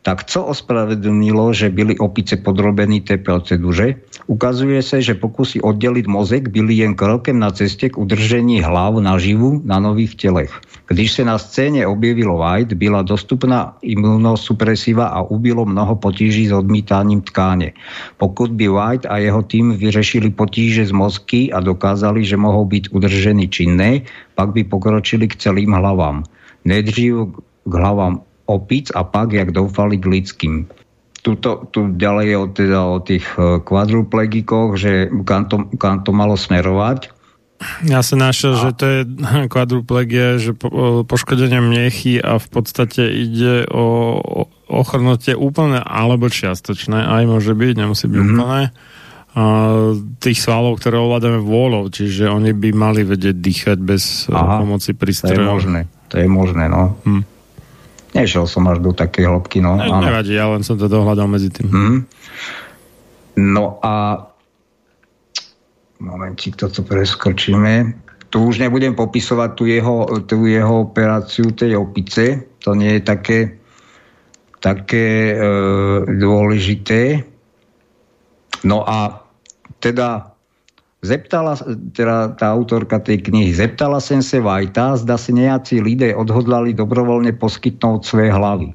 Tak 0.03 0.24
co 0.24 0.44
ospravedlnilo, 0.44 1.53
že 1.55 1.70
byli 1.70 1.98
opice 1.98 2.36
podrobení 2.36 3.00
té 3.00 3.16
proceduře? 3.16 3.94
Ukazuje 4.26 4.82
se, 4.82 5.03
že 5.03 5.14
pokusy 5.14 5.61
oddělit 5.61 6.07
mozek 6.07 6.48
byly 6.48 6.74
jen 6.74 6.94
krokem 6.94 7.38
na 7.38 7.50
cestě 7.50 7.88
k 7.88 7.98
udržení 7.98 8.62
hlav 8.62 8.94
naživu 8.98 9.62
na 9.64 9.78
nových 9.78 10.14
tělech. 10.14 10.61
Když 10.88 11.12
se 11.12 11.24
na 11.24 11.38
scéně 11.38 11.86
objevil 11.86 12.34
White, 12.38 12.72
byla 12.72 13.03
dostupná 13.03 13.76
imunosupresiva 13.82 15.07
a 15.07 15.22
ubilo 15.22 15.64
mnoho 15.64 15.96
potíží 15.96 16.46
s 16.48 16.53
odmítáním 16.53 17.20
tkáně. 17.22 17.72
Pokud 18.18 18.50
by 18.50 18.68
White 18.68 19.07
a 19.07 19.18
jeho 19.18 19.42
tým 19.42 19.72
vyřešili 19.78 20.30
potíže 20.30 20.86
z 20.86 20.92
mozky 20.92 21.53
a 21.53 21.61
dokázali, 21.61 22.24
že 22.24 22.36
mohou 22.36 22.64
být 22.64 22.88
udrženy 22.90 23.48
činné, 23.48 24.00
pak 24.34 24.53
by 24.53 24.64
pokročili 24.64 25.28
k 25.28 25.36
celým 25.36 25.72
hlavám. 25.72 26.22
Nejdřív 26.64 27.14
k 27.64 27.74
hlavám 27.74 28.20
opic 28.47 28.90
a 28.95 29.07
pak, 29.07 29.32
jak 29.32 29.51
doufali, 29.55 29.99
k 29.99 30.07
lidským. 30.07 30.55
Tuto, 31.22 31.70
tu 31.70 31.95
ďalej 31.95 32.26
je 32.26 32.36
o, 32.36 32.47
teda 32.51 32.78
o 32.82 32.97
tých 32.99 33.26
eh, 33.38 33.62
kvadruplegikoch, 33.62 34.74
že 34.74 35.11
kam 35.22 35.47
to, 35.47 35.70
kam 35.78 36.03
to 36.03 36.11
malo 36.11 36.34
smerovať. 36.34 37.14
Ja 37.86 38.03
som 38.03 38.18
našiel, 38.18 38.59
a... 38.59 38.62
že 38.66 38.70
to 38.74 38.84
je 38.90 39.01
kvadruplegia, 39.53 40.43
že 40.43 40.53
po, 40.59 41.07
poškodenie 41.07 41.62
mniechy 41.62 42.18
a 42.18 42.43
v 42.43 42.49
podstate 42.51 43.07
ide 43.07 43.70
o, 43.70 44.18
ochrnutie 44.66 45.38
úplne 45.38 45.78
alebo 45.78 46.26
čiastočné, 46.26 47.07
aj 47.07 47.22
môže 47.30 47.55
byť, 47.55 47.74
nemusí 47.78 48.11
byť 48.11 48.18
mm-hmm. 48.18 48.34
úplné, 48.34 48.62
tých 50.20 50.38
svalov, 50.45 50.76
ktoré 50.76 51.01
ovládame 51.01 51.40
vôľou, 51.40 51.88
čiže 51.88 52.28
oni 52.28 52.53
by 52.53 52.68
mali 52.76 53.01
vedieť 53.01 53.36
dýchať 53.40 53.78
bez 53.80 54.28
eh, 54.28 54.36
Aha, 54.36 54.61
pomoci 54.61 54.93
prístrojov. 54.93 55.32
To 55.32 55.40
je 55.40 55.49
možné, 55.49 55.80
to 56.12 56.14
je 56.20 56.28
možné, 56.28 56.64
no. 56.68 57.01
Hm. 57.09 57.22
Nešiel 58.12 58.44
som 58.44 58.68
až 58.68 58.84
do 58.84 58.92
takej 58.92 59.24
hĺbky, 59.24 59.64
no. 59.64 59.80
Ne, 59.80 59.88
nevadí, 59.88 60.36
ja 60.36 60.48
len 60.52 60.60
som 60.60 60.76
to 60.76 60.84
dohľadal 60.84 61.24
medzi 61.28 61.48
tým. 61.48 61.68
Mm. 61.72 61.98
No 63.40 63.80
a 63.80 64.20
momentík, 65.96 66.60
toto 66.60 66.84
preskočíme. 66.84 67.96
Tu 68.28 68.36
už 68.40 68.60
nebudem 68.60 68.92
popisovať 68.92 69.50
tú 69.56 69.64
jeho, 69.64 70.04
tú 70.28 70.44
jeho 70.44 70.88
operáciu 70.88 71.52
tej 71.56 71.80
opice. 71.80 72.52
To 72.64 72.76
nie 72.76 73.00
je 73.00 73.02
také, 73.04 73.38
také 74.60 75.32
e, 75.32 75.36
dôležité. 76.16 77.24
No 78.68 78.84
a 78.84 79.24
teda 79.80 80.32
Zeptala, 81.03 81.59
teda 81.98 82.30
tá 82.38 82.55
autorka 82.55 83.03
tej 83.03 83.26
knihy, 83.26 83.50
zeptala 83.50 83.98
som 83.98 84.22
sa 84.22 84.38
Vajta, 84.38 84.94
zda 85.03 85.18
si 85.18 85.34
nejakí 85.34 85.82
lidé 85.82 86.14
odhodlali 86.14 86.70
dobrovoľne 86.70 87.34
poskytnúť 87.42 88.07
svoje 88.07 88.30
hlavy. 88.30 88.70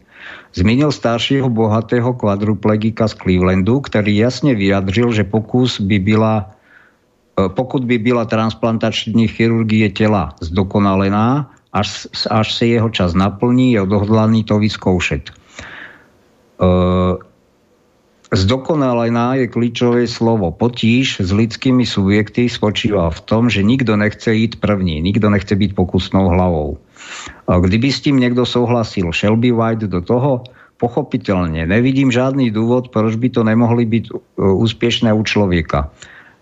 Zmínil 0.52 0.92
staršieho 0.92 1.48
bohatého 1.48 2.12
kvadruplegika 2.20 3.08
z 3.08 3.16
Clevelandu, 3.16 3.80
ktorý 3.80 4.12
jasne 4.12 4.60
vyjadřil, 4.60 5.16
že 5.16 5.24
pokus 5.24 5.80
by 5.80 6.04
byla, 6.04 6.52
e, 7.40 7.48
pokud 7.48 7.88
by 7.88 7.96
byla 7.96 8.28
transplantační 8.28 9.32
chirurgie 9.32 9.88
tela 9.96 10.36
zdokonalená, 10.44 11.48
až, 11.72 12.12
až 12.28 12.48
sa 12.52 12.66
jeho 12.68 12.92
čas 12.92 13.16
naplní, 13.16 13.80
je 13.80 13.88
odhodlaný 13.88 14.44
to 14.44 14.60
vyskoušet. 14.60 15.32
E, 15.32 15.34
Zdokonalená 18.28 19.40
je 19.40 19.48
kľúčové 19.48 20.04
slovo. 20.04 20.52
Potíž 20.52 21.24
s 21.24 21.32
lidskými 21.32 21.88
subjekty 21.88 22.52
spočíva 22.52 23.08
v 23.08 23.24
tom, 23.24 23.48
že 23.48 23.64
nikto 23.64 23.96
nechce 23.96 24.28
ísť 24.28 24.60
první, 24.60 25.00
nikto 25.00 25.32
nechce 25.32 25.56
byť 25.56 25.72
pokusnou 25.72 26.36
hlavou. 26.36 26.76
Kdyby 27.48 27.88
s 27.88 28.04
tým 28.04 28.20
niekto 28.20 28.44
souhlasil, 28.44 29.16
šel 29.16 29.40
by 29.40 29.56
White 29.56 29.88
do 29.88 30.04
toho? 30.04 30.44
Pochopiteľne. 30.78 31.72
Nevidím 31.72 32.12
žádný 32.12 32.52
dôvod, 32.52 32.92
proč 32.92 33.16
by 33.16 33.32
to 33.34 33.42
nemohli 33.42 33.88
byť 33.88 34.06
e, 34.12 34.14
úspešné 34.38 35.10
u 35.10 35.26
človeka. 35.26 35.90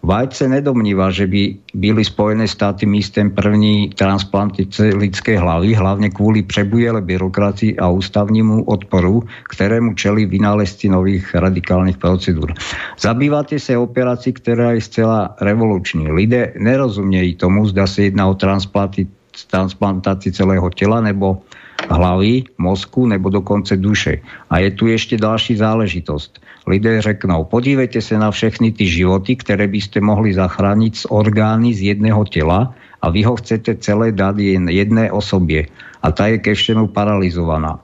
White 0.05 0.37
se 0.37 0.45
nedomníva, 0.45 1.09
že 1.09 1.25
by 1.25 1.57
byli 1.73 2.05
Spojené 2.05 2.45
státy 2.45 2.85
místem 2.85 3.33
první 3.33 3.89
transplanty 3.97 4.69
lidské 4.93 5.41
hlavy, 5.41 5.73
hlavne 5.73 6.13
kvôli 6.13 6.45
přebujele 6.45 7.01
byrokracii 7.01 7.81
a 7.81 7.89
ústavnímu 7.89 8.69
odporu, 8.69 9.25
ktorému 9.49 9.97
čeli 9.97 10.29
vynálezci 10.29 10.93
nových 10.93 11.33
radikálnych 11.33 11.97
procedúr. 11.97 12.53
Zabývate 13.01 13.57
sa 13.57 13.81
operácií, 13.81 14.37
ktorá 14.37 14.77
je 14.77 14.85
zcela 14.85 15.33
revoluční. 15.41 16.13
Lidé 16.13 16.53
nerozumejí 16.53 17.41
tomu, 17.41 17.65
zda 17.65 17.89
sa 17.89 18.05
jedná 18.05 18.29
o 18.29 18.37
transplantácii 18.37 20.31
celého 20.37 20.69
tela 20.69 21.01
nebo 21.01 21.41
hlavy, 21.85 22.47
mozku 22.57 23.05
nebo 23.05 23.29
dokonce 23.29 23.77
duše. 23.77 24.23
A 24.49 24.63
je 24.63 24.69
tu 24.73 24.87
ešte 24.87 25.19
ďalší 25.19 25.59
záležitosť 25.59 26.45
lidé 26.65 26.97
řeknou, 27.01 27.45
podívejte 27.45 28.01
sa 28.01 28.17
na 28.17 28.33
všechny 28.33 28.73
ty 28.73 28.89
životy, 28.89 29.37
ktoré 29.37 29.69
by 29.69 29.79
ste 29.79 30.01
mohli 30.01 30.33
zachrániť 30.33 30.93
z 30.97 31.05
orgány 31.13 31.77
z 31.77 31.93
jedného 31.93 32.25
tela 32.25 32.73
a 33.01 33.05
vy 33.13 33.21
ho 33.21 33.37
chcete 33.37 33.77
celé 33.85 34.09
dať 34.09 34.35
jen 34.41 34.65
jedné 34.65 35.13
osobie 35.13 35.69
a 36.01 36.09
tá 36.09 36.29
je 36.33 36.41
ke 36.41 36.57
všemu 36.57 36.89
paralizovaná. 36.89 37.77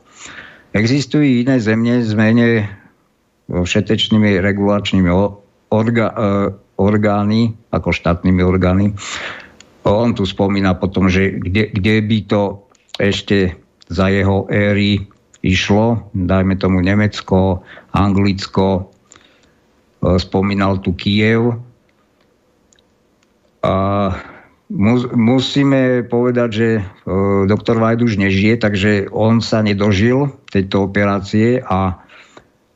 Existujú 0.74 1.46
iné 1.46 1.62
zemne 1.62 2.02
s 2.02 2.16
menej 2.18 2.66
všetečnými 3.52 4.40
regulačnými 4.40 5.12
orga, 5.70 6.08
e, 6.10 6.28
orgány, 6.80 7.54
ako 7.70 7.92
štátnymi 7.92 8.42
orgány. 8.42 8.86
On 9.84 10.16
tu 10.16 10.24
spomína 10.26 10.80
potom, 10.80 11.12
že 11.12 11.38
kde, 11.38 11.70
kde 11.70 11.96
by 12.02 12.18
to 12.26 12.42
ešte 12.98 13.58
za 13.92 14.08
jeho 14.08 14.48
éry 14.48 15.04
išlo, 15.44 16.08
dajme 16.16 16.56
tomu 16.56 16.80
Nemecko, 16.80 17.66
Anglicko, 17.92 18.70
e, 18.80 18.82
spomínal 20.16 20.80
tu 20.80 20.96
Kiev. 20.96 21.60
A 23.62 23.76
musíme 25.14 26.08
povedať, 26.08 26.50
že 26.50 26.70
e, 26.80 26.82
doktor 27.46 27.78
Vajd 27.84 28.00
už 28.08 28.16
nežije, 28.16 28.56
takže 28.64 29.12
on 29.12 29.44
sa 29.44 29.60
nedožil 29.60 30.32
tejto 30.50 30.88
operácie 30.88 31.60
a 31.60 32.00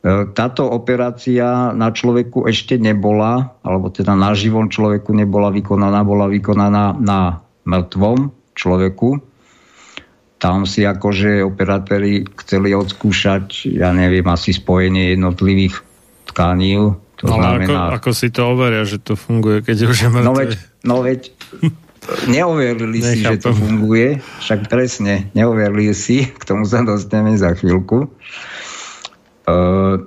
e, 0.04 0.28
táto 0.36 0.68
operácia 0.68 1.72
na 1.72 1.88
človeku 1.90 2.44
ešte 2.44 2.76
nebola, 2.76 3.56
alebo 3.64 3.88
teda 3.88 4.12
na 4.12 4.36
živom 4.36 4.68
človeku 4.68 5.16
nebola 5.16 5.48
vykonaná, 5.48 6.04
bola 6.04 6.28
vykonaná 6.28 7.00
na 7.00 7.40
mŕtvom 7.66 8.30
človeku 8.52 9.25
tam 10.36 10.68
si 10.68 10.84
akože 10.84 11.40
operátori 11.40 12.28
chceli 12.44 12.76
odskúšať, 12.76 13.72
ja 13.72 13.92
neviem, 13.96 14.24
asi 14.28 14.52
spojenie 14.52 15.16
jednotlivých 15.16 15.80
tkaní. 16.32 16.92
To 17.16 17.24
Ale 17.32 17.40
znamená... 17.40 17.96
ako, 17.96 17.96
ako 17.96 18.10
si 18.12 18.28
to 18.28 18.40
overia, 18.44 18.84
že 18.84 19.00
to 19.00 19.16
funguje, 19.16 19.64
keď 19.64 19.76
už 19.88 19.96
je 19.96 20.08
mŕtve? 20.12 20.26
No 20.28 20.32
veď, 20.36 20.50
no 20.84 20.96
veď 21.00 21.20
neoverili 22.36 23.00
si, 23.00 23.24
že 23.24 23.40
to 23.40 23.56
funguje, 23.56 24.20
však 24.44 24.68
presne, 24.68 25.32
neoverili 25.32 25.96
si, 25.96 26.28
k 26.28 26.42
tomu 26.44 26.68
sa 26.68 26.84
dostaneme 26.84 27.40
za 27.40 27.56
chvíľku. 27.56 28.12
Uh, 29.46 30.04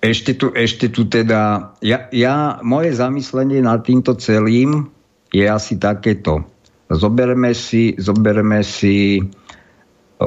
ešte 0.00 0.36
tu, 0.36 0.52
ešte 0.56 0.88
tu 0.88 1.08
teda, 1.08 1.72
ja, 1.84 2.08
ja, 2.12 2.60
moje 2.64 2.96
zamyslenie 2.96 3.60
nad 3.60 3.84
týmto 3.84 4.16
celým 4.16 4.88
je 5.28 5.44
asi 5.44 5.76
takéto. 5.76 6.44
Zoberme 6.90 7.54
si, 7.54 7.94
zoberme 7.94 8.66
si 8.66 9.22
uh, 9.22 10.26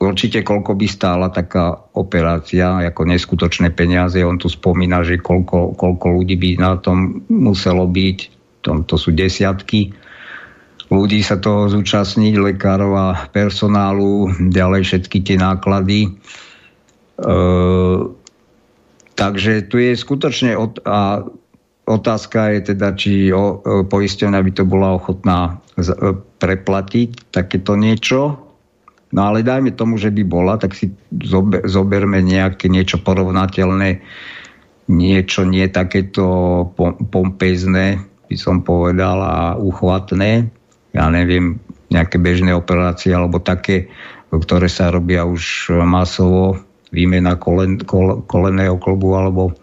určite 0.00 0.44
koľko 0.44 0.76
by 0.76 0.86
stála 0.86 1.32
taká 1.32 1.80
operácia, 1.96 2.84
ako 2.84 3.08
neskutočné 3.08 3.72
peniaze. 3.72 4.20
On 4.20 4.36
tu 4.36 4.52
spomína, 4.52 5.00
že 5.00 5.16
koľko, 5.16 5.80
koľko 5.80 6.06
ľudí 6.20 6.36
by 6.36 6.60
na 6.60 6.76
tom 6.76 7.24
muselo 7.32 7.88
byť. 7.88 8.18
To, 8.68 8.84
to 8.84 9.00
sú 9.00 9.16
desiatky 9.16 9.96
ľudí 10.90 11.22
sa 11.22 11.38
toho 11.38 11.70
zúčastniť, 11.70 12.34
lekárov 12.36 12.92
a 12.98 13.08
personálu, 13.30 14.34
ďalej 14.50 14.82
všetky 14.84 15.22
tie 15.22 15.38
náklady. 15.38 16.00
E, 16.04 16.10
takže 19.14 19.70
tu 19.70 19.78
je 19.78 19.94
skutočne 19.94 20.58
od, 20.58 20.82
a 20.82 21.24
Otázka 21.88 22.54
je 22.54 22.60
teda, 22.74 22.88
či 22.94 23.34
o, 23.34 23.60
o, 23.60 23.84
poisťovňa 23.88 24.40
by 24.40 24.52
to 24.54 24.64
bola 24.68 24.94
ochotná 24.94 25.58
e, 25.74 26.14
preplatiť 26.38 27.34
takéto 27.34 27.74
niečo. 27.74 28.50
No 29.10 29.20
ale 29.26 29.42
dajme 29.42 29.74
tomu, 29.74 29.98
že 29.98 30.14
by 30.14 30.22
bola, 30.22 30.54
tak 30.54 30.78
si 30.78 30.94
zober, 31.10 31.66
zoberme 31.66 32.22
nejaké 32.22 32.70
niečo 32.70 33.02
porovnateľné, 33.02 33.98
niečo 34.86 35.42
nie 35.42 35.66
takéto 35.66 36.24
pom, 36.78 36.94
pompezné, 37.10 37.98
by 38.30 38.36
som 38.38 38.62
povedal, 38.62 39.18
a 39.18 39.36
uchvatné. 39.58 40.46
Ja 40.94 41.10
neviem, 41.10 41.58
nejaké 41.90 42.22
bežné 42.22 42.54
operácie 42.54 43.10
alebo 43.10 43.42
také, 43.42 43.90
ktoré 44.30 44.70
sa 44.70 44.94
robia 44.94 45.26
už 45.26 45.74
masovo, 45.82 46.62
výmena 46.94 47.34
kolen, 47.38 47.82
kol, 47.82 48.22
koleného 48.26 48.78
klobu 48.78 49.14
alebo 49.18 49.54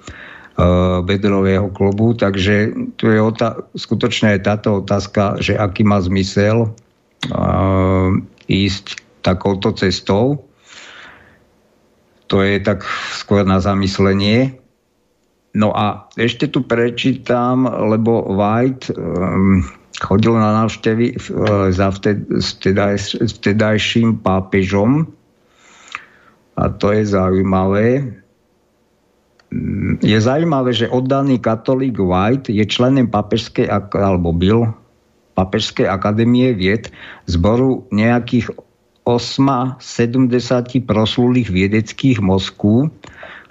bedrového 1.06 1.70
klubu, 1.70 2.18
takže 2.18 2.74
tu 2.98 3.14
je 3.14 3.22
otá- 3.22 3.62
skutočne 3.78 4.34
je 4.36 4.42
táto 4.42 4.82
otázka, 4.82 5.38
že 5.38 5.54
aký 5.54 5.86
má 5.86 6.02
zmysel 6.02 6.74
uh, 7.30 8.10
ísť 8.50 8.98
takouto 9.22 9.70
cestou. 9.78 10.42
To 12.28 12.42
je 12.42 12.58
tak 12.60 12.84
skôr 13.14 13.46
na 13.46 13.62
zamyslenie. 13.62 14.58
No 15.54 15.78
a 15.78 16.10
ešte 16.18 16.50
tu 16.50 16.66
prečítam, 16.66 17.70
lebo 17.70 18.26
White 18.26 18.90
um, 18.98 19.62
chodil 20.02 20.34
na 20.34 20.66
návštevy 20.66 21.14
uh, 21.14 21.70
za 21.70 21.94
vted, 21.94 22.26
vtedaj, 22.34 23.14
vtedajším 23.22 24.26
pápežom 24.26 25.06
a 26.58 26.64
to 26.74 26.90
je 26.98 27.06
zaujímavé. 27.06 28.18
Je 30.04 30.18
zaujímavé, 30.22 30.76
že 30.76 30.92
oddaný 30.92 31.40
katolík 31.40 32.00
White 32.00 32.52
je 32.52 32.66
členem 32.68 33.08
papežskej, 33.08 33.72
alebo 33.96 34.36
byl 34.36 34.74
Papežskej 35.38 35.86
akadémie 35.86 36.50
vied, 36.58 36.90
zboru 37.30 37.86
nejakých 37.94 38.50
8 39.06 39.78
70 39.78 40.82
proslulých 40.82 41.54
viedeckých 41.54 42.18
mozků, 42.20 42.90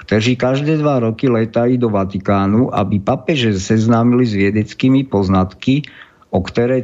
kteří 0.03 0.37
každé 0.37 0.83
dva 0.83 0.99
roky 0.99 1.31
letají 1.31 1.79
do 1.79 1.89
Vatikánu, 1.89 2.75
aby 2.75 2.99
papeže 2.99 3.55
seznámili 3.55 4.27
s 4.27 4.35
vědeckými 4.35 5.07
poznatky, 5.07 5.83
o 6.31 6.43
které 6.43 6.83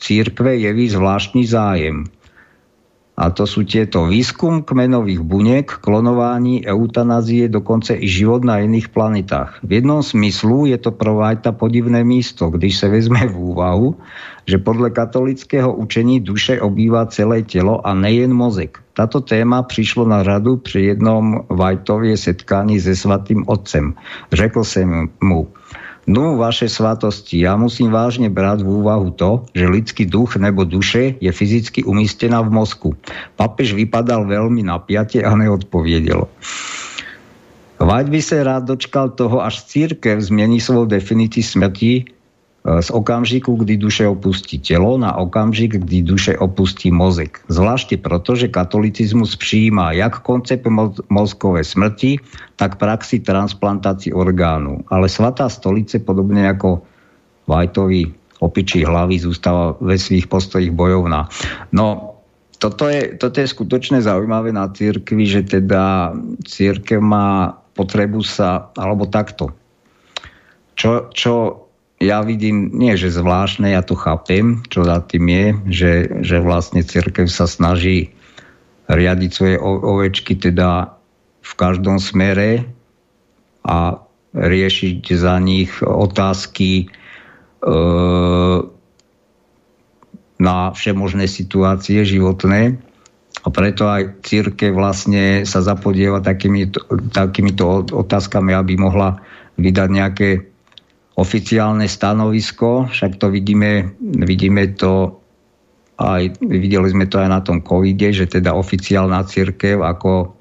církve 0.00 0.56
jeví 0.56 0.88
zvláštní 0.88 1.46
zájem. 1.46 2.04
A 3.20 3.28
to 3.28 3.44
sú 3.44 3.68
tieto 3.68 4.08
výskum 4.08 4.64
kmenových 4.64 5.20
buniek, 5.20 5.68
klonování, 5.68 6.64
eutanázie, 6.64 7.52
dokonce 7.52 8.00
i 8.00 8.08
život 8.08 8.48
na 8.48 8.64
iných 8.64 8.88
planetách. 8.88 9.60
V 9.60 9.76
jednom 9.76 10.00
smyslu 10.00 10.72
je 10.72 10.80
to 10.80 10.88
pro 10.88 11.20
podivné 11.52 12.00
místo, 12.00 12.48
když 12.48 12.80
se 12.80 12.88
vezme 12.88 13.28
v 13.28 13.36
úvahu, 13.36 13.92
že 14.48 14.56
podle 14.58 14.90
katolického 14.90 15.68
učení 15.68 16.20
duše 16.20 16.60
obývá 16.60 17.06
celé 17.06 17.44
telo 17.44 17.84
a 17.84 17.92
nejen 17.92 18.32
mozek. 18.32 18.80
Tato 18.96 19.20
téma 19.20 19.62
přišlo 19.62 20.08
na 20.08 20.22
radu 20.22 20.56
při 20.56 20.80
jednom 20.80 21.44
Vajtově 21.48 22.16
setkání 22.16 22.80
se 22.80 22.96
svatým 22.96 23.44
otcem. 23.46 23.94
Řekl 24.32 24.64
jsem 24.64 25.08
mu, 25.20 25.48
No, 26.08 26.40
vaše 26.40 26.64
svatosti, 26.66 27.44
ja 27.44 27.60
musím 27.60 27.92
vážne 27.92 28.32
brať 28.32 28.64
v 28.64 28.72
úvahu 28.82 29.12
to, 29.12 29.44
že 29.52 29.68
lidský 29.68 30.04
duch 30.08 30.40
nebo 30.40 30.64
duše 30.64 31.20
je 31.20 31.28
fyzicky 31.28 31.84
umístená 31.84 32.40
v 32.40 32.50
mozku. 32.50 32.88
Papež 33.36 33.76
vypadal 33.76 34.24
veľmi 34.24 34.64
napiate 34.64 35.20
a 35.20 35.36
neodpovedel. 35.36 36.24
Vať 37.80 38.06
by 38.12 38.20
sa 38.20 38.44
rád 38.44 38.76
dočkal 38.76 39.16
toho, 39.16 39.40
až 39.40 39.64
církev 39.64 40.20
zmení 40.20 40.60
svoju 40.60 40.92
definíciu 40.92 41.40
smrti 41.40 42.19
z 42.60 42.88
okamžiku, 42.92 43.56
kdy 43.56 43.76
duše 43.80 44.04
opustí 44.04 44.60
telo, 44.60 45.00
na 45.00 45.16
okamžik, 45.16 45.80
kdy 45.80 46.02
duše 46.02 46.36
opustí 46.36 46.92
mozek. 46.92 47.40
Zvláště 47.48 47.96
proto, 47.96 48.36
že 48.36 48.52
katolicizmus 48.52 49.36
přijímá 49.36 49.92
jak 49.92 50.20
koncept 50.20 50.66
mozkové 51.08 51.64
smrti, 51.64 52.20
tak 52.56 52.76
praxi 52.76 53.20
transplantácií 53.20 54.12
orgánu. 54.12 54.84
Ale 54.92 55.08
svatá 55.08 55.48
stolice, 55.48 55.98
podobne 56.04 56.44
ako 56.52 56.84
Vajtovi 57.48 58.12
opičí 58.44 58.84
hlavy, 58.84 59.16
zústava 59.20 59.76
ve 59.80 59.96
svých 59.96 60.28
postojích 60.28 60.72
bojovná. 60.72 61.28
No, 61.72 62.16
toto 62.60 62.92
je, 62.92 63.16
toto 63.16 63.40
je 63.40 63.48
skutočne 63.48 64.04
zaujímavé 64.04 64.52
na 64.52 64.68
církvi, 64.68 65.24
že 65.24 65.42
teda 65.48 66.12
církev 66.44 67.00
má 67.00 67.56
potrebu 67.72 68.20
sa, 68.20 68.68
alebo 68.76 69.08
takto. 69.08 69.48
Čo, 70.76 71.08
čo 71.12 71.32
ja 72.00 72.24
vidím, 72.24 72.72
nie 72.72 72.96
že 72.96 73.12
zvláštne, 73.12 73.76
ja 73.76 73.84
to 73.84 73.92
chápem, 73.92 74.64
čo 74.72 74.88
za 74.88 75.04
tým 75.04 75.28
je, 75.28 75.46
že, 75.68 75.92
že 76.24 76.36
vlastne 76.40 76.80
církev 76.80 77.28
sa 77.28 77.44
snaží 77.44 78.16
riadiť 78.88 79.30
svoje 79.30 79.56
ovečky 79.60 80.40
teda 80.40 80.96
v 81.44 81.52
každom 81.54 82.00
smere 82.00 82.64
a 83.62 84.00
riešiť 84.32 85.02
za 85.12 85.36
nich 85.44 85.70
otázky 85.84 86.70
e, 86.80 87.74
na 90.40 90.56
všemožné 90.72 91.28
situácie 91.28 92.00
životné. 92.08 92.80
A 93.40 93.48
preto 93.52 93.88
aj 93.88 94.24
církev 94.24 94.72
vlastne 94.72 95.44
sa 95.44 95.60
zapodieva 95.60 96.24
takýmito, 96.24 96.80
takýmito 97.12 97.84
otázkami, 97.92 98.56
aby 98.56 98.80
mohla 98.80 99.20
vydať 99.60 99.88
nejaké 99.88 100.49
oficiálne 101.20 101.84
stanovisko, 101.84 102.88
však 102.88 103.20
to 103.20 103.28
vidíme, 103.28 103.92
vidíme 104.00 104.72
to 104.72 105.20
aj, 106.00 106.40
videli 106.40 106.88
sme 106.88 107.04
to 107.12 107.20
aj 107.20 107.28
na 107.28 107.40
tom 107.44 107.60
covide, 107.60 108.08
že 108.16 108.24
teda 108.24 108.56
oficiálna 108.56 109.20
církev, 109.28 109.84
ako, 109.84 110.32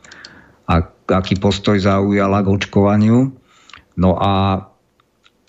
ak, 0.72 1.04
aký 1.12 1.36
postoj 1.36 1.76
zaujala 1.76 2.40
k 2.48 2.52
očkovaniu. 2.56 3.28
No 4.00 4.12
a 4.16 4.64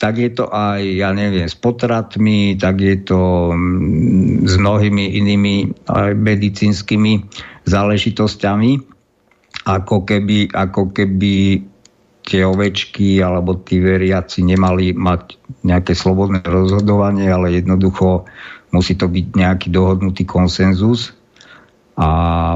tak 0.03 0.19
je 0.19 0.35
to 0.35 0.51
aj, 0.51 0.83
ja 0.83 1.15
neviem, 1.15 1.47
s 1.47 1.55
potratmi, 1.55 2.59
tak 2.59 2.83
je 2.83 2.97
to 3.07 3.55
mm, 3.55 4.51
s 4.51 4.59
mnohými 4.59 5.15
inými 5.15 5.71
medicínskymi 6.19 7.31
záležitosťami, 7.71 8.71
ako 9.69 9.97
keby, 10.03 10.51
ako 10.51 10.91
keby 10.91 11.63
tie 12.31 12.47
ovečky 12.47 13.19
alebo 13.19 13.59
tí 13.59 13.83
veriaci 13.83 14.47
nemali 14.47 14.95
mať 14.95 15.35
nejaké 15.67 15.99
slobodné 15.99 16.47
rozhodovanie, 16.47 17.27
ale 17.27 17.59
jednoducho 17.59 18.31
musí 18.71 18.95
to 18.95 19.11
byť 19.11 19.27
nejaký 19.35 19.69
dohodnutý 19.75 20.23
konsenzus 20.23 21.11
a 21.99 22.09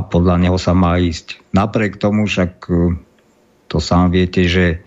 podľa 0.06 0.46
neho 0.46 0.58
sa 0.62 0.72
má 0.78 0.94
ísť. 1.02 1.42
Napriek 1.50 1.98
tomu 1.98 2.30
však 2.30 2.52
e, 2.70 2.94
to 3.66 3.82
sám 3.82 4.14
viete, 4.14 4.46
že 4.46 4.86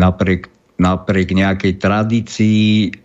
napriek, 0.00 0.48
napriek 0.80 1.36
nejakej 1.36 1.72
tradícii, 1.76 2.96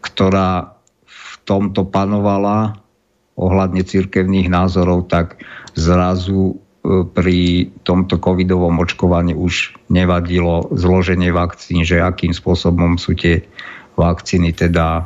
ktorá 0.00 0.80
v 1.04 1.30
tomto 1.44 1.84
panovala 1.84 2.80
ohľadne 3.36 3.84
cirkevných 3.84 4.48
názorov, 4.48 5.12
tak 5.12 5.44
zrazu 5.76 6.63
pri 6.84 7.72
tomto 7.80 8.20
covidovom 8.20 8.76
očkovaní 8.84 9.32
už 9.32 9.72
nevadilo 9.88 10.68
zloženie 10.76 11.32
vakcín, 11.32 11.80
že 11.80 12.04
akým 12.04 12.36
spôsobom 12.36 13.00
sú 13.00 13.16
tie 13.16 13.40
vakcíny 13.96 14.52
teda 14.52 15.00
e, 15.00 15.04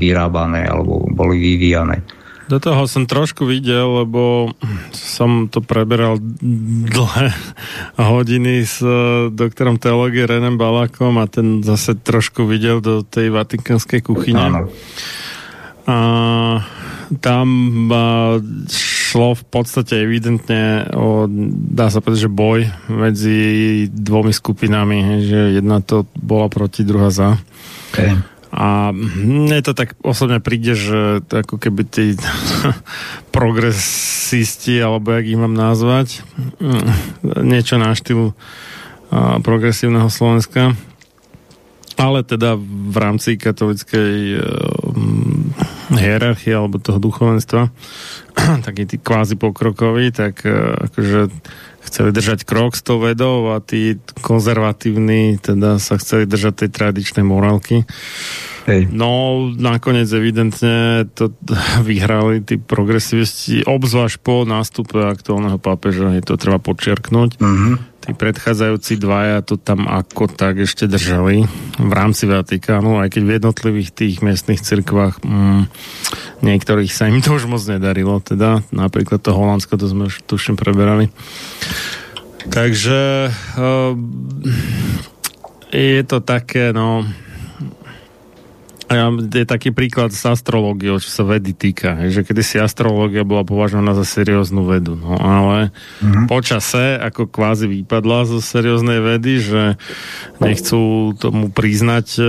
vyrábané 0.00 0.64
alebo 0.64 1.04
boli 1.12 1.36
vyvíjane. 1.36 2.00
Do 2.48 2.56
toho 2.56 2.88
som 2.88 3.04
trošku 3.04 3.44
videl, 3.44 3.84
lebo 4.08 4.56
som 4.96 5.52
to 5.52 5.60
preberal 5.60 6.16
dlhé 6.88 7.36
hodiny 8.00 8.64
s 8.64 8.80
e, 8.80 9.28
doktorom 9.28 9.76
teológie 9.76 10.24
Renem 10.24 10.56
Balakom 10.56 11.20
a 11.20 11.28
ten 11.28 11.60
zase 11.60 12.00
trošku 12.00 12.48
videl 12.48 12.80
do 12.80 13.04
tej 13.04 13.28
vatikánskej 13.28 14.00
kuchyne. 14.00 14.40
Áno. 14.40 14.72
A 15.84 15.98
tam 17.20 17.46
šlo 19.08 19.32
v 19.32 19.44
podstate 19.48 20.04
evidentne 20.04 20.84
o, 20.92 21.24
dá 21.72 21.88
sa 21.88 22.04
povedať, 22.04 22.28
že 22.28 22.30
boj 22.30 22.68
medzi 22.92 23.38
dvomi 23.88 24.36
skupinami, 24.36 25.24
že 25.24 25.56
jedna 25.56 25.80
to 25.80 26.04
bola 26.12 26.52
proti, 26.52 26.84
druhá 26.84 27.08
za. 27.08 27.40
Okay. 27.92 28.20
A 28.52 28.92
mne 28.96 29.60
to 29.60 29.76
tak 29.76 29.96
osobne 30.00 30.40
príde, 30.40 30.72
že 30.76 31.24
ako 31.24 31.56
keby 31.56 31.82
tí 31.88 32.16
progresisti, 33.36 34.80
alebo 34.80 35.16
jak 35.16 35.24
ich 35.28 35.40
mám 35.40 35.56
nazvať, 35.56 36.24
niečo 37.44 37.76
na 37.80 37.92
štýl 37.96 38.36
progresívneho 39.40 40.12
Slovenska, 40.12 40.76
ale 41.98 42.22
teda 42.22 42.54
v 42.56 42.96
rámci 42.96 43.34
katolickej 43.34 44.38
hierarchie 45.96 46.52
alebo 46.52 46.76
toho 46.78 47.00
duchovenstva, 47.00 47.72
taký 48.66 48.84
tí 48.84 48.96
kvázi 49.00 49.40
pokrokový, 49.40 50.12
tak 50.12 50.44
e, 50.44 50.52
akože 50.90 51.32
chceli 51.88 52.10
držať 52.12 52.44
krok 52.44 52.76
s 52.76 52.84
tou 52.84 53.00
vedou 53.00 53.56
a 53.56 53.64
tí 53.64 53.96
konzervatívni 54.20 55.40
teda 55.40 55.80
sa 55.80 55.96
chceli 55.96 56.28
držať 56.28 56.66
tej 56.66 56.70
tradičnej 56.70 57.24
morálky. 57.24 57.88
Hej. 58.68 58.92
No, 58.92 59.48
nakoniec 59.56 60.12
evidentne 60.12 61.08
to 61.16 61.32
vyhrali 61.88 62.44
tí 62.44 62.60
progresivisti, 62.60 63.64
obzvlášť 63.64 64.20
po 64.20 64.44
nástupe 64.44 65.00
aktuálneho 65.00 65.56
pápeža, 65.56 66.12
je 66.20 66.24
to 66.24 66.36
treba 66.36 66.60
počerknúť. 66.60 67.40
Uh-huh 67.40 67.97
tí 68.08 68.16
predchádzajúci 68.16 68.96
dvaja 68.96 69.44
to 69.44 69.60
tam 69.60 69.84
ako 69.84 70.32
tak 70.32 70.64
ešte 70.64 70.88
držali 70.88 71.44
v 71.76 71.92
rámci 71.92 72.24
Vatikánu, 72.24 73.04
aj 73.04 73.12
keď 73.12 73.22
v 73.28 73.34
jednotlivých 73.36 73.90
tých 73.92 74.24
miestnych 74.24 74.64
cirkvách 74.64 75.20
mm, 75.20 75.68
niektorých 76.40 76.88
sa 76.88 77.12
im 77.12 77.20
to 77.20 77.36
už 77.36 77.44
moc 77.44 77.60
nedarilo, 77.68 78.16
teda 78.24 78.64
napríklad 78.72 79.20
to 79.20 79.36
Holandsko, 79.36 79.76
to 79.76 79.92
sme 79.92 80.08
už 80.08 80.24
tuším 80.24 80.56
preberali. 80.56 81.12
Takže 82.48 83.28
uh, 83.28 83.92
je 85.68 86.00
to 86.08 86.24
také, 86.24 86.72
no 86.72 87.04
Ja, 88.88 89.12
je 89.12 89.44
taký 89.44 89.68
príklad 89.68 90.16
s 90.16 90.24
astrológiou, 90.24 90.96
čo 90.96 91.12
sa 91.12 91.20
vedy 91.20 91.52
týka, 91.52 92.08
že 92.08 92.24
kedy 92.24 92.40
si 92.40 92.56
astrológia 92.56 93.20
bola 93.20 93.44
považovaná 93.44 93.92
za 93.92 94.08
serióznu 94.08 94.64
vedu, 94.64 94.96
no 94.96 95.12
ale 95.12 95.76
mm-hmm. 96.00 96.24
počase 96.24 96.96
ako 96.96 97.28
kvázi 97.28 97.68
vypadla 97.68 98.24
zo 98.24 98.40
serióznej 98.40 99.04
vedy, 99.04 99.44
že 99.44 99.62
nechcú 100.40 101.12
tomu 101.20 101.52
priznať 101.52 102.16
e, 102.16 102.24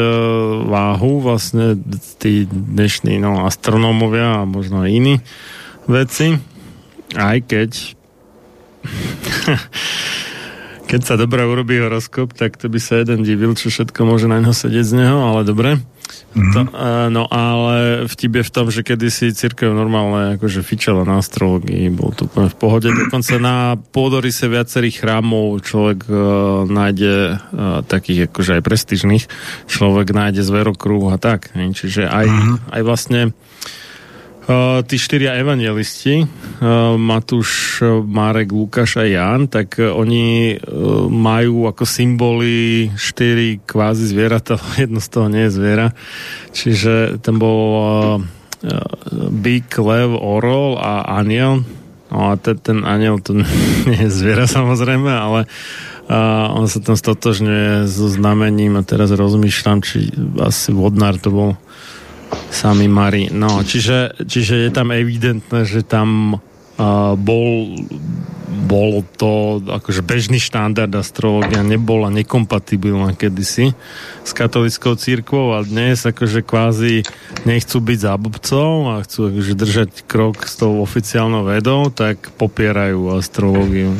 váhu 0.67 1.23
vlastne 1.23 1.79
tí 2.19 2.43
dnešní 2.51 3.23
no, 3.23 3.47
astronómovia 3.47 4.43
a 4.43 4.49
možno 4.49 4.83
aj 4.83 4.91
iní 4.91 5.15
veci, 5.87 6.35
aj 7.15 7.37
keď 7.47 7.71
keď 10.89 11.01
sa 11.05 11.15
dobre 11.21 11.45
urobí 11.45 11.77
horoskop, 11.77 12.33
tak 12.33 12.57
to 12.57 12.65
by 12.65 12.81
sa 12.81 13.05
jeden 13.05 13.21
divil, 13.21 13.53
čo 13.53 13.69
všetko 13.69 14.09
môže 14.09 14.25
na 14.25 14.41
ňo 14.41 14.57
sedieť 14.57 14.85
z 14.89 14.93
neho, 14.97 15.21
ale 15.21 15.45
dobre. 15.45 15.77
Mm-hmm. 16.33 16.53
To, 16.57 16.61
no 17.13 17.29
ale 17.29 18.09
vtip 18.09 18.41
je 18.41 18.43
v 18.49 18.53
tom, 18.53 18.73
že 18.73 18.81
kedysi 18.81 19.29
církev 19.29 19.69
normálne 19.69 20.41
akože 20.41 20.65
fičala 20.65 21.05
na 21.05 21.21
astrologii, 21.21 21.93
bol 21.93 22.09
to 22.17 22.25
úplne 22.25 22.49
v 22.49 22.57
pohode. 22.57 22.89
Dokonca 22.89 23.37
na 23.37 23.77
pôdorise 23.77 24.49
viacerých 24.49 25.05
chrámov 25.05 25.61
človek 25.61 26.09
uh, 26.09 26.17
nájde 26.65 27.37
uh, 27.37 27.85
takých 27.85 28.33
akože 28.33 28.57
aj 28.57 28.65
prestižných, 28.65 29.23
človek 29.69 30.09
nájde 30.09 30.41
zverokruh 30.41 31.13
a 31.13 31.21
tak. 31.21 31.53
Ne? 31.53 31.69
Čiže 31.77 32.09
aj, 32.09 32.25
mm-hmm. 32.25 32.55
aj 32.73 32.81
vlastne 32.81 33.21
Tí 34.89 34.95
štyria 34.97 35.37
evangelisti, 35.37 36.25
Matúš, 36.97 37.85
Marek, 38.01 38.49
Lukáš 38.49 38.97
a 38.97 39.05
Jan, 39.05 39.45
tak 39.45 39.77
oni 39.77 40.57
majú 41.05 41.69
ako 41.69 41.85
symboly 41.85 42.89
štyri 42.97 43.61
kvázi 43.61 44.09
zvieratá, 44.09 44.57
jedno 44.81 44.97
z 44.97 45.09
toho 45.13 45.29
nie 45.29 45.45
je 45.45 45.53
zviera. 45.53 45.87
Čiže 46.49 47.21
ten 47.21 47.37
bol 47.37 48.25
byk, 49.29 49.69
lev, 49.79 50.17
orol 50.17 50.81
a 50.81 51.05
aniel. 51.21 51.63
No 52.09 52.33
a 52.33 52.41
ten, 52.41 52.57
ten 52.57 52.81
aniel 52.83 53.21
to 53.21 53.37
nie 53.89 54.01
je 54.01 54.09
zviera 54.09 54.49
samozrejme, 54.49 55.13
ale 55.13 55.45
uh, 55.45 56.57
on 56.57 56.65
sa 56.65 56.81
tam 56.81 56.97
stotožňuje 56.97 57.85
so 57.85 58.09
znamením 58.09 58.81
a 58.81 58.83
teraz 58.83 59.13
rozmýšľam, 59.13 59.85
či 59.85 60.09
asi 60.41 60.73
vodnár 60.73 61.21
to 61.21 61.29
bol 61.29 61.49
Sami 62.49 62.89
Mari. 62.89 63.29
No, 63.33 63.61
čiže, 63.61 64.19
čiže 64.25 64.67
je 64.67 64.69
tam 64.73 64.89
evidentné, 64.93 65.65
že 65.65 65.85
tam 65.85 66.37
uh, 66.37 67.13
bol 67.17 67.77
bol 68.49 69.01
to 69.17 69.61
akože 69.61 70.01
bežný 70.01 70.37
štandard 70.41 70.89
astrológia 70.93 71.65
nebola 71.65 72.09
nekompatibilná 72.13 73.13
kedysi 73.13 73.73
s 74.25 74.31
katolickou 74.33 74.93
církvou 74.93 75.57
a 75.57 75.65
dnes 75.65 76.05
akože 76.05 76.45
kvázi 76.45 77.05
nechcú 77.45 77.77
byť 77.81 77.97
zábobcov 77.97 78.69
a 78.93 78.93
chcú 79.05 79.19
akože 79.33 79.53
držať 79.53 79.89
krok 80.05 80.45
s 80.45 80.57
tou 80.57 80.81
oficiálnou 80.81 81.45
vedou, 81.45 81.89
tak 81.89 82.33
popierajú 82.37 83.17
astrológiu 83.17 83.93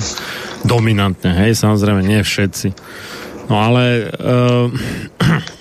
dominantne, 0.66 1.34
hej, 1.34 1.58
samozrejme 1.58 2.02
nie 2.06 2.22
všetci. 2.22 2.74
No 3.50 3.58
ale 3.58 4.14
uh, 4.18 4.70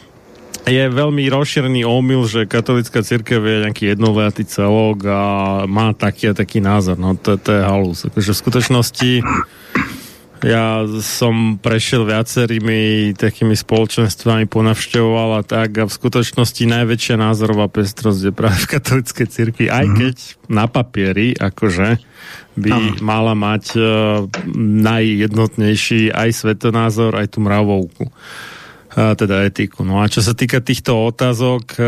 je 0.69 0.85
veľmi 0.93 1.25
rozšírený 1.33 1.83
omyl, 1.89 2.29
že 2.29 2.49
katolická 2.49 3.01
církev 3.01 3.41
je 3.41 3.57
nejaký 3.67 3.85
jednoliatý 3.97 4.45
celok 4.45 5.09
a 5.09 5.23
má 5.65 5.97
taký 5.97 6.31
a 6.31 6.35
taký 6.37 6.63
názor. 6.63 7.01
No 7.01 7.17
to, 7.17 7.41
to 7.41 7.57
je 7.57 7.63
halus. 7.65 8.07
Akože 8.07 8.37
v 8.37 8.41
skutočnosti 8.45 9.11
ja 10.39 10.87
som 11.03 11.59
prešiel 11.59 12.07
viacerými 12.07 13.11
takými 13.19 13.59
spoločenstvami, 13.59 14.47
ponavštevoval 14.47 15.43
a 15.43 15.43
tak 15.43 15.83
a 15.83 15.85
v 15.87 15.93
skutočnosti 15.93 16.63
najväčšia 16.63 17.19
názorová 17.19 17.67
pestrosť 17.67 18.31
je 18.31 18.33
práve 18.35 18.59
v 18.63 18.71
katolíckej 18.79 19.27
cirkvi, 19.27 19.67
aj 19.67 19.83
mm-hmm. 19.83 19.99
keď 19.99 20.17
na 20.47 20.71
papieri 20.71 21.35
akože 21.35 21.99
by 22.59 22.71
Aha. 22.71 23.03
mala 23.03 23.35
mať 23.35 23.65
uh, 23.79 23.83
najjednotnejší 24.59 26.15
aj 26.15 26.31
svetonázor, 26.31 27.19
aj 27.19 27.35
tú 27.35 27.39
mravovku 27.43 28.07
teda 28.99 29.47
etiku. 29.47 29.87
No 29.87 30.03
a 30.03 30.11
čo 30.11 30.19
sa 30.25 30.35
týka 30.35 30.59
týchto 30.59 31.07
otázok 31.07 31.65
e, 31.79 31.83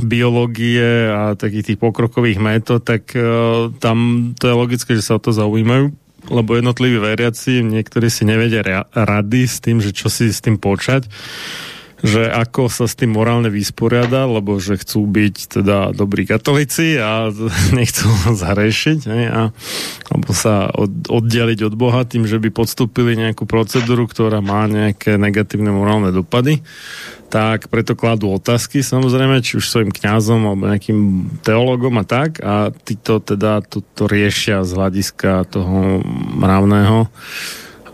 biológie 0.00 1.12
a 1.12 1.36
takých 1.36 1.74
tých 1.74 1.78
pokrokových 1.78 2.40
metód, 2.40 2.80
tak 2.80 3.12
e, 3.12 3.20
tam 3.76 4.30
to 4.40 4.44
je 4.48 4.54
logické, 4.56 4.90
že 4.96 5.04
sa 5.04 5.18
o 5.18 5.22
to 5.22 5.36
zaujímajú, 5.36 5.92
lebo 6.32 6.50
jednotliví 6.56 6.96
veriaci, 6.96 7.60
niektorí 7.60 8.08
si 8.08 8.24
nevedia 8.24 8.64
rady 8.92 9.42
s 9.44 9.60
tým, 9.60 9.84
že 9.84 9.92
čo 9.92 10.08
si 10.08 10.32
s 10.32 10.40
tým 10.40 10.56
počať 10.56 11.06
že 12.02 12.30
ako 12.30 12.70
sa 12.70 12.86
s 12.86 12.94
tým 12.94 13.14
morálne 13.14 13.50
vysporiada, 13.50 14.30
lebo 14.30 14.62
že 14.62 14.78
chcú 14.78 15.06
byť 15.08 15.36
teda 15.60 15.90
dobrí 15.90 16.24
katolíci 16.28 16.98
a 16.98 17.30
nechcú 17.78 18.06
zarešiť, 18.34 18.98
ne? 19.10 19.22
A, 19.26 19.42
alebo 20.12 20.30
sa 20.30 20.70
od, 20.70 21.10
oddeliť 21.10 21.66
od 21.66 21.74
Boha 21.74 22.06
tým, 22.06 22.24
že 22.24 22.38
by 22.38 22.54
podstúpili 22.54 23.18
nejakú 23.18 23.44
procedúru, 23.44 24.06
ktorá 24.06 24.38
má 24.38 24.70
nejaké 24.70 25.18
negatívne 25.18 25.74
morálne 25.74 26.14
dopady 26.14 26.62
tak 27.28 27.68
preto 27.68 27.92
kladú 27.92 28.32
otázky 28.32 28.80
samozrejme, 28.80 29.44
či 29.44 29.60
už 29.60 29.68
svojim 29.68 29.92
kňazom 29.92 30.48
alebo 30.48 30.72
nejakým 30.72 31.28
teologom 31.44 32.00
a 32.00 32.04
tak 32.08 32.40
a 32.40 32.72
títo 32.72 33.20
teda 33.20 33.60
to, 33.60 33.84
to 33.92 34.08
riešia 34.08 34.64
z 34.64 34.72
hľadiska 34.72 35.44
toho 35.52 36.00
mravného 36.40 37.12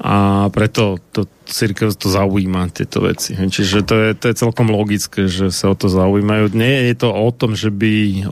a 0.05 0.47
preto 0.53 1.01
to 1.17 1.25
církev 1.49 1.97
to 1.97 2.13
zaujíma, 2.13 2.69
tieto 2.69 3.01
veci. 3.01 3.33
Čiže 3.33 3.89
to 3.89 3.95
je, 3.97 4.09
to 4.13 4.25
je 4.29 4.37
celkom 4.37 4.69
logické, 4.69 5.25
že 5.33 5.49
sa 5.49 5.73
o 5.73 5.77
to 5.77 5.89
zaujímajú. 5.89 6.53
Nie 6.53 6.93
je 6.93 7.01
to 7.01 7.09
o 7.09 7.33
tom, 7.33 7.57
že 7.57 7.73
by 7.73 8.29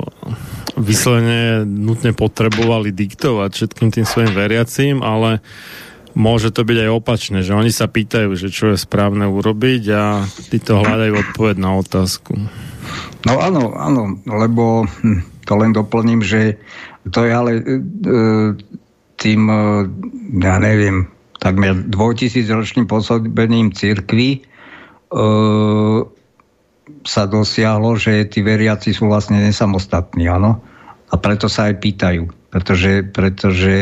vyslovene 0.77 1.65
nutne 1.65 2.12
potrebovali 2.12 2.93
diktovať 2.93 3.51
všetkým 3.57 3.89
tým 3.89 4.05
svojim 4.05 4.36
veriacím, 4.36 5.01
ale 5.01 5.40
môže 6.12 6.53
to 6.53 6.61
byť 6.61 6.78
aj 6.85 6.90
opačné, 6.93 7.39
že 7.40 7.57
oni 7.57 7.73
sa 7.73 7.89
pýtajú, 7.89 8.36
že 8.36 8.53
čo 8.53 8.77
je 8.77 8.77
správne 8.77 9.24
urobiť 9.32 9.82
a 9.97 10.28
tí 10.53 10.61
to 10.61 10.77
hľadajú 10.77 11.12
odpoveď 11.24 11.57
na 11.57 11.73
otázku. 11.81 12.36
No 13.24 13.32
áno, 13.40 13.73
áno, 13.81 14.20
lebo 14.28 14.85
hm, 14.85 15.49
to 15.49 15.53
len 15.57 15.73
doplním, 15.73 16.20
že 16.20 16.61
to 17.09 17.24
je 17.24 17.32
ale 17.32 17.51
e, 17.57 17.61
e 17.65 17.70
tým, 19.16 19.40
e, 19.49 19.62
ja 20.36 20.61
neviem, 20.61 21.09
takmer 21.43 21.74
dvojtisícročným 21.90 22.86
pôsobením 22.86 23.74
církvy 23.74 24.39
e, 24.39 24.40
sa 27.02 27.23
dosiahlo, 27.27 27.98
že 27.98 28.31
tí 28.31 28.47
veriaci 28.47 28.94
sú 28.94 29.10
vlastne 29.10 29.43
nesamostatní, 29.43 30.31
áno. 30.31 30.62
A 31.10 31.19
preto 31.19 31.51
sa 31.51 31.69
aj 31.69 31.82
pýtajú, 31.82 32.31
pretože, 32.48 33.02
pretože 33.10 33.74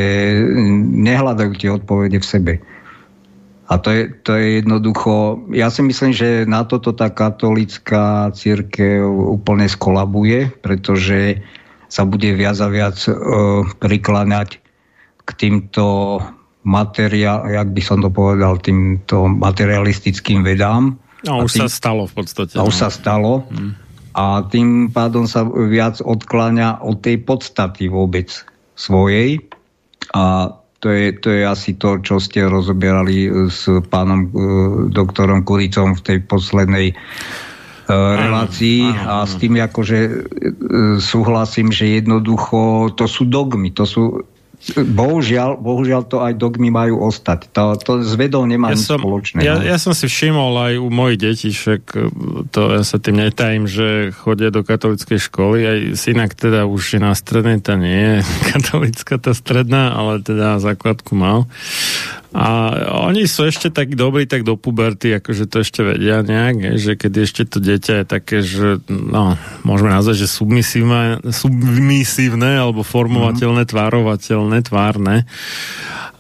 nehľadajú 1.05 1.53
tie 1.61 1.70
odpovede 1.70 2.19
v 2.19 2.27
sebe. 2.27 2.53
A 3.70 3.78
to 3.78 3.95
je, 3.95 4.03
to 4.27 4.35
je 4.35 4.59
jednoducho, 4.65 5.47
ja 5.55 5.70
si 5.70 5.87
myslím, 5.87 6.11
že 6.11 6.43
na 6.43 6.66
toto 6.66 6.91
tá 6.91 7.07
katolická 7.07 8.35
církev 8.35 9.07
úplne 9.07 9.70
skolabuje, 9.70 10.51
pretože 10.59 11.39
sa 11.87 12.03
bude 12.03 12.35
viac 12.35 12.59
a 12.59 12.66
viac 12.66 12.99
e, 13.07 13.15
prikláňať 13.78 14.59
k 15.23 15.31
týmto 15.39 16.19
materiál, 16.65 17.49
jak 17.49 17.69
by 17.73 17.82
som 17.82 17.99
to 18.05 18.11
povedal, 18.12 18.61
týmto 18.61 19.28
materialistickým 19.28 20.45
vedám. 20.45 20.97
No, 21.24 21.45
už 21.45 21.57
tým, 21.57 21.61
sa 21.65 21.69
stalo 21.69 22.05
v 22.09 22.15
podstate. 22.20 22.57
A 22.57 22.65
už 22.65 22.77
no. 22.77 22.81
sa 22.81 22.89
stalo. 22.93 23.32
Hmm. 23.49 23.77
A 24.16 24.43
tým 24.49 24.91
pádom 24.91 25.24
sa 25.24 25.47
viac 25.47 26.03
odkláňa 26.03 26.82
od 26.82 26.99
tej 27.01 27.23
podstaty 27.23 27.87
vôbec 27.87 28.28
svojej. 28.74 29.39
A 30.11 30.57
to 30.81 30.89
je, 30.89 31.12
to 31.20 31.28
je 31.31 31.43
asi 31.45 31.77
to, 31.77 32.01
čo 32.01 32.16
ste 32.16 32.49
rozoberali 32.49 33.28
s 33.53 33.69
pánom 33.93 34.20
e, 34.24 34.28
doktorom 34.89 35.45
Kuricom 35.45 35.93
v 35.93 36.03
tej 36.03 36.19
poslednej 36.24 36.87
e, 36.91 36.95
relácii 37.93 38.89
áno, 38.89 38.97
áno, 38.97 39.05
áno. 39.05 39.12
a 39.20 39.28
s 39.28 39.37
tým 39.37 39.61
akože 39.61 39.99
e, 40.01 40.12
súhlasím, 40.97 41.69
že 41.69 42.01
jednoducho 42.01 42.91
to 42.97 43.05
sú 43.05 43.28
dogmy, 43.28 43.77
to 43.77 43.85
sú 43.85 44.24
Bohužiaľ, 44.77 45.57
bohužiaľ 45.57 46.03
to 46.05 46.20
aj 46.20 46.37
dogmy 46.37 46.69
majú 46.69 47.01
ostať. 47.09 47.49
To, 47.57 47.81
to 47.81 48.05
s 48.05 48.12
vedou 48.12 48.45
nemá 48.45 48.77
ja 48.77 48.77
nič 48.77 48.93
som, 48.93 49.01
spoločné. 49.01 49.41
Ja, 49.41 49.57
ja 49.57 49.81
som 49.81 49.97
si 49.97 50.05
všimol 50.05 50.53
aj 50.53 50.74
u 50.77 50.89
mojich 50.93 51.16
detí, 51.16 51.49
však 51.49 51.82
to 52.53 52.61
ja 52.77 52.85
sa 52.85 53.01
tým 53.01 53.24
netajím, 53.24 53.65
že 53.65 54.12
chodia 54.12 54.53
do 54.53 54.61
katolickej 54.61 55.16
školy, 55.16 55.59
aj 55.65 55.78
synak 55.97 56.37
teda 56.37 56.69
už 56.69 56.97
je 56.97 57.01
na 57.01 57.16
strednej, 57.16 57.65
tá 57.65 57.81
nie 57.81 58.20
je 58.20 58.28
katolická 58.53 59.16
tá 59.16 59.32
stredná, 59.32 59.97
ale 59.97 60.20
teda 60.20 60.61
základku 60.61 61.16
mal. 61.16 61.49
A 62.31 62.70
oni 63.11 63.27
sú 63.27 63.43
ešte 63.43 63.74
tak 63.74 63.98
dobrí, 63.98 64.23
tak 64.23 64.47
do 64.47 64.55
puberty, 64.55 65.19
akože 65.19 65.51
to 65.51 65.66
ešte 65.66 65.82
vedia 65.82 66.23
nejak, 66.23 66.78
že 66.78 66.94
keď 66.94 67.12
ešte 67.27 67.43
to 67.43 67.59
dieťa 67.59 68.02
je 68.02 68.05
také, 68.07 68.39
že 68.47 68.78
no, 68.86 69.35
môžeme 69.66 69.90
nazvať, 69.90 70.27
že 70.27 70.28
submisívne, 70.31 71.19
submisívne 71.27 72.55
alebo 72.55 72.86
formovateľné, 72.86 73.66
tvárovateľné, 73.66 74.62
tvárne. 74.62 75.27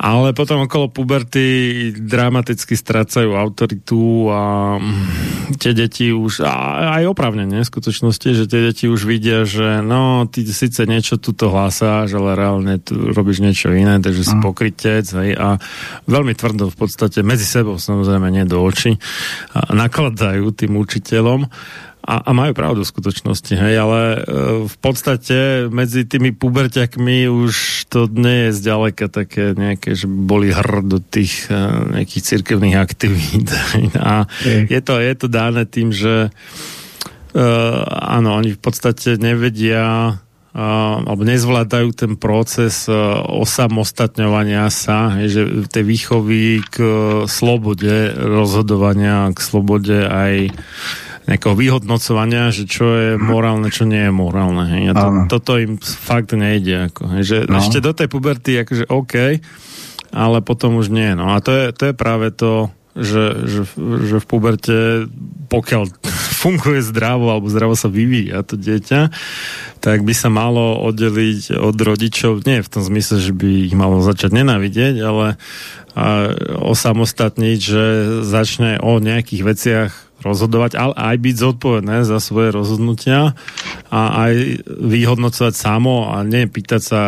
Ale 0.00 0.32
potom 0.32 0.64
okolo 0.64 0.88
puberty 0.88 1.44
dramaticky 1.92 2.72
strácajú 2.72 3.36
autoritu 3.36 4.32
a 4.32 4.80
mm, 4.80 5.60
tie 5.60 5.76
deti 5.76 6.08
už, 6.08 6.40
a 6.40 6.96
aj 6.96 7.12
opravne, 7.12 7.44
nie, 7.44 7.60
v 7.60 7.68
skutočnosti, 7.68 8.32
že 8.32 8.48
tie 8.48 8.72
deti 8.72 8.88
už 8.88 9.04
vidia, 9.04 9.44
že 9.44 9.84
no, 9.84 10.24
ty 10.24 10.48
síce 10.48 10.88
niečo 10.88 11.20
tuto 11.20 11.52
hlásáš, 11.52 12.16
ale 12.16 12.32
reálne 12.32 12.80
tu 12.80 13.12
robíš 13.12 13.44
niečo 13.44 13.68
iné, 13.76 14.00
takže 14.00 14.24
si 14.24 14.34
pokrytec, 14.40 15.04
hej, 15.04 15.36
a 15.36 15.60
veľmi 16.06 16.32
tvrdo 16.36 16.72
v 16.72 16.76
podstate 16.76 17.20
medzi 17.20 17.44
sebou, 17.44 17.76
samozrejme, 17.76 18.30
nie 18.32 18.44
do 18.48 18.62
očí, 18.62 18.96
nakladajú 19.52 20.52
tým 20.54 20.78
učiteľom. 20.78 21.50
A, 22.00 22.16
a 22.24 22.30
majú 22.32 22.56
pravdu 22.56 22.80
v 22.80 22.90
skutočnosti, 22.96 23.60
hej, 23.60 23.74
ale 23.76 24.00
e, 24.00 24.20
v 24.64 24.76
podstate 24.80 25.68
medzi 25.68 26.08
tými 26.08 26.32
puberťakmi 26.32 27.28
už 27.28 27.84
to 27.92 28.08
nie 28.08 28.48
je 28.48 28.56
zďaleka 28.56 29.12
také 29.12 29.52
nejaké, 29.52 29.92
že 29.92 30.08
boli 30.08 30.48
hr 30.48 30.80
do 30.80 30.96
tých 30.96 31.52
e, 31.52 31.60
nejakých 32.00 32.24
cirkevných 32.24 32.80
aktivít. 32.80 33.52
A 34.00 34.24
je 34.48 34.80
to, 34.80 34.96
je 34.96 35.12
to 35.12 35.28
dáne 35.28 35.60
tým, 35.68 35.92
že 35.92 36.32
e, 37.36 37.44
áno, 37.92 38.32
oni 38.32 38.56
v 38.56 38.60
podstate 38.64 39.20
nevedia 39.20 40.16
alebo 40.50 41.22
nezvládajú 41.22 41.94
ten 41.94 42.12
proces 42.18 42.90
uh, 42.90 43.22
osamostatňovania 43.22 44.66
sa, 44.66 45.14
že 45.22 45.46
tej 45.70 45.84
výchovy 45.86 46.66
k 46.66 46.76
uh, 46.82 46.92
slobode 47.30 48.10
rozhodovania, 48.18 49.30
k 49.30 49.38
slobode 49.38 49.94
aj 50.02 50.50
nejakého 51.30 51.54
vyhodnocovania, 51.54 52.50
že 52.50 52.66
čo 52.66 52.86
je 52.90 53.10
morálne, 53.14 53.70
čo 53.70 53.86
nie 53.86 54.02
je 54.02 54.12
morálne. 54.12 54.66
Hej. 54.66 54.82
A 54.90 54.92
to, 54.98 55.06
toto 55.38 55.62
im 55.62 55.78
fakt 55.78 56.34
nejde. 56.34 56.90
Ako, 56.90 57.14
hej. 57.14 57.22
Že 57.22 57.36
no. 57.46 57.62
Ešte 57.62 57.78
do 57.78 57.94
tej 57.94 58.10
puberty 58.10 58.58
akože 58.58 58.90
OK, 58.90 59.14
ale 60.10 60.38
potom 60.42 60.82
už 60.82 60.90
nie. 60.90 61.14
No 61.14 61.30
a 61.30 61.38
to 61.38 61.54
je, 61.54 61.64
to 61.70 61.82
je 61.90 61.94
práve 61.94 62.34
to, 62.34 62.74
že, 63.00 63.24
že, 63.48 63.60
že 63.80 64.16
v 64.20 64.26
puberte, 64.28 64.78
pokiaľ 65.48 65.88
funguje 66.44 66.84
zdravo 66.84 67.32
alebo 67.32 67.48
zdravo 67.48 67.74
sa 67.74 67.88
vyvíja 67.88 68.44
to 68.44 68.60
dieťa, 68.60 69.10
tak 69.80 70.04
by 70.04 70.12
sa 70.12 70.28
malo 70.28 70.76
oddeliť 70.84 71.56
od 71.56 71.76
rodičov, 71.76 72.44
nie 72.44 72.60
v 72.60 72.72
tom 72.72 72.84
zmysle, 72.84 73.16
že 73.16 73.32
by 73.32 73.72
ich 73.72 73.76
malo 73.76 74.04
začať 74.04 74.36
nenávidieť, 74.36 75.00
ale 75.00 75.40
a 75.90 76.30
osamostatniť, 76.70 77.58
že 77.58 77.84
začne 78.22 78.78
o 78.78 79.02
nejakých 79.02 79.42
veciach 79.42 79.92
rozhodovať, 80.20 80.76
ale 80.76 80.94
aj 80.96 81.16
byť 81.20 81.36
zodpovedné 81.36 81.96
za 82.04 82.20
svoje 82.20 82.52
rozhodnutia 82.52 83.32
a 83.88 84.00
aj 84.28 84.64
vyhodnocovať 84.68 85.54
samo 85.56 86.12
a 86.12 86.22
nie 86.22 86.46
pýtať 86.46 86.80
sa 86.80 87.02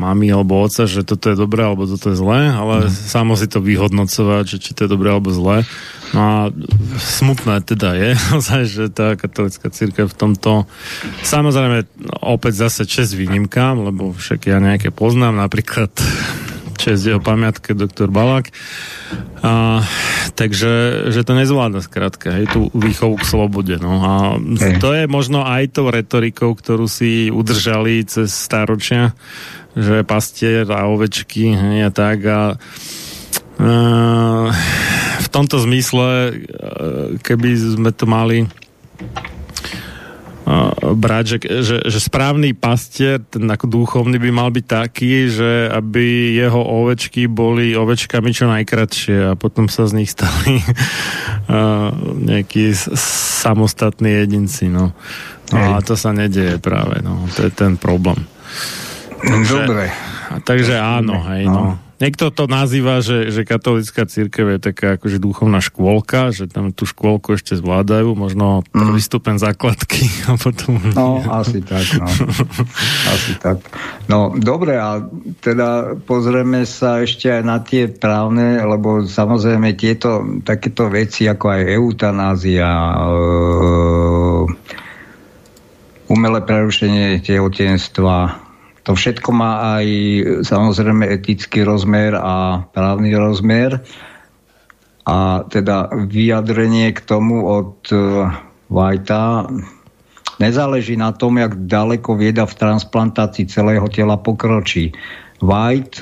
mami 0.00 0.32
alebo 0.32 0.64
oca, 0.64 0.88
že 0.88 1.04
toto 1.04 1.30
je 1.30 1.36
dobré 1.36 1.64
alebo 1.64 1.84
toto 1.84 2.12
je 2.12 2.16
zlé, 2.16 2.48
ale 2.50 2.88
mm. 2.88 2.92
samo 2.92 3.36
si 3.36 3.46
to 3.46 3.60
vyhodnocovať, 3.60 4.44
že 4.44 4.58
či 4.58 4.70
to 4.72 4.88
je 4.88 4.92
dobré 4.92 5.12
alebo 5.12 5.30
zlé. 5.30 5.68
No 6.16 6.20
a 6.24 6.36
smutné 6.96 7.60
teda 7.68 7.92
je, 7.92 8.10
že 8.72 8.84
tá 8.88 9.14
katolická 9.14 9.68
církev 9.68 10.08
v 10.08 10.16
tomto 10.16 10.64
samozrejme 11.20 11.84
opäť 12.24 12.68
zase 12.68 12.88
čest 12.88 13.12
výnimkám, 13.12 13.92
lebo 13.92 14.16
však 14.16 14.48
ja 14.48 14.58
nejaké 14.58 14.88
poznám, 14.88 15.36
napríklad 15.36 15.92
čest 16.78 17.02
jeho 17.02 17.18
pamiatke 17.18 17.74
doktor 17.74 18.08
Balák. 18.08 18.54
A, 19.42 19.82
takže 20.38 21.04
že 21.10 21.20
to 21.26 21.34
nezvláda 21.34 21.82
skrátka, 21.82 22.30
hej, 22.38 22.46
tú 22.48 22.70
výchovu 22.70 23.18
k 23.18 23.28
slobode. 23.28 23.74
No. 23.82 24.00
A 24.00 24.12
hey. 24.38 24.78
to 24.78 24.94
je 24.94 25.10
možno 25.10 25.42
aj 25.42 25.74
tou 25.74 25.90
retorikou, 25.90 26.54
ktorú 26.54 26.86
si 26.86 27.28
udržali 27.34 28.06
cez 28.06 28.30
staročia, 28.30 29.18
že 29.74 30.06
pastier 30.06 30.70
a 30.70 30.86
ovečky 30.86 31.50
hej, 31.50 31.78
a 31.86 31.90
tak 31.90 32.18
a 32.24 32.40
v 35.18 35.28
tomto 35.34 35.58
zmysle, 35.58 36.30
keby 37.26 37.50
sme 37.58 37.90
to 37.90 38.06
mali 38.06 38.46
brať, 40.96 41.24
že, 41.24 41.38
že, 41.60 41.76
že 41.84 41.98
správny 42.00 42.56
pastier, 42.56 43.20
ten 43.20 43.44
ako 43.44 43.68
duchovný 43.68 44.16
by 44.16 44.30
mal 44.32 44.48
byť 44.48 44.64
taký, 44.64 45.28
že 45.28 45.68
aby 45.68 46.32
jeho 46.32 46.62
ovečky 46.64 47.28
boli 47.28 47.76
ovečkami 47.76 48.32
čo 48.32 48.48
najkratšie 48.48 49.32
a 49.32 49.36
potom 49.36 49.68
sa 49.68 49.84
z 49.84 50.00
nich 50.00 50.10
stali 50.12 50.60
uh, 50.64 51.92
nejakí 52.16 52.72
samostatní 53.44 54.24
jedinci. 54.24 54.72
No. 54.72 54.96
no 55.52 55.58
a 55.76 55.84
to 55.84 56.00
sa 56.00 56.16
nedieje 56.16 56.56
práve. 56.62 57.04
No. 57.04 57.28
To 57.36 57.44
je 57.44 57.52
ten 57.52 57.76
problém. 57.76 58.24
Dobre. 59.20 59.90
Takže, 59.90 60.44
takže 60.46 60.74
áno, 60.78 61.24
hej, 61.28 61.44
no. 61.44 61.52
no. 61.52 61.87
Niekto 61.98 62.30
to 62.30 62.46
nazýva, 62.46 63.02
že, 63.02 63.34
že 63.34 63.42
katolická 63.42 64.06
církev 64.06 64.54
je 64.54 64.58
taká 64.70 64.94
akože 64.94 65.18
duchovná 65.18 65.58
škôlka, 65.58 66.30
že 66.30 66.46
tam 66.46 66.70
tú 66.70 66.86
škôlku 66.86 67.34
ešte 67.34 67.58
zvládajú, 67.58 68.14
možno 68.14 68.62
prvý 68.70 69.02
mm. 69.02 69.08
stupen 69.10 69.36
základky 69.42 70.06
a 70.30 70.38
potom... 70.38 70.78
No, 70.94 71.18
asi 71.26 71.58
tak, 71.58 71.82
no. 71.98 72.06
asi 73.10 73.34
tak. 73.42 73.58
No, 74.06 74.30
dobre, 74.30 74.78
a 74.78 75.02
teda 75.42 75.98
pozrieme 76.06 76.62
sa 76.70 77.02
ešte 77.02 77.34
aj 77.34 77.42
na 77.42 77.58
tie 77.58 77.90
právne, 77.90 78.62
lebo 78.62 79.02
samozrejme 79.02 79.74
tieto 79.74 80.22
takéto 80.46 80.86
veci 80.86 81.26
ako 81.26 81.46
aj 81.50 81.62
eutanázia, 81.66 82.70
e, 82.70 82.98
umelé 86.08 86.40
prerušenie 86.46 87.20
tehotenstva, 87.26 88.47
to 88.88 88.96
všetko 88.96 89.36
má 89.36 89.76
aj 89.76 89.86
samozrejme 90.48 91.04
etický 91.04 91.60
rozmer 91.60 92.16
a 92.16 92.64
právny 92.72 93.12
rozmer. 93.12 93.84
A 95.04 95.44
teda 95.44 95.92
vyjadrenie 96.08 96.96
k 96.96 97.04
tomu 97.04 97.44
od 97.44 97.84
uh, 97.92 98.32
Whitea 98.72 99.44
nezáleží 100.40 100.96
na 100.96 101.12
tom, 101.12 101.36
jak 101.36 101.68
daleko 101.68 102.16
vieda 102.16 102.48
v 102.48 102.56
transplantácii 102.56 103.44
celého 103.52 103.84
tela 103.92 104.16
pokročí. 104.16 104.96
White 105.44 106.00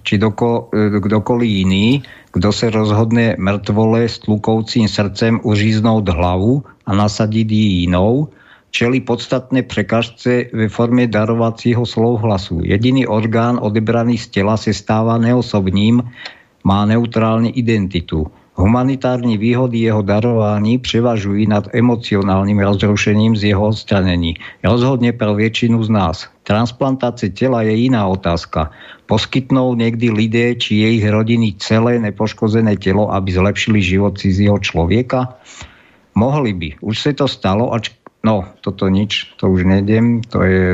či 0.00 0.14
doko, 0.16 0.72
uh, 0.72 0.96
kdokoliv 0.96 1.68
iný, 1.68 2.00
kto 2.32 2.48
sa 2.48 2.72
rozhodne 2.72 3.36
mŕtvole 3.36 4.08
s 4.08 4.24
tlukovcím 4.24 4.88
srdcem 4.88 5.44
uříznout 5.44 6.08
hlavu 6.08 6.64
a 6.88 6.90
nasadiť 6.96 7.48
ji 7.52 7.68
inou, 7.92 8.32
čeli 8.70 9.00
podstatné 9.00 9.62
překažce 9.62 10.44
ve 10.52 10.68
formě 10.68 11.06
darovacího 11.06 11.86
souhlasu. 11.86 12.60
Jediný 12.62 13.06
orgán 13.06 13.58
odebraný 13.62 14.18
z 14.18 14.28
těla 14.28 14.56
se 14.56 14.74
stává 14.74 15.18
neosobním, 15.18 16.02
má 16.64 16.86
neutrální 16.86 17.58
identitu. 17.58 18.26
Humanitární 18.56 19.38
výhody 19.38 19.78
jeho 19.78 20.02
darování 20.02 20.78
převažují 20.78 21.46
nad 21.46 21.68
emocionálním 21.76 22.58
rozrušením 22.58 23.36
z 23.36 23.44
jeho 23.44 23.68
odstranení. 23.68 24.34
Rozhodně 24.64 25.12
pro 25.12 25.34
většinu 25.34 25.84
z 25.84 25.88
nás. 25.88 26.28
Transplantace 26.42 27.28
těla 27.28 27.62
je 27.62 27.72
jiná 27.72 28.06
otázka. 28.06 28.70
Poskytnou 29.06 29.74
někdy 29.74 30.10
lidé 30.10 30.54
či 30.54 30.74
jejich 30.74 31.08
rodiny 31.08 31.54
celé 31.58 31.98
nepoškozené 31.98 32.76
tělo, 32.76 33.12
aby 33.12 33.32
zlepšili 33.32 33.82
život 33.82 34.18
cizího 34.18 34.58
člověka? 34.58 35.36
Mohli 36.14 36.52
by. 36.52 36.68
Už 36.80 36.96
se 36.98 37.12
to 37.12 37.28
stalo, 37.28 37.74
ač 37.74 37.92
No, 38.24 38.46
toto 38.64 38.88
nič, 38.90 39.36
to 39.36 39.50
už 39.52 39.66
nejdem, 39.68 40.24
to 40.24 40.42
je 40.42 40.64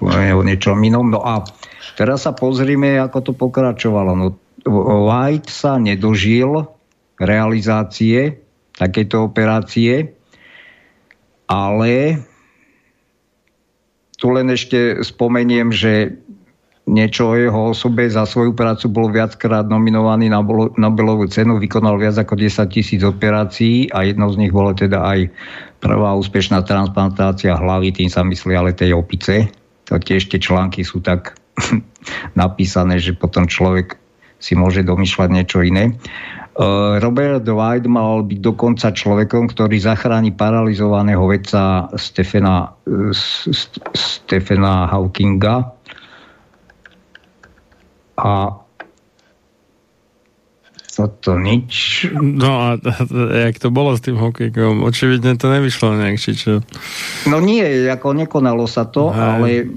úplne 0.00 0.32
o 0.34 0.42
niečom 0.42 0.76
inom. 0.82 1.08
No 1.08 1.22
a 1.24 1.46
teraz 1.94 2.26
sa 2.26 2.32
pozrime, 2.36 2.98
ako 3.00 3.18
to 3.20 3.32
pokračovalo. 3.32 4.12
No, 4.12 4.26
White 5.06 5.50
sa 5.50 5.78
nedožil 5.80 6.68
realizácie 7.18 8.42
takéto 8.76 9.26
operácie, 9.26 10.14
ale 11.46 12.22
tu 14.16 14.30
len 14.30 14.54
ešte 14.54 15.02
spomeniem, 15.02 15.74
že 15.74 16.22
niečo 16.92 17.32
o 17.32 17.34
jeho 17.34 17.60
osobe 17.72 18.04
za 18.04 18.28
svoju 18.28 18.52
prácu 18.52 18.92
bol 18.92 19.08
viackrát 19.08 19.64
nominovaný 19.64 20.28
na 20.28 20.44
Nobelovú 20.76 21.24
cenu, 21.32 21.56
vykonal 21.56 21.96
viac 21.96 22.20
ako 22.20 22.36
10 22.36 22.68
tisíc 22.68 23.00
operácií 23.00 23.88
a 23.90 24.04
jednou 24.04 24.28
z 24.28 24.38
nich 24.44 24.52
bolo 24.52 24.76
teda 24.76 25.00
aj 25.00 25.32
prvá 25.80 26.12
úspešná 26.20 26.60
transplantácia 26.68 27.56
hlavy, 27.56 27.96
tým 27.96 28.12
sa 28.12 28.20
myslí 28.22 28.52
ale 28.52 28.76
tej 28.76 28.92
opice. 28.92 29.48
To 29.88 29.96
tiež 29.96 30.28
tie 30.28 30.38
články 30.38 30.84
sú 30.84 31.00
tak 31.00 31.34
napísané, 32.38 33.00
že 33.00 33.16
potom 33.16 33.48
človek 33.48 33.96
si 34.42 34.52
môže 34.52 34.84
domýšľať 34.84 35.28
niečo 35.32 35.64
iné. 35.64 35.96
Uh, 36.52 37.00
Robert 37.00 37.48
White 37.48 37.88
mal 37.88 38.28
byť 38.28 38.38
dokonca 38.44 38.92
človekom, 38.92 39.48
ktorý 39.56 39.80
zachráni 39.80 40.36
paralizovaného 40.36 41.24
vedca 41.24 41.88
Stefana, 41.96 42.76
uh, 42.84 43.08
Stefana 43.96 44.84
Hawkinga. 44.92 45.81
A 48.16 48.62
toto 50.92 51.40
nič. 51.40 52.04
No 52.12 52.50
a, 52.60 52.68
jak 53.48 53.56
to 53.56 53.72
bolo 53.72 53.96
s 53.96 54.04
tým 54.04 54.20
hokejkom? 54.20 54.84
Očividne 54.84 55.40
to 55.40 55.48
nevyšlo 55.48 55.96
nejak, 55.96 56.20
či 56.20 56.36
čo? 56.36 56.60
No 57.24 57.40
nie, 57.40 57.64
ako 57.88 58.12
nekonalo 58.12 58.68
sa 58.68 58.84
to, 58.84 59.08
Aj. 59.08 59.40
ale 59.40 59.72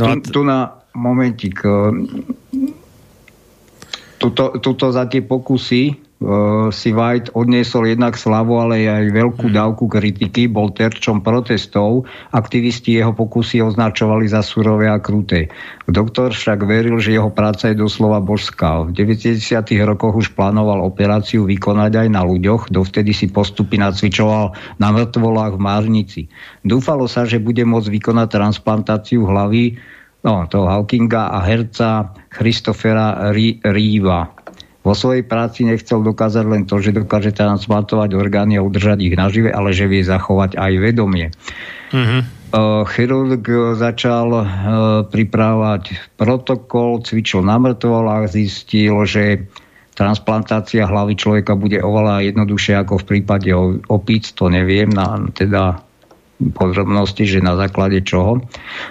no 0.00 0.04
tu, 0.08 0.08
a 0.08 0.14
t- 0.16 0.32
tu 0.32 0.40
na 0.40 0.80
momentík. 0.96 1.60
tuto, 4.16 4.44
tuto 4.56 4.86
za 4.88 5.04
tie 5.04 5.20
pokusy 5.20 6.00
si 6.70 6.94
White 6.94 7.34
odniesol 7.34 7.90
jednak 7.90 8.14
slavu, 8.14 8.56
ale 8.62 8.86
aj 8.86 9.10
veľkú 9.10 9.50
hmm. 9.50 9.56
dávku 9.58 9.84
kritiky, 9.90 10.46
bol 10.46 10.70
terčom 10.70 11.20
protestov. 11.20 12.06
Aktivisti 12.30 12.96
jeho 12.96 13.10
pokusy 13.10 13.58
označovali 13.60 14.30
za 14.30 14.40
surové 14.40 14.86
a 14.86 15.02
kruté. 15.02 15.50
Doktor 15.90 16.30
však 16.32 16.62
veril, 16.62 17.02
že 17.02 17.18
jeho 17.18 17.28
práca 17.28 17.74
je 17.74 17.76
doslova 17.76 18.22
božská. 18.22 18.86
V 18.86 18.94
90. 18.94 19.38
rokoch 19.82 20.14
už 20.14 20.32
plánoval 20.38 20.80
operáciu 20.86 21.42
vykonať 21.44 22.06
aj 22.06 22.08
na 22.08 22.22
ľuďoch, 22.22 22.70
dovtedy 22.70 23.10
si 23.10 23.26
postupy 23.28 23.82
nacvičoval 23.82 24.54
na 24.78 24.88
mŕtvolách 24.94 25.58
v 25.58 25.64
Márnici. 25.64 26.22
Dúfalo 26.62 27.10
sa, 27.10 27.26
že 27.26 27.42
bude 27.42 27.66
môcť 27.66 27.88
vykonať 27.90 28.28
transplantáciu 28.30 29.26
hlavy 29.26 29.76
no, 30.22 30.46
toho 30.46 30.66
Hawkinga 30.70 31.34
a 31.34 31.38
herca 31.42 32.14
Christophera 32.30 33.34
Ríva. 33.66 34.41
Vo 34.82 34.98
svojej 34.98 35.22
práci 35.22 35.62
nechcel 35.62 36.02
dokázať 36.02 36.44
len 36.46 36.62
to, 36.66 36.82
že 36.82 36.90
dokáže 36.90 37.30
transplantovať 37.30 38.18
orgány 38.18 38.58
a 38.58 38.66
udržať 38.66 38.98
ich 38.98 39.14
nažive, 39.14 39.54
ale 39.54 39.70
že 39.70 39.86
vie 39.86 40.02
zachovať 40.02 40.58
aj 40.58 40.72
vedomie. 40.82 41.30
Mm-hmm. 41.94 42.22
Chirurg 42.92 43.46
začal 43.80 44.28
uh, 44.28 44.44
pripravovať 45.08 46.14
protokol, 46.20 47.00
cvičil 47.00 47.40
na 47.40 47.56
mŕtvolách, 47.56 48.28
zistil, 48.28 49.08
že 49.08 49.48
transplantácia 49.96 50.84
hlavy 50.84 51.16
človeka 51.16 51.56
bude 51.56 51.80
oveľa 51.80 52.28
jednoduchšie 52.28 52.74
ako 52.82 53.00
v 53.00 53.08
prípade 53.08 53.50
opíc, 53.88 54.34
to 54.36 54.52
neviem, 54.52 54.92
na, 54.92 55.20
teda 55.32 55.80
podrobnosti, 56.50 57.22
že 57.22 57.38
na 57.38 57.54
základe 57.54 58.02
čoho. 58.02 58.42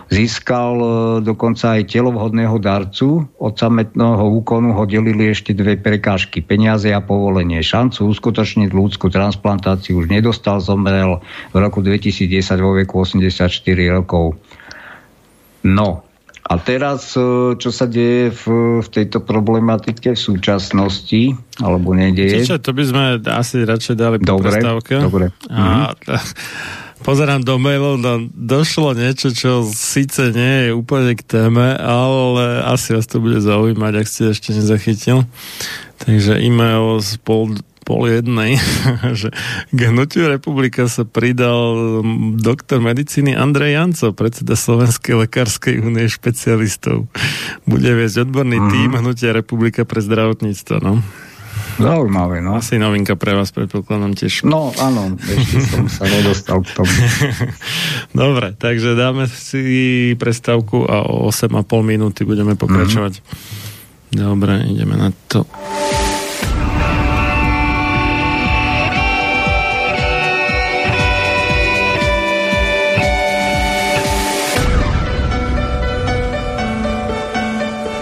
Získal 0.07 0.76
e, 0.80 0.88
dokonca 1.26 1.76
aj 1.76 1.91
telo 1.91 2.15
vhodného 2.15 2.55
darcu. 2.63 3.27
Od 3.27 3.53
sametného 3.57 4.23
úkonu 4.39 4.72
ho 4.72 4.84
delili 4.88 5.35
ešte 5.35 5.51
dve 5.51 5.76
prekážky. 5.76 6.39
Peniaze 6.39 6.88
a 6.95 7.03
povolenie. 7.03 7.59
Šancu 7.59 8.07
uskutočniť 8.07 8.72
ľudskú 8.72 9.11
transplantáciu 9.11 9.99
už 9.99 10.07
nedostal, 10.07 10.63
zomrel 10.63 11.19
v 11.51 11.55
roku 11.59 11.84
2010 11.84 12.31
vo 12.63 12.80
veku 12.80 13.03
84 13.03 13.51
rokov. 13.91 14.39
No, 15.68 16.07
a 16.41 16.57
teraz, 16.57 17.13
e, 17.13 17.53
čo 17.59 17.69
sa 17.69 17.85
deje 17.85 18.34
v, 18.34 18.43
v 18.81 18.88
tejto 18.88 19.22
problematike 19.22 20.15
v 20.15 20.19
súčasnosti, 20.19 21.38
alebo 21.61 21.93
nedieje? 21.93 22.43
Čiže 22.43 22.63
to 22.63 22.72
by 22.73 22.84
sme 22.84 23.03
asi 23.27 23.61
radšej 23.61 23.95
dali 23.95 24.18
po 24.19 24.39
dobre, 24.39 24.59
prestávke. 24.59 24.93
Dobre. 25.03 25.26
A, 25.51 25.91
mhm 25.91 26.80
pozerám 27.01 27.41
do 27.41 27.57
mailov, 27.57 27.97
no 27.97 28.29
došlo 28.29 28.93
niečo, 28.93 29.33
čo 29.33 29.65
síce 29.67 30.29
nie 30.31 30.69
je 30.69 30.77
úplne 30.77 31.17
k 31.17 31.25
téme, 31.25 31.73
ale 31.77 32.61
asi 32.65 32.93
vás 32.93 33.09
to 33.09 33.17
bude 33.17 33.41
zaujímať, 33.41 33.93
ak 33.97 34.07
ste 34.07 34.21
ešte 34.31 34.53
nezachytil. 34.53 35.25
Takže 36.01 36.41
e-mail 36.41 36.97
z 37.01 37.21
pol, 37.21 37.57
pol 37.85 38.09
jednej, 38.09 38.57
že 39.19 39.33
k 39.73 39.79
hnutiu 39.89 40.29
republika 40.29 40.85
sa 40.85 41.05
pridal 41.05 42.01
doktor 42.37 42.81
medicíny 42.81 43.33
Andrej 43.33 43.77
Janco, 43.77 44.13
predseda 44.13 44.53
Slovenskej 44.53 45.25
lekárskej 45.25 45.81
únie 45.81 46.05
špecialistov. 46.09 47.09
Bude 47.65 47.91
viesť 47.93 48.29
odborný 48.29 48.57
mm-hmm. 48.61 48.73
tým 48.73 48.91
hnutia 48.97 49.29
republika 49.33 49.85
pre 49.85 50.01
zdravotníctvo, 50.01 50.75
no. 50.81 51.01
Zaujímavé, 51.80 52.43
no. 52.43 52.60
Asi 52.60 52.76
novinka 52.76 53.15
pre 53.15 53.38
vás, 53.38 53.53
predpokladám 53.56 54.18
tiež. 54.18 54.43
No, 54.43 54.76
áno, 54.76 55.15
ešte 55.22 55.64
som 55.69 55.85
sa 55.88 56.03
nedostal 56.10 56.65
k 56.65 56.69
tomu. 56.76 56.91
Dobre, 58.27 58.57
takže 58.57 58.98
dáme 58.98 59.30
si 59.31 60.14
prestávku 60.19 60.84
a 60.89 61.07
o 61.07 61.31
8,5 61.31 61.64
minúty 61.85 62.27
budeme 62.27 62.60
pokračovať. 62.60 63.23
Mm-hmm. 63.23 64.19
Dobre, 64.19 64.53
ideme 64.68 64.99
na 64.99 65.10
to. 65.31 65.48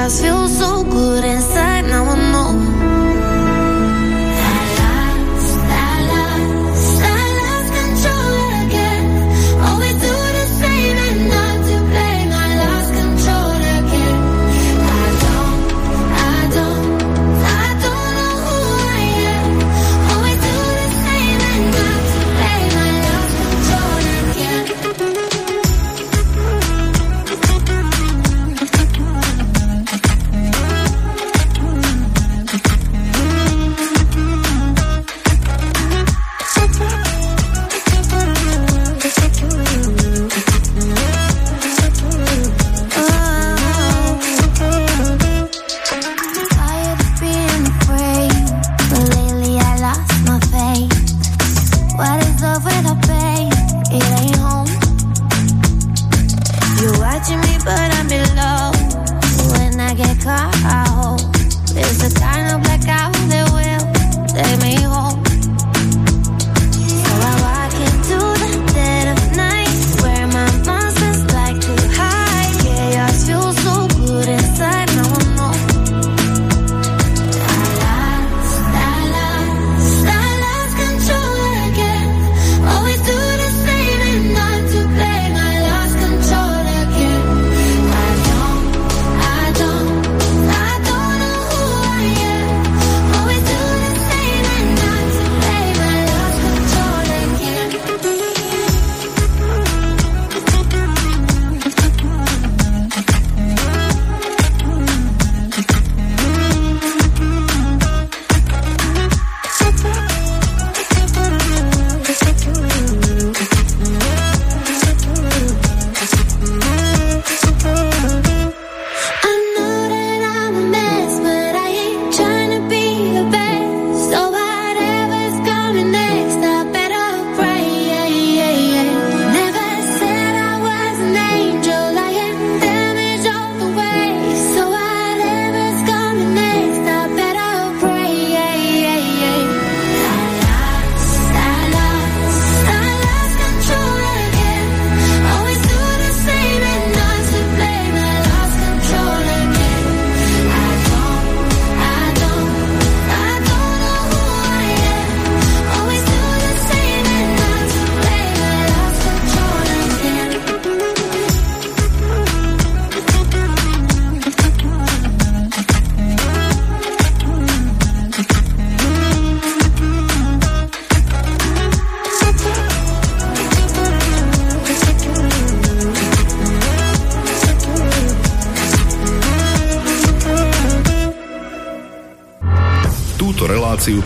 cause 0.00 0.22
feels 0.22 0.58
so 0.58 0.82
good 0.84 1.24
inside 1.24 1.49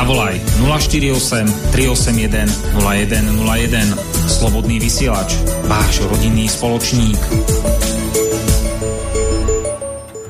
Zavolaj 0.00 0.40
048 0.80 1.44
381 1.76 2.48
0101. 2.80 3.84
Slobodný 4.32 4.80
vysielač, 4.80 5.36
váš 5.68 6.00
rodinný 6.08 6.48
spoločník. 6.48 7.20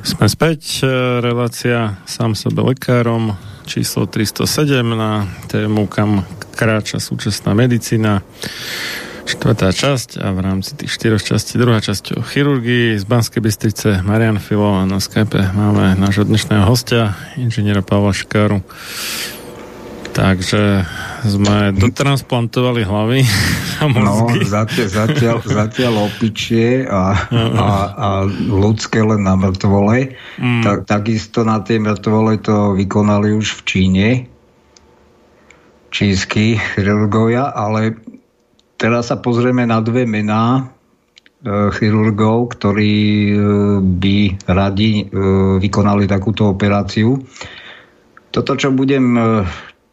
Sme 0.02 0.26
späť, 0.26 0.82
e, 0.82 0.90
relácia 1.22 2.02
sám 2.02 2.34
sebe 2.34 2.66
lekárom, 2.66 3.38
číslo 3.62 4.10
307 4.10 4.82
na 4.90 5.30
tému, 5.46 5.86
kam 5.86 6.26
kráča 6.58 6.98
súčasná 6.98 7.54
medicína. 7.54 8.26
Štvrtá 9.22 9.70
časť 9.70 10.18
a 10.18 10.34
v 10.34 10.50
rámci 10.50 10.74
tých 10.74 10.90
štyroch 10.90 11.22
častí 11.22 11.54
druhá 11.54 11.78
časť 11.78 12.18
o 12.18 12.26
chirurgii 12.26 12.98
z 12.98 13.06
Banskej 13.06 13.38
Bystrice 13.38 14.02
Marian 14.02 14.42
Filo 14.42 14.74
a 14.74 14.82
na 14.82 14.98
Skype 14.98 15.54
máme 15.54 15.94
nášho 15.94 16.26
dnešného 16.26 16.66
hostia, 16.66 17.14
inžiniera 17.38 17.78
Pavla 17.78 18.10
Škáru. 18.10 18.66
Takže 20.20 20.84
sme 21.24 21.72
dotransplantovali 21.72 22.84
hlavy 22.84 23.20
a 23.80 23.88
No, 23.88 24.28
mozgy. 24.28 24.44
zatiaľ, 24.44 24.88
zatiaľ, 24.92 25.36
zatiaľ 25.64 25.94
opičie 26.12 26.84
a, 26.84 27.16
a, 27.32 27.68
a 27.96 28.08
ľudské 28.36 29.00
len 29.00 29.24
na 29.24 29.32
mŕtvole. 29.40 30.12
Mm. 30.36 30.60
Tak, 30.60 30.78
takisto 30.84 31.40
na 31.40 31.64
tej 31.64 31.80
mŕtvole 31.80 32.36
to 32.44 32.76
vykonali 32.76 33.32
už 33.32 33.56
v 33.56 33.62
Číne 33.64 34.08
čínsky 35.90 36.54
chirurgovia, 36.54 37.50
ale 37.50 37.96
teraz 38.76 39.08
sa 39.08 39.18
pozrieme 39.18 39.66
na 39.66 39.82
dve 39.82 40.06
mená 40.06 40.60
e, 40.60 40.62
chirurgov, 41.74 42.54
ktorí 42.54 42.94
e, 42.94 43.34
by 43.82 44.16
radi 44.46 45.02
e, 45.02 45.04
vykonali 45.58 46.06
takúto 46.06 46.46
operáciu. 46.46 47.18
Toto, 48.30 48.54
čo 48.54 48.70
budem 48.70 49.18
e, 49.18 49.22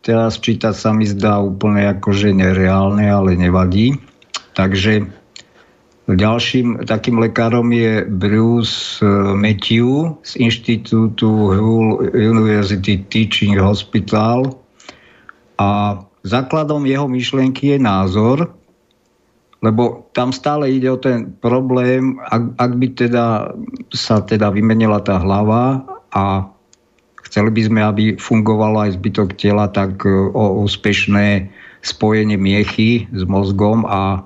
teraz 0.07 0.39
čítať, 0.39 0.71
sa 0.71 0.95
mi 0.95 1.03
zdá 1.03 1.43
úplne 1.43 1.91
akože 1.99 2.31
nereálne, 2.31 3.03
ale 3.11 3.35
nevadí. 3.35 3.99
Takže 4.55 5.03
ďalším 6.07 6.87
takým 6.87 7.19
lekárom 7.19 7.67
je 7.75 8.07
Bruce 8.07 9.03
e, 9.03 9.35
Matthew 9.35 10.15
z 10.23 10.31
Inštitútu 10.39 11.27
Hull 11.51 12.07
University 12.15 13.03
Teaching 13.11 13.59
Hospital 13.59 14.55
a 15.59 15.99
základom 16.23 16.87
jeho 16.87 17.11
myšlienky 17.11 17.75
je 17.75 17.77
názor, 17.83 18.47
lebo 19.59 20.07
tam 20.15 20.31
stále 20.31 20.71
ide 20.71 20.87
o 20.87 20.95
ten 20.95 21.35
problém, 21.43 22.15
ak, 22.23 22.55
ak 22.55 22.71
by 22.79 22.87
teda 22.95 23.25
sa 23.91 24.23
teda 24.23 24.47
vymenila 24.55 25.03
tá 25.03 25.19
hlava 25.19 25.83
a 26.15 26.47
chceli 27.27 27.51
by 27.51 27.61
sme, 27.67 27.81
aby 27.83 28.03
fungovalo 28.15 28.87
aj 28.87 28.95
zbytok 28.95 29.35
tela, 29.35 29.67
tak 29.67 30.01
e, 30.07 30.11
o 30.11 30.63
úspešné 30.63 31.51
spojenie 31.83 32.39
miechy 32.39 33.05
s 33.11 33.23
mozgom 33.27 33.85
a 33.85 34.25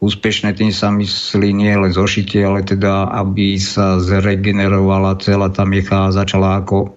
úspešné 0.00 0.56
tým 0.56 0.72
sa 0.72 0.88
myslí 0.88 1.52
nie 1.52 1.70
len 1.76 1.92
zošitie, 1.92 2.40
ale 2.40 2.64
teda, 2.64 3.12
aby 3.12 3.60
sa 3.60 4.00
zregenerovala 4.00 5.20
celá 5.20 5.52
tá 5.52 5.68
miecha 5.68 6.08
a 6.08 6.14
začala 6.14 6.64
ako 6.64 6.78
e, 6.80 6.88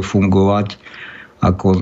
fungovať 0.00 0.80
ako 1.42 1.68
e, 1.74 1.80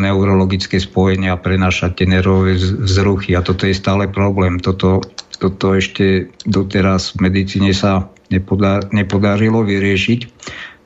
neurologické 0.00 0.80
spojenie 0.80 1.28
a 1.28 1.36
prenášať 1.36 2.00
tie 2.00 2.06
nervové 2.08 2.56
vzruchy. 2.56 3.36
A 3.36 3.44
toto 3.44 3.68
je 3.68 3.76
stále 3.76 4.08
problém. 4.08 4.56
Toto, 4.56 5.04
toto 5.36 5.76
ešte 5.76 6.32
doteraz 6.48 7.12
v 7.12 7.28
medicíne 7.28 7.76
sa 7.76 8.08
nepodar, 8.32 8.88
nepodarilo 8.88 9.60
vyriešiť. 9.68 10.20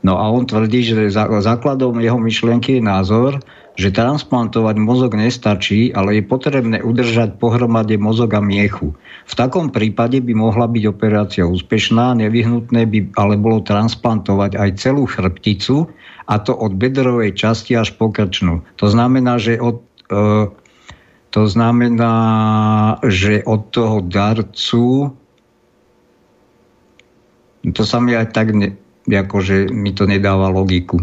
No 0.04 0.20
a 0.20 0.28
on 0.28 0.44
tvrdí, 0.44 0.84
že 0.84 1.10
základom 1.14 1.98
jeho 2.00 2.20
myšlienky 2.20 2.78
je 2.78 2.82
názor, 2.84 3.40
že 3.76 3.92
transplantovať 3.92 4.76
mozog 4.80 5.12
nestačí, 5.16 5.92
ale 5.92 6.20
je 6.20 6.22
potrebné 6.24 6.80
udržať 6.80 7.36
pohromade 7.36 7.96
mozog 8.00 8.32
a 8.32 8.40
miechu. 8.40 8.96
V 9.28 9.34
takom 9.36 9.68
prípade 9.68 10.16
by 10.24 10.32
mohla 10.32 10.64
byť 10.64 10.84
operácia 10.88 11.44
úspešná, 11.44 12.16
nevyhnutné 12.16 12.88
by 12.88 12.98
ale 13.20 13.36
bolo 13.36 13.60
transplantovať 13.60 14.56
aj 14.56 14.70
celú 14.80 15.04
chrbticu, 15.04 15.92
a 16.26 16.42
to 16.42 16.52
od 16.58 16.74
bedrovej 16.74 17.38
časti 17.38 17.78
až 17.78 17.94
po 17.94 18.10
krčnú. 18.10 18.66
To 18.82 18.90
znamená, 18.90 19.38
že 19.38 19.62
od, 19.62 19.78
e, 20.10 20.50
to 21.30 21.42
znamená, 21.46 22.16
že 23.06 23.46
od 23.46 23.70
toho 23.70 24.02
darcu 24.02 25.14
to 27.66 27.82
sa 27.82 27.98
mi 27.98 28.14
aj 28.14 28.30
tak 28.30 28.54
ne, 28.54 28.78
akože 29.14 29.70
mi 29.70 29.94
to 29.94 30.10
nedáva 30.10 30.50
logiku. 30.50 30.98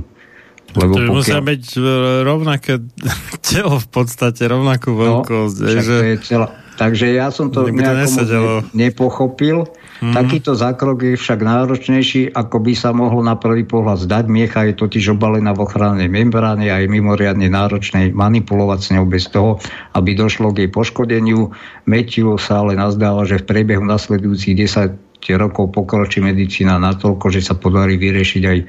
Lebo 0.73 0.93
to 0.97 1.05
pokiaľ... 1.05 1.13
musia 1.13 1.39
byť 1.39 1.65
e, 1.77 1.81
rovnaké 2.25 2.73
telo 3.47 3.77
v 3.77 3.87
podstate, 3.87 4.41
rovnakú 4.49 4.91
no, 4.93 4.99
veľkosť. 4.99 5.57
No, 5.61 5.81
že... 5.81 5.95
je 6.13 6.17
celá... 6.25 6.47
Takže 6.73 7.13
ja 7.13 7.29
som 7.29 7.53
to 7.53 7.69
nejako 7.69 8.65
ne, 8.73 8.89
nepochopil. 8.89 9.69
Mm-hmm. 9.69 10.09
Takýto 10.17 10.57
zákrok 10.57 11.05
je 11.05 11.15
však 11.15 11.39
náročnejší, 11.45 12.33
ako 12.33 12.57
by 12.65 12.73
sa 12.73 12.89
mohlo 12.97 13.21
na 13.21 13.37
prvý 13.37 13.61
pohľad 13.61 14.03
zdať. 14.09 14.25
Miecha 14.25 14.65
je 14.65 14.73
totiž 14.73 15.13
obalená 15.13 15.53
v 15.53 15.63
ochrannej 15.69 16.09
membráne 16.09 16.73
a 16.73 16.81
je 16.81 16.89
mimoriadne 16.89 17.45
náročné 17.45 18.09
manipulovať 18.11 18.79
s 18.81 18.89
ňou 18.97 19.05
bez 19.05 19.29
toho, 19.29 19.61
aby 19.93 20.17
došlo 20.17 20.49
k 20.49 20.65
jej 20.65 20.71
poškodeniu. 20.73 21.53
Metiu 21.85 22.41
sa 22.41 22.65
ale 22.65 22.73
nazdáva, 22.73 23.29
že 23.29 23.37
v 23.37 23.47
priebehu 23.53 23.85
nasledujúcich 23.85 24.57
10 24.65 25.12
rokov 25.31 25.71
pokročí 25.71 26.19
medicína 26.19 26.75
natoľko, 26.75 27.31
že 27.31 27.39
sa 27.39 27.55
podarí 27.55 27.95
vyriešiť 27.95 28.43
aj 28.43 28.59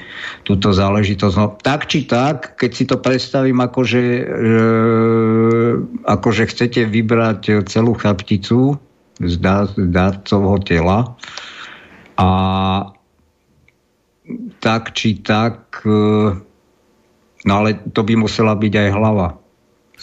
túto 0.46 0.70
záležitosť. 0.70 1.34
No, 1.34 1.58
tak 1.58 1.90
či 1.90 2.06
tak, 2.06 2.54
keď 2.54 2.70
si 2.70 2.84
to 2.86 3.02
predstavím, 3.02 3.58
akože, 3.58 4.02
e, 4.22 4.54
akože 6.06 6.44
chcete 6.46 6.86
vybrať 6.86 7.66
celú 7.66 7.98
chapticu 7.98 8.78
z, 9.18 9.34
z 9.42 9.74
dárcovho 9.90 10.62
tela 10.62 11.18
a 12.14 12.30
tak 14.62 14.94
či 14.94 15.18
tak, 15.18 15.82
e, 15.82 15.98
no 17.42 17.52
ale 17.52 17.82
to 17.90 18.06
by 18.06 18.14
musela 18.14 18.54
byť 18.54 18.72
aj 18.78 18.88
hlava 18.94 19.43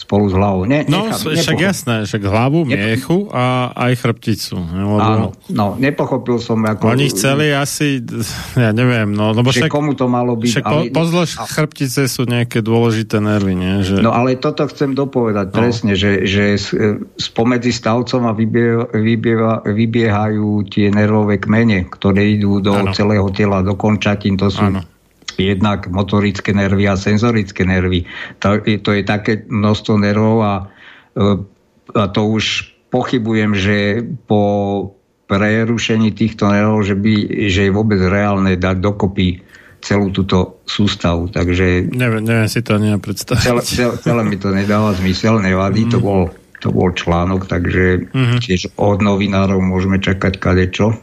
spolu 0.01 0.25
s 0.25 0.33
hlavou. 0.33 0.65
Ne, 0.65 0.81
no, 0.89 1.13
nechám, 1.13 1.37
však 1.37 1.59
jasné, 1.61 1.95
však 2.09 2.21
hlavu, 2.25 2.65
miechu 2.65 3.29
a 3.29 3.69
aj 3.77 3.93
chrbticu. 4.01 4.57
Lebo... 4.57 4.97
Áno, 4.97 5.27
no, 5.53 5.77
nepochopil 5.77 6.41
som. 6.41 6.57
Ako... 6.65 6.89
Oni 6.89 7.13
chceli 7.13 7.53
asi, 7.53 8.01
ja 8.57 8.73
neviem, 8.73 9.13
no, 9.13 9.37
lebo 9.37 9.53
však... 9.53 9.69
komu 9.69 9.93
to 9.93 10.09
malo 10.09 10.33
byť. 10.33 10.49
Však 10.49 10.65
ale... 10.65 10.81
po, 10.89 11.05
pozdĺž 11.05 11.29
a... 11.37 11.45
chrbtice 11.45 12.01
sú 12.09 12.25
nejaké 12.25 12.65
dôležité 12.65 13.21
nervy, 13.21 13.53
nie? 13.53 13.85
Že... 13.85 14.01
No 14.01 14.09
ale 14.09 14.41
toto 14.41 14.65
chcem 14.65 14.97
dopovedať 14.97 15.53
no. 15.53 15.55
presne, 15.61 15.93
že, 15.93 16.25
že 16.25 16.57
spomedzi 17.21 17.69
stavcom 17.69 18.25
a 18.25 18.33
vybie, 18.33 18.89
vybie, 18.97 19.37
vybiehajú 19.69 20.65
tie 20.65 20.89
nervové 20.89 21.37
kmene, 21.37 21.85
ktoré 21.93 22.33
idú 22.33 22.57
do 22.57 22.73
ano. 22.73 22.91
celého 22.97 23.29
tela, 23.29 23.61
do 23.61 23.77
končatín, 23.77 24.33
to 24.33 24.49
sú 24.49 24.65
ano 24.65 24.81
jednak 25.37 25.87
motorické 25.87 26.51
nervy 26.51 26.89
a 26.89 26.99
senzorické 26.99 27.63
nervy. 27.63 28.07
To, 28.41 28.91
je 28.91 29.03
také 29.05 29.45
množstvo 29.47 29.93
nervov 30.01 30.37
a, 30.43 30.53
e, 31.15 31.23
a 31.95 32.03
to 32.11 32.21
už 32.27 32.75
pochybujem, 32.91 33.55
že 33.55 34.03
po 34.27 34.43
prerušení 35.31 36.11
týchto 36.11 36.51
nervov, 36.51 36.83
že, 36.83 36.95
by, 36.99 37.47
že 37.47 37.61
je 37.67 37.71
vôbec 37.71 38.03
reálne 38.03 38.59
dať 38.59 38.77
dokopy 38.83 39.39
celú 39.79 40.11
túto 40.13 40.61
sústavu. 40.67 41.31
Takže... 41.31 41.89
Neviem, 41.89 42.27
neviem 42.27 42.51
si 42.51 42.59
to 42.61 42.77
ani 42.77 42.93
predstaviť. 42.99 43.41
Celé, 43.47 43.61
celé, 43.63 43.93
celé 43.97 44.21
mi 44.27 44.37
to 44.37 44.51
nedáva 44.51 44.93
zmysel, 44.93 45.39
nevadí, 45.41 45.87
mm. 45.87 45.91
to, 45.95 45.97
bol, 46.03 46.21
to 46.59 46.69
bol 46.69 46.91
článok, 46.93 47.49
takže 47.49 48.11
mm-hmm. 48.11 48.39
tiež 48.43 48.75
od 48.77 49.01
novinárov 49.01 49.57
môžeme 49.57 49.97
čakať 49.97 50.37
kadečo. 50.37 50.99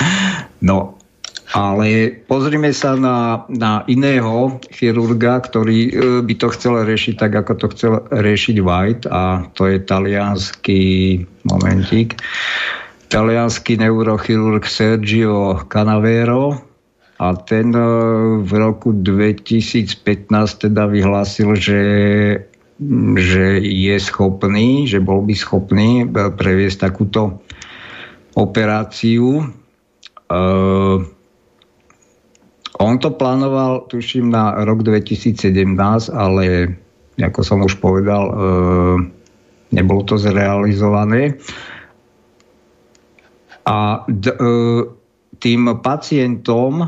no 0.68 0.97
ale 1.56 2.12
pozrime 2.28 2.68
sa 2.76 2.92
na, 2.92 3.48
na 3.48 3.80
iného 3.88 4.60
chirurga, 4.68 5.40
ktorý 5.40 5.78
e, 5.88 5.92
by 6.20 6.34
to 6.36 6.52
chcel 6.52 6.76
riešiť 6.84 7.14
tak, 7.16 7.32
ako 7.40 7.52
to 7.56 7.66
chcel 7.72 7.92
riešiť 8.12 8.56
White 8.60 9.04
a 9.08 9.48
to 9.56 9.64
je 9.72 9.80
talianský 9.80 10.82
momentík. 11.48 12.20
Talianský 13.08 13.80
neurochirurg 13.80 14.68
Sergio 14.68 15.64
Canavero 15.72 16.60
a 17.16 17.32
ten 17.48 17.72
e, 17.72 17.84
v 18.44 18.52
roku 18.52 18.92
2015 18.92 20.28
teda 20.68 20.84
vyhlásil, 20.84 21.56
že 21.56 21.80
že 23.18 23.58
je 23.58 23.98
schopný, 23.98 24.86
že 24.86 25.02
bol 25.02 25.26
by 25.26 25.34
schopný 25.34 26.06
e, 26.06 26.30
previesť 26.30 26.86
takúto 26.86 27.42
operáciu. 28.38 29.50
Uh, 30.28 31.00
on 32.78 32.98
to 32.98 33.10
plánoval, 33.10 33.90
tuším, 33.90 34.30
na 34.30 34.54
rok 34.62 34.86
2017, 34.86 36.14
ale 36.14 36.74
ako 37.18 37.40
som 37.42 37.58
už 37.66 37.82
povedal, 37.82 38.22
e, 38.30 38.34
nebolo 39.74 40.06
to 40.06 40.14
zrealizované. 40.14 41.34
A 43.66 44.06
d, 44.06 44.30
e, 44.30 44.36
tým 45.38 45.62
pacientom, 45.82 46.86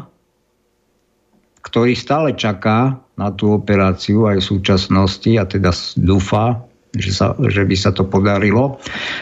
ktorý 1.60 1.92
stále 1.98 2.34
čaká 2.38 2.98
na 3.18 3.28
tú 3.34 3.52
operáciu 3.52 4.30
aj 4.30 4.40
v 4.40 4.48
súčasnosti 4.56 5.30
a 5.36 5.44
teda 5.44 5.70
dúfa, 6.00 6.64
že, 6.96 7.12
sa, 7.14 7.36
že 7.36 7.62
by 7.66 7.76
sa 7.76 7.90
to 7.94 8.06
podarilo, 8.06 8.80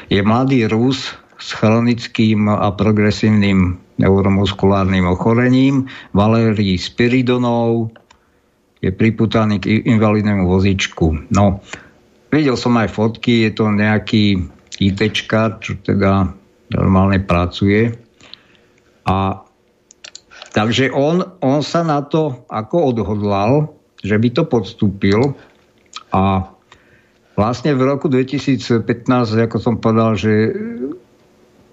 je 0.09 0.21
mladý 0.23 0.65
Rus 0.71 1.17
s 1.39 1.55
chronickým 1.55 2.51
a 2.51 2.75
progresívnym 2.75 3.79
neuromuskulárnym 3.99 5.07
ochorením, 5.07 5.87
Valérii 6.15 6.79
Spiridonov, 6.79 7.95
je 8.79 8.95
priputaný 8.95 9.59
k 9.59 9.83
invalidnému 9.91 10.47
vozičku. 10.47 11.31
No, 11.35 11.59
videl 12.31 12.55
som 12.55 12.79
aj 12.79 12.95
fotky, 12.95 13.51
je 13.51 13.53
to 13.59 13.75
nejaký 13.75 14.39
ITčka, 14.79 15.59
čo 15.59 15.75
teda 15.83 16.31
normálne 16.71 17.19
pracuje. 17.19 17.91
A 19.03 19.43
takže 20.55 20.95
on, 20.95 21.27
on 21.43 21.61
sa 21.67 21.83
na 21.83 22.07
to 22.07 22.47
ako 22.47 22.95
odhodlal, 22.95 23.75
že 23.99 24.15
by 24.15 24.29
to 24.31 24.43
podstúpil 24.47 25.35
a 26.15 26.47
vlastne 27.35 27.75
v 27.75 27.83
roku 27.83 28.07
2015, 28.07 28.87
ako 29.35 29.57
som 29.59 29.75
povedal, 29.83 30.15
že 30.15 30.55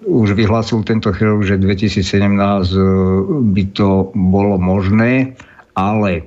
už 0.04 0.36
vyhlásil 0.36 0.84
tento 0.84 1.08
chirurg, 1.14 1.46
že 1.46 1.56
2017 1.56 2.04
e, 2.04 2.80
by 3.54 3.64
to 3.72 4.12
bolo 4.12 4.60
možné, 4.60 5.38
ale 5.72 6.12
e, 6.20 6.24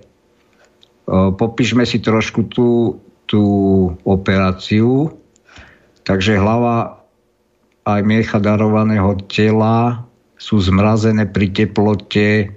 popíšme 1.10 1.86
si 1.86 2.02
trošku 2.02 2.50
tú, 2.50 2.98
tú 3.30 3.44
operáciu. 4.08 5.14
Takže 6.02 6.42
hlava 6.42 7.06
aj 7.86 8.02
miecha 8.02 8.42
darovaného 8.42 9.14
tela 9.30 10.06
sú 10.40 10.58
zmrazené 10.58 11.30
pri 11.30 11.52
teplote, 11.52 12.56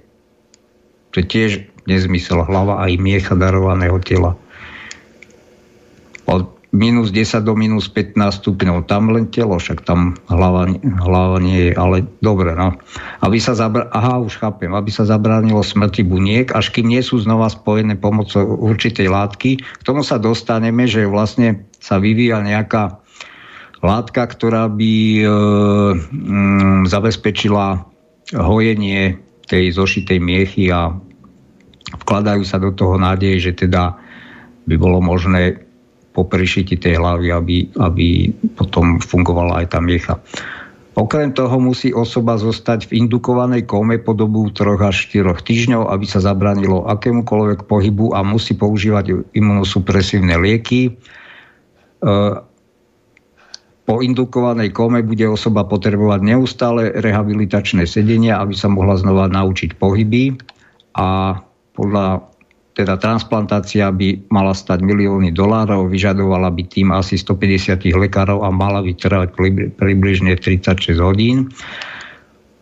to 1.13 1.15
je 1.21 1.25
tiež 1.27 1.51
nezmysel, 1.85 2.41
hlava 2.47 2.81
aj 2.81 2.97
miecha 2.97 3.35
darovaného 3.37 3.99
tela. 4.01 4.39
Minus 6.73 7.13
10 7.13 7.45
do 7.45 7.53
minus 7.53 7.85
15 7.85 8.41
stupňov. 8.41 8.89
Tam 8.89 9.13
len 9.13 9.29
telo, 9.29 9.61
však 9.61 9.85
tam 9.85 10.17
hlava, 10.25 10.65
hlava 10.81 11.37
nie 11.37 11.69
je, 11.69 11.71
ale 11.77 12.09
dobre, 12.19 12.57
no. 12.57 12.73
Aby 13.21 13.37
sa 13.37 13.53
zabr- 13.53 13.93
Aha, 13.93 14.17
už 14.17 14.41
chápem. 14.41 14.73
Aby 14.73 14.89
sa 14.89 15.05
zabránilo 15.05 15.61
smrti 15.61 16.01
buniek, 16.01 16.49
až 16.49 16.73
kým 16.73 16.89
nie 16.89 17.05
sú 17.05 17.21
znova 17.21 17.53
spojené 17.53 17.93
pomocou 18.01 18.57
určitej 18.57 19.05
látky. 19.05 19.61
K 19.61 19.83
tomu 19.85 20.01
sa 20.01 20.17
dostaneme, 20.17 20.89
že 20.89 21.05
vlastne 21.05 21.69
sa 21.77 22.01
vyvíja 22.01 22.41
nejaká 22.41 22.97
látka, 23.85 24.25
ktorá 24.25 24.65
by 24.65 24.93
e, 25.21 25.25
mm, 26.09 26.89
zabezpečila 26.89 27.85
hojenie 28.33 29.21
tej 29.45 29.77
zošitej 29.77 30.17
miechy 30.17 30.73
a 30.73 30.95
vkladajú 32.01 32.41
sa 32.47 32.57
do 32.57 32.73
toho 32.73 32.97
nádej, 32.97 33.37
že 33.37 33.67
teda 33.67 33.93
by 34.65 34.75
bolo 34.79 35.03
možné 35.03 35.62
po 36.13 36.29
prišiti 36.29 36.77
tej 36.77 37.01
hlavy, 37.01 37.27
aby, 37.33 37.57
aby 37.81 38.29
potom 38.53 39.01
fungovala 39.01 39.65
aj 39.65 39.67
tá 39.73 39.79
miecha. 39.81 40.21
Okrem 40.93 41.33
toho 41.33 41.57
musí 41.57 41.89
osoba 41.89 42.37
zostať 42.37 42.93
v 42.93 43.01
indukovanej 43.01 43.65
kome 43.65 43.97
po 43.97 44.13
dobu 44.13 44.45
3 44.53 44.77
až 44.77 45.09
4 45.09 45.25
týždňov, 45.41 45.89
aby 45.89 46.05
sa 46.05 46.21
zabranilo 46.21 46.85
akémukoľvek 46.85 47.65
pohybu 47.65 48.13
a 48.13 48.21
musí 48.21 48.53
používať 48.53 49.33
imunosupresívne 49.33 50.37
lieky. 50.37 50.81
E, 50.85 50.91
po 53.83 53.95
indukovanej 54.05 54.69
kome 54.69 55.01
bude 55.01 55.25
osoba 55.25 55.65
potrebovať 55.65 56.21
neustále 56.21 56.93
rehabilitačné 56.93 57.89
sedenia, 57.89 58.37
aby 58.37 58.53
sa 58.53 58.69
mohla 58.69 58.93
znova 58.93 59.25
naučiť 59.33 59.73
pohyby 59.81 60.37
a 60.93 61.41
podľa 61.73 62.32
teda 62.73 62.97
transplantácia 62.97 63.93
by 63.93 64.29
mala 64.33 64.57
stať 64.57 64.81
milióny 64.81 65.29
dolárov, 65.29 65.89
vyžadovala 65.93 66.49
by 66.49 66.63
tým 66.65 66.89
asi 66.89 67.21
150 67.21 67.85
lekárov 67.93 68.41
a 68.41 68.49
mala 68.49 68.81
by 68.81 68.97
trvať 68.97 69.29
približne 69.77 70.33
36 70.33 70.97
hodín. 70.97 71.53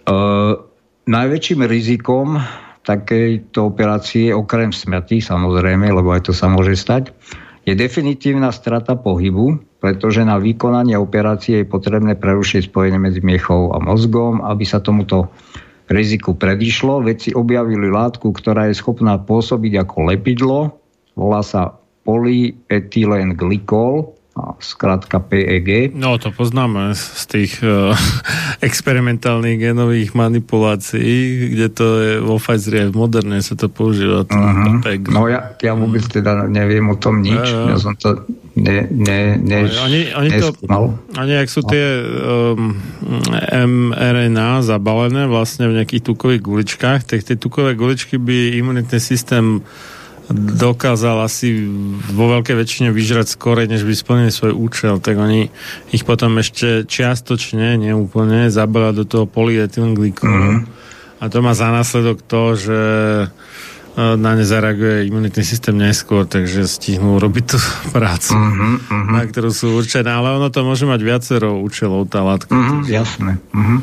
E, 0.04 0.16
najväčším 1.08 1.64
rizikom 1.64 2.44
takejto 2.84 3.72
operácie, 3.72 4.36
okrem 4.36 4.76
smrti 4.76 5.24
samozrejme, 5.24 5.88
lebo 5.94 6.12
aj 6.12 6.28
to 6.28 6.34
sa 6.36 6.52
môže 6.52 6.76
stať, 6.76 7.16
je 7.62 7.78
definitívna 7.78 8.50
strata 8.50 8.98
pohybu, 8.98 9.62
pretože 9.78 10.26
na 10.26 10.42
vykonanie 10.42 10.98
operácie 10.98 11.62
je 11.62 11.70
potrebné 11.70 12.18
prerušiť 12.18 12.74
spojenie 12.74 12.98
medzi 12.98 13.22
miechou 13.22 13.70
a 13.70 13.78
mozgom, 13.78 14.42
aby 14.42 14.66
sa 14.66 14.82
tomuto 14.82 15.30
riziku 15.90 16.38
predišlo. 16.38 17.02
Vedci 17.02 17.34
objavili 17.34 17.90
látku, 17.90 18.30
ktorá 18.36 18.70
je 18.70 18.78
schopná 18.78 19.18
pôsobiť 19.18 19.88
ako 19.88 19.98
lepidlo. 20.14 20.60
Volá 21.16 21.41
sa 21.41 21.78
polyetylen 22.03 23.38
glykol, 23.38 24.14
a 24.32 24.56
skrátka 24.64 25.20
PEG. 25.20 25.91
No 25.91 26.16
to 26.16 26.32
poznáme 26.32 26.95
z 26.95 27.24
tých 27.28 27.60
uh, 27.68 27.91
experimentálnych 28.68 29.60
genových 29.60 30.16
manipulácií, 30.16 31.52
kde 31.52 31.68
to 31.68 31.86
je 31.99 32.14
vo 32.24 32.40
Pfizeri 32.40 32.88
aj 32.88 32.90
v 32.90 32.95
moderne 32.95 33.38
sa 33.44 33.60
to 33.60 33.68
používa. 33.68 34.24
Uh-huh. 34.24 34.80
PEG. 34.80 35.12
No 35.12 35.28
ja, 35.28 35.52
ja 35.60 35.76
vôbec 35.76 36.08
teda 36.08 36.48
neviem 36.48 36.88
o 36.88 36.95
tom 36.95 37.20
nič. 37.20 37.44
Ja. 37.44 37.76
ja 37.76 37.78
som 37.78 37.99
to 37.99 38.24
ne, 38.56 38.88
ne, 38.91 39.40
ne, 39.40 39.57
oni, 39.64 40.11
oni 40.11 40.30
to, 40.36 40.52
oni, 41.15 41.34
ak 41.40 41.48
sú 41.48 41.64
tie 41.64 42.03
um, 42.03 42.76
mRNA 43.95 44.65
zabalené 44.68 45.28
vlastne 45.32 45.72
v 45.72 45.80
nejakých 45.80 46.11
tukových 46.11 46.41
guličkách, 46.44 47.07
tak 47.07 47.23
tie 47.23 47.40
tukové 47.40 47.80
guličky 47.80 48.19
by 48.19 48.60
imunitný 48.60 48.99
systém 48.99 49.64
dokázal 50.36 51.28
asi 51.28 51.68
vo 52.11 52.32
veľkej 52.32 52.56
väčšine 52.56 52.90
vyžrať 52.91 53.36
skôr, 53.36 53.64
než 53.68 53.84
by 53.84 53.94
splnili 53.95 54.32
svoj 54.32 54.56
účel, 54.56 55.03
tak 55.03 55.19
oni 55.19 55.52
ich 55.91 56.03
potom 56.07 56.40
ešte 56.40 56.88
čiastočne, 56.88 57.76
neúplne, 57.76 58.48
zabala 58.48 58.95
do 58.95 59.03
toho 59.03 59.28
polyetylenglykolu. 59.28 60.32
Mm-hmm. 60.32 60.80
A 61.22 61.23
to 61.30 61.38
má 61.45 61.53
za 61.53 61.69
následok 61.69 62.23
to, 62.26 62.57
že 62.57 62.80
na 63.98 64.32
ne 64.38 64.46
zareaguje 64.48 65.08
imunitný 65.12 65.44
systém 65.44 65.76
neskôr, 65.76 66.24
takže 66.24 66.70
stihnú 66.70 67.20
robiť 67.20 67.46
tú 67.46 67.58
prácu, 67.96 68.36
mm-hmm, 68.36 68.74
mm-hmm. 68.88 69.14
na 69.16 69.22
ktorú 69.28 69.50
sú 69.52 69.76
určené. 69.76 70.12
Ale 70.12 70.36
ono 70.36 70.48
to 70.48 70.64
môže 70.64 70.88
mať 70.88 71.02
viacero 71.04 71.60
účelov, 71.60 72.08
tá 72.08 72.24
látka. 72.24 72.52
Mm-hmm, 72.52 72.82
jasné. 72.88 73.32
Mm-hmm. 73.52 73.80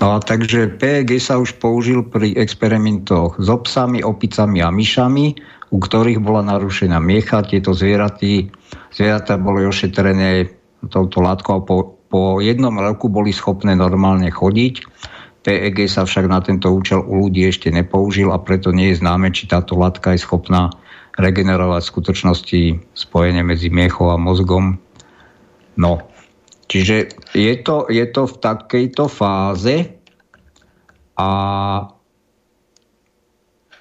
No 0.00 0.06
a 0.14 0.18
takže 0.20 0.72
PEG 0.80 1.20
sa 1.20 1.36
už 1.36 1.60
použil 1.60 2.06
pri 2.06 2.36
experimentoch 2.36 3.36
s 3.36 3.48
obsami, 3.52 4.00
opicami 4.00 4.64
a 4.64 4.72
myšami 4.72 5.58
u 5.70 5.78
ktorých 5.78 6.18
bola 6.18 6.42
narušená 6.42 6.98
miecha. 6.98 7.46
Tieto 7.46 7.70
zvieraty, 7.72 8.50
zvieratá 8.90 9.38
boli 9.38 9.64
ošetrené 9.64 10.50
touto 10.90 11.22
látkou 11.22 11.52
a 11.54 11.62
po, 11.62 11.76
po 12.10 12.42
jednom 12.42 12.74
roku 12.74 13.06
boli 13.06 13.30
schopné 13.30 13.78
normálne 13.78 14.28
chodiť. 14.28 14.74
PEG 15.40 15.88
sa 15.88 16.04
však 16.04 16.28
na 16.28 16.44
tento 16.44 16.68
účel 16.68 17.00
u 17.00 17.26
ľudí 17.26 17.48
ešte 17.48 17.72
nepoužil 17.72 18.28
a 18.28 18.38
preto 18.40 18.76
nie 18.76 18.92
je 18.92 19.00
známe, 19.00 19.32
či 19.32 19.48
táto 19.48 19.72
látka 19.76 20.12
je 20.12 20.20
schopná 20.20 20.68
regenerovať 21.16 21.80
v 21.80 21.92
skutočnosti 21.92 22.62
spojenie 22.92 23.40
medzi 23.40 23.72
miechou 23.72 24.12
a 24.12 24.20
mozgom. 24.20 24.76
No, 25.80 25.92
čiže 26.68 27.16
je 27.32 27.54
to, 27.64 27.88
je 27.88 28.04
to 28.12 28.28
v 28.28 28.34
takejto 28.36 29.04
fáze 29.08 29.96
a 31.16 31.30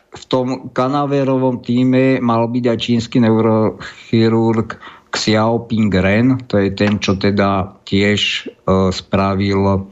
v 0.09 0.23
tom 0.25 0.73
kanaverovom 0.73 1.61
týme 1.61 2.23
mal 2.23 2.49
byť 2.49 2.65
aj 2.65 2.77
čínsky 2.79 3.21
neurochirurg 3.21 4.79
Xiaoping 5.09 5.89
Ren, 5.89 6.27
to 6.45 6.61
je 6.61 6.69
ten, 6.73 7.01
čo 7.01 7.17
teda 7.17 7.81
tiež 7.85 8.45
uh, 8.45 8.93
spravil, 8.93 9.89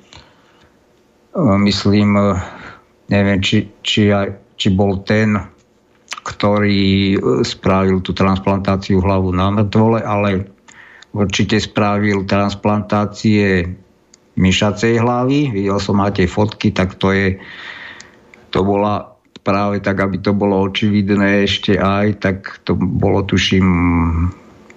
myslím, 1.38 2.18
uh, 2.18 2.38
neviem, 3.14 3.38
či, 3.40 3.70
či, 3.86 4.10
či 4.58 4.68
bol 4.74 5.06
ten, 5.06 5.38
ktorý 6.26 7.18
uh, 7.18 7.46
spravil 7.46 8.02
tú 8.02 8.12
transplantáciu 8.18 8.98
hlavu 9.00 9.30
na 9.32 9.54
mŕtvole, 9.54 10.02
ale 10.02 10.50
určite 11.14 11.62
spravil 11.62 12.26
transplantácie 12.26 13.70
myšacej 14.38 15.02
hlavy. 15.02 15.54
Videl 15.54 15.78
som, 15.82 15.98
máte 15.98 16.26
fotky, 16.30 16.74
tak 16.74 16.98
to 16.98 17.14
je 17.14 17.38
to 18.52 18.64
bola 18.64 19.14
práve 19.44 19.80
tak, 19.80 20.02
aby 20.02 20.20
to 20.20 20.36
bolo 20.36 20.68
očividné 20.68 21.48
ešte 21.48 21.80
aj, 21.80 22.20
tak 22.20 22.38
to 22.68 22.76
bolo 22.76 23.24
tuším 23.24 23.68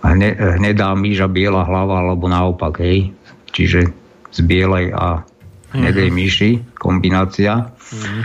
hne, 0.05 0.31
hnedá 0.61 0.95
myš 0.95 1.27
a 1.27 1.29
biela 1.31 1.67
hlava, 1.67 2.07
alebo 2.07 2.31
naopak, 2.31 2.79
hej. 2.83 3.11
Čiže 3.51 3.91
z 4.31 4.39
bielej 4.47 4.95
a 4.95 5.27
hnedej 5.75 6.09
mm-hmm. 6.11 6.27
myši 6.27 6.51
kombinácia. 6.79 7.71
Mm-hmm. 7.71 8.23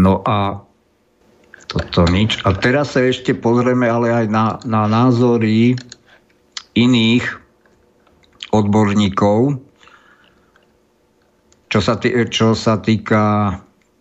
No 0.00 0.22
a 0.26 0.62
toto 1.70 2.02
nič. 2.10 2.42
A 2.42 2.50
teraz 2.54 2.98
sa 2.98 3.06
ešte 3.06 3.30
pozrieme 3.30 3.86
ale 3.86 4.10
aj 4.10 4.26
na, 4.26 4.58
na 4.66 4.90
názory 4.90 5.78
iných 6.74 7.24
odborníkov, 8.50 9.62
čo 11.70 11.78
sa, 11.78 11.94
tý, 12.02 12.10
čo 12.26 12.58
sa 12.58 12.82
týka 12.82 13.54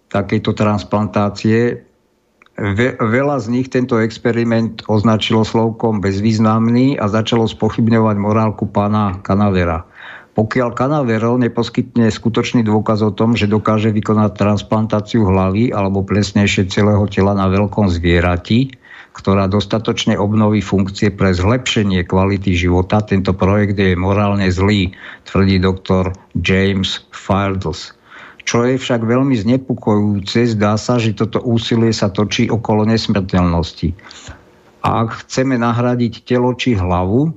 takejto 0.09 0.57
transplantácie. 0.57 1.85
Ve, 2.57 2.97
veľa 2.97 3.37
z 3.39 3.47
nich 3.53 3.69
tento 3.69 4.01
experiment 4.01 4.81
označilo 4.89 5.45
slovkom 5.45 6.01
bezvýznamný 6.01 6.97
a 6.97 7.05
začalo 7.05 7.45
spochybňovať 7.45 8.15
morálku 8.17 8.65
pána 8.67 9.21
Kanavera. 9.21 9.85
Pokiaľ 10.39 10.71
Kanavero 10.71 11.35
neposkytne 11.35 12.07
skutočný 12.07 12.63
dôkaz 12.63 13.03
o 13.03 13.11
tom, 13.11 13.35
že 13.35 13.43
dokáže 13.43 13.91
vykonať 13.91 14.39
transplantáciu 14.39 15.27
hlavy 15.27 15.75
alebo 15.75 15.99
presnejšie 15.99 16.71
celého 16.71 17.03
tela 17.11 17.35
na 17.35 17.51
veľkom 17.51 17.91
zvierati, 17.91 18.71
ktorá 19.11 19.51
dostatočne 19.51 20.15
obnoví 20.15 20.63
funkcie 20.63 21.11
pre 21.11 21.35
zlepšenie 21.35 22.07
kvality 22.07 22.55
života, 22.55 23.03
tento 23.03 23.35
projekt 23.35 23.75
je 23.75 23.99
morálne 23.99 24.47
zlý, 24.47 24.95
tvrdí 25.27 25.59
doktor 25.59 26.15
James 26.39 27.03
Fields. 27.11 27.91
Čo 28.47 28.63
je 28.63 28.79
však 28.79 29.03
veľmi 29.03 29.35
znepokojujúce, 29.35 30.55
zdá 30.55 30.79
sa, 30.79 30.95
že 31.03 31.19
toto 31.19 31.43
úsilie 31.43 31.91
sa 31.91 32.07
točí 32.07 32.47
okolo 32.47 32.87
nesmrteľnosti. 32.87 33.91
A 34.87 35.03
ak 35.03 35.27
chceme 35.27 35.59
nahradiť 35.59 36.23
telo 36.23 36.55
či 36.55 36.79
hlavu, 36.79 37.35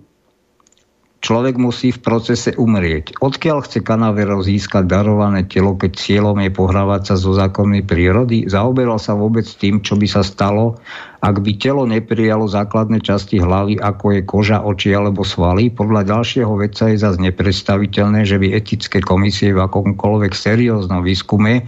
človek 1.23 1.55
musí 1.55 1.95
v 1.95 2.03
procese 2.03 2.51
umrieť. 2.59 3.15
Odkiaľ 3.23 3.63
chce 3.63 3.87
Kanavero 3.87 4.43
získať 4.43 4.91
darované 4.91 5.47
telo, 5.47 5.79
keď 5.79 5.95
cieľom 5.95 6.43
je 6.43 6.51
pohrávať 6.51 7.03
sa 7.09 7.15
zo 7.15 7.31
zákonnej 7.39 7.87
prírody? 7.87 8.51
Zaoberal 8.51 8.99
sa 8.99 9.15
vôbec 9.15 9.47
tým, 9.47 9.79
čo 9.87 9.95
by 9.95 10.07
sa 10.11 10.27
stalo, 10.27 10.83
ak 11.23 11.39
by 11.39 11.55
telo 11.55 11.87
neprijalo 11.87 12.51
základné 12.51 12.99
časti 12.99 13.39
hlavy, 13.39 13.79
ako 13.79 14.19
je 14.19 14.21
koža, 14.27 14.59
oči 14.67 14.91
alebo 14.91 15.23
svaly, 15.23 15.71
podľa 15.71 16.11
ďalšieho 16.11 16.51
vedca 16.59 16.91
je 16.91 16.99
zase 16.99 17.23
nepredstaviteľné, 17.23 18.27
že 18.27 18.43
by 18.43 18.59
etické 18.59 18.99
komisie 18.99 19.55
v 19.55 19.63
akomkoľvek 19.63 20.35
serióznom 20.35 21.07
výskume 21.07 21.63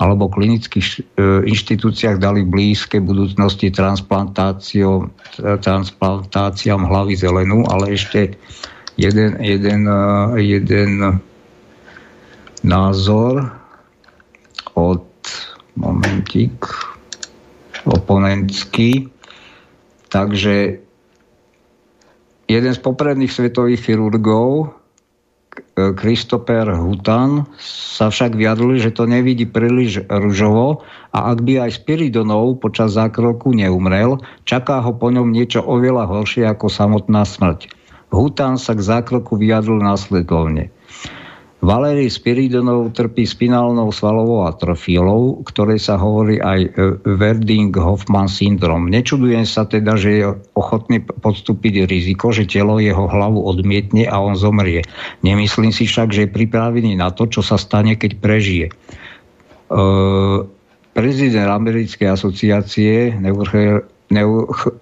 alebo 0.00 0.32
klinických 0.32 0.86
e, 0.88 0.98
inštitúciách 1.46 2.18
dali 2.18 2.42
blízke 2.42 2.98
budúcnosti 2.98 3.70
transplantáciám, 3.70 5.12
transplantáciám 5.62 6.82
hlavy 6.82 7.14
zelenú, 7.14 7.62
ale 7.68 7.94
ešte 7.94 8.34
jeden, 8.96 9.38
jeden, 9.42 9.80
e, 9.88 10.00
jeden 10.42 11.20
názor 12.64 13.52
od 14.74 15.04
momentík 15.76 16.66
oponentský. 17.84 19.10
Takže 20.08 20.78
jeden 22.46 22.72
z 22.72 22.80
popredných 22.80 23.32
svetových 23.32 23.82
chirurgov, 23.82 24.72
Christopher 25.74 26.70
Hutan 26.70 27.46
sa 27.58 28.10
však 28.10 28.38
vyjadrili, 28.38 28.78
že 28.78 28.94
to 28.94 29.06
nevidí 29.10 29.46
príliš 29.46 30.06
ružovo 30.06 30.86
a 31.14 31.34
ak 31.34 31.46
by 31.46 31.66
aj 31.66 31.82
Spiridonov 31.82 32.62
počas 32.62 32.94
zákroku 32.94 33.54
neumrel, 33.54 34.22
čaká 34.46 34.82
ho 34.82 34.94
po 34.94 35.10
ňom 35.10 35.30
niečo 35.34 35.62
oveľa 35.62 36.10
horšie 36.10 36.46
ako 36.46 36.66
samotná 36.70 37.26
smrť. 37.26 37.70
Hutan 38.14 38.54
sa 38.54 38.78
k 38.78 38.80
zákroku 38.86 39.34
vyjadril 39.34 39.82
následovne. 39.82 40.70
Valery 41.64 42.12
Spiridonov 42.12 42.92
trpí 42.92 43.24
spinálnou 43.24 43.88
svalovou 43.88 44.44
atrofílou, 44.44 45.40
ktorej 45.48 45.80
sa 45.80 45.96
hovorí 45.96 46.36
aj 46.36 46.60
e, 46.60 46.70
Werding-Hoffman 47.08 48.28
syndrom. 48.28 48.92
Nečudujem 48.92 49.48
sa 49.48 49.64
teda, 49.64 49.96
že 49.96 50.10
je 50.20 50.24
ochotný 50.60 51.00
podstúpiť 51.00 51.88
riziko, 51.88 52.36
že 52.36 52.44
telo 52.44 52.76
jeho 52.76 53.08
hlavu 53.08 53.40
odmietne 53.48 54.04
a 54.04 54.20
on 54.20 54.36
zomrie. 54.36 54.84
Nemyslím 55.24 55.72
si 55.72 55.88
však, 55.88 56.12
že 56.12 56.28
je 56.28 56.34
pripravený 56.36 57.00
na 57.00 57.08
to, 57.16 57.24
čo 57.32 57.40
sa 57.40 57.56
stane, 57.56 57.96
keď 57.96 58.20
prežije. 58.20 58.66
E, 58.68 58.72
prezident 60.92 61.48
Americkej 61.48 62.12
asociácie 62.12 63.16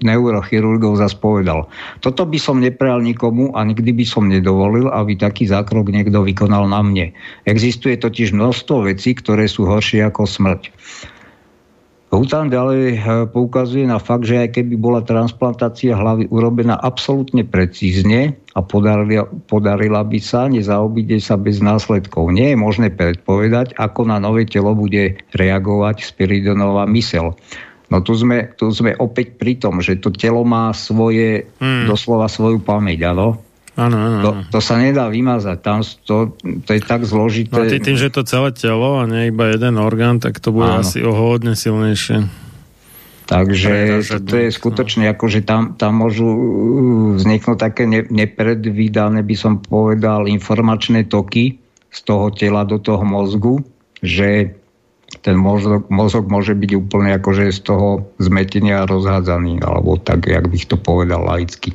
neurochirurgov 0.03 0.99
zase 0.99 1.16
povedal. 1.19 1.70
Toto 2.03 2.27
by 2.27 2.39
som 2.39 2.59
neprejal 2.59 3.03
nikomu 3.05 3.55
a 3.55 3.62
nikdy 3.62 3.94
by 3.94 4.05
som 4.07 4.27
nedovolil, 4.27 4.90
aby 4.90 5.15
taký 5.15 5.47
zákrok 5.47 5.89
niekto 5.94 6.27
vykonal 6.27 6.66
na 6.66 6.82
mne. 6.82 7.15
Existuje 7.47 7.94
totiž 7.97 8.35
množstvo 8.35 8.90
vecí, 8.90 9.15
ktoré 9.15 9.47
sú 9.47 9.69
horšie 9.70 10.03
ako 10.03 10.27
smrť. 10.27 10.62
Hutan 12.12 12.53
ďalej 12.53 12.85
eh, 12.93 13.01
poukazuje 13.24 13.89
na 13.89 13.97
fakt, 13.97 14.28
že 14.28 14.44
aj 14.44 14.61
keby 14.61 14.77
bola 14.77 15.01
transplantácia 15.01 15.97
hlavy 15.97 16.28
urobená 16.28 16.77
absolútne 16.77 17.40
precízne 17.40 18.36
a 18.53 18.61
podarila, 18.61 19.24
podarila 19.49 20.05
by 20.05 20.20
sa, 20.20 20.44
nezaobíde 20.44 21.16
sa 21.24 21.40
bez 21.40 21.65
následkov. 21.65 22.36
Nie 22.36 22.53
je 22.53 22.61
možné 22.61 22.93
predpovedať, 22.93 23.73
ako 23.81 24.12
na 24.12 24.20
nové 24.20 24.44
telo 24.44 24.77
bude 24.77 25.24
reagovať 25.32 26.05
Spiridonová 26.05 26.85
mysel. 26.93 27.32
No 27.93 28.01
tu 28.01 28.16
sme, 28.16 28.48
tu 28.56 28.73
sme 28.73 28.97
opäť 28.97 29.36
pri 29.36 29.60
tom, 29.60 29.85
že 29.85 30.01
to 30.01 30.09
telo 30.09 30.48
má 30.48 30.73
svoje, 30.73 31.44
hmm. 31.60 31.85
doslova 31.85 32.24
svoju 32.24 32.64
pamäť, 32.64 33.12
áno? 33.12 33.36
Áno, 33.77 33.97
áno. 33.97 34.19
To, 34.24 34.31
to 34.48 34.59
sa 34.64 34.81
nedá 34.81 35.12
vymazať, 35.12 35.56
tam 35.60 35.85
to, 35.85 36.32
to 36.64 36.70
je 36.73 36.81
tak 36.81 37.05
zložité. 37.05 37.52
No 37.52 37.69
tým, 37.69 38.01
že 38.01 38.09
to 38.09 38.24
celé 38.24 38.52
telo 38.56 39.01
a 39.01 39.05
nie 39.05 39.28
iba 39.28 39.52
jeden 39.52 39.77
orgán, 39.77 40.24
tak 40.24 40.40
to 40.40 40.56
bude 40.56 40.73
áno. 40.73 40.81
asi 40.81 41.05
o 41.05 41.12
hodne 41.12 41.52
silnejšie. 41.52 42.28
Takže 43.28 44.05
to 44.28 44.35
je 44.44 44.48
skutočne, 44.52 45.09
ako, 45.09 45.24
že 45.28 45.40
tam, 45.40 45.73
tam 45.81 46.05
môžu 46.05 46.28
uh, 46.28 46.39
vzniknúť 47.16 47.59
také 47.60 47.89
ne, 47.89 48.05
nepredvídané, 48.05 49.24
by 49.24 49.36
som 49.36 49.60
povedal, 49.60 50.28
informačné 50.28 51.09
toky 51.09 51.56
z 51.89 52.01
toho 52.05 52.28
tela 52.32 52.69
do 52.69 52.77
toho 52.77 53.01
mozgu, 53.05 53.64
že 54.05 54.52
ten 55.23 55.39
mozog, 55.39 55.86
mozog 55.86 56.27
môže 56.27 56.59
byť 56.59 56.70
úplne 56.74 57.15
akože 57.16 57.55
z 57.55 57.61
toho 57.62 58.11
zmetenia 58.19 58.85
rozhádzaný, 58.90 59.62
alebo 59.62 59.94
tak, 59.97 60.27
jak 60.27 60.51
bych 60.51 60.66
to 60.66 60.77
povedal 60.77 61.23
laicky. 61.23 61.74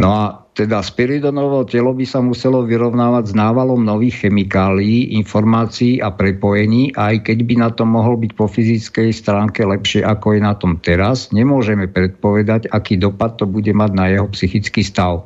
No 0.00 0.08
a 0.12 0.24
teda 0.56 0.84
Spiridonovo 0.84 1.64
telo 1.64 1.96
by 1.96 2.04
sa 2.04 2.20
muselo 2.20 2.64
vyrovnávať 2.68 3.32
s 3.32 3.34
návalom 3.36 3.80
nových 3.80 4.28
chemikálií, 4.28 5.16
informácií 5.16 6.04
a 6.04 6.12
prepojení, 6.12 6.92
aj 6.96 7.24
keď 7.24 7.38
by 7.48 7.54
na 7.60 7.70
tom 7.72 7.96
mohol 7.96 8.20
byť 8.20 8.32
po 8.36 8.44
fyzickej 8.44 9.08
stránke 9.08 9.64
lepšie 9.64 10.04
ako 10.04 10.36
je 10.36 10.40
na 10.44 10.52
tom 10.56 10.76
teraz, 10.76 11.32
nemôžeme 11.32 11.88
predpovedať, 11.88 12.68
aký 12.72 13.00
dopad 13.00 13.40
to 13.40 13.48
bude 13.48 13.72
mať 13.72 13.90
na 13.96 14.12
jeho 14.12 14.28
psychický 14.32 14.84
stav. 14.84 15.24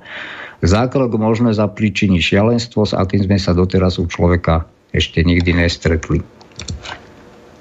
Zákrok 0.62 1.18
možno 1.18 1.50
zapríčiniť 1.50 2.20
šialenstvo, 2.22 2.86
s 2.86 2.94
akým 2.94 3.26
sme 3.26 3.38
sa 3.42 3.56
doteraz 3.56 3.98
u 3.98 4.06
človeka 4.06 4.70
ešte 4.94 5.26
nikdy 5.26 5.50
nestretli. 5.50 6.22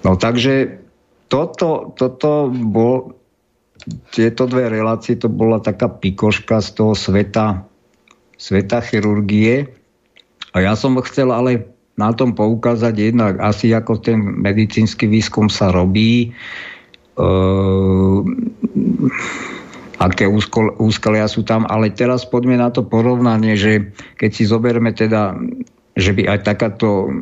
No 0.03 0.19
takže 0.19 0.83
toto, 1.31 1.95
toto 1.95 2.51
bol, 2.51 3.15
tieto 4.11 4.45
dve 4.45 4.69
relácie, 4.69 5.17
to 5.17 5.31
bola 5.31 5.63
taká 5.63 5.89
pikoška 5.89 6.59
z 6.61 6.69
toho 6.77 6.93
sveta, 6.93 7.65
sveta 8.37 8.83
chirurgie. 8.83 9.71
A 10.53 10.61
ja 10.61 10.77
som 10.77 10.99
chcel 11.01 11.33
ale 11.33 11.73
na 11.97 12.13
tom 12.13 12.37
poukázať 12.37 12.93
jednak 12.93 13.33
asi 13.41 13.73
ako 13.73 14.01
ten 14.01 14.17
medicínsky 14.21 15.05
výskum 15.09 15.49
sa 15.49 15.69
robí, 15.69 16.29
e, 16.29 17.21
aké 20.01 20.25
úskalia 20.81 21.29
sú 21.29 21.45
tam, 21.45 21.63
ale 21.69 21.93
teraz 21.93 22.25
poďme 22.25 22.57
na 22.57 22.73
to 22.73 22.83
porovnanie, 22.83 23.55
že 23.55 23.93
keď 24.17 24.29
si 24.33 24.43
zoberme 24.49 24.91
teda, 24.91 25.37
že 25.95 26.11
by 26.17 26.33
aj 26.33 26.39
takáto 26.43 27.13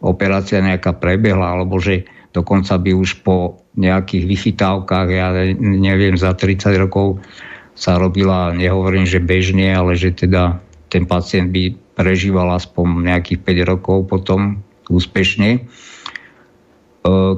operácia 0.00 0.62
nejaká 0.62 0.96
prebehla, 0.96 1.58
alebo 1.58 1.76
že 1.82 2.08
dokonca 2.30 2.78
by 2.78 2.90
už 2.94 3.26
po 3.26 3.62
nejakých 3.78 4.24
vychytávkach, 4.26 5.08
ja 5.10 5.34
neviem, 5.58 6.14
za 6.14 6.34
30 6.34 6.74
rokov 6.78 7.22
sa 7.74 7.96
robila, 7.96 8.52
nehovorím, 8.52 9.06
že 9.08 9.22
bežne, 9.22 9.72
ale 9.72 9.96
že 9.96 10.12
teda 10.12 10.58
ten 10.90 11.06
pacient 11.06 11.54
by 11.54 11.72
prežíval 11.94 12.50
aspoň 12.52 13.08
nejakých 13.08 13.40
5 13.64 13.72
rokov 13.72 13.98
potom 14.10 14.60
úspešne. 14.90 15.50
E, 15.56 15.60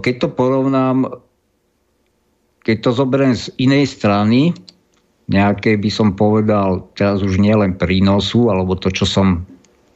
keď 0.01 0.15
to 0.19 0.29
porovnám, 0.33 1.23
keď 2.65 2.77
to 2.81 2.91
zoberiem 2.97 3.37
z 3.37 3.53
inej 3.61 3.93
strany, 3.93 4.57
nejaké 5.31 5.79
by 5.79 5.91
som 5.93 6.19
povedal 6.19 6.91
teraz 6.99 7.23
už 7.23 7.39
nielen 7.39 7.79
prínosu, 7.79 8.51
alebo 8.51 8.75
to, 8.75 8.91
čo 8.91 9.07
som 9.07 9.47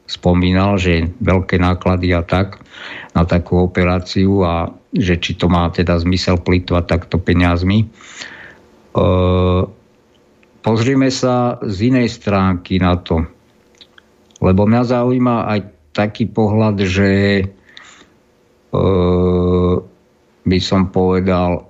spomínal, 0.07 0.79
že 0.79 1.11
veľké 1.19 1.59
náklady 1.59 2.15
a 2.15 2.23
tak 2.23 2.63
na 3.11 3.27
takú 3.27 3.67
operáciu 3.67 4.47
a 4.47 4.71
že 4.95 5.19
či 5.19 5.35
to 5.35 5.51
má 5.51 5.67
teda 5.67 5.99
zmysel 5.99 6.39
plýtvať 6.39 6.83
takto 6.87 7.19
peniazmi. 7.19 7.83
E, 7.83 7.87
pozrime 10.63 11.09
sa 11.11 11.59
z 11.59 11.91
inej 11.91 12.07
stránky 12.15 12.79
na 12.79 12.95
to. 12.95 13.27
Lebo 14.39 14.69
mňa 14.69 14.83
zaujíma 14.87 15.35
aj 15.49 15.59
taký 15.91 16.29
pohľad, 16.29 16.77
že 16.87 17.09
e, 17.41 17.45
by 20.47 20.59
som 20.63 20.87
povedal, 20.87 21.67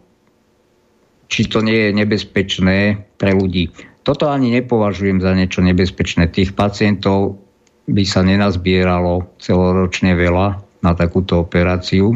či 1.28 1.50
to 1.50 1.66
nie 1.66 1.90
je 1.90 1.92
nebezpečné 1.98 2.80
pre 3.18 3.34
ľudí. 3.34 3.74
Toto 4.06 4.32
ani 4.32 4.56
nepovažujem 4.56 5.20
za 5.20 5.36
niečo 5.36 5.60
nebezpečné. 5.60 6.32
Tých 6.32 6.56
pacientov 6.56 7.44
by 7.88 8.04
sa 8.08 8.24
nenazbieralo 8.24 9.36
celoročne 9.42 10.16
veľa 10.16 10.64
na 10.86 10.92
takúto 10.96 11.44
operáciu 11.44 12.16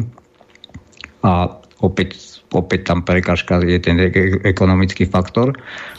a 1.22 1.50
opäť, 1.82 2.42
opäť 2.54 2.90
tam 2.90 3.02
prekažka 3.02 3.62
je 3.62 3.78
ten 3.78 3.98
ekonomický 4.42 5.06
faktor. 5.06 5.54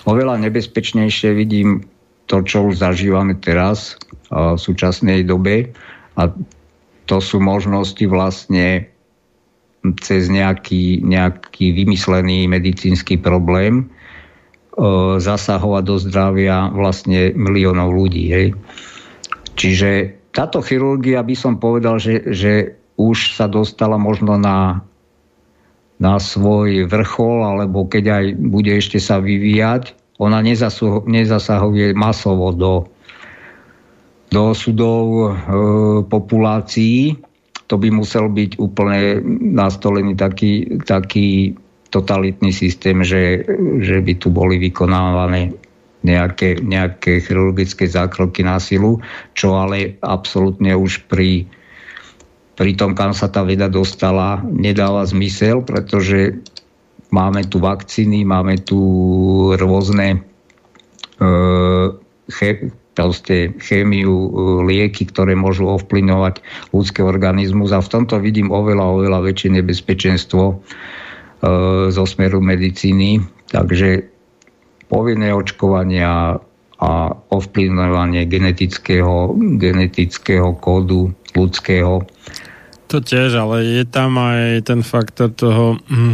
Oveľa 0.08 0.40
nebezpečnejšie 0.44 1.36
vidím 1.36 1.84
to, 2.28 2.44
čo 2.44 2.72
už 2.72 2.80
zažívame 2.80 3.36
teraz 3.40 4.00
v 4.32 4.56
súčasnej 4.56 5.28
dobe 5.28 5.76
a 6.16 6.32
to 7.08 7.18
sú 7.20 7.44
možnosti 7.44 8.04
vlastne 8.08 8.88
cez 10.00 10.32
nejaký, 10.32 11.04
nejaký 11.04 11.76
vymyslený 11.76 12.48
medicínsky 12.48 13.20
problém 13.20 13.91
zasahovať 15.20 15.84
do 15.84 15.98
zdravia 16.00 16.72
vlastne 16.72 17.36
miliónov 17.36 17.91
ľudí. 17.91 18.32
Hej. 18.32 18.48
Čiže 19.60 19.90
táto 20.34 20.64
chirurgia 20.66 21.22
by 21.22 21.36
som 21.38 21.62
povedal, 21.62 22.02
že, 22.02 22.26
že 22.34 22.80
už 22.98 23.38
sa 23.38 23.45
dostala 23.45 24.00
možno 24.02 24.40
na 24.40 24.82
na 26.02 26.18
svoj 26.18 26.90
vrchol, 26.90 27.45
alebo 27.45 27.86
keď 27.86 28.03
aj 28.10 28.26
bude 28.38 28.72
ešte 28.74 28.98
sa 28.98 29.22
vyvíjať, 29.22 29.94
ona 30.22 30.40
nezasahuje 31.06 31.98
masovo 31.98 32.53
do, 32.53 32.74
do 34.30 34.53
súdov 34.53 35.06
e, 35.10 35.26
populácií. 36.06 37.18
To 37.68 37.76
by 37.82 37.90
musel 37.90 38.30
byť 38.30 38.61
úplne 38.61 39.24
nastolený 39.53 40.14
taký, 40.14 40.78
taký 40.86 41.57
totalitný 41.90 42.49
systém, 42.53 43.02
že, 43.02 43.45
že 43.82 44.02
by 44.02 44.14
tu 44.18 44.34
boli 44.34 44.57
vykonávané 44.57 45.53
nejaké, 46.03 46.60
nejaké 46.61 47.24
chirurgické 47.24 47.88
zákroky 47.88 48.44
na 48.44 48.60
silu, 48.60 48.99
čo 49.34 49.56
ale 49.56 49.98
absolútne 50.03 50.76
už 50.76 51.07
pri 51.07 51.48
pri 52.53 52.77
tom, 52.77 52.93
kam 52.93 53.17
sa 53.17 53.30
tá 53.30 53.41
veda 53.41 53.65
dostala, 53.65 54.41
nedáva 54.45 55.05
zmysel, 55.05 55.65
pretože 55.65 56.38
máme 57.09 57.45
tu 57.49 57.57
vakcíny, 57.61 58.25
máme 58.25 58.61
tu 58.61 58.80
rôzne 59.57 60.17
e, 60.17 61.27
che, 62.30 62.49
proste 62.93 63.57
chémiu, 63.57 64.13
e, 64.13 64.30
lieky, 64.69 65.09
ktoré 65.09 65.34
môžu 65.34 65.65
ovplyvňovať 65.69 66.41
ľudský 66.73 67.01
organizmus 67.01 67.73
a 67.73 67.81
v 67.81 67.91
tomto 67.91 68.21
vidím 68.21 68.53
oveľa, 68.53 69.01
oveľa 69.01 69.19
väčšie 69.25 69.49
nebezpečenstvo 69.61 70.43
e, 70.49 70.55
zo 71.89 72.05
smeru 72.05 72.41
medicíny. 72.41 73.21
Takže 73.49 74.09
povinné 74.89 75.34
očkovania 75.34 76.38
a 76.84 77.15
ovplyvňovanie 77.31 78.27
genetického, 78.27 79.31
genetického 79.55 80.51
kódu 80.59 81.15
ľudského. 81.31 82.03
To 82.94 83.02
tiež, 83.02 83.34
ale 83.41 83.65
je 83.65 83.84
tam 83.90 84.22
aj 84.22 84.70
ten 84.70 84.86
faktor 84.86 85.34
toho 85.34 85.82
hm, 85.90 86.14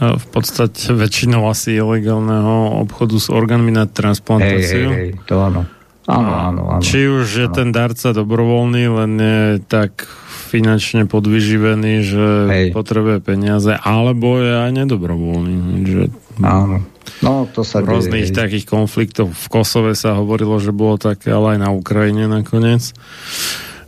v 0.00 0.26
podstate 0.32 0.88
väčšinou 0.88 1.44
asi 1.44 1.76
ilegálneho 1.76 2.80
obchodu 2.80 3.20
s 3.20 3.28
orgánmi 3.28 3.76
na 3.76 3.84
transplantáciu. 3.84 4.88
Hej, 4.88 4.96
hej, 4.96 5.10
hej, 5.12 5.28
to 5.28 5.36
áno. 5.36 5.68
Áno, 6.08 6.30
áno, 6.32 6.62
áno. 6.72 6.82
Či 6.82 7.06
už 7.06 7.28
je 7.28 7.46
áno. 7.46 7.54
ten 7.54 7.68
darca 7.70 8.10
dobrovoľný, 8.10 8.84
len 8.88 9.12
je 9.20 9.44
tak 9.68 10.08
finančne 10.50 11.04
podvyživený, 11.06 11.94
že 12.04 12.26
Hej. 12.48 12.66
potrebuje 12.72 13.20
peniaze, 13.20 13.72
alebo 13.72 14.36
je 14.40 14.52
aj 14.64 14.70
nedobrovoľný. 14.72 15.56
Že 15.84 16.02
Áno. 16.40 16.80
No, 17.20 17.46
to 17.52 17.62
sa 17.62 17.84
rôznych 17.84 18.32
deje. 18.32 18.36
takých 18.36 18.66
konfliktoch 18.66 19.30
v 19.30 19.46
Kosove 19.52 19.94
sa 19.94 20.16
hovorilo, 20.16 20.56
že 20.56 20.74
bolo 20.74 20.96
také, 20.96 21.30
ale 21.30 21.56
aj 21.56 21.58
na 21.62 21.70
Ukrajine 21.70 22.26
nakoniec 22.26 22.96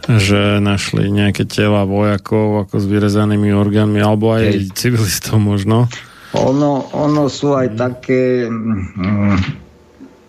že 0.09 0.61
našli 0.61 1.09
nejaké 1.09 1.49
tela 1.49 1.89
vojakov 1.89 2.69
ako 2.69 2.75
s 2.81 2.87
vyrezanými 2.87 3.51
orgánmi, 3.57 4.01
alebo 4.01 4.37
aj 4.37 4.45
Hej. 4.45 4.57
civilistov 4.77 5.41
možno. 5.41 5.89
Ono, 6.35 6.91
ono 6.93 7.31
sú 7.31 7.55
aj 7.55 7.79
také, 7.79 8.51
mm, 8.51 9.39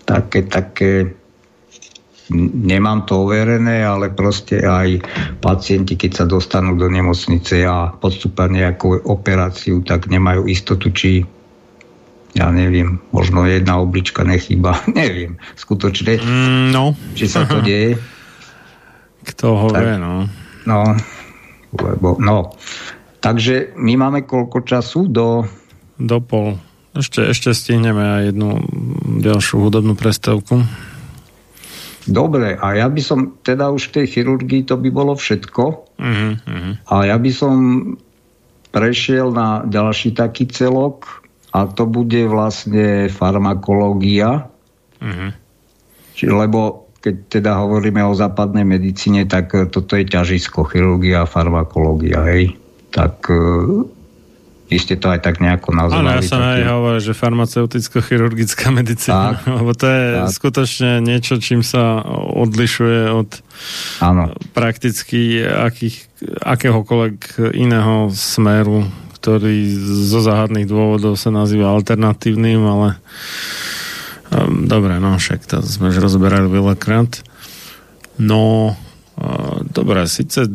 také, 0.05 0.45
také, 0.45 0.91
nemám 2.31 3.09
to 3.09 3.25
overené, 3.25 3.81
ale 3.81 4.13
proste 4.13 4.61
aj 4.61 5.01
pacienti, 5.41 5.97
keď 5.97 6.11
sa 6.13 6.25
dostanú 6.29 6.77
do 6.77 6.85
nemocnice 6.85 7.65
a 7.65 7.89
podstúpia 7.89 8.45
nejakú 8.45 9.01
operáciu, 9.01 9.81
tak 9.81 10.05
nemajú 10.05 10.45
istotu, 10.45 10.93
či 10.93 11.25
ja 12.35 12.51
neviem, 12.51 12.99
možno 13.15 13.47
jedna 13.47 13.79
oblička 13.79 14.27
nechýba, 14.27 14.83
neviem, 14.91 15.39
skutočne, 15.55 16.19
Mm, 16.21 16.69
no, 16.69 16.93
či 17.17 17.25
sa 17.31 17.47
to 17.47 17.63
deje. 17.67 17.97
Kto 19.25 19.57
ho 19.57 19.67
Tak. 19.73 19.81
vie, 19.81 19.95
no. 19.97 20.29
No, 20.65 20.81
lebo, 21.73 22.17
no. 22.21 22.53
Takže 23.19 23.73
my 23.73 23.93
máme 23.97 24.19
koľko 24.23 24.61
času 24.61 25.09
do... 25.09 25.49
Do 25.97 26.21
pol. 26.21 26.61
Ešte, 26.95 27.27
ešte 27.27 27.51
stihneme 27.51 27.99
aj 27.99 28.21
jednu 28.31 28.49
ďalšiu 29.19 29.67
hudobnú 29.67 29.97
prestávku. 29.97 30.63
Dobre, 32.05 32.53
a 32.53 32.77
ja 32.77 32.85
by 32.85 33.01
som 33.01 33.19
teda 33.41 33.73
už 33.73 33.89
v 33.89 33.93
tej 33.97 34.05
chirurgii 34.13 34.61
to 34.69 34.77
by 34.77 34.93
bolo 34.93 35.17
všetko. 35.17 35.63
Uh-huh, 35.97 36.37
uh-huh. 36.37 36.73
A 36.85 37.09
ja 37.09 37.17
by 37.17 37.31
som 37.33 37.55
prešiel 38.69 39.33
na 39.33 39.65
ďalší 39.65 40.13
taký 40.13 40.45
celok 40.45 41.25
a 41.49 41.65
to 41.65 41.89
bude 41.89 42.29
vlastne 42.29 43.09
farmakológia. 43.09 44.45
Uh-huh. 45.01 45.33
Či, 46.13 46.29
lebo 46.29 46.84
keď 47.05 47.15
teda 47.29 47.61
hovoríme 47.61 48.01
o 48.01 48.17
západnej 48.17 48.65
medicíne, 48.65 49.29
tak 49.29 49.53
e, 49.53 49.69
toto 49.69 49.93
je 49.93 50.09
ťažisko, 50.09 50.65
chirurgia 50.65 51.21
a 51.21 51.29
farmakológia, 51.29 52.25
hej. 52.25 52.57
Tak 52.89 53.29
e, 53.29 53.37
vy 54.65 54.77
ste 54.81 54.97
to 54.97 55.13
aj 55.13 55.21
tak 55.21 55.37
nejako 55.37 55.77
nazvali. 55.77 56.01
Áno, 56.01 56.17
ja 56.17 56.25
som 56.25 56.41
aj 56.41 56.65
hovoril, 56.65 57.01
že 57.05 57.13
farmaceuticko-chirurgická 57.13 58.73
medicína, 58.73 59.37
Tak. 59.37 59.45
lebo 59.61 59.71
to 59.77 59.85
je 59.85 60.03
Tak. 60.17 60.29
skutočne 60.33 60.91
niečo, 61.05 61.37
čím 61.37 61.61
sa 61.61 62.01
odlišuje 62.33 63.13
od 63.13 63.29
Áno, 64.01 64.33
prakticky 64.57 65.45
akých, 65.45 66.09
akéhokoľvek 66.41 67.53
iného 67.53 68.09
smeru, 68.09 68.89
ktorý 69.21 69.69
zo 70.09 70.25
záhadných 70.25 70.65
dôvodov 70.65 71.21
sa 71.21 71.29
nazýva 71.29 71.69
alternatívnym, 71.69 72.61
ale 72.65 72.97
dobre, 74.65 74.99
no 74.99 75.15
však 75.15 75.45
to 75.47 75.63
sme 75.63 75.91
už 75.91 76.03
rozberali 76.03 76.47
veľakrát. 76.49 77.21
No, 78.19 78.75
dobre, 79.75 80.07
síce 80.07 80.47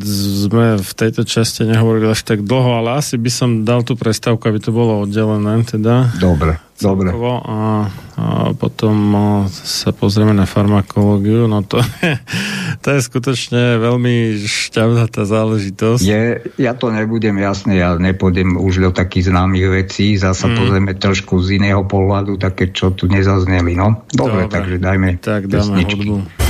sme 0.49 0.81
v 0.81 0.93
tejto 0.97 1.29
časti 1.29 1.69
nehovorili 1.69 2.09
až 2.09 2.25
tak 2.25 2.41
dlho, 2.41 2.81
ale 2.81 2.97
asi 2.97 3.21
by 3.21 3.29
som 3.29 3.69
dal 3.69 3.85
tú 3.85 3.93
prestávku, 3.93 4.41
aby 4.49 4.57
to 4.65 4.73
bolo 4.73 5.05
oddelené, 5.05 5.61
teda. 5.69 6.17
dobre, 6.17 6.57
dobre. 6.81 7.13
A, 7.13 7.93
a 8.17 8.25
potom 8.57 8.97
sa 9.53 9.93
pozrieme 9.93 10.33
na 10.33 10.49
farmakológiu. 10.49 11.45
No 11.45 11.61
to, 11.61 11.85
to 12.83 12.89
je 12.97 13.01
skutočne 13.05 13.77
veľmi 13.77 14.41
šťavnatá 14.41 15.29
záležitosť. 15.29 16.01
Je, 16.01 16.41
ja 16.57 16.73
to 16.73 16.89
nebudem 16.89 17.37
jasné, 17.37 17.85
ja 17.85 18.01
nepôjdem 18.01 18.57
už 18.57 18.89
do 18.89 18.91
takých 18.91 19.29
známych 19.29 19.69
vecí, 19.69 20.17
zasa 20.17 20.49
mm. 20.49 20.57
pozrieme 20.57 20.93
trošku 20.97 21.45
z 21.45 21.61
iného 21.61 21.85
pohľadu, 21.85 22.41
také, 22.41 22.73
čo 22.73 22.97
tu 22.97 23.05
nezazneli, 23.05 23.77
no. 23.77 24.09
Dobre, 24.09 24.49
Dobre. 24.49 24.53
takže 24.53 24.77
dajme 24.81 25.09
Tak 25.21 25.45
dáme 25.45 25.85
pesničky. 25.85 26.09
hudbu. 26.09 26.50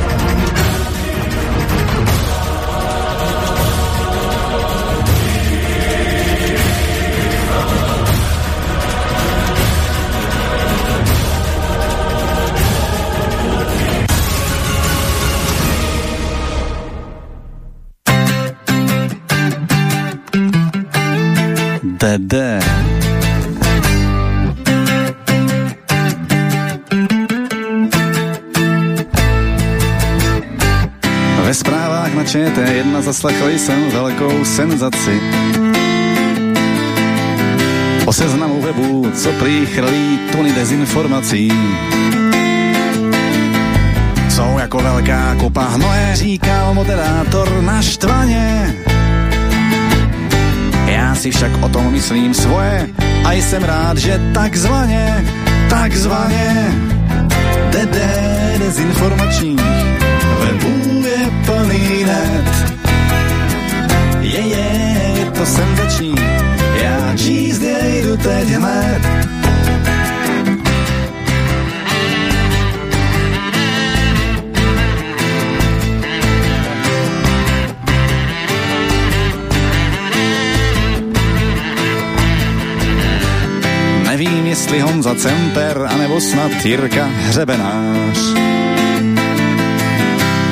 DD. 22.01 22.33
Ve 31.43 31.53
zprávách 31.53 32.13
na 32.13 32.23
ČT1 32.23 33.01
zaslechli 33.01 33.59
jsem 33.59 33.89
velkou 33.91 34.45
senzaci. 34.45 35.21
O 38.05 38.13
seznamu 38.13 38.61
webu, 38.61 39.11
co 39.15 39.31
prý 39.31 39.65
chrlí 39.65 40.19
tuny 40.31 40.53
dezinformací. 40.53 41.51
Jsou 44.29 44.57
jako 44.59 44.77
velká 44.77 45.35
kopa 45.39 45.63
hnoje, 45.63 46.11
říkal 46.15 46.73
moderátor 46.73 47.61
naštvaně. 47.61 48.75
Já 50.91 51.15
si 51.15 51.31
však 51.31 51.51
o 51.63 51.69
tom 51.69 51.91
myslím 51.91 52.33
svoje 52.33 52.89
a 53.25 53.31
jsem 53.31 53.63
rád, 53.63 53.97
že 53.97 54.21
takzvaně, 54.33 55.25
takzvaně 55.69 56.71
DD 57.69 57.97
dezinformačních 58.59 59.61
webů 60.39 61.03
je 61.07 61.31
plný 61.45 62.03
net. 62.03 62.75
Je, 64.19 64.39
je, 64.39 65.13
je 65.19 65.25
to 65.31 65.45
senzační, 65.45 66.15
já 66.83 67.17
číst 67.17 67.61
jej 67.61 68.01
jdu 68.03 68.17
teď 68.17 68.47
hned. 68.47 69.40
Jestli 84.51 84.79
Honza 84.79 85.15
Cemper, 85.15 85.87
anebo 85.89 86.21
snad 86.21 86.51
Jirka 86.65 87.05
Hřebenář. 87.05 88.19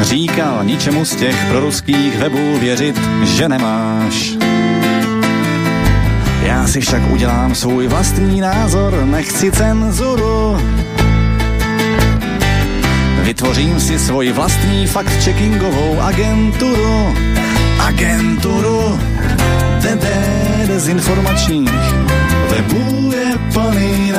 Říkal, 0.02 0.64
ničemu 0.64 1.06
z 1.06 1.16
těch 1.16 1.46
proruských 1.50 2.18
webů 2.18 2.60
věřit, 2.60 3.02
že 3.24 3.50
nemáš. 3.50 4.34
Já 6.44 6.68
si 6.68 6.82
však 6.82 7.12
udělám 7.12 7.56
svůj 7.56 7.88
vlastní 7.88 8.42
názor, 8.42 9.06
nechci 9.06 9.52
cenzuru. 9.52 10.58
Vytvořím 13.24 13.80
si 13.80 14.00
svoji 14.00 14.32
vlastní 14.32 14.88
fact-checkingovou 14.88 16.00
agenturu. 16.00 17.16
Agenturu 17.80 19.00
dezinformačních 20.68 21.99
webu 22.50 23.12
je 23.12 23.38
plný. 23.54 24.14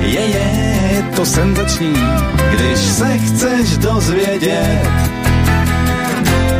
Je, 0.00 0.20
je, 0.20 0.46
je 0.92 1.02
to 1.16 1.26
senzační, 1.26 1.94
když 2.52 2.78
se 2.78 3.18
chceš 3.18 3.76
dozvědět, 3.76 4.88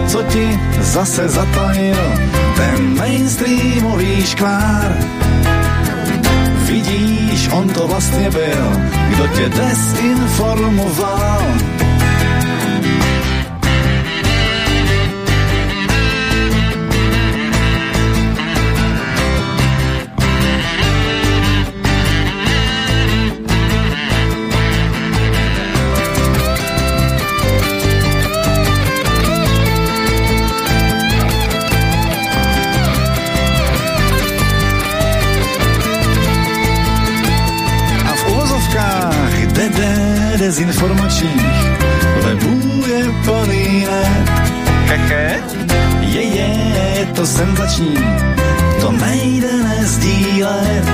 co 0.07 0.23
ti 0.23 0.61
zase 0.81 1.29
zatajil 1.29 1.97
ten 2.57 2.97
mainstreamový 2.97 4.27
škvár. 4.27 4.97
Vidíš, 6.65 7.49
on 7.53 7.69
to 7.69 7.87
vlastně 7.87 8.31
byl, 8.31 8.73
kdo 9.11 9.27
tě 9.27 9.49
desinformoval. 9.49 11.43
Dezinformačních 40.61 41.79
webů 42.23 42.83
je 42.87 43.05
plný 43.25 43.87
net. 43.91 44.31
Hehe. 44.87 45.43
Je, 46.01 46.23
je, 46.23 46.49
je 46.99 47.07
to 47.07 47.27
senzační, 47.27 47.95
to 48.81 48.93
nejde 48.93 49.53
nezdílet. 49.53 50.85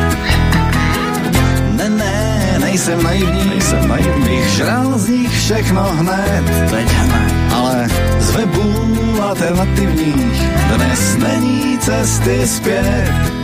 Ne, 1.70 1.88
ne, 1.88 2.56
nejsem 2.60 3.02
naivní, 3.02 3.48
nejsem 3.48 3.88
naivní. 3.88 4.24
Bych 4.24 4.48
žral 4.48 4.98
z 4.98 5.08
nich 5.08 5.30
všechno 5.30 5.82
hned, 5.82 6.44
teď 6.70 6.88
hned. 6.88 7.34
Ale 7.54 7.88
z 8.18 8.30
webů 8.30 8.74
alternativních 9.22 10.42
dnes 10.76 11.16
není 11.16 11.78
cesty 11.78 12.46
zpět. 12.46 13.36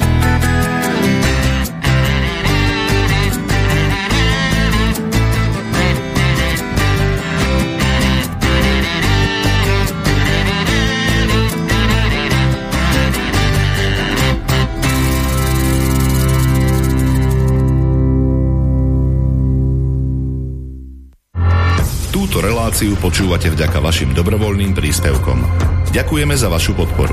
Reláciu 22.72 22.96
počúvate 23.04 23.52
vďaka 23.52 23.84
vašim 23.84 24.16
dobrovoľným 24.16 24.72
príspevkom. 24.72 25.44
Ďakujeme 25.92 26.32
za 26.32 26.48
vašu 26.48 26.72
podporu. 26.72 27.12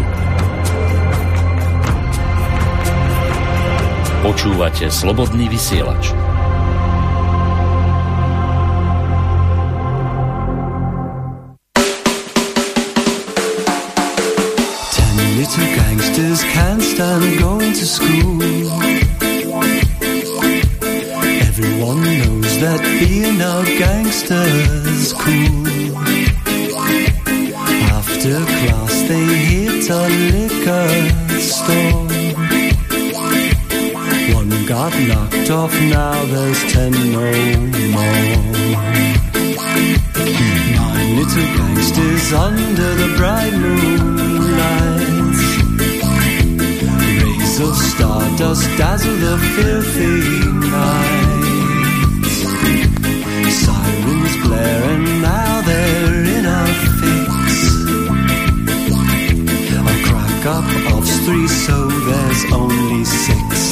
Počúvate 4.23 4.87
slobodný 4.87 5.51
vysielač. 5.51 6.15
Ten 14.95 15.15
little 15.35 15.67
gangsters 15.75 16.39
can't 16.55 16.79
stand 16.79 17.35
going 17.35 17.75
to 17.75 17.83
school. 17.83 18.39
Everyone 21.51 21.99
knows 21.99 22.53
that 22.63 22.79
being 23.03 23.43
a 23.43 24.78
cool. 25.13 25.67
After 27.97 28.37
class, 28.59 28.93
they 29.07 29.25
hit 29.49 29.89
a 29.89 29.91
liquor 30.31 30.89
store. 31.39 32.07
One 34.35 34.51
got 34.65 34.93
knocked 35.07 35.49
off, 35.49 35.73
now 35.81 36.25
there's 36.25 36.61
ten 36.73 36.91
no 36.91 37.31
more. 37.95 38.39
Nine 40.75 41.09
little 41.17 41.47
gangsters 41.57 42.27
under 42.33 42.91
the 43.01 43.09
bright 43.17 43.53
moonlight. 43.53 45.07
Rays 47.23 47.59
of 47.59 47.75
stardust 47.75 48.67
dazzle 48.77 49.17
the 49.25 49.37
filthy 49.55 50.17
night. 50.69 51.47
Sirens 53.61 54.35
blare 54.43 54.88
A 60.39 60.41
crack 60.41 60.55
up 60.55 60.93
of 60.97 61.05
three, 61.25 61.47
so 61.49 61.87
there's 61.87 62.53
only 62.53 63.03
six. 63.03 63.68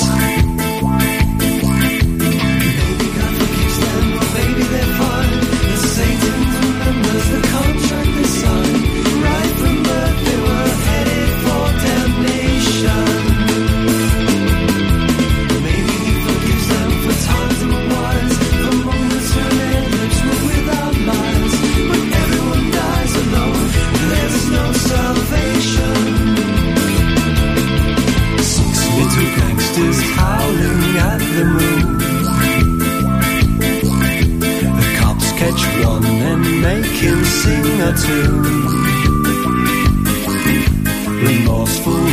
Remorseful 41.24 42.04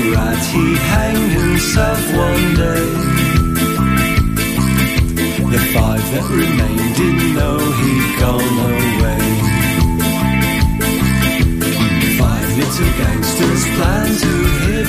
he 0.54 0.76
himself 1.30 1.98
one 2.14 2.54
day. 2.54 2.86
The 5.50 5.60
five 5.74 6.04
that 6.12 6.26
remained 6.30 6.94
didn't 6.94 7.34
know 7.34 7.58
he'd 7.58 8.10
gone 8.22 8.56
away. 8.70 9.24
Five 12.20 12.48
little 12.60 12.92
gangsters 13.00 13.64
plan 13.74 14.08
to 14.22 14.32
hit 14.62 14.88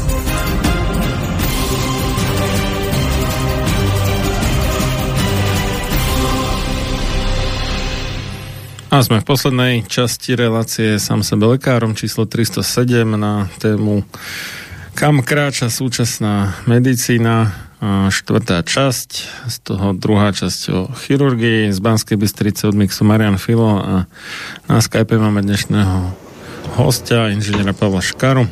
A 8.91 8.99
sme 8.99 9.23
v 9.23 9.29
poslednej 9.31 9.87
časti 9.87 10.35
relácie 10.35 10.99
sám 10.99 11.23
sebe 11.23 11.47
lekárom 11.47 11.95
číslo 11.95 12.27
307 12.27 13.07
na 13.15 13.47
tému 13.63 14.03
Kam 14.99 15.23
kráča 15.23 15.71
súčasná 15.71 16.59
medicína 16.67 17.55
štvrtá 18.11 18.59
časť, 18.67 19.09
z 19.47 19.55
toho 19.63 19.95
druhá 19.95 20.35
časť 20.35 20.61
o 20.75 20.79
chirurgii 20.91 21.71
z 21.71 21.79
Banskej 21.79 22.19
Bystrice 22.19 22.67
od 22.67 22.75
Mixu 22.75 23.07
Marian 23.07 23.39
Filo 23.39 23.79
a 23.79 24.11
na 24.67 24.77
Skype 24.83 25.15
máme 25.15 25.39
dnešného 25.39 26.11
hostia, 26.75 27.31
inžiniera 27.31 27.71
Pavla 27.71 28.03
Škaru. 28.03 28.43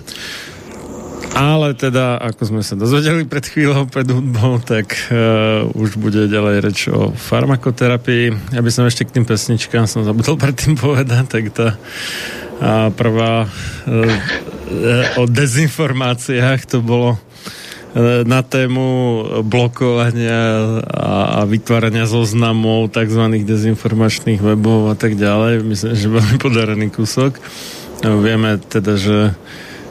Ale 1.40 1.72
teda, 1.72 2.20
ako 2.20 2.52
sme 2.52 2.62
sa 2.68 2.76
dozvedeli 2.76 3.24
pred 3.24 3.48
chvíľou 3.48 3.88
pred 3.88 4.04
hudbou, 4.04 4.60
tak 4.60 4.92
uh, 5.08 5.64
už 5.72 5.96
bude 5.96 6.28
ďalej 6.28 6.56
reč 6.60 6.92
o 6.92 7.16
farmakoterapii. 7.16 8.52
Ja 8.52 8.60
by 8.60 8.68
som 8.68 8.84
ešte 8.84 9.08
k 9.08 9.16
tým 9.16 9.24
pesničkám 9.24 9.88
som 9.88 10.04
zabudol 10.04 10.36
predtým 10.36 10.76
povedať, 10.76 11.24
tak 11.32 11.44
tá 11.56 11.80
a 12.60 12.92
prvá 12.92 13.48
uh, 13.48 15.16
o 15.16 15.24
dezinformáciách 15.32 16.60
to 16.68 16.84
bolo 16.84 17.16
uh, 17.16 18.28
na 18.28 18.44
tému 18.44 19.24
blokovania 19.48 20.44
a, 20.92 21.40
a 21.40 21.48
vytvárania 21.48 22.04
zoznamov 22.04 22.92
tzv. 22.92 23.24
dezinformačných 23.48 24.44
webov 24.44 24.92
a 24.92 24.96
tak 25.00 25.16
ďalej. 25.16 25.64
Myslím, 25.64 25.96
že 25.96 26.12
veľmi 26.12 26.36
podarený 26.36 26.92
kúsok. 26.92 27.40
Vieme 28.04 28.60
teda, 28.60 29.00
že 29.00 29.40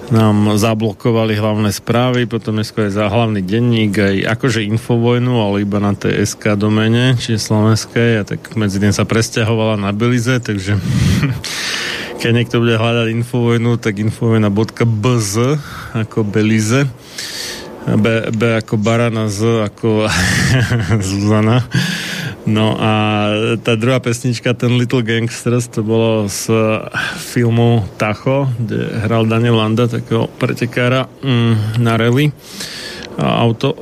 nám 0.08 0.56
zablokovali 0.56 1.36
hlavné 1.36 1.70
správy, 1.72 2.24
potom 2.24 2.56
dneska 2.56 2.88
aj 2.88 2.92
za 2.96 3.04
hlavný 3.12 3.44
denník, 3.44 3.92
aj 3.96 4.16
akože 4.38 4.64
infovojnu, 4.64 5.36
ale 5.36 5.64
iba 5.64 5.78
na 5.80 5.92
tej 5.92 6.24
SK 6.24 6.56
domene, 6.56 7.16
čiže 7.20 7.40
slovenskej, 7.40 8.10
a 8.20 8.22
tak 8.24 8.56
medzi 8.56 8.80
tým 8.80 8.92
sa 8.92 9.04
presťahovala 9.04 9.76
na 9.76 9.92
Belize, 9.92 10.40
takže 10.40 10.80
keď 12.20 12.30
niekto 12.32 12.60
bude 12.60 12.80
hľadať 12.80 13.06
infovojnu, 13.20 13.76
tak 13.76 14.00
infovojna.bz 14.00 15.34
ako 15.96 16.18
Belize. 16.24 16.88
B, 17.88 18.06
B 18.36 18.40
ako 18.60 18.76
Barana, 18.76 19.32
Z 19.32 19.64
ako 19.72 20.04
Zuzana. 21.08 21.64
No 22.48 22.80
a 22.80 23.28
tá 23.60 23.76
druhá 23.76 24.00
pesnička, 24.00 24.56
ten 24.56 24.80
Little 24.80 25.04
Gangsters, 25.04 25.68
to 25.68 25.84
bolo 25.84 26.24
z 26.32 26.48
filmu 27.20 27.84
Tacho, 28.00 28.48
kde 28.56 29.04
hral 29.04 29.28
Daniel 29.28 29.60
Landa, 29.60 29.84
takého 29.84 30.32
pretekára 30.40 31.04
mm, 31.20 31.84
na 31.84 32.00
rally, 32.00 32.32
auto, 33.20 33.76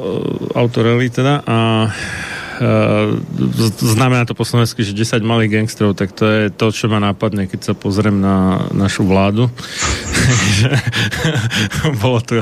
auto 0.51 0.83
rally 0.83 1.07
teda. 1.15 1.47
A 1.47 1.87
znamená 3.77 4.25
to 4.25 4.33
po 4.33 4.49
slovensky, 4.49 4.81
že 4.81 4.97
10 4.97 5.21
malých 5.21 5.61
gangstrov, 5.61 5.93
tak 5.93 6.17
to 6.17 6.25
je 6.25 6.43
to, 6.49 6.73
čo 6.73 6.89
ma 6.89 6.97
nápadne, 6.99 7.45
keď 7.45 7.61
sa 7.61 7.75
pozriem 7.77 8.19
na 8.19 8.67
našu 8.73 9.05
vládu. 9.05 9.53
Bolo 12.03 12.21
to 12.25 12.41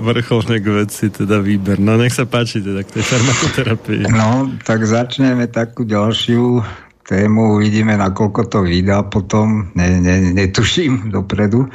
vrcholné 0.00 0.64
k 0.64 0.66
veci, 0.84 1.12
teda 1.12 1.44
výber. 1.44 1.76
No 1.76 2.00
nech 2.00 2.16
sa 2.16 2.24
páči 2.24 2.64
teda 2.64 2.82
k 2.82 2.98
tej 2.98 3.04
farmakoterapii. 3.04 4.02
No, 4.08 4.48
tak 4.64 4.88
začneme 4.88 5.44
takú 5.52 5.84
ďalšiu 5.84 6.64
tému, 7.04 7.60
uvidíme, 7.60 8.00
nakoľko 8.00 8.48
to 8.48 8.58
vydá 8.64 9.04
potom, 9.04 9.68
ne, 9.76 10.00
ne, 10.00 10.32
netuším 10.32 11.12
dopredu. 11.12 11.68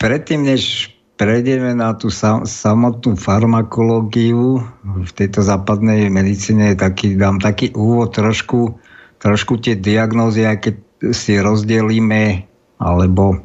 Predtým, 0.00 0.40
než 0.48 0.95
prejdeme 1.16 1.72
na 1.72 1.96
tú 1.96 2.12
sam, 2.12 2.44
samotnú 2.44 3.16
farmakológiu 3.16 4.60
v 4.84 5.10
tejto 5.16 5.40
západnej 5.40 6.12
medicíne, 6.12 6.76
taký, 6.76 7.16
dám 7.16 7.40
taký 7.40 7.72
úvod 7.72 8.12
trošku, 8.12 8.76
trošku 9.20 9.56
tie 9.60 9.76
diagnózy, 9.76 10.44
aj 10.44 10.56
keď 10.60 10.74
si 11.16 11.40
rozdelíme, 11.40 12.44
alebo 12.76 13.40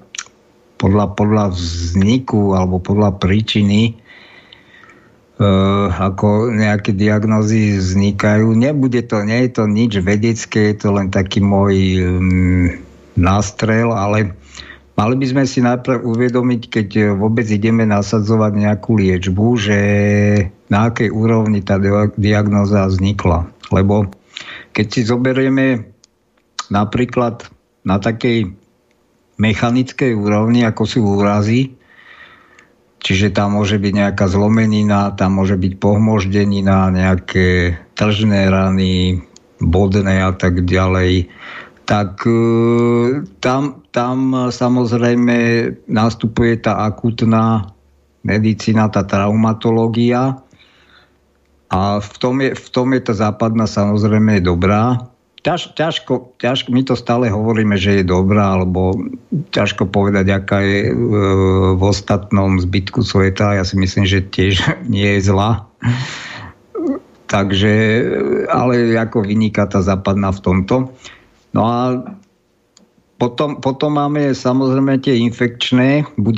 podľa, 0.75 1.13
podľa 1.13 1.45
vzniku 1.55 2.57
alebo 2.57 2.81
podľa 2.81 3.21
príčiny 3.21 3.81
e, 3.87 3.93
ako 5.93 6.51
nejaké 6.51 6.91
diagnózy 6.91 7.77
vznikajú. 7.77 8.51
Nebude 8.57 9.05
to, 9.05 9.21
nie 9.21 9.47
je 9.47 9.51
to 9.61 9.63
nič 9.69 10.01
vedecké, 10.01 10.73
je 10.73 10.75
to 10.81 10.89
len 10.97 11.13
taký 11.13 11.39
môj 11.39 11.75
mm, 12.01 12.67
nástrel, 13.15 13.93
ale 13.93 14.33
Mali 14.99 15.15
by 15.17 15.25
sme 15.25 15.43
si 15.47 15.63
najprv 15.63 16.03
uvedomiť, 16.03 16.61
keď 16.67 16.87
vôbec 17.15 17.47
ideme 17.47 17.87
nasadzovať 17.87 18.51
nejakú 18.59 18.99
liečbu, 18.99 19.45
že 19.57 19.79
na 20.67 20.91
akej 20.91 21.09
úrovni 21.09 21.63
tá 21.63 21.79
diagnoza 22.19 22.85
vznikla. 22.91 23.47
Lebo 23.71 24.11
keď 24.75 24.85
si 24.91 25.01
zoberieme 25.07 25.87
napríklad 26.69 27.47
na 27.87 27.97
takej 27.97 28.51
mechanickej 29.41 30.13
úrovni, 30.13 30.67
ako 30.67 30.83
sú 30.85 30.99
úrazy, 31.17 31.73
čiže 33.01 33.33
tam 33.33 33.57
môže 33.57 33.81
byť 33.81 33.93
nejaká 33.95 34.29
zlomenina, 34.29 35.17
tam 35.17 35.41
môže 35.41 35.57
byť 35.57 35.73
pohmoždenina, 35.81 36.93
nejaké 36.93 37.79
tržné 37.97 38.53
rany, 38.53 39.25
bodné 39.57 40.21
a 40.21 40.31
tak 40.33 40.61
ďalej, 40.61 41.25
tak 41.91 42.23
e, 42.23 42.39
tam, 43.43 43.83
tam 43.91 44.47
samozrejme 44.47 45.35
nastupuje 45.91 46.63
tá 46.63 46.87
akutná 46.87 47.67
medicína, 48.23 48.87
tá 48.87 49.03
traumatológia 49.03 50.39
a 51.67 51.99
v 51.99 52.15
tom 52.15 52.39
je, 52.39 52.55
v 52.55 52.67
tom 52.71 52.95
je 52.95 53.01
tá 53.03 53.13
západná 53.27 53.67
samozrejme 53.67 54.39
dobrá. 54.39 55.03
Ťaž, 55.43 55.75
ťažko, 55.75 56.39
ťažko, 56.39 56.69
my 56.71 56.81
to 56.87 56.95
stále 56.95 57.27
hovoríme, 57.27 57.75
že 57.75 57.99
je 57.99 58.03
dobrá, 58.07 58.55
alebo 58.55 58.95
ťažko 59.51 59.89
povedať, 59.91 60.31
aká 60.31 60.63
je 60.63 60.79
e, 60.87 60.93
v 61.75 61.81
ostatnom 61.83 62.55
zbytku 62.55 63.03
sveta. 63.03 63.59
Ja 63.59 63.67
si 63.67 63.75
myslím, 63.75 64.07
že 64.07 64.23
tiež 64.23 64.63
nie 64.87 65.19
je 65.19 65.27
zlá. 65.27 65.67
Takže, 67.27 67.73
ale 68.47 68.95
ako 68.95 69.27
vyniká 69.27 69.67
tá 69.67 69.83
západná 69.83 70.31
v 70.31 70.39
tomto. 70.39 70.75
No 71.51 71.61
a 71.67 71.79
potom, 73.21 73.61
potom 73.61 74.01
máme 74.01 74.33
samozrejme 74.33 74.97
tie 74.97 75.19
infekčné, 75.21 76.09
buď 76.17 76.35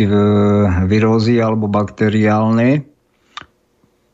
virózy 0.89 1.39
alebo 1.39 1.71
bakteriálne, 1.71 2.83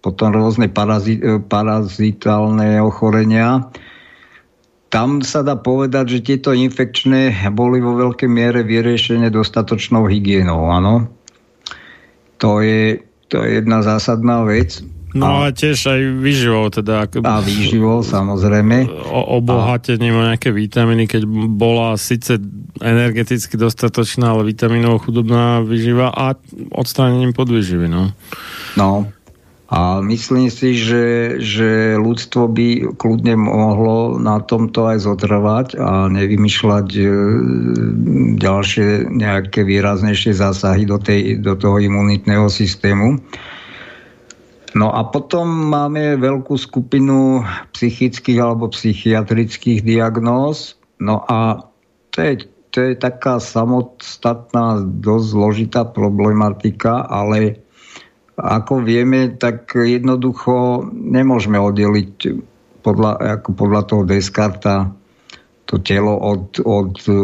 potom 0.06 0.32
rôzne 0.32 0.70
parazit, 0.70 1.18
parazitálne 1.50 2.78
ochorenia. 2.78 3.68
Tam 4.94 5.22
sa 5.26 5.42
dá 5.42 5.58
povedať, 5.58 6.18
že 6.18 6.26
tieto 6.34 6.54
infekčné 6.54 7.34
boli 7.54 7.82
vo 7.82 7.98
veľkej 7.98 8.30
miere 8.30 8.62
vyriešené 8.66 9.34
dostatočnou 9.34 10.06
hygienou, 10.06 10.70
áno. 10.70 11.10
To 12.42 12.62
je, 12.62 13.02
to 13.34 13.44
je 13.44 13.62
jedna 13.62 13.82
zásadná 13.82 14.46
vec. 14.46 14.82
No 15.18 15.42
a, 15.42 15.50
a 15.50 15.56
tiež 15.56 15.90
aj 15.90 16.02
výživou 16.22 16.70
teda. 16.70 17.10
A 17.10 17.42
výživou 17.42 18.06
samozrejme. 18.06 18.86
O, 19.10 19.42
obohatením 19.42 20.14
o 20.14 20.28
nejaké 20.30 20.54
vitamíny, 20.54 21.10
keď 21.10 21.26
bola 21.50 21.98
síce 21.98 22.38
energeticky 22.78 23.58
dostatočná, 23.58 24.38
ale 24.38 24.54
vitamínovo 24.54 25.02
chudobná 25.02 25.66
výživa 25.66 26.14
a 26.14 26.38
odstránením 26.72 27.34
podvýživy, 27.34 27.90
no. 27.90 28.14
No. 28.78 29.10
A 29.70 30.02
myslím 30.02 30.50
si, 30.50 30.74
že, 30.74 31.38
že 31.38 31.94
ľudstvo 31.94 32.50
by 32.50 32.98
kľudne 32.98 33.38
mohlo 33.38 34.18
na 34.18 34.42
tomto 34.42 34.90
aj 34.90 35.06
zotrvať 35.06 35.78
a 35.78 36.10
nevymýšľať 36.10 36.88
e, 36.98 37.06
ďalšie 38.42 39.14
nejaké 39.14 39.62
výraznejšie 39.62 40.34
zásahy 40.34 40.90
do, 40.90 40.98
tej, 40.98 41.46
do 41.46 41.54
toho 41.54 41.78
imunitného 41.78 42.50
systému. 42.50 43.22
No 44.78 44.94
a 44.94 45.02
potom 45.10 45.50
máme 45.50 46.20
veľkú 46.22 46.54
skupinu 46.54 47.42
psychických 47.74 48.38
alebo 48.38 48.70
psychiatrických 48.70 49.82
diagnóz. 49.82 50.78
No 51.02 51.26
a 51.26 51.66
to 52.14 52.18
je 52.22 52.34
to 52.70 52.86
je 52.86 52.94
taká 52.94 53.42
samostatná, 53.42 54.86
dosť 54.86 55.26
zložitá 55.34 55.82
problematika, 55.90 57.02
ale 57.02 57.66
ako 58.38 58.86
vieme, 58.86 59.36
tak 59.36 59.74
jednoducho 59.74 60.86
nemôžeme 60.94 61.60
oddeliť 61.60 62.14
podľa, 62.86 63.42
ako 63.42 63.50
podľa 63.52 63.82
toho 63.90 64.04
Descarta 64.08 64.94
to 65.70 65.78
telo 65.78 66.18
od, 66.18 66.58
od 66.66 66.98
uh, 67.06 67.16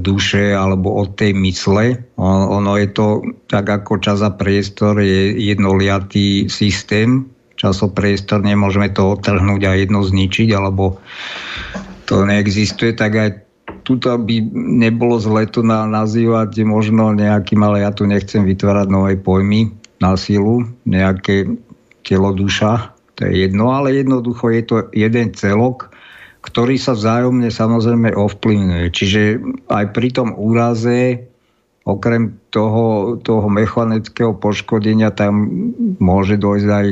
duše 0.00 0.56
alebo 0.56 0.96
od 0.96 1.12
tej 1.12 1.36
mysle. 1.36 2.00
Ono 2.16 2.72
je 2.80 2.88
to 2.88 3.20
tak 3.52 3.68
ako 3.68 4.00
čas 4.00 4.24
a 4.24 4.32
priestor 4.32 4.96
je 5.04 5.36
jednoliatý 5.36 6.48
systém. 6.48 7.28
Časopriestor 7.60 8.40
nemôžeme 8.40 8.88
to 8.96 9.20
odtrhnúť 9.20 9.62
a 9.68 9.76
jedno 9.76 10.00
zničiť, 10.00 10.48
alebo 10.56 10.96
to 12.08 12.24
neexistuje, 12.24 12.96
tak 12.96 13.12
aj 13.16 13.30
tuto 13.84 14.12
by 14.16 14.40
nebolo 14.56 15.20
zle 15.20 15.44
to 15.48 15.60
na, 15.60 15.84
nazývať 15.84 16.52
možno 16.64 17.12
nejakým, 17.12 17.60
ale 17.60 17.84
ja 17.84 17.92
tu 17.92 18.04
nechcem 18.04 18.44
vytvárať 18.44 18.88
nové 18.92 19.16
pojmy 19.16 19.72
na 20.00 20.16
silu, 20.20 20.68
nejaké 20.84 21.48
telo 22.04 22.32
duša, 22.36 22.92
to 23.16 23.24
je 23.24 23.48
jedno, 23.48 23.72
ale 23.72 23.96
jednoducho 23.96 24.52
je 24.52 24.62
to 24.64 24.76
jeden 24.92 25.32
celok, 25.32 25.95
ktorý 26.46 26.78
sa 26.78 26.94
vzájomne 26.94 27.50
samozrejme 27.50 28.14
ovplyvňuje. 28.14 28.86
Čiže 28.94 29.20
aj 29.66 29.84
pri 29.90 30.08
tom 30.14 30.38
úraze, 30.38 31.26
okrem 31.82 32.38
toho, 32.54 33.18
toho 33.18 33.50
mechanického 33.50 34.38
poškodenia, 34.38 35.10
tam 35.10 35.50
môže 35.98 36.38
dojsť 36.38 36.68
aj 36.70 36.86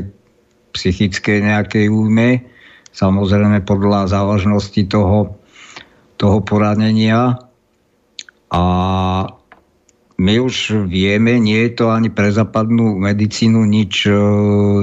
psychické 0.74 1.38
nejakej 1.38 1.86
újme, 1.86 2.42
samozrejme 2.90 3.62
podľa 3.62 4.10
závažnosti 4.10 4.82
toho, 4.90 5.38
toho 6.18 6.38
poranenia. 6.42 7.38
A 8.50 8.62
my 10.14 10.34
už 10.38 10.86
vieme, 10.90 11.38
nie 11.38 11.70
je 11.70 11.72
to 11.78 11.94
ani 11.94 12.10
pre 12.10 12.30
západnú 12.30 12.98
medicínu 12.98 13.66
nič 13.66 14.06
e, 14.06 14.14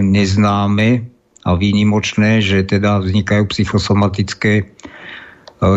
neznáme, 0.03 1.10
a 1.41 1.57
výnimočné, 1.57 2.41
že 2.41 2.61
teda 2.65 3.01
vznikajú 3.01 3.49
psychosomatické 3.49 4.53
e, 4.61 4.65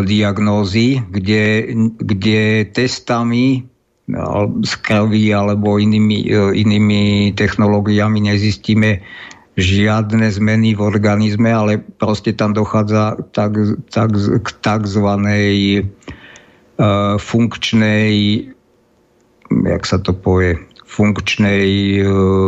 diagnózy, 0.05 1.01
kde, 1.09 1.73
kde 2.05 2.69
testami 2.69 3.65
z 4.61 4.73
krvi 4.85 5.32
alebo 5.32 5.81
inými, 5.81 6.28
e, 6.28 6.53
inými 6.53 7.32
technológiami 7.32 8.28
nezistíme 8.28 9.01
žiadne 9.55 10.27
zmeny 10.28 10.74
v 10.74 10.81
organizme, 10.82 11.47
ale 11.49 11.78
proste 11.78 12.35
tam 12.35 12.53
dochádza 12.53 13.23
tak, 13.31 13.55
tak, 13.95 14.11
k 14.19 14.49
takzvanej 14.66 15.86
uh, 15.86 17.15
funkčnej, 17.23 18.11
jak 19.47 19.82
sa 19.86 20.03
to 20.03 20.11
povie, 20.11 20.59
funkčnej 20.95 21.66
e, 21.99 22.03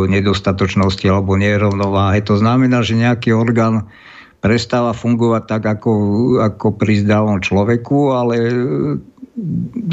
nedostatočnosti 0.07 1.03
alebo 1.11 1.35
nerovnováhe. 1.35 2.23
To 2.23 2.39
znamená, 2.39 2.79
že 2.79 2.95
nejaký 2.95 3.35
orgán 3.35 3.91
prestáva 4.39 4.95
fungovať 4.95 5.43
tak, 5.51 5.63
ako, 5.67 5.91
ako 6.39 6.67
pri 6.79 7.03
zdravom 7.03 7.43
človeku, 7.43 8.15
ale 8.15 8.35
e, 8.39 8.51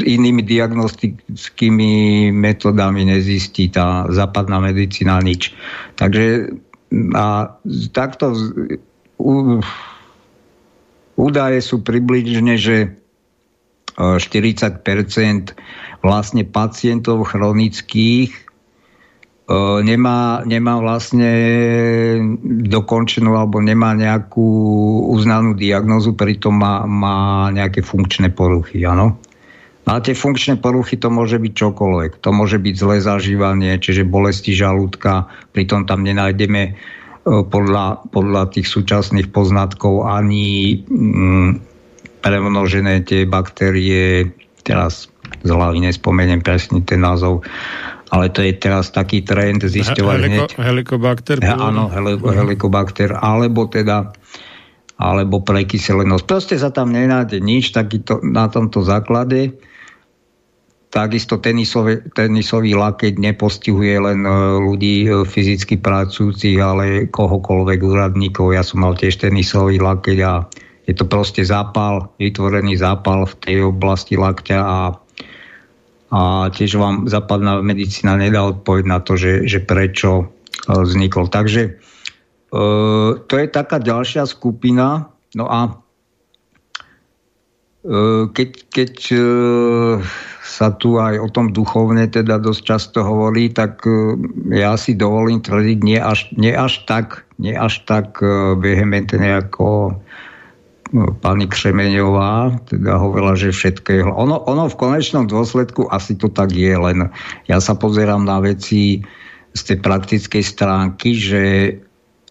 inými 0.07 0.41
diagnostickými 0.41 1.93
metodami 2.31 3.03
nezistí 3.03 3.67
tá 3.67 4.07
západná 4.07 4.63
medicína 4.63 5.19
nič. 5.19 5.51
Takže 5.99 6.55
a 7.13 7.51
takto 7.91 8.25
údaje 11.19 11.59
sú 11.59 11.83
približne, 11.83 12.55
že 12.55 12.95
40% 13.95 14.85
vlastne 16.03 16.43
pacientov 16.45 17.25
chronických 17.31 18.44
nemá, 19.85 20.41
nemá 20.41 20.73
vlastne 20.81 21.31
dokončenú 22.65 23.37
alebo 23.37 23.61
nemá 23.61 23.93
nejakú 23.93 24.47
uznanú 25.13 25.53
diagnozu, 25.53 26.17
pritom 26.17 26.57
má, 26.57 26.89
má 26.89 27.47
nejaké 27.53 27.85
funkčné 27.85 28.33
poruchy, 28.33 28.81
áno. 28.81 29.21
A 29.85 30.01
tie 30.01 30.17
funkčné 30.17 30.57
poruchy 30.57 30.97
to 30.97 31.13
môže 31.13 31.37
byť 31.37 31.53
čokoľvek. 31.53 32.11
To 32.25 32.29
môže 32.33 32.57
byť 32.57 32.73
zlé 32.73 32.97
zažívanie, 33.05 33.77
čiže 33.77 34.01
bolesti 34.01 34.57
žalúdka, 34.57 35.29
pritom 35.53 35.85
tam 35.85 36.01
nenájdeme 36.01 36.73
podľa, 37.25 38.09
podľa 38.09 38.49
tých 38.49 38.65
súčasných 38.65 39.29
poznatkov 39.29 40.09
ani 40.09 40.81
mm, 40.89 41.49
premnožené 42.25 43.05
tie 43.05 43.29
baktérie, 43.29 44.33
teraz 44.65 45.09
z 45.45 45.49
hlavy 45.53 45.85
nespomeniem 45.85 46.41
presne 46.41 46.81
ten 46.81 47.05
názov, 47.05 47.45
ale 48.15 48.31
to 48.31 48.39
je 48.39 48.55
teraz 48.55 48.95
taký 48.95 49.27
trend 49.27 49.67
zisťovať 49.67 50.17
Heliko, 50.23 50.31
hneď. 50.31 50.49
Helikobakter? 50.55 51.37
He, 51.43 51.51
áno, 51.51 51.91
heliko, 51.91 52.31
helikobakter, 52.31 53.11
alebo 53.11 53.67
teda 53.67 54.15
alebo 54.95 55.43
prekyselenosť. 55.43 56.23
Proste 56.23 56.55
sa 56.55 56.71
tam 56.71 56.95
nenájde 56.95 57.43
nič 57.43 57.75
takýto, 57.75 58.23
na 58.23 58.47
tomto 58.47 58.79
základe. 58.79 59.51
Takisto 60.87 61.43
tenisové, 61.43 62.07
tenisový 62.15 62.79
lakeť 62.79 63.19
nepostihuje 63.19 63.99
len 63.99 64.23
e, 64.23 64.31
ľudí 64.63 65.03
e, 65.03 65.27
fyzicky 65.27 65.83
pracujúcich, 65.83 66.55
ale 66.63 67.11
kohokoľvek 67.11 67.79
úradníkov. 67.83 68.55
Ja 68.55 68.63
som 68.63 68.87
mal 68.87 68.95
tiež 68.95 69.19
tenisový 69.19 69.83
lakeť 69.83 70.17
a 70.23 70.47
je 70.87 70.95
to 70.95 71.03
proste 71.03 71.43
zápal, 71.43 72.15
vytvorený 72.15 72.79
zápal 72.79 73.27
v 73.27 73.35
tej 73.43 73.57
oblasti 73.67 74.15
lakťa 74.15 74.59
a 74.63 74.95
a 76.15 76.47
tiež 76.47 76.79
vám 76.79 77.11
západná 77.11 77.59
medicína 77.59 78.15
nedá 78.15 78.47
odpoveď 78.47 78.83
na 78.87 79.03
to, 79.03 79.19
že, 79.19 79.43
že 79.43 79.59
prečo 79.59 80.23
e, 80.23 80.25
vznikol. 80.71 81.27
Takže 81.27 81.61
e, 81.67 81.71
to 83.19 83.33
je 83.35 83.47
taká 83.51 83.83
ďalšia 83.83 84.23
skupina. 84.23 85.11
No 85.35 85.51
a 85.51 85.59
e, 85.67 85.71
keď, 88.31 88.49
keď 88.71 88.93
sa 90.39 90.71
tu 90.79 91.03
aj 91.03 91.19
o 91.19 91.27
tom 91.27 91.51
duchovne 91.51 92.07
teda 92.07 92.39
dosť 92.39 92.61
často 92.63 93.03
hovorí, 93.03 93.51
tak 93.51 93.83
ja 94.55 94.79
si 94.79 94.95
dovolím 94.95 95.43
tvrdiť 95.43 95.79
nie 95.83 95.99
až, 95.99 96.31
nie 96.39 96.55
až 96.55 96.87
tak, 96.87 97.27
nie 97.43 97.51
až 97.51 97.83
tak 97.83 98.23
vehementne 98.63 99.43
ako 99.43 99.99
pani 101.19 101.45
Křemeňová 101.47 102.63
teda 102.71 102.95
hovorila, 102.95 103.35
že 103.35 103.51
všetko 103.51 103.89
je... 103.91 104.01
Ono, 104.07 104.43
ono 104.47 104.71
v 104.71 104.79
konečnom 104.79 105.27
dôsledku 105.27 105.91
asi 105.91 106.15
to 106.15 106.31
tak 106.31 106.55
je, 106.55 106.71
len 106.71 107.11
ja 107.51 107.59
sa 107.59 107.75
pozerám 107.75 108.23
na 108.23 108.39
veci 108.39 109.03
z 109.55 109.61
tej 109.61 109.77
praktickej 109.83 110.43
stránky, 110.43 111.15
že 111.15 111.43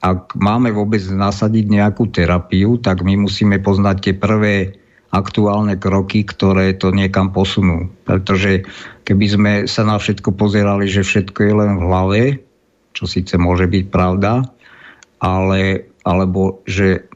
ak 0.05 0.37
máme 0.37 0.69
vôbec 0.73 1.01
nasadiť 1.01 1.65
nejakú 1.73 2.13
terapiu, 2.13 2.77
tak 2.77 3.01
my 3.01 3.17
musíme 3.25 3.57
poznať 3.61 3.97
tie 4.05 4.15
prvé 4.17 4.77
aktuálne 5.15 5.79
kroky, 5.81 6.27
ktoré 6.27 6.77
to 6.77 6.93
niekam 6.93 7.33
posunú. 7.33 7.89
Pretože 8.05 8.69
keby 9.09 9.27
sme 9.31 9.53
sa 9.65 9.87
na 9.89 9.97
všetko 9.97 10.37
pozerali, 10.37 10.91
že 10.91 11.07
všetko 11.07 11.39
je 11.41 11.55
len 11.55 11.71
v 11.79 11.85
hlave, 11.87 12.23
čo 12.93 13.09
síce 13.09 13.39
môže 13.41 13.65
byť 13.65 13.85
pravda, 13.89 14.45
ale, 15.23 15.89
alebo 16.05 16.61
že 16.69 17.09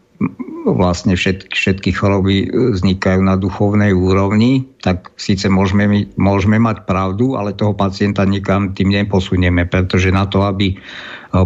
vlastne 0.66 1.14
všetky, 1.14 1.54
všetky 1.54 1.90
choroby 1.94 2.36
e, 2.44 2.46
vznikajú 2.74 3.20
na 3.22 3.38
duchovnej 3.38 3.94
úrovni, 3.94 4.66
tak 4.82 5.14
síce 5.14 5.46
môžeme, 5.46 6.10
môžeme 6.18 6.58
mať 6.58 6.88
pravdu, 6.88 7.38
ale 7.38 7.54
toho 7.54 7.76
pacienta 7.76 8.26
nikam 8.26 8.74
tým 8.74 8.90
neposunieme, 8.90 9.68
pretože 9.70 10.10
na 10.10 10.26
to, 10.26 10.42
aby 10.42 10.74
e, 10.74 10.76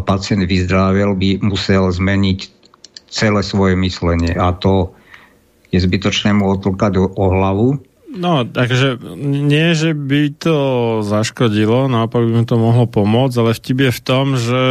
pacient 0.03 0.49
vyzdravil, 0.49 1.13
by 1.19 1.45
musel 1.45 1.93
zmeniť 1.93 2.39
celé 3.13 3.41
svoje 3.45 3.77
myslenie. 3.77 4.33
A 4.33 4.57
to 4.57 4.97
je 5.69 5.81
zbytočné 5.81 6.33
mu 6.33 6.53
otlkať 6.53 6.97
o, 6.97 7.07
o 7.13 7.25
hlavu, 7.33 7.91
No, 8.13 8.45
takže 8.45 9.01
nie, 9.25 9.73
že 9.73 9.97
by 9.97 10.37
to 10.37 10.57
zaškodilo, 11.01 11.89
naopak 11.89 12.21
by 12.21 12.33
mu 12.39 12.45
to 12.45 12.61
mohlo 12.61 12.85
pomôcť, 12.85 13.37
ale 13.41 13.57
vtip 13.57 13.79
je 13.89 13.93
v 13.97 14.03
tom, 14.05 14.27
že 14.37 14.63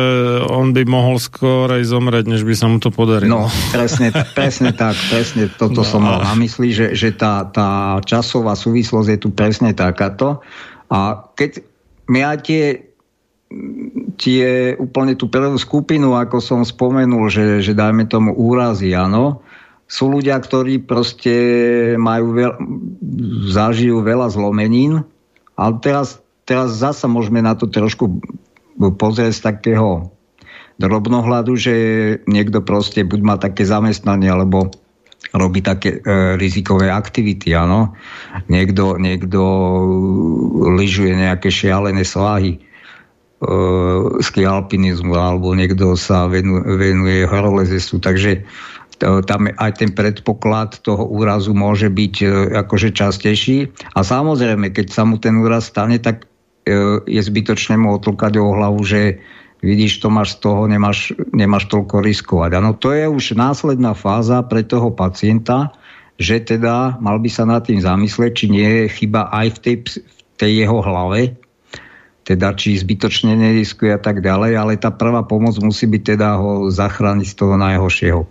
on 0.46 0.78
by 0.78 0.86
mohol 0.86 1.18
skôr 1.18 1.66
aj 1.74 1.90
zomrieť, 1.90 2.30
než 2.30 2.46
by 2.46 2.54
sa 2.54 2.70
mu 2.70 2.78
to 2.78 2.94
podarilo. 2.94 3.46
No, 3.46 3.50
presne, 3.74 4.14
presne 4.38 4.78
tak, 4.78 4.94
presne 5.10 5.50
toto 5.50 5.82
no. 5.82 5.88
som 5.88 6.06
mal 6.06 6.22
na 6.22 6.38
mysli, 6.38 6.70
že, 6.70 6.94
že 6.94 7.18
tá, 7.18 7.50
tá 7.50 7.98
časová 8.06 8.54
súvislosť 8.54 9.10
je 9.10 9.20
tu 9.20 9.30
presne 9.34 9.74
takáto. 9.74 10.46
A 10.94 11.26
keď 11.34 11.66
my 12.14 12.22
aj 12.22 12.38
tie 12.46 12.64
tie 14.16 14.78
úplne 14.80 15.20
tú 15.20 15.28
prvú 15.28 15.60
skupinu, 15.60 16.16
ako 16.16 16.40
som 16.40 16.64
spomenul, 16.64 17.28
že, 17.28 17.60
že 17.60 17.76
dajme 17.76 18.08
tomu 18.08 18.32
úrazy, 18.32 18.96
áno, 18.96 19.44
sú 19.92 20.08
ľudia, 20.08 20.40
ktorí 20.40 20.88
proste 20.88 21.36
majú 22.00 22.32
veľ, 22.32 22.52
zažijú 23.52 24.00
veľa 24.00 24.32
zlomenín, 24.32 25.04
ale 25.60 25.74
teraz, 25.84 26.24
teraz 26.48 26.80
zasa 26.80 27.12
môžeme 27.12 27.44
na 27.44 27.60
to 27.60 27.68
trošku 27.68 28.24
pozrieť 28.96 29.36
z 29.36 29.42
takého 29.44 30.16
drobnohľadu, 30.80 31.60
že 31.60 31.76
niekto 32.24 32.64
proste 32.64 33.04
buď 33.04 33.20
má 33.20 33.36
také 33.36 33.68
zamestnanie, 33.68 34.32
alebo 34.32 34.72
robí 35.36 35.60
také 35.60 36.00
e, 36.00 36.40
rizikové 36.40 36.88
aktivity, 36.88 37.52
áno. 37.52 37.92
Niekto, 38.48 38.96
niekto 38.96 39.42
lyžuje 40.72 41.20
nejaké 41.20 41.52
šialené 41.52 42.08
svahy, 42.08 42.58
e, 42.58 42.60
ski 44.24 44.42
alpinizmu, 44.48 45.14
alebo 45.14 45.52
niekto 45.52 46.00
sa 46.00 46.32
venuje, 46.32 46.64
venuje 46.80 47.28
horolezesu, 47.28 48.00
takže 48.00 48.48
tam 49.02 49.49
aj 49.49 49.72
ten 49.82 49.91
predpoklad 49.91 50.86
toho 50.86 51.10
úrazu 51.10 51.57
môže 51.57 51.90
byť 51.90 52.15
e, 52.22 52.28
akože 52.61 52.94
častejší. 52.94 53.73
A 53.98 54.06
samozrejme, 54.06 54.69
keď 54.69 54.94
sa 54.94 55.03
mu 55.03 55.18
ten 55.18 55.41
úraz 55.41 55.73
stane, 55.73 55.98
tak 55.98 56.30
e, 56.69 57.02
je 57.10 57.22
zbytočné 57.22 57.82
mu 57.82 57.98
otlkať 57.98 58.38
o 58.38 58.53
hlavu, 58.53 58.82
že 58.86 59.18
vidíš, 59.65 60.02
to 60.02 60.14
máš 60.14 60.38
z 60.38 60.45
toho, 60.45 60.69
nemáš, 60.69 61.18
nemáš 61.34 61.65
toľko 61.69 62.02
riskovať. 62.02 62.52
Ano, 62.61 62.78
to 62.78 62.94
je 62.94 63.10
už 63.10 63.38
následná 63.38 63.98
fáza 63.98 64.41
pre 64.45 64.61
toho 64.61 64.94
pacienta, 64.94 65.73
že 66.22 66.38
teda 66.38 67.02
mal 67.02 67.18
by 67.18 67.30
sa 67.30 67.49
nad 67.49 67.65
tým 67.65 67.82
zamyslieť, 67.82 68.32
či 68.38 68.45
nie 68.53 68.69
je 68.86 68.86
chyba 69.02 69.34
aj 69.34 69.48
v 69.49 69.57
tej, 69.65 69.76
v 69.98 70.34
tej 70.38 70.52
jeho 70.65 70.78
hlave, 70.86 71.34
teda 72.22 72.53
či 72.53 72.78
zbytočne 72.78 73.34
neriskuje 73.34 73.98
a 73.98 74.02
tak 74.02 74.22
ďalej, 74.22 74.53
ale 74.53 74.78
tá 74.78 74.94
prvá 74.94 75.26
pomoc 75.26 75.57
musí 75.57 75.90
byť 75.90 76.03
teda 76.14 76.38
ho 76.38 76.69
zachrániť 76.69 77.28
z 77.28 77.36
toho 77.38 77.57
najhoršieho. 77.57 78.22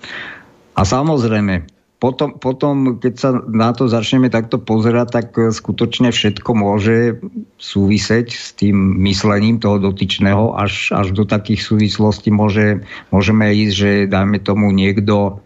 A 0.80 0.82
samozrejme, 0.88 1.68
potom, 2.00 2.40
potom, 2.40 2.96
keď 2.96 3.14
sa 3.20 3.30
na 3.44 3.76
to 3.76 3.84
začneme 3.84 4.32
takto 4.32 4.56
pozerať, 4.56 5.08
tak 5.12 5.28
e, 5.36 5.52
skutočne 5.52 6.08
všetko 6.08 6.50
môže 6.56 7.20
súviseť 7.60 8.26
s 8.32 8.56
tým 8.56 8.96
myslením 9.04 9.60
toho 9.60 9.76
dotyčného, 9.76 10.56
až, 10.56 10.96
až 10.96 11.12
do 11.12 11.28
takých 11.28 11.60
súvislostí 11.60 12.32
môže, 12.32 12.80
môžeme 13.12 13.52
ísť, 13.52 13.74
že 13.76 13.90
dajme 14.08 14.40
tomu 14.40 14.72
niekto, 14.72 15.44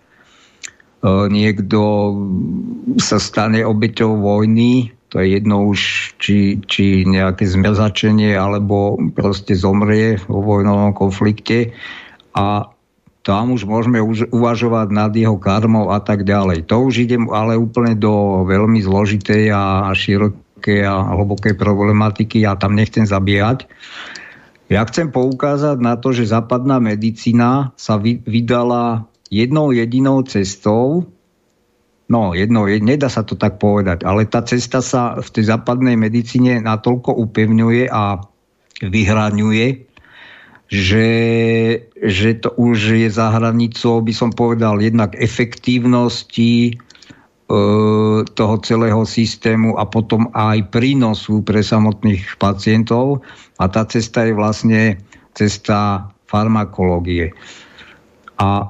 e, 1.03 1.27
niekto 1.27 1.81
sa 3.03 3.19
stane 3.19 3.67
obeťou 3.67 4.15
vojny, 4.15 4.95
to 5.11 5.19
je 5.19 5.35
jedno 5.35 5.67
už, 5.67 6.15
či, 6.23 6.63
či 6.71 7.03
nejaké 7.03 7.51
zmrzačenie, 7.51 8.31
alebo 8.39 8.95
proste 9.11 9.59
zomrie 9.59 10.23
vo 10.31 10.39
vojnovom 10.39 10.95
konflikte. 10.95 11.75
A 12.35 12.74
tam 13.25 13.57
už 13.57 13.65
môžeme 13.65 14.05
už 14.05 14.29
uvažovať 14.29 14.93
nad 14.93 15.09
jeho 15.17 15.41
karmou 15.41 15.89
a 15.89 15.99
tak 15.99 16.29
ďalej. 16.29 16.69
To 16.69 16.85
už 16.85 17.09
idem 17.09 17.33
ale 17.33 17.57
úplne 17.57 17.97
do 17.97 18.45
veľmi 18.45 18.85
zložitej 18.85 19.49
a 19.49 19.89
širokej 19.97 20.85
a 20.85 21.17
hlbokej 21.17 21.57
problematiky. 21.57 22.45
Ja 22.45 22.61
tam 22.61 22.77
nechcem 22.77 23.09
zabíjať. 23.09 23.65
Ja 24.69 24.85
chcem 24.85 25.09
poukázať 25.09 25.81
na 25.81 25.97
to, 25.97 26.13
že 26.13 26.29
západná 26.29 26.81
medicína 26.85 27.73
sa 27.81 27.97
vydala 28.01 29.09
jednou 29.33 29.73
jedinou 29.73 30.21
cestou, 30.29 31.09
no 32.09 32.37
jednou, 32.37 32.69
nedá 32.69 33.09
sa 33.09 33.25
to 33.25 33.37
tak 33.37 33.57
povedať, 33.57 34.05
ale 34.05 34.29
tá 34.29 34.45
cesta 34.45 34.85
sa 34.85 35.17
v 35.21 35.29
tej 35.33 35.49
západnej 35.49 35.97
medicíne 35.97 36.61
natoľko 36.61 37.13
upevňuje 37.13 37.89
a 37.89 38.25
vyhraňuje, 38.85 39.94
že, 40.73 41.09
že 42.01 42.31
to 42.41 42.51
už 42.57 42.97
je 42.97 43.09
za 43.13 43.31
hranicou, 43.31 44.01
by 44.01 44.13
som 44.17 44.31
povedal, 44.33 44.81
jednak 44.81 45.13
efektívnosti 45.21 46.73
e, 46.73 46.75
toho 48.25 48.55
celého 48.65 49.05
systému 49.05 49.77
a 49.77 49.85
potom 49.85 50.33
aj 50.33 50.73
prínosu 50.73 51.45
pre 51.45 51.61
samotných 51.61 52.41
pacientov. 52.41 53.21
A 53.61 53.69
tá 53.69 53.85
cesta 53.85 54.25
je 54.25 54.33
vlastne 54.33 54.99
cesta 55.37 56.09
farmakológie. 56.27 57.37
A 58.41 58.67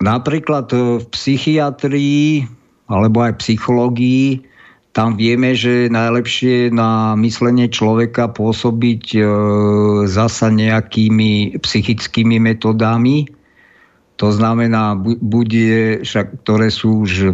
napríklad 0.00 0.72
v 0.72 1.04
psychiatrii 1.12 2.48
alebo 2.86 3.22
aj 3.22 3.38
psychológii 3.42 4.55
tam 4.96 5.20
vieme, 5.20 5.52
že 5.52 5.92
najlepšie 5.92 6.72
na 6.72 7.12
myslenie 7.20 7.68
človeka 7.68 8.32
pôsobiť 8.32 9.04
e, 9.12 9.20
zasa 10.08 10.48
nejakými 10.48 11.60
psychickými 11.60 12.40
metodami. 12.40 13.28
To 14.16 14.32
znamená, 14.32 14.96
bude, 15.20 16.00
však, 16.00 16.40
ktoré 16.40 16.72
sú 16.72 17.04
už 17.04 17.28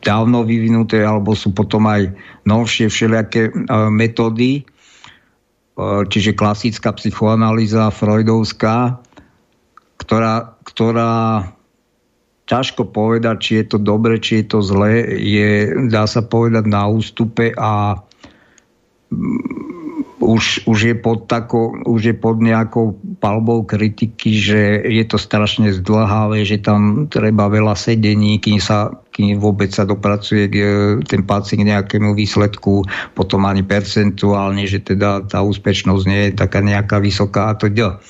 dávno 0.00 0.48
vyvinuté, 0.48 1.04
alebo 1.04 1.36
sú 1.36 1.52
potom 1.52 1.84
aj 1.92 2.08
novšie 2.48 2.88
všelijaké 2.88 3.52
e, 3.52 3.52
metódy, 3.92 4.52
e, 4.56 4.62
čiže 6.08 6.40
klasická 6.40 6.96
psychoanalýza 6.96 7.92
freudovská, 7.92 8.96
ktorá, 10.00 10.56
ktorá 10.64 11.52
ťažko 12.48 12.88
povedať, 12.88 13.36
či 13.38 13.52
je 13.62 13.64
to 13.76 13.78
dobre, 13.78 14.16
či 14.18 14.42
je 14.42 14.44
to 14.56 14.58
zlé. 14.64 15.04
Je, 15.20 15.68
dá 15.92 16.08
sa 16.08 16.24
povedať 16.24 16.64
na 16.64 16.88
ústupe 16.88 17.52
a 17.54 18.00
mm, 19.12 19.68
už, 20.18 20.66
už, 20.66 20.78
je 20.82 20.96
pod 20.98 21.30
tako, 21.30 21.76
už 21.86 22.00
je 22.10 22.16
pod 22.16 22.42
nejakou 22.42 22.98
palbou 23.22 23.62
kritiky, 23.62 24.34
že 24.34 24.82
je 24.82 25.04
to 25.06 25.20
strašne 25.20 25.70
zdlhavé, 25.70 26.42
že 26.42 26.58
tam 26.58 27.06
treba 27.06 27.46
veľa 27.46 27.78
sedení, 27.78 28.42
kým, 28.42 28.58
sa, 28.58 28.90
kým 29.14 29.38
vôbec 29.38 29.70
sa 29.70 29.86
dopracuje 29.86 30.50
e, 30.50 30.58
ten 31.06 31.22
pacient 31.22 31.62
k 31.62 31.70
nejakému 31.70 32.18
výsledku, 32.18 32.82
potom 33.14 33.46
ani 33.46 33.62
percentuálne, 33.62 34.66
že 34.66 34.82
teda 34.82 35.24
tá 35.28 35.44
úspešnosť 35.44 36.04
nie 36.10 36.22
je 36.28 36.32
taká 36.34 36.60
nejaká 36.64 36.98
vysoká 36.98 37.54
a 37.54 37.56
to 37.56 37.70
ďalej. 37.70 38.02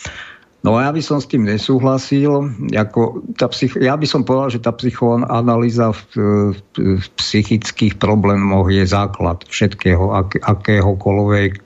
No 0.67 0.75
ja 0.75 0.91
by 0.91 0.99
som 0.99 1.23
s 1.23 1.31
tým 1.31 1.47
nesúhlasil. 1.47 2.51
Ako 2.75 3.23
tá 3.39 3.47
psych... 3.55 3.79
Ja 3.79 3.95
by 3.95 4.07
som 4.11 4.27
povedal, 4.27 4.59
že 4.59 4.65
tá 4.67 4.75
psychoanalýza 4.75 5.95
v, 5.95 6.03
v, 6.51 6.59
v 6.99 7.07
psychických 7.15 7.95
problémoch 8.03 8.67
je 8.67 8.83
základ 8.83 9.47
všetkého, 9.47 10.11
ak, 10.19 10.43
akéhokoľvek 10.43 11.63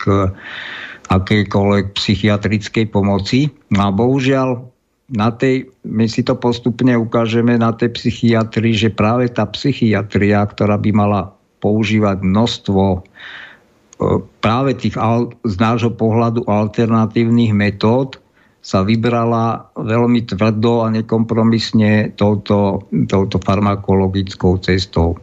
akejkoľvek 1.12 1.84
psychiatrickej 1.92 2.86
pomoci. 2.88 3.52
No 3.68 3.80
a 3.84 3.90
bohužiaľ 3.92 4.64
na 5.12 5.28
tej, 5.28 5.68
my 5.84 6.08
si 6.08 6.24
to 6.24 6.32
postupne 6.40 6.96
ukážeme 6.96 7.60
na 7.60 7.76
tej 7.76 7.92
psychiatrii, 7.92 8.72
že 8.72 8.88
práve 8.88 9.28
tá 9.28 9.44
psychiatria, 9.44 10.40
ktorá 10.40 10.80
by 10.80 10.90
mala 10.96 11.36
používať 11.60 12.24
množstvo 12.24 12.82
e, 12.96 13.00
práve 14.40 14.72
tých 14.72 14.96
z 15.44 15.54
nášho 15.60 15.92
pohľadu 15.92 16.48
alternatívnych 16.48 17.52
metód, 17.52 18.21
sa 18.62 18.86
vybrala 18.86 19.74
veľmi 19.74 20.22
tvrdo 20.22 20.86
a 20.86 20.94
nekompromisne 20.94 22.14
touto, 22.14 22.86
touto 23.10 23.36
farmakologickou 23.42 24.62
cestou. 24.62 25.18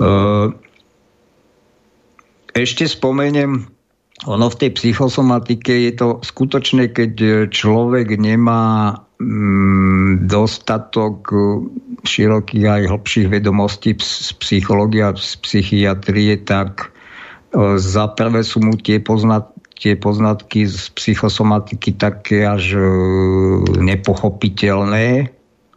E, 0.00 0.12
ešte 2.56 2.88
spomeniem, 2.88 3.68
ono 4.24 4.46
v 4.48 4.56
tej 4.56 4.70
psychosomatike 4.72 5.92
je 5.92 5.92
to 5.92 6.08
skutočne, 6.24 6.88
keď 6.88 7.44
človek 7.52 8.16
nemá 8.16 8.96
mm, 9.20 10.24
dostatok 10.24 11.28
širokých 12.08 12.64
aj 12.64 12.82
hlbších 12.88 13.28
vedomostí 13.28 13.92
z 14.00 14.32
psychológie 14.40 15.04
a 15.04 15.12
z 15.12 15.36
psychiatrie, 15.44 16.40
tak 16.40 16.88
e, 17.52 17.76
za 17.76 18.08
prvé 18.16 18.40
sú 18.40 18.64
mu 18.64 18.80
tie 18.80 18.96
poznat, 18.96 19.52
tie 19.76 19.92
poznatky 19.94 20.64
z 20.64 20.88
psychosomatiky 20.96 21.94
také 22.00 22.48
až 22.48 22.80
e, 22.80 22.82
nepochopiteľné 23.76 25.28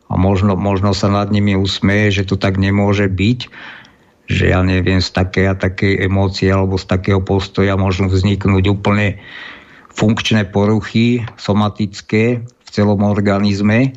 a 0.10 0.14
možno, 0.16 0.56
možno 0.56 0.96
sa 0.96 1.12
nad 1.12 1.30
nimi 1.30 1.54
usmeje, 1.54 2.24
že 2.24 2.34
to 2.34 2.36
tak 2.40 2.58
nemôže 2.58 3.12
byť, 3.12 3.40
že 4.32 4.56
ja 4.56 4.64
neviem, 4.64 5.04
z 5.04 5.10
takej 5.12 5.46
a 5.52 5.56
takej 5.60 6.08
emócie 6.08 6.48
alebo 6.50 6.80
z 6.80 6.88
takého 6.88 7.20
postoja 7.20 7.76
môžu 7.76 8.08
vzniknúť 8.08 8.72
úplne 8.72 9.20
funkčné 9.94 10.48
poruchy 10.48 11.28
somatické 11.36 12.40
v 12.40 12.70
celom 12.72 13.04
organizme. 13.04 13.94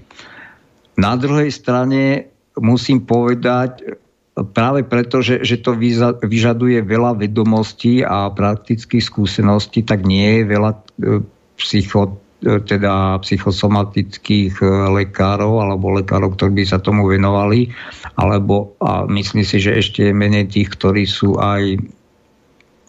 Na 0.99 1.15
druhej 1.15 1.55
strane 1.55 2.33
musím 2.59 3.07
povedať, 3.07 4.02
práve 4.33 4.81
preto, 4.89 5.21
že, 5.21 5.45
že 5.45 5.61
to 5.61 5.77
vyžaduje 6.25 6.81
veľa 6.81 7.21
vedomostí 7.21 8.01
a 8.01 8.33
praktických 8.33 9.05
skúseností, 9.05 9.85
tak 9.85 10.09
nie 10.09 10.41
je 10.41 10.43
veľa 10.49 10.71
e, 10.73 10.81
psycho, 11.61 12.17
e, 12.41 12.57
teda 12.65 13.21
psychosomatických 13.21 14.57
e, 14.57 14.67
lekárov 15.05 15.61
alebo 15.61 15.93
lekárov, 15.93 16.33
ktorí 16.41 16.65
by 16.65 16.65
sa 16.65 16.81
tomu 16.81 17.05
venovali, 17.13 17.69
alebo 18.17 18.73
a 18.81 19.05
myslím 19.05 19.45
si, 19.45 19.61
že 19.61 19.77
ešte 19.77 20.09
je 20.09 20.17
menej 20.17 20.49
tých, 20.49 20.73
ktorí 20.73 21.05
sú 21.05 21.37
aj 21.37 21.77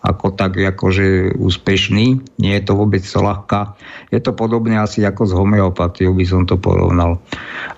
ako 0.04 0.36
tak 0.36 0.60
akože 0.60 1.40
úspešní. 1.40 2.20
Nie 2.36 2.60
je 2.60 2.64
to 2.68 2.76
vôbec 2.76 3.04
ľahká. 3.08 3.80
Je 4.12 4.20
to 4.20 4.36
podobne 4.36 4.76
asi 4.76 5.00
ako 5.00 5.24
s 5.24 5.32
homeopatiou, 5.32 6.12
by 6.12 6.26
som 6.28 6.44
to 6.44 6.60
porovnal. 6.60 7.24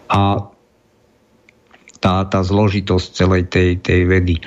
A 0.09 0.41
tá, 2.06 2.22
tá 2.30 2.45
zložitosť 2.45 3.07
celej 3.18 3.49
tej, 3.49 3.82
tej 3.82 4.06
vedy. 4.06 4.38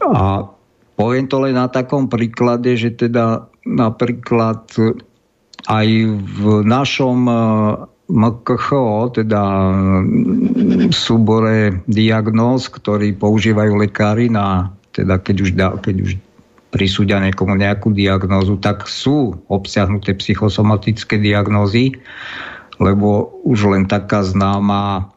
A 0.00 0.48
poviem 0.96 1.28
to 1.28 1.44
len 1.44 1.60
na 1.60 1.68
takom 1.68 2.08
príklade, 2.08 2.72
že 2.72 2.96
teda 2.96 3.52
napríklad 3.68 4.64
aj 5.68 5.88
v 6.16 6.44
našom, 6.64 7.18
MKHO, 8.12 9.14
teda 9.16 9.42
súbore 10.92 11.80
diagnóz, 11.88 12.68
ktorý 12.68 13.16
používajú 13.16 13.72
lekári 13.78 14.28
na, 14.28 14.68
teda 14.92 15.16
keď 15.16 15.36
už, 15.40 15.50
da, 15.56 15.72
keď 15.80 15.96
už 16.02 16.12
prisúdia 16.68 17.22
niekomu 17.24 17.56
nejakú 17.56 17.94
diagnózu, 17.96 18.60
tak 18.60 18.84
sú 18.84 19.40
obsiahnuté 19.48 20.12
psychosomatické 20.12 21.20
diagnózy, 21.20 21.96
lebo 22.76 23.32
už 23.48 23.72
len 23.72 23.84
taká 23.88 24.20
známa 24.24 25.12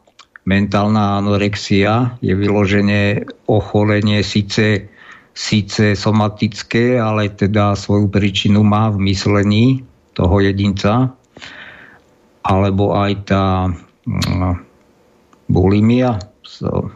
mentálna 0.46 1.18
anorexia 1.18 2.16
je 2.22 2.32
vyloženie 2.32 3.26
ochorenie 3.50 4.22
síce, 4.22 4.86
síce 5.34 5.98
somatické, 5.98 6.96
ale 6.96 7.34
teda 7.34 7.74
svoju 7.74 8.06
príčinu 8.08 8.62
má 8.62 8.88
v 8.94 9.10
myslení 9.10 9.82
toho 10.14 10.40
jedinca, 10.40 11.12
alebo 12.46 12.94
aj 12.94 13.12
tá 13.26 13.68
mm, 14.06 14.54
bulimia. 15.50 16.16
So, 16.46 16.94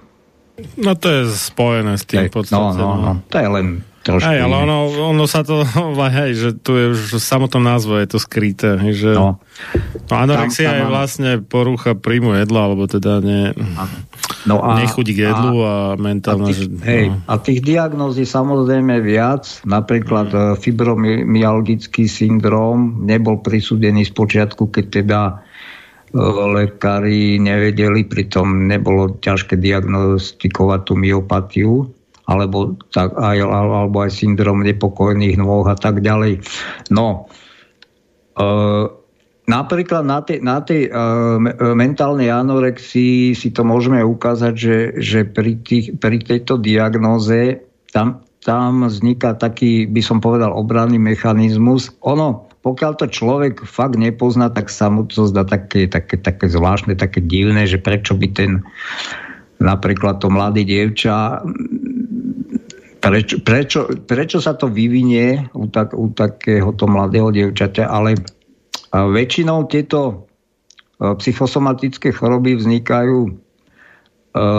No 0.76 0.92
to 0.92 1.08
je 1.08 1.20
spojené 1.32 1.96
s 1.96 2.04
tým 2.04 2.28
v 2.28 2.32
podstate. 2.32 2.60
no, 2.60 2.76
no, 2.76 2.88
no, 3.00 3.12
to 3.32 3.36
je 3.40 3.48
len 3.48 3.66
trošku... 4.00 4.24
Hej, 4.24 4.38
ale 4.40 4.54
ono, 4.64 4.76
ono 5.12 5.24
sa 5.28 5.44
to, 5.44 5.60
hej, 6.20 6.30
že 6.32 6.48
tu 6.56 6.72
je 6.74 6.84
už 6.96 7.00
v 7.16 7.22
samotnom 7.22 7.60
názve 7.60 8.00
je 8.00 8.08
to 8.08 8.18
skryté, 8.18 8.80
hej, 8.80 8.94
že 8.96 9.10
No. 9.12 9.36
no, 10.08 10.14
anorexia 10.16 10.68
Tam 10.68 10.72
sa 10.72 10.78
je 10.80 10.84
vlastne 10.88 11.30
porucha 11.44 11.92
príjmu 11.92 12.36
jedla, 12.40 12.60
alebo 12.66 12.88
teda 12.88 13.20
ne, 13.20 13.52
No 14.48 14.56
a- 14.64 14.80
nechuť 14.80 15.06
k 15.12 15.18
jedlu 15.28 15.56
a, 15.60 16.00
mentálna, 16.00 16.48
tých, 16.48 16.64
že, 16.64 16.66
hej, 16.86 17.04
no. 17.12 17.20
a 17.28 17.34
tých 17.36 17.60
diagnóz 17.60 18.16
je 18.16 18.24
samozrejme 18.24 19.04
viac. 19.04 19.60
Napríklad 19.68 20.28
e, 20.32 20.38
fibromyalgický 20.56 22.08
syndrom 22.08 23.04
nebol 23.04 23.44
prisúdený 23.44 24.08
z 24.08 24.12
počiatku, 24.16 24.72
keď 24.72 24.84
teda 24.88 25.20
e, 25.28 25.34
lekári 26.56 27.36
nevedeli, 27.36 28.08
pritom 28.08 28.64
nebolo 28.64 29.20
ťažké 29.20 29.60
diagnostikovať 29.60 30.80
tú 30.88 30.94
myopatiu, 30.96 31.72
alebo, 32.30 32.78
tak, 32.94 33.10
alebo 33.18 34.06
aj 34.06 34.14
syndrom 34.14 34.62
nepokojných 34.62 35.34
nôh 35.34 35.66
a 35.66 35.74
tak 35.74 35.98
ďalej. 35.98 36.38
No, 36.94 37.26
e, 38.38 38.44
Napríklad 39.50 40.06
na 40.06 40.22
tej, 40.22 40.38
na 40.46 40.62
tej 40.62 40.86
uh, 40.86 41.34
mentálnej 41.74 42.30
anorexii 42.30 43.34
si 43.34 43.50
to 43.50 43.66
môžeme 43.66 43.98
ukázať, 43.98 44.54
že, 44.54 44.78
že 45.02 45.20
pri, 45.26 45.58
tých, 45.58 45.98
pri 45.98 46.22
tejto 46.22 46.54
diagnóze 46.54 47.58
tam, 47.90 48.22
tam 48.46 48.86
vzniká 48.86 49.34
taký, 49.34 49.90
by 49.90 49.98
som 50.06 50.22
povedal, 50.22 50.54
obranný 50.54 51.02
mechanizmus. 51.02 51.90
Ono, 52.06 52.46
pokiaľ 52.62 52.92
to 53.02 53.06
človek 53.10 53.66
fakt 53.66 53.98
nepozná, 53.98 54.54
tak 54.54 54.70
sa 54.70 54.86
mu 54.86 55.02
to 55.10 55.26
zdá 55.26 55.42
také, 55.42 55.90
také, 55.90 56.14
také 56.14 56.46
zvláštne, 56.46 56.94
také 56.94 57.18
divné, 57.18 57.66
že 57.66 57.82
prečo 57.82 58.14
by 58.14 58.28
ten 58.30 58.62
napríklad 59.60 60.22
to 60.22 60.32
mladý 60.32 60.64
dievča 60.64 61.42
prečo, 63.00 63.40
prečo, 63.40 63.80
prečo 64.04 64.38
sa 64.38 64.52
to 64.54 64.68
vyvinie 64.68 65.48
u, 65.56 65.66
tak, 65.66 65.96
u 65.96 66.12
takéhoto 66.12 66.84
mladého 66.84 67.32
dievčaťa, 67.32 67.88
ale 67.88 68.20
väčšinou 68.92 69.70
tieto 69.70 70.00
e, 70.10 70.14
psychosomatické 71.16 72.10
choroby 72.12 72.58
vznikajú 72.58 73.20
e, 73.26 73.32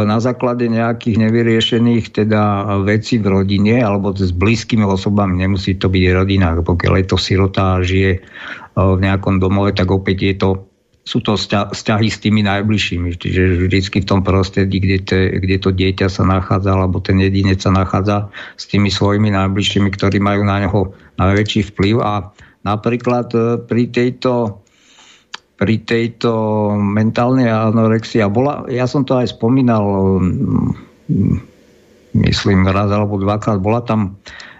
na 0.07 0.17
základe 0.23 0.65
nejakých 0.71 1.19
nevyriešených 1.19 2.05
teda 2.15 2.43
vecí 2.87 3.19
v 3.19 3.27
rodine 3.29 3.83
alebo 3.83 4.15
s 4.15 4.31
blízkymi 4.31 4.87
osobami. 4.87 5.43
Nemusí 5.43 5.75
to 5.75 5.91
byť 5.91 6.03
rodina. 6.15 6.55
Pokiaľ 6.57 6.93
je 7.03 7.05
to 7.05 7.17
sirota 7.19 7.77
a 7.77 7.83
žije 7.83 8.11
e, 8.17 8.19
v 8.75 8.99
nejakom 9.03 9.37
domove, 9.37 9.75
tak 9.75 9.91
opäť 9.91 10.17
je 10.31 10.35
to, 10.39 10.49
sú 11.01 11.17
to 11.25 11.33
vzťa- 11.33 11.73
vzťahy 11.73 12.07
s 12.13 12.21
tými 12.21 12.45
najbližšími. 12.45 13.17
Čiže 13.17 13.65
vždycky 13.65 14.05
v 14.05 14.09
tom 14.09 14.21
prostredí, 14.21 14.77
kde, 14.77 14.97
te, 15.01 15.19
kde 15.41 15.57
to 15.57 15.69
dieťa 15.73 16.07
sa 16.13 16.23
nachádza 16.23 16.77
alebo 16.77 17.01
ten 17.01 17.17
jedinec 17.17 17.57
sa 17.57 17.73
nachádza 17.73 18.29
s 18.53 18.69
tými 18.69 18.93
svojimi 18.93 19.33
najbližšími, 19.33 19.89
ktorí 19.89 20.21
majú 20.21 20.45
na 20.45 20.61
neho 20.61 20.93
najväčší 21.17 21.73
vplyv 21.73 21.95
a 22.05 22.29
napríklad 22.61 23.27
e, 23.33 23.39
pri 23.65 23.89
tejto 23.89 24.61
pri 25.61 25.77
tejto 25.85 26.33
mentálnej 26.73 27.45
anorexii, 27.45 28.17
a 28.25 28.33
bola, 28.33 28.65
ja 28.65 28.89
som 28.89 29.05
to 29.05 29.13
aj 29.13 29.29
spomínal, 29.29 30.17
mm, 30.17 31.37
myslím 32.17 32.65
raz 32.65 32.89
alebo 32.89 33.21
dvakrát, 33.21 33.61
bola 33.61 33.85
tam 33.85 34.17
e, 34.17 34.50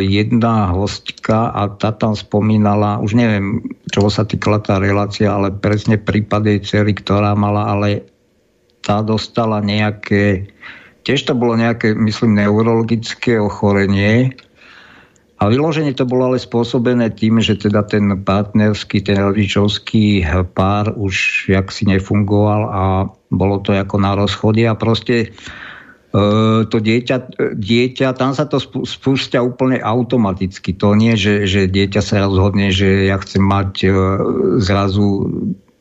jedna 0.00 0.70
hostka 0.76 1.48
a 1.50 1.72
tá 1.72 1.90
tam 1.94 2.12
spomínala, 2.12 3.00
už 3.00 3.16
neviem, 3.16 3.64
čo 3.88 4.06
sa 4.12 4.28
týkala 4.28 4.60
tá 4.60 4.76
relácia, 4.76 5.32
ale 5.32 5.54
presne 5.54 5.96
prípad 5.96 6.44
jej 6.44 6.60
dcery, 6.60 6.92
ktorá 6.92 7.32
mala, 7.32 7.72
ale 7.72 8.04
tá 8.84 9.00
dostala 9.00 9.64
nejaké, 9.64 10.52
tiež 11.08 11.24
to 11.24 11.32
bolo 11.32 11.56
nejaké, 11.56 11.96
myslím, 11.96 12.36
neurologické 12.36 13.40
ochorenie, 13.40 14.36
a 15.44 15.50
vyloženie 15.50 15.92
to 15.92 16.06
bolo 16.06 16.32
ale 16.32 16.38
spôsobené 16.40 17.10
tým, 17.12 17.42
že 17.42 17.58
teda 17.58 17.84
ten 17.84 18.22
partnerský, 18.22 19.02
ten 19.02 19.18
rodičovský 19.20 20.24
pár 20.56 20.94
už 20.96 21.46
jak 21.52 21.68
si 21.68 21.84
nefungoval 21.84 22.62
a 22.70 22.82
bolo 23.34 23.58
to 23.60 23.74
ako 23.74 24.00
na 24.00 24.14
rozchode 24.16 24.62
a 24.64 24.72
proste 24.78 25.16
e, 25.20 25.28
to 26.70 26.76
dieťa, 26.78 27.34
dieťa, 27.58 28.14
tam 28.14 28.38
sa 28.38 28.46
to 28.46 28.62
spú- 28.62 28.86
spúšťa 28.86 29.42
úplne 29.42 29.82
automaticky. 29.82 30.70
To 30.78 30.94
nie, 30.94 31.18
že, 31.18 31.50
že 31.50 31.66
dieťa 31.66 31.98
sa 32.06 32.22
rozhodne, 32.22 32.70
že 32.70 33.10
ja 33.10 33.18
chcem 33.18 33.42
mať 33.42 33.70
e, 33.82 33.88
zrazu 34.62 35.26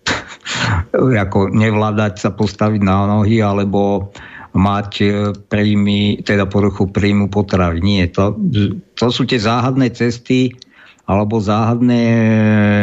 ako 1.30 1.54
nevládať 1.54 2.18
sa 2.18 2.34
postaviť 2.34 2.82
na 2.82 3.06
nohy, 3.06 3.46
alebo 3.46 4.10
mať 4.58 4.92
e, 5.02 5.06
príjmy, 5.38 6.26
teda 6.26 6.50
poruchu 6.50 6.90
príjmu 6.90 7.30
potravy. 7.30 7.86
Nie, 7.86 8.10
to, 8.10 8.34
to 8.98 9.14
sú 9.14 9.30
tie 9.30 9.38
záhadné 9.38 9.94
cesty 9.94 10.50
alebo 11.06 11.38
záhadné 11.38 12.02
e, 12.10 12.26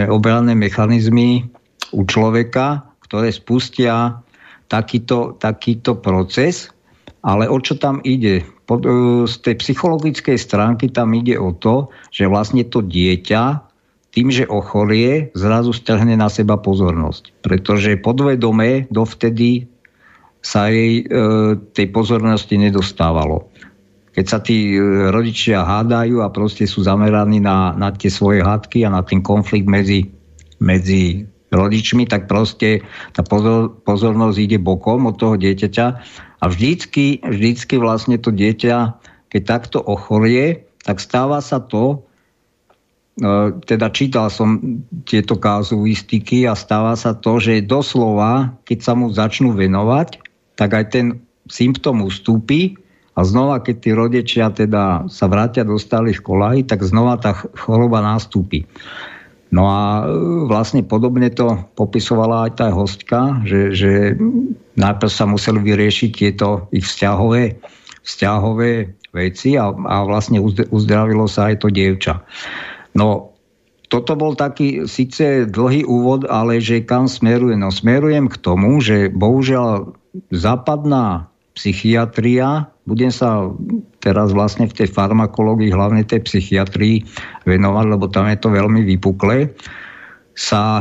obranné 0.06 0.54
mechanizmy 0.54 1.50
u 1.90 2.06
človeka, 2.06 2.94
ktoré 3.10 3.34
spustia 3.34 4.22
takýto, 4.70 5.34
takýto 5.34 5.98
proces. 5.98 6.70
Ale 7.20 7.48
o 7.52 7.60
čo 7.60 7.76
tam 7.76 8.00
ide? 8.00 8.40
E, 8.40 8.44
z 9.28 9.34
tej 9.44 9.54
psychologickej 9.60 10.38
stránky 10.40 10.88
tam 10.88 11.12
ide 11.12 11.36
o 11.36 11.52
to, 11.52 11.92
že 12.08 12.30
vlastne 12.30 12.64
to 12.64 12.80
dieťa 12.80 13.70
tým, 14.10 14.26
že 14.34 14.50
ochorie, 14.50 15.30
zrazu 15.38 15.70
strhne 15.70 16.18
na 16.18 16.26
seba 16.26 16.58
pozornosť. 16.58 17.46
Pretože 17.46 18.00
podvedome 18.02 18.90
dovtedy 18.90 19.70
sa 20.42 20.72
jej 20.72 21.04
e, 21.04 21.14
tej 21.76 21.86
pozornosti 21.92 22.56
nedostávalo. 22.56 23.52
Keď 24.10 24.24
sa 24.26 24.38
tí 24.42 24.74
e, 24.74 24.80
rodičia 25.14 25.62
hádajú 25.62 26.24
a 26.24 26.32
proste 26.32 26.66
sú 26.66 26.82
zameraní 26.82 27.38
na, 27.38 27.76
na 27.76 27.94
tie 27.94 28.10
svoje 28.10 28.42
hádky 28.42 28.82
a 28.82 28.90
na 28.90 29.04
ten 29.06 29.22
konflikt 29.22 29.70
medzi, 29.70 30.10
medzi 30.58 31.28
rodičmi, 31.50 32.06
tak 32.06 32.30
proste 32.30 32.82
tá 33.12 33.26
pozor, 33.26 33.74
pozornosť 33.82 34.36
ide 34.38 34.58
bokom 34.58 35.10
od 35.10 35.18
toho 35.18 35.34
dieťaťa 35.34 35.86
a 36.40 36.44
vždycky, 36.46 37.20
vždycky 37.20 37.76
vlastne 37.76 38.16
to 38.16 38.30
dieťa, 38.30 38.96
keď 39.30 39.42
takto 39.44 39.78
ochorie, 39.82 40.64
tak 40.86 41.02
stáva 41.02 41.42
sa 41.44 41.60
to, 41.60 42.02
e, 43.20 43.54
teda 43.66 43.92
čítal 43.92 44.30
som 44.32 44.80
tieto 45.04 45.36
kazuistiky 45.36 46.48
a 46.48 46.56
stáva 46.56 46.96
sa 46.96 47.12
to, 47.12 47.36
že 47.42 47.66
doslova, 47.66 48.54
keď 48.64 48.78
sa 48.80 48.92
mu 48.96 49.12
začnú 49.12 49.52
venovať, 49.52 50.22
tak 50.56 50.70
aj 50.72 50.84
ten 50.94 51.06
symptóm 51.50 52.06
ustúpi 52.06 52.78
a 53.18 53.26
znova, 53.26 53.60
keď 53.60 53.76
tí 53.76 53.90
rodičia 53.92 54.46
teda 54.54 55.10
sa 55.10 55.26
vrátia 55.26 55.66
do 55.66 55.76
stálych 55.76 56.22
kolají, 56.22 56.64
tak 56.64 56.80
znova 56.86 57.18
tá 57.18 57.36
ch- 57.36 57.50
choroba 57.58 58.00
nastúpi. 58.00 58.64
No 59.50 59.66
a 59.66 60.06
e, 60.06 60.14
vlastne 60.46 60.86
podobne 60.86 61.30
to 61.30 61.58
popisovala 61.74 62.50
aj 62.50 62.52
tá 62.54 62.66
hostka, 62.70 63.42
že, 63.42 63.74
že 63.74 63.92
najprv 64.78 65.10
sa 65.10 65.26
museli 65.26 65.58
vyriešiť 65.62 66.10
tieto 66.14 66.70
ich 66.70 66.86
vzťahové, 66.86 67.58
vzťahové 68.06 68.72
veci 69.10 69.58
a, 69.58 69.74
a 69.74 69.96
vlastne 70.06 70.38
uzd- 70.38 70.70
uzdravilo 70.70 71.26
sa 71.26 71.50
aj 71.50 71.66
to 71.66 71.68
dievča. 71.70 72.22
No, 72.94 73.34
toto 73.90 74.14
bol 74.14 74.38
taký 74.38 74.86
síce 74.86 75.50
dlhý 75.50 75.82
úvod, 75.82 76.22
ale 76.30 76.62
že 76.62 76.86
kam 76.86 77.10
smerujem? 77.10 77.58
No 77.58 77.74
smerujem 77.74 78.30
k 78.30 78.38
tomu, 78.38 78.78
že 78.78 79.10
bohužiaľ 79.10 79.98
západná 80.30 81.29
psychiatria, 81.60 82.72
budem 82.88 83.12
sa 83.12 83.52
teraz 84.00 84.32
vlastne 84.32 84.64
v 84.64 84.72
tej 84.80 84.88
farmakológii, 84.88 85.68
hlavne 85.68 86.08
tej 86.08 86.24
psychiatrii 86.24 87.04
venovať, 87.44 87.84
lebo 87.84 88.08
tam 88.08 88.32
je 88.32 88.40
to 88.40 88.48
veľmi 88.48 88.80
vypuklé, 88.96 89.52
sa 90.32 90.80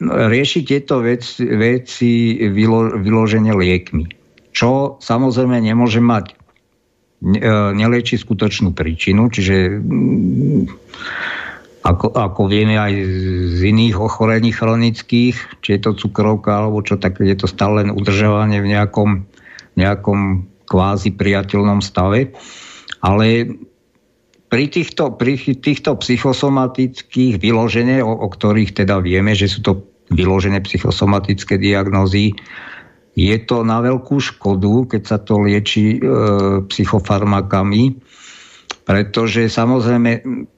rieši 0.00 0.64
tieto 0.64 1.04
veci, 1.04 1.44
veci 1.44 2.40
vylo, 2.48 2.96
vyloženie 2.96 3.52
liekmi. 3.52 4.08
Čo 4.56 4.96
samozrejme 5.04 5.60
nemôže 5.60 6.00
mať 6.00 6.32
nelieči 7.76 8.16
skutočnú 8.16 8.72
príčinu, 8.72 9.28
čiže 9.28 9.80
ako, 11.84 12.16
ako 12.16 12.40
vieme 12.48 12.80
aj 12.80 12.92
z 13.52 13.60
iných 13.68 14.00
ochorení 14.00 14.52
chronických, 14.52 15.36
či 15.60 15.68
je 15.76 15.80
to 15.84 15.92
cukrovka 15.92 16.64
alebo 16.64 16.80
čo, 16.80 16.96
tak 16.96 17.20
je 17.20 17.36
to 17.36 17.44
stále 17.44 17.84
len 17.84 17.92
udržovanie 17.92 18.60
v 18.64 18.72
nejakom, 18.72 19.28
nejakom 19.76 20.50
kvázi 20.64 21.14
priateľnom 21.14 21.84
stave. 21.84 22.34
Ale 23.04 23.58
pri 24.48 24.64
týchto, 24.70 25.18
pri 25.18 25.34
týchto 25.38 25.98
psychosomatických 25.98 27.42
vyloženie, 27.42 28.00
o, 28.00 28.12
o 28.14 28.28
ktorých 28.30 28.84
teda 28.84 29.02
vieme, 29.02 29.34
že 29.34 29.50
sú 29.50 29.60
to 29.66 29.72
vyložené 30.14 30.62
psychosomatické 30.62 31.58
diagnózy, 31.58 32.36
je 33.14 33.36
to 33.46 33.62
na 33.62 33.78
veľkú 33.78 34.18
škodu, 34.18 34.90
keď 34.90 35.02
sa 35.06 35.18
to 35.22 35.38
lieči 35.38 35.96
e, 35.96 35.98
psychofarmakami, 36.66 38.02
pretože 38.82 39.46
samozrejme 39.46 40.10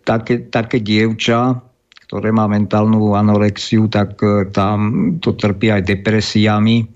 také, 0.03 0.49
také 0.49 0.81
dievča, 0.81 1.61
ktoré 2.09 2.33
má 2.33 2.49
mentálnu 2.49 3.13
anorexiu, 3.13 3.93
tak 3.93 4.17
e, 4.25 4.49
tam 4.57 4.79
to 5.21 5.37
trpí 5.37 5.69
aj 5.69 5.85
depresiami. 5.85 6.96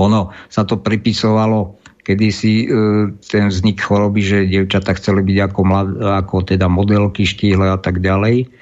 Ono 0.00 0.34
sa 0.50 0.66
to 0.66 0.80
pripisovalo 0.80 1.78
kedysi 2.04 2.68
e, 2.68 2.76
ten 3.24 3.48
vznik 3.48 3.80
choroby, 3.80 4.20
že 4.20 4.48
dievčata 4.48 4.92
chceli 5.00 5.24
byť 5.24 5.38
ako, 5.50 5.60
mlad, 5.64 5.88
ako 6.24 6.44
teda 6.44 6.68
modelky 6.68 7.24
štíhle 7.24 7.72
a 7.72 7.80
tak 7.80 8.04
ďalej. 8.04 8.52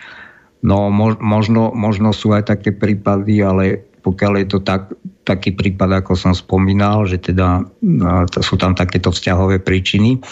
No 0.63 0.95
možno, 0.95 1.75
možno 1.75 2.15
sú 2.15 2.31
aj 2.31 2.55
také 2.55 2.71
prípady, 2.71 3.43
ale 3.43 3.83
pokiaľ 4.07 4.33
je 4.39 4.47
to 4.47 4.59
tak, 4.63 4.95
taký 5.27 5.51
prípad, 5.55 6.03
ako 6.03 6.15
som 6.15 6.35
spomínal, 6.35 7.03
že 7.07 7.19
teda 7.19 7.67
sú 8.39 8.55
tam 8.59 8.79
takéto 8.79 9.11
vzťahové 9.11 9.59
príčiny, 9.59 10.23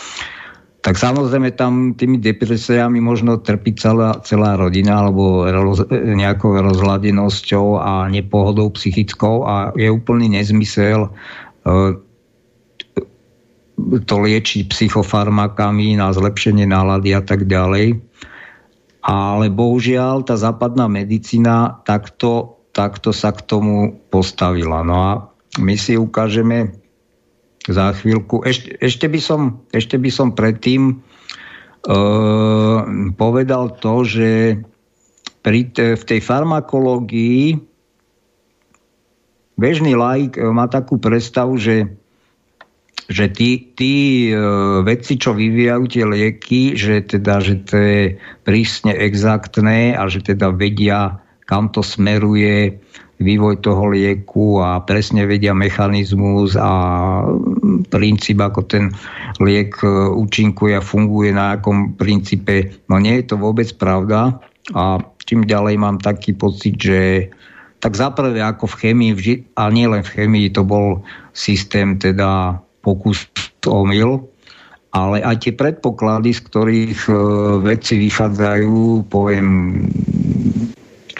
tak 0.80 0.96
samozrejme 0.96 1.52
tam 1.60 1.92
tými 1.92 2.16
depresiami 2.16 3.04
možno 3.04 3.36
trpí 3.36 3.76
celá, 3.76 4.16
celá 4.24 4.56
rodina 4.56 5.04
alebo 5.04 5.44
roz, 5.44 5.84
nejakou 5.92 6.56
rozladenosťou 6.56 7.76
a 7.76 8.08
nepohodou 8.08 8.72
psychickou 8.72 9.44
a 9.44 9.76
je 9.76 9.92
úplný 9.92 10.32
nezmysel 10.32 11.04
e, 11.04 11.10
to 14.08 14.14
liečiť 14.24 14.72
psychofarmakami 14.72 16.00
na 16.00 16.12
zlepšenie 16.16 16.64
nálady 16.64 17.12
a 17.12 17.22
tak 17.24 17.44
ďalej. 17.44 18.00
Ale 19.00 19.48
bohužiaľ 19.52 20.24
tá 20.28 20.36
západná 20.36 20.88
medicína 20.88 21.80
takto, 21.88 22.60
takto 22.72 23.12
sa 23.12 23.32
k 23.32 23.40
tomu 23.44 24.00
postavila. 24.12 24.84
No 24.84 24.96
a 24.96 25.12
my 25.60 25.76
si 25.76 25.96
ukážeme 25.96 26.79
za 27.68 27.92
chvíľku. 27.92 28.40
Ešte, 28.46 28.72
ešte, 28.80 29.06
by, 29.10 29.20
som, 29.20 29.40
ešte 29.74 30.00
by 30.00 30.10
som 30.12 30.32
predtým 30.32 30.96
uh, 30.96 32.78
povedal 33.18 33.76
to, 33.76 33.94
že 34.08 34.30
pri 35.40 35.72
te, 35.72 35.96
v 35.96 36.04
tej 36.04 36.20
farmakológii 36.20 37.56
bežný 39.60 39.92
laik 39.96 40.36
e, 40.36 40.44
má 40.52 40.68
takú 40.68 41.00
predstavu, 41.00 41.56
že 41.56 41.76
že 43.10 43.26
tí, 43.26 43.74
tí 43.74 44.30
uh, 44.30 44.86
vedci, 44.86 45.18
čo 45.18 45.34
vyvíjajú 45.34 45.84
tie 45.90 46.04
lieky, 46.06 46.78
že 46.78 47.02
teda, 47.02 47.42
že 47.42 47.58
to 47.66 47.74
je 47.74 48.02
prísne 48.46 48.94
exaktné 48.94 49.98
a 49.98 50.06
že 50.06 50.22
teda 50.22 50.54
vedia, 50.54 51.18
kam 51.42 51.74
to 51.74 51.82
smeruje, 51.82 52.78
vývoj 53.20 53.60
toho 53.60 53.92
lieku 53.92 54.64
a 54.64 54.80
presne 54.80 55.28
vedia 55.28 55.52
mechanizmus 55.52 56.56
a 56.56 56.72
princíp, 57.92 58.40
ako 58.40 58.64
ten 58.64 58.88
liek 59.44 59.76
e, 59.84 59.88
účinkuje 60.16 60.80
a 60.80 60.82
funguje 60.82 61.30
na 61.36 61.60
akom 61.60 61.92
princípe. 61.94 62.72
No 62.88 62.96
nie 62.96 63.20
je 63.20 63.24
to 63.28 63.36
vôbec 63.36 63.68
pravda 63.76 64.40
a 64.72 65.04
čím 65.28 65.44
ďalej 65.44 65.76
mám 65.76 66.00
taký 66.00 66.32
pocit, 66.32 66.80
že 66.80 67.28
tak 67.80 67.96
zaprvé 67.96 68.40
ako 68.40 68.68
v 68.72 68.78
chemii, 68.88 69.12
a 69.56 69.68
nie 69.72 69.88
len 69.88 70.04
v 70.04 70.12
chemii, 70.20 70.52
to 70.52 70.64
bol 70.64 71.00
systém 71.32 71.96
teda 71.96 72.60
pokus 72.80 73.28
omyl, 73.64 74.24
ale 74.90 75.20
aj 75.24 75.44
tie 75.44 75.52
predpoklady, 75.52 76.32
z 76.32 76.40
ktorých 76.48 77.00
e, 77.08 77.12
vedci 77.60 78.00
vychádzajú, 78.00 79.06
poviem, 79.12 79.48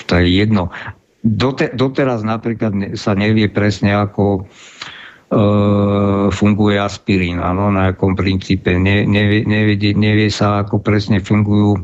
to 0.08 0.12
je 0.16 0.42
jedno. 0.42 0.72
Dote, 1.20 1.68
doteraz 1.76 2.24
napríklad 2.24 2.96
sa 2.96 3.12
nevie 3.12 3.52
presne, 3.52 3.92
ako 3.92 4.40
e, 4.40 4.42
funguje 6.32 6.80
aspirín, 6.80 7.44
áno, 7.44 7.68
na 7.68 7.92
akom 7.92 8.16
princípe. 8.16 8.72
Ne, 8.80 9.04
nevie, 9.04 9.44
nevie, 9.44 9.92
nevie 9.92 10.32
sa, 10.32 10.64
ako 10.64 10.80
presne 10.80 11.20
fungujú 11.20 11.76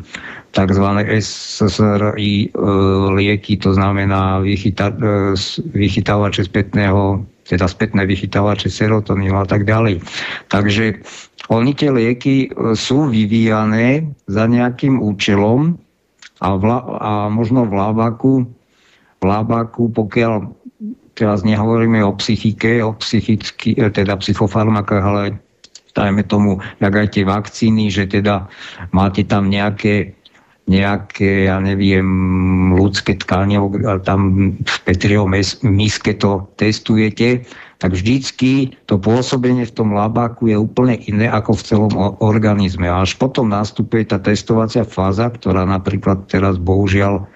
tzv. 0.56 0.86
SSRI 1.20 2.32
e, 2.32 2.64
lieky, 3.12 3.60
to 3.60 3.76
znamená 3.76 4.40
vychyta, 4.40 4.88
e, 4.88 5.36
vychytávače 5.68 6.48
spätného, 6.48 7.20
teda 7.44 7.68
spätné 7.68 8.08
vychytávače 8.08 8.72
serotonínu 8.72 9.36
a 9.36 9.44
tak 9.44 9.68
ďalej. 9.68 10.00
Takže 10.48 11.04
oni 11.52 11.76
tie 11.76 11.92
lieky 11.92 12.48
e, 12.48 12.72
sú 12.72 13.12
vyvíjané 13.12 14.16
za 14.32 14.48
nejakým 14.48 14.96
účelom 14.96 15.76
a, 16.40 16.56
vla, 16.56 16.78
a 17.04 17.12
možno 17.28 17.68
v 17.68 17.76
lábaku 17.76 18.32
Labaku, 19.26 19.90
pokiaľ 19.90 20.46
teraz 21.16 21.42
nehovoríme 21.42 22.04
o 22.04 22.14
psychike, 22.14 22.84
o 22.84 22.94
psychicky, 22.96 23.74
e, 23.74 23.88
teda 23.90 24.20
psychofarmakách, 24.20 25.04
ale 25.04 25.22
dajme 25.96 26.22
tomu, 26.28 26.60
jak 26.78 26.92
aj 26.92 27.08
tie 27.16 27.24
vakcíny, 27.24 27.88
že 27.88 28.04
teda 28.04 28.46
máte 28.92 29.24
tam 29.24 29.48
nejaké 29.48 30.16
nejaké, 30.66 31.46
ja 31.46 31.62
neviem, 31.62 32.06
ľudské 32.74 33.14
tkanie, 33.14 33.54
tam 34.02 34.50
v 34.58 34.76
Petriho 34.82 35.22
miske 35.62 36.18
to 36.18 36.50
testujete, 36.58 37.46
tak 37.78 37.94
vždycky 37.94 38.74
to 38.90 38.98
pôsobenie 38.98 39.62
v 39.62 39.76
tom 39.78 39.94
labáku 39.94 40.50
je 40.50 40.58
úplne 40.58 40.98
iné 41.06 41.30
ako 41.30 41.54
v 41.54 41.62
celom 41.62 41.92
organizme. 42.18 42.90
A 42.90 43.06
až 43.06 43.14
potom 43.14 43.46
nastupuje 43.46 44.10
tá 44.10 44.18
testovacia 44.18 44.82
fáza, 44.82 45.30
ktorá 45.30 45.62
napríklad 45.62 46.26
teraz 46.26 46.58
bohužiaľ 46.58 47.30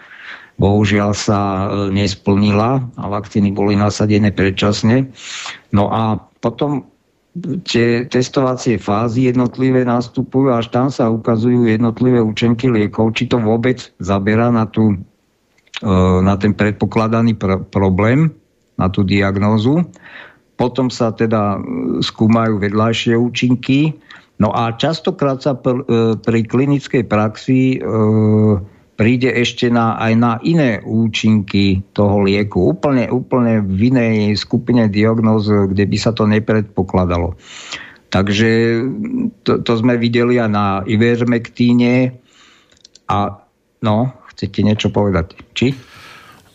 bohužiaľ 0.61 1.16
sa 1.16 1.41
e, 1.41 1.65
nesplnila 1.89 2.85
a 3.01 3.05
vakcíny 3.09 3.57
boli 3.57 3.81
nasadené 3.81 4.28
predčasne. 4.28 5.09
No 5.73 5.89
a 5.89 6.20
potom 6.45 6.85
tie 7.65 8.05
testovacie 8.05 8.77
fázy 8.77 9.32
jednotlivé 9.32 9.89
nastupujú 9.89 10.53
až 10.53 10.69
tam 10.69 10.93
sa 10.93 11.09
ukazujú 11.09 11.65
jednotlivé 11.65 12.20
účenky 12.20 12.69
liekov, 12.69 13.16
či 13.16 13.31
to 13.31 13.41
vôbec 13.41 13.89
zabera 14.05 14.53
na, 14.53 14.69
tú, 14.69 15.01
e, 15.81 15.89
na 16.20 16.37
ten 16.37 16.53
predpokladaný 16.53 17.41
pr- 17.41 17.65
problém, 17.73 18.28
na 18.77 18.93
tú 18.93 19.01
diagnózu. 19.01 19.89
Potom 20.61 20.93
sa 20.93 21.09
teda 21.09 21.57
e, 21.57 21.59
skúmajú 22.05 22.61
vedľajšie 22.61 23.16
účinky. 23.16 23.97
No 24.37 24.53
a 24.53 24.77
častokrát 24.77 25.41
sa 25.41 25.57
pr- 25.57 25.85
pri 26.20 26.41
klinickej 26.45 27.09
praxi 27.09 27.77
e, 27.77 27.78
príde 29.01 29.32
ešte 29.32 29.72
na, 29.72 29.96
aj 29.96 30.12
na 30.12 30.37
iné 30.45 30.85
účinky 30.85 31.80
toho 31.96 32.20
lieku. 32.20 32.77
Úplne, 32.77 33.09
úplne 33.09 33.64
v 33.64 33.88
inej 33.88 34.37
skupine 34.37 34.93
diagnóz, 34.93 35.48
kde 35.48 35.88
by 35.88 35.96
sa 35.96 36.12
to 36.12 36.29
nepredpokladalo. 36.29 37.32
Takže 38.12 38.85
to, 39.48 39.64
to 39.64 39.72
sme 39.80 39.96
videli 39.96 40.37
aj 40.37 40.51
na 40.53 40.66
ivermektíne. 40.85 42.12
A 43.09 43.16
no, 43.80 43.96
chcete 44.37 44.61
niečo 44.61 44.93
povedať? 44.93 45.32
Či? 45.56 45.72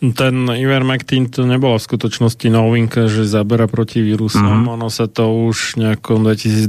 Ten 0.03 0.51
Ivermectin 0.51 1.31
to 1.31 1.47
nebolo 1.47 1.79
v 1.79 1.87
skutočnosti 1.87 2.47
novinka, 2.51 3.07
že 3.07 3.23
zabera 3.23 3.65
proti 3.65 4.03
vírusom. 4.03 4.67
Mm-hmm. 4.67 4.75
Ono 4.75 4.87
sa 4.91 5.07
to 5.07 5.47
už 5.47 5.79
nejakom 5.79 6.27
2012 6.27 6.67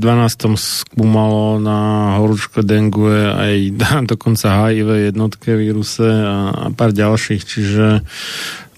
skúmalo 0.54 1.58
na 1.58 1.78
horúčko 2.22 2.62
dengue 2.62 3.26
aj 3.26 3.54
dokonca 4.06 4.46
HIV 4.46 5.10
jednotke 5.10 5.58
víruse 5.58 6.06
a, 6.06 6.54
a 6.54 6.66
pár 6.70 6.94
ďalších, 6.94 7.42
čiže 7.42 7.86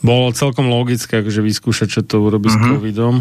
bolo 0.00 0.32
celkom 0.32 0.72
logické, 0.72 1.20
že 1.26 1.44
vyskúšať, 1.44 2.00
čo 2.00 2.02
to 2.02 2.24
urobí 2.24 2.48
mm-hmm. 2.48 2.80
s 2.80 2.98
mhm. 2.98 3.18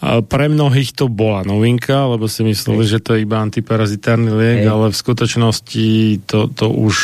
Pre 0.00 0.46
mnohých 0.48 0.96
to 0.96 1.12
bola 1.12 1.44
novinka, 1.44 2.08
lebo 2.08 2.24
si 2.24 2.40
mysleli, 2.40 2.88
že 2.88 3.04
to 3.04 3.12
je 3.12 3.28
iba 3.28 3.36
antiparazitárny 3.36 4.32
liek, 4.32 4.64
Hej. 4.64 4.72
ale 4.72 4.86
v 4.88 4.96
skutočnosti 4.96 5.88
to, 6.24 6.48
to 6.48 6.66
už, 6.72 6.96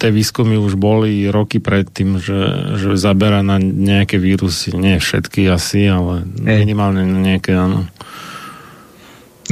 tie 0.00 0.08
výskumy 0.08 0.56
už 0.56 0.80
boli 0.80 1.28
roky 1.28 1.60
predtým, 1.60 2.16
že, 2.16 2.40
že 2.80 2.96
zabera 2.96 3.44
na 3.44 3.60
nejaké 3.60 4.16
vírusy, 4.16 4.72
nie 4.72 4.96
všetky 4.96 5.52
asi, 5.52 5.84
ale 5.84 6.24
Hej. 6.24 6.64
minimálne 6.64 7.04
na 7.04 7.20
nejaké, 7.20 7.52
áno. 7.52 7.84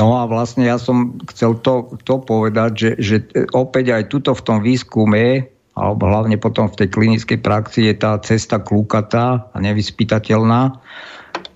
No 0.00 0.16
a 0.16 0.24
vlastne 0.24 0.64
ja 0.64 0.80
som 0.80 1.16
chcel 1.28 1.60
to, 1.60 2.00
to 2.08 2.20
povedať, 2.24 2.70
že, 2.72 2.90
že 2.96 3.16
opäť 3.52 4.00
aj 4.00 4.08
tuto 4.08 4.32
v 4.32 4.44
tom 4.44 4.58
výskume 4.64 5.52
alebo 5.76 6.08
hlavne 6.08 6.40
potom 6.40 6.72
v 6.72 6.84
tej 6.84 6.88
klinickej 6.88 7.38
praxi 7.44 7.92
je 7.92 7.94
tá 8.00 8.16
cesta 8.24 8.64
klúkatá 8.64 9.52
a 9.52 9.56
nevyspytateľná 9.60 10.80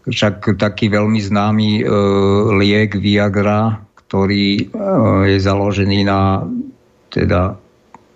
však 0.08 0.56
taký 0.56 0.88
veľmi 0.88 1.20
známy 1.20 1.70
e, 1.80 1.82
liek 2.56 2.96
Viagra, 2.96 3.84
ktorý 4.06 4.46
e, 4.56 4.64
je 5.34 5.38
založený 5.40 6.04
na 6.08 6.48
teda 7.10 7.58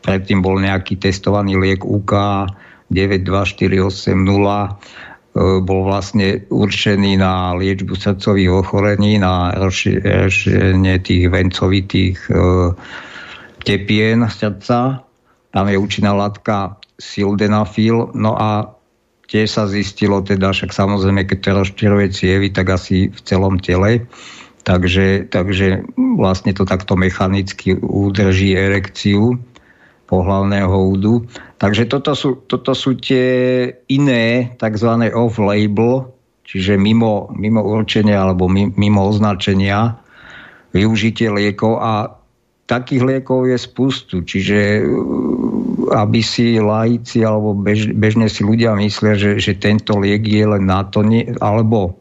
predtým 0.05 0.45
bol 0.45 0.61
nejaký 0.63 1.01
testovaný 1.01 1.57
liek 1.59 1.83
UK 1.83 2.13
92480 2.93 5.67
bol 5.67 5.83
vlastne 5.83 6.47
určený 6.47 7.19
na 7.19 7.59
liečbu 7.59 7.99
srdcových 7.99 8.55
ochorení, 8.55 9.19
na 9.19 9.51
riešenie 9.51 11.03
tých 11.03 11.27
vencovitých 11.27 12.31
e, 12.31 12.39
tepien 13.67 14.23
srdca. 14.31 15.03
Tam 15.51 15.67
je 15.67 15.75
účinná 15.75 16.15
látka 16.15 16.79
sildenafil. 17.03 18.15
No 18.15 18.39
a 18.39 18.79
tiež 19.35 19.51
sa 19.51 19.67
zistilo, 19.67 20.23
teda 20.23 20.55
však 20.55 20.71
samozrejme, 20.71 21.27
keď 21.27 21.59
rozčeruje 21.59 22.15
cievy, 22.15 22.55
tak 22.55 22.71
asi 22.71 23.11
v 23.11 23.21
celom 23.27 23.59
tele. 23.59 24.07
Takže, 24.63 25.27
takže 25.27 25.83
vlastne 26.17 26.55
to 26.55 26.63
takto 26.63 26.95
mechanicky 26.95 27.75
udrží 27.75 28.55
erekciu 28.55 29.37
pohlavného 30.07 30.73
údu. 30.73 31.27
Takže 31.59 31.91
toto 31.91 32.15
sú, 32.15 32.47
toto 32.47 32.79
sú 32.79 32.95
tie 32.95 33.27
iné 33.91 34.55
tzv. 34.55 35.11
off-label, 35.11 36.15
čiže 36.47 36.79
mimo, 36.79 37.27
mimo 37.35 37.61
určenia 37.61 38.23
alebo 38.23 38.47
mimo 38.55 39.01
označenia 39.03 39.99
využitie 40.71 41.27
liekov 41.29 41.83
a 41.83 41.93
takých 42.71 43.03
liekov 43.03 43.51
je 43.51 43.59
spustu, 43.59 44.23
čiže 44.25 44.87
aby 45.91 46.21
si 46.25 46.57
laici 46.57 47.25
alebo 47.25 47.53
bež, 47.53 47.93
bežne 47.93 48.31
si 48.31 48.47
ľudia 48.47 48.73
myslia, 48.79 49.19
že, 49.19 49.43
že 49.43 49.59
tento 49.59 49.99
liek 49.99 50.25
je 50.25 50.45
len 50.45 50.65
na 50.65 50.87
to, 50.87 51.03
nie, 51.03 51.29
alebo 51.43 51.99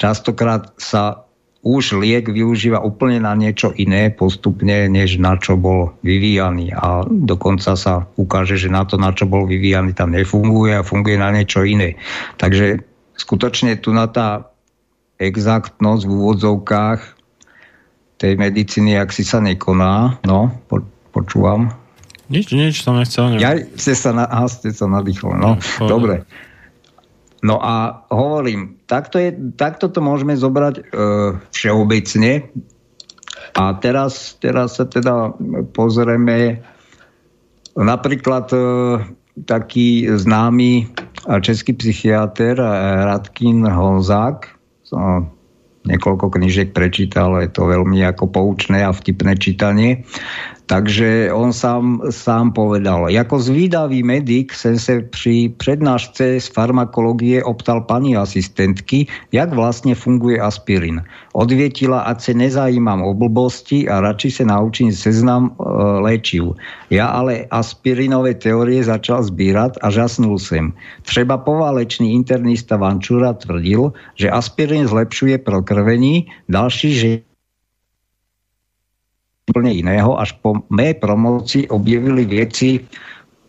častokrát 0.00 0.72
sa 0.80 1.26
už 1.66 1.98
liek 1.98 2.30
využíva 2.30 2.78
úplne 2.78 3.18
na 3.18 3.34
niečo 3.34 3.74
iné 3.74 4.14
postupne, 4.14 4.86
než 4.86 5.18
na 5.18 5.34
čo 5.34 5.58
bol 5.58 5.98
vyvíjaný. 6.06 6.70
A 6.70 7.02
dokonca 7.02 7.74
sa 7.74 8.06
ukáže, 8.14 8.54
že 8.54 8.70
na 8.70 8.86
to, 8.86 8.94
na 8.94 9.10
čo 9.10 9.26
bol 9.26 9.50
vyvíjaný, 9.50 9.90
tam 9.90 10.14
nefunguje 10.14 10.78
a 10.78 10.86
funguje 10.86 11.18
na 11.18 11.34
niečo 11.34 11.66
iné. 11.66 11.98
Takže 12.38 12.86
skutočne 13.18 13.82
tu 13.82 13.90
na 13.90 14.06
tá 14.06 14.46
exaktnosť 15.18 16.06
v 16.06 16.12
úvodzovkách 16.14 17.00
tej 18.22 18.32
medicíny, 18.38 18.94
ak 18.94 19.10
si 19.10 19.26
sa 19.26 19.42
nekoná. 19.42 20.22
No, 20.22 20.54
po, 20.70 20.86
počúvam. 21.10 21.74
Nič, 22.26 22.50
nič 22.50 22.82
som 22.82 22.98
nechcel. 22.98 23.38
Ja, 23.38 23.54
ste 23.78 23.94
sa, 23.94 24.10
na, 24.10 24.26
aha, 24.26 24.50
ste 24.50 24.74
sa 24.74 24.90
nadýchli. 24.90 25.38
No, 25.38 25.58
no 25.58 25.86
dobre. 25.86 26.26
No 27.46 27.62
a 27.62 28.02
hovorím, 28.10 28.82
takto, 28.90 29.22
je, 29.22 29.30
takto 29.54 29.86
to 29.86 30.02
môžeme 30.02 30.34
zobrať 30.34 30.74
e, 30.80 30.82
všeobecne. 31.54 32.50
A 33.54 33.62
teraz, 33.78 34.34
teraz 34.42 34.82
sa 34.82 34.84
teda 34.90 35.36
pozrieme 35.70 36.66
napríklad 37.78 38.50
e, 38.50 38.58
taký 39.46 40.10
známy 40.10 40.90
český 41.44 41.78
psychiatr 41.78 42.58
e, 42.58 42.66
Radkin 43.06 43.62
Honzák, 43.62 44.50
som 44.82 45.30
niekoľko 45.86 46.34
knižiek 46.34 46.74
prečítal, 46.74 47.38
je 47.46 47.50
to 47.54 47.70
veľmi 47.70 48.02
ako 48.02 48.26
poučné 48.26 48.82
a 48.82 48.90
vtipné 48.90 49.38
čítanie. 49.38 50.02
Takže 50.66 51.30
on 51.32 51.52
sám, 51.52 52.02
sám 52.10 52.52
povedal, 52.52 53.10
jako 53.10 53.38
zvídavý 53.38 54.02
medic 54.02 54.52
jsem 54.52 54.78
se 54.78 55.02
při 55.02 55.54
přednášce 55.56 56.40
z 56.40 56.48
farmakologie 56.48 57.44
optal 57.44 57.80
paní 57.80 58.16
asistentky, 58.16 59.06
jak 59.32 59.54
vlastně 59.54 59.94
funguje 59.94 60.40
aspirin. 60.40 61.02
Odvětila, 61.32 62.00
ať 62.00 62.20
se 62.20 62.34
nezajímám 62.34 63.02
o 63.02 63.14
blbosti 63.14 63.88
a 63.88 64.00
radši 64.00 64.30
se 64.30 64.44
naučím 64.44 64.92
seznam 64.92 65.54
e, 65.54 65.62
léčiv. 66.02 66.58
Já 66.90 67.06
ale 67.06 67.46
aspirinové 67.50 68.34
teorie 68.34 68.84
začal 68.84 69.22
sbírat 69.22 69.78
a 69.82 69.90
žasnul 69.90 70.38
jsem. 70.38 70.72
Třeba 71.02 71.38
poválečný 71.38 72.14
internista 72.14 72.76
Vančura 72.76 73.32
tvrdil, 73.32 73.92
že 74.18 74.30
aspirin 74.30 74.86
zlepšuje 74.86 75.38
prokrvení, 75.38 76.26
další, 76.48 76.94
že 76.94 77.25
úplne 79.46 79.70
iného. 79.70 80.18
Až 80.18 80.34
po 80.42 80.66
mé 80.74 80.98
promoci 80.98 81.70
objevili 81.70 82.26
vieci 82.26 82.82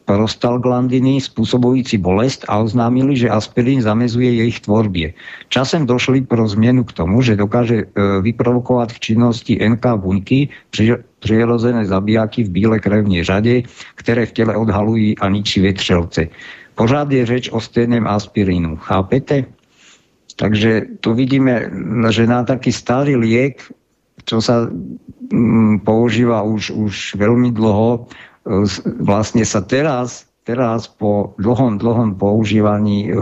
prostalglandiny 0.07 1.19
spôsobujúci 1.19 1.99
bolest 1.99 2.47
a 2.47 2.63
oznámili, 2.63 3.19
že 3.19 3.27
aspirín 3.27 3.83
zamezuje 3.83 4.39
jej 4.39 4.55
tvorbie. 4.63 5.11
Časem 5.51 5.83
došli 5.83 6.23
pro 6.23 6.47
zmenu 6.47 6.87
k 6.87 6.95
tomu, 6.95 7.19
že 7.19 7.35
dokáže 7.35 7.83
e, 7.83 7.85
vyprovokovať 8.23 8.95
v 8.95 9.01
činnosti 9.03 9.53
NK 9.59 9.83
bunky 9.99 10.47
prirozené 11.19 11.83
zabijaky 11.83 12.47
v 12.47 12.53
bíle 12.55 12.77
krevnej 12.79 13.27
žade, 13.27 13.67
ktoré 13.99 14.23
v 14.23 14.35
tele 14.37 14.53
odhalujú 14.55 15.19
a 15.19 15.27
ničí 15.27 15.59
vetřelce. 15.59 16.31
Pořád 16.79 17.11
je 17.11 17.25
řeč 17.25 17.43
o 17.51 17.59
stejném 17.59 18.07
aspirínu. 18.07 18.79
Chápete? 18.79 19.43
Takže 20.37 21.01
tu 21.01 21.17
vidíme, 21.17 21.67
že 22.13 22.29
na 22.29 22.45
taký 22.45 22.69
starý 22.69 23.17
liek, 23.17 23.59
čo 24.25 24.41
sa 24.41 24.71
Mm, 25.27 25.83
používa 25.83 26.39
už, 26.43 26.71
už 26.71 26.95
veľmi 27.19 27.51
dlho. 27.51 28.07
E, 28.47 28.63
vlastne 29.03 29.43
sa 29.43 29.59
teraz, 29.59 30.23
teraz 30.47 30.87
po 30.87 31.35
dlhom, 31.35 31.75
dlhom 31.75 32.15
používaní 32.15 33.11
e, 33.11 33.13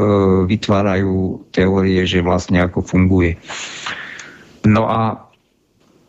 vytvárajú 0.46 1.42
teórie, 1.50 2.06
že 2.06 2.22
vlastne 2.22 2.62
ako 2.62 2.86
funguje. 2.86 3.42
No 4.70 4.86
a 4.86 5.18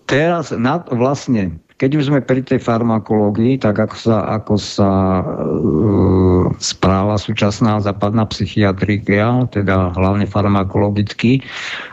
teraz 0.05 0.53
na, 0.53 0.85
vlastne, 0.85 1.57
keď 1.77 1.91
už 2.01 2.09
sme 2.09 2.25
pri 2.25 2.41
tej 2.41 2.57
farmakológii, 2.57 3.61
tak 3.61 3.77
ako 3.77 3.97
sa, 4.01 4.17
ako 4.41 4.55
sa 4.57 4.91
e, 4.91 5.25
správa 6.57 7.21
súčasná 7.21 7.81
západná 7.85 8.25
psychiatrika, 8.33 9.45
teda 9.53 9.93
hlavne 9.93 10.25
farmakologicky, 10.25 11.45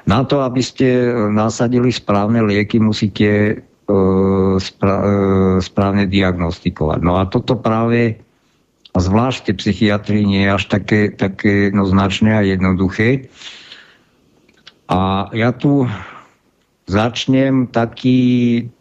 na 0.08 0.24
to, 0.24 0.40
aby 0.40 0.64
ste 0.64 1.12
nasadili 1.32 1.92
správne 1.92 2.48
lieky, 2.48 2.80
musíte 2.80 3.60
E, 3.84 3.96
e, 4.56 5.60
správne 5.60 6.08
diagnostikovať. 6.08 7.00
No 7.04 7.20
a 7.20 7.28
toto 7.28 7.60
práve 7.60 8.16
a 8.96 8.98
zvlášť 9.04 9.60
psychiatrii 9.60 10.24
nie 10.24 10.48
je 10.48 10.56
až 10.56 10.64
také, 10.72 11.12
také 11.12 11.68
jednoznačné 11.68 12.32
a 12.32 12.48
jednoduché. 12.48 13.28
A 14.88 15.28
ja 15.36 15.52
tu 15.52 15.84
začnem 16.86 17.72
taký 17.72 18.20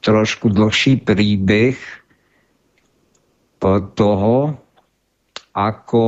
trošku 0.02 0.50
dlhší 0.50 1.02
príbeh 1.06 1.78
toho, 3.94 4.58
ako 5.52 6.02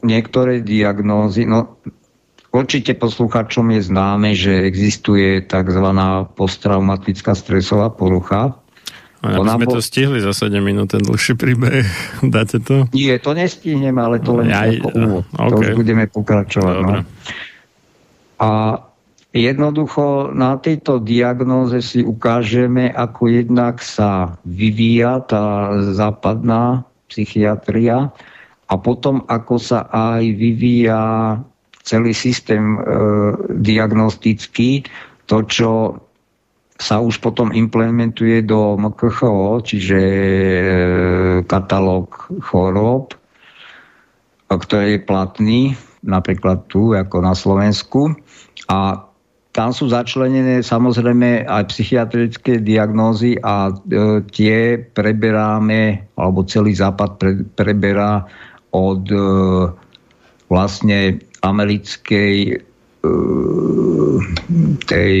niektoré 0.00 0.64
diagnózy, 0.64 1.44
no 1.44 1.76
Určite 2.56 2.96
posluchačom 2.96 3.68
je 3.76 3.80
známe, 3.84 4.32
že 4.32 4.64
existuje 4.64 5.44
tzv. 5.44 5.86
posttraumatická 6.40 7.36
stresová 7.36 7.92
porucha. 7.92 8.56
A 9.20 9.36
aby 9.36 9.48
sme 9.60 9.68
bo... 9.68 9.74
to 9.76 9.82
stihli 9.84 10.24
za 10.24 10.32
7 10.32 10.56
minút, 10.64 10.88
ten 10.88 11.04
dlhší 11.04 11.36
príbeh. 11.36 11.84
Dáte 12.34 12.56
to? 12.64 12.88
Nie, 12.96 13.20
to 13.20 13.36
nestihneme, 13.36 14.00
ale 14.00 14.24
to 14.24 14.40
len 14.40 14.48
ja, 14.48 14.72
ako 14.72 14.88
úvod. 14.88 15.24
Okay. 15.36 15.48
To 15.52 15.54
už 15.60 15.68
budeme 15.76 16.04
pokračovať. 16.08 16.76
No. 16.80 16.92
A 18.40 18.48
jednoducho 19.36 20.32
na 20.32 20.56
tejto 20.56 20.98
diagnóze 20.98 21.84
si 21.84 22.00
ukážeme, 22.02 22.90
ako 22.90 23.28
jednak 23.28 23.84
sa 23.84 24.34
vyvíja 24.48 25.22
tá 25.28 25.76
západná 25.92 26.82
psychiatria 27.06 28.10
a 28.66 28.74
potom 28.74 29.22
ako 29.30 29.56
sa 29.60 29.86
aj 29.92 30.24
vyvíja 30.34 31.00
celý 31.86 32.10
systém 32.10 32.74
e, 32.74 32.80
diagnostický, 33.62 34.82
to, 35.30 35.46
čo 35.46 35.70
sa 36.76 36.98
už 36.98 37.22
potom 37.22 37.54
implementuje 37.54 38.42
do 38.42 38.74
MKHO, 38.74 39.62
čiže 39.62 40.00
e, 40.02 40.26
katalóg 41.46 42.26
chorób, 42.42 43.14
ktorý 44.50 44.98
je 44.98 45.06
platný 45.06 45.60
napríklad 46.02 46.66
tu, 46.70 46.94
ako 46.94 47.22
na 47.22 47.34
Slovensku. 47.34 48.14
A 48.66 49.05
tam 49.56 49.72
sú 49.72 49.88
začlenené 49.88 50.60
samozrejme 50.60 51.48
aj 51.48 51.72
psychiatrické 51.72 52.60
diagnózy 52.60 53.40
a 53.40 53.72
e, 53.72 54.20
tie 54.28 54.76
preberáme, 54.76 56.12
alebo 56.12 56.44
celý 56.44 56.76
západ 56.76 57.10
pre, 57.16 57.32
preberá 57.56 58.28
od 58.76 59.08
e, 59.08 59.16
vlastne 60.46 61.18
americkej 61.42 62.36
eh, 62.54 64.16
tej 64.86 65.14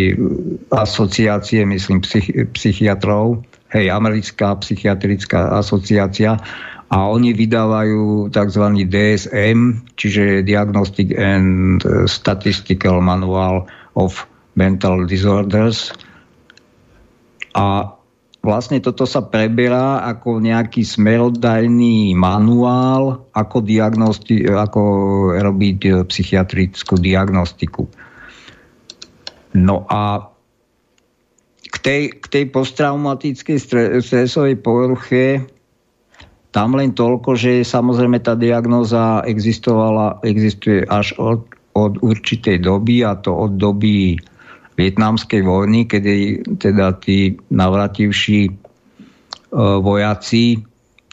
asociácie, 0.74 1.62
myslím, 1.66 2.02
psych, 2.02 2.30
psychiatrov, 2.54 3.42
hej, 3.74 3.90
americká 3.90 4.54
psychiatrická 4.58 5.58
asociácia 5.58 6.38
a 6.86 7.10
oni 7.10 7.34
vydávajú 7.34 8.30
tzv. 8.30 8.64
DSM, 8.86 9.90
čiže 9.98 10.46
Diagnostic 10.46 11.10
and 11.18 11.82
Statistical 12.06 13.02
Manual 13.02 13.66
of 13.98 14.22
Mental 14.54 15.02
Disorders 15.04 15.90
a 17.56 17.96
vlastne 18.44 18.78
toto 18.84 19.08
sa 19.08 19.24
preberá 19.24 20.04
ako 20.04 20.44
nejaký 20.44 20.84
smerodajný 20.84 22.14
manuál, 22.14 23.26
ako, 23.32 23.64
diagnosti- 23.64 24.44
ako 24.46 24.82
robiť 25.40 25.78
e, 25.82 25.90
psychiatrickú 26.04 27.00
diagnostiku. 27.00 27.88
No 29.56 29.88
a 29.88 30.30
k 31.66 31.76
tej, 31.80 32.02
k 32.20 32.26
tej 32.28 32.44
posttraumatickej 32.52 33.58
stresovej 34.04 34.56
poruche 34.60 35.55
tam 36.56 36.72
len 36.72 36.96
toľko, 36.96 37.36
že 37.36 37.60
samozrejme 37.68 38.16
tá 38.24 38.32
diagnóza 38.32 39.20
existovala, 39.28 40.24
existuje 40.24 40.88
až 40.88 41.12
od, 41.20 41.44
od 41.76 42.00
určitej 42.00 42.64
doby 42.64 43.04
a 43.04 43.12
to 43.20 43.28
od 43.28 43.60
doby 43.60 44.16
vietnamskej 44.80 45.44
vojny, 45.44 45.84
kedy 45.84 46.40
teda 46.56 46.96
tí 47.04 47.36
navrativší 47.52 48.48
e, 48.48 48.52
vojaci 49.84 50.64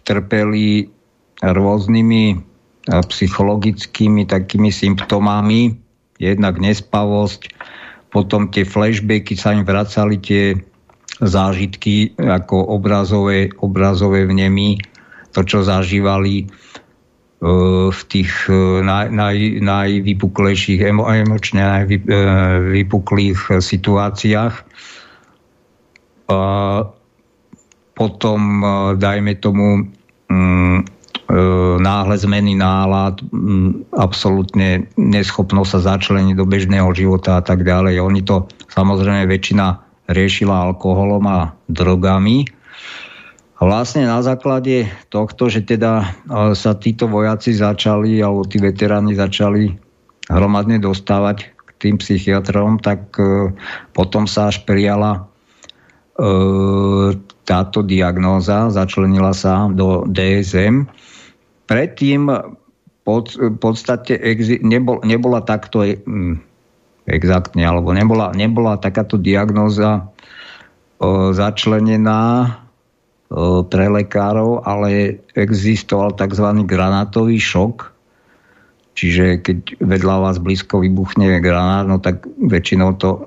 trpeli 0.07 0.87
rôznymi 1.43 2.23
e, 2.31 2.35
psychologickými 2.87 4.23
takými 4.23 4.71
symptómami, 4.71 5.75
jednak 6.23 6.55
nespavosť, 6.55 7.51
potom 8.15 8.47
tie 8.47 8.63
flashbacky 8.63 9.35
sa 9.35 9.51
im 9.51 9.67
vracali 9.67 10.15
tie 10.23 10.55
zážitky 11.19 12.15
ako 12.15 12.79
obrazové, 12.79 13.51
obrazové 13.59 14.23
vnemy, 14.23 14.92
to, 15.33 15.41
čo 15.41 15.65
zažívali 15.65 16.45
e, 16.45 16.45
v 17.89 18.01
tých 18.07 18.31
e, 18.47 18.85
naj, 18.85 19.09
naj, 19.09 19.37
najvypuklejších, 19.65 20.85
emo, 20.85 21.09
emočne 21.09 21.65
najvypuklých 21.65 23.39
e, 23.49 23.53
situáciách. 23.59 24.55
A 26.31 26.39
potom, 27.93 28.41
dajme 28.97 29.37
tomu, 29.37 29.85
mm, 30.31 30.79
náhle 31.77 32.15
zmeny 32.17 32.57
nálad, 32.57 33.21
mm, 33.21 33.93
absolútne 33.93 34.89
neschopnosť 34.97 35.69
sa 35.77 35.79
začleniť 35.93 36.33
do 36.33 36.45
bežného 36.47 36.89
života 36.95 37.37
a 37.37 37.41
tak 37.45 37.61
ďalej. 37.61 38.01
Oni 38.01 38.25
to 38.25 38.49
samozrejme 38.71 39.29
väčšina 39.29 39.77
riešila 40.09 40.73
alkoholom 40.73 41.21
a 41.29 41.53
drogami, 41.69 42.49
vlastne 43.69 44.09
na 44.09 44.17
základe 44.25 44.89
tohto, 45.13 45.45
že 45.45 45.61
teda 45.61 46.01
e, 46.01 46.05
sa 46.57 46.73
títo 46.73 47.05
vojaci 47.05 47.53
začali, 47.53 48.17
alebo 48.17 48.47
tí 48.49 48.57
veteráni 48.57 49.13
začali 49.13 49.77
hromadne 50.31 50.81
dostávať 50.81 51.53
k 51.53 51.69
tým 51.77 51.95
psychiatrom, 52.01 52.81
tak 52.81 53.13
e, 53.21 53.53
potom 53.93 54.25
sa 54.25 54.49
až 54.49 54.65
prijala 54.65 55.29
e, 56.17 56.29
táto 57.45 57.85
diagnóza, 57.85 58.73
začlenila 58.73 59.35
sa 59.37 59.69
do 59.69 60.07
DSM. 60.09 60.89
Predtým 61.69 62.31
pod, 63.05 63.37
v 63.37 63.57
podstate 63.59 64.17
exi, 64.17 64.63
nebol, 64.65 64.97
nebola 65.05 65.45
takto 65.45 65.85
hm, 65.85 66.41
exaktne, 67.05 67.67
alebo 67.67 67.93
nebola, 67.93 68.33
nebola 68.33 68.79
takáto 68.79 69.19
diagnóza 69.19 70.07
začlenená 71.35 72.62
pre 73.67 73.85
lekárov, 73.89 74.61
ale 74.61 75.17
existoval 75.33 76.13
tzv. 76.13 76.47
granátový 76.69 77.41
šok, 77.41 77.89
čiže 78.93 79.41
keď 79.41 79.81
vedľa 79.81 80.15
vás 80.29 80.37
blízko 80.37 80.85
vybuchne 80.85 81.41
granát, 81.41 81.89
no 81.89 81.97
tak 81.97 82.29
väčšinou 82.37 82.93
to 83.01 83.25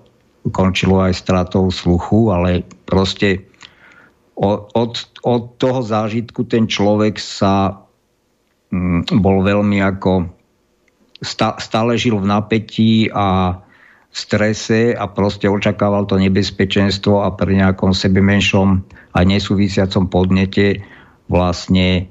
končilo 0.55 1.03
aj 1.03 1.19
stratou 1.19 1.67
sluchu, 1.75 2.31
ale 2.31 2.63
proste 2.87 3.43
od, 4.39 4.71
od, 4.79 4.93
od 5.27 5.43
toho 5.59 5.81
zážitku 5.83 6.47
ten 6.47 6.71
človek 6.71 7.19
sa 7.19 7.83
mm, 8.71 9.11
bol 9.19 9.43
veľmi 9.43 9.83
ako 9.83 10.31
stále 11.59 11.97
žil 11.99 12.21
v 12.21 12.31
napätí 12.31 13.09
a 13.11 13.59
strese 14.17 14.97
a 14.97 15.05
proste 15.13 15.45
očakával 15.45 16.09
to 16.09 16.17
nebezpečenstvo 16.17 17.21
a 17.21 17.37
pri 17.37 17.61
nejakom 17.61 17.93
sebe 17.93 18.25
menšom 18.25 18.81
a 19.13 19.19
nesúvisiacom 19.21 20.09
podnete 20.09 20.81
vlastne 21.29 22.09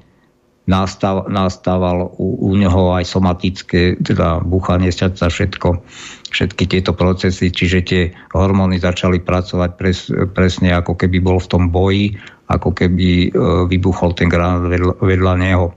nastav, 0.70 1.26
nastával 1.34 2.14
u, 2.22 2.54
u 2.54 2.54
neho 2.54 2.94
aj 2.94 3.10
somatické, 3.10 3.98
teda 3.98 4.46
búchanie 4.46 4.94
srdca, 4.94 5.34
všetko, 5.34 5.82
všetky 6.30 6.64
tieto 6.70 6.94
procesy, 6.94 7.50
čiže 7.50 7.80
tie 7.82 8.02
hormóny 8.38 8.78
začali 8.78 9.26
pracovať 9.26 9.70
pres, 9.74 10.10
presne 10.34 10.78
ako 10.78 10.94
keby 10.94 11.18
bol 11.26 11.42
v 11.42 11.50
tom 11.50 11.74
boji, 11.74 12.22
ako 12.46 12.70
keby 12.70 13.10
e, 13.10 13.30
vybuchol 13.66 14.14
ten 14.14 14.30
granát 14.30 14.70
vedľa, 14.70 14.94
vedľa 15.02 15.34
neho. 15.42 15.74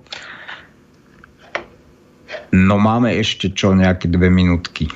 No 2.53 2.77
máme 2.77 3.17
ešte 3.17 3.53
čo, 3.53 3.73
nejaké 3.73 4.09
dve 4.13 4.29
minútky. 4.29 4.89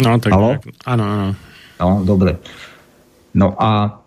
No, 0.00 0.18
tak 0.18 0.34
Halo? 0.34 0.58
áno, 0.88 1.04
áno. 1.04 1.28
No, 1.78 2.02
dobre. 2.02 2.38
No 3.34 3.54
a 3.58 3.98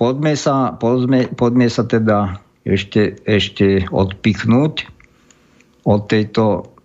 poďme 0.00 0.36
sa, 0.36 0.76
poďme, 0.76 1.32
poďme 1.32 1.68
sa 1.68 1.84
teda 1.84 2.40
ešte, 2.64 3.20
ešte 3.24 3.88
odpichnúť 3.88 4.88
od 5.88 6.00
tejto 6.08 6.76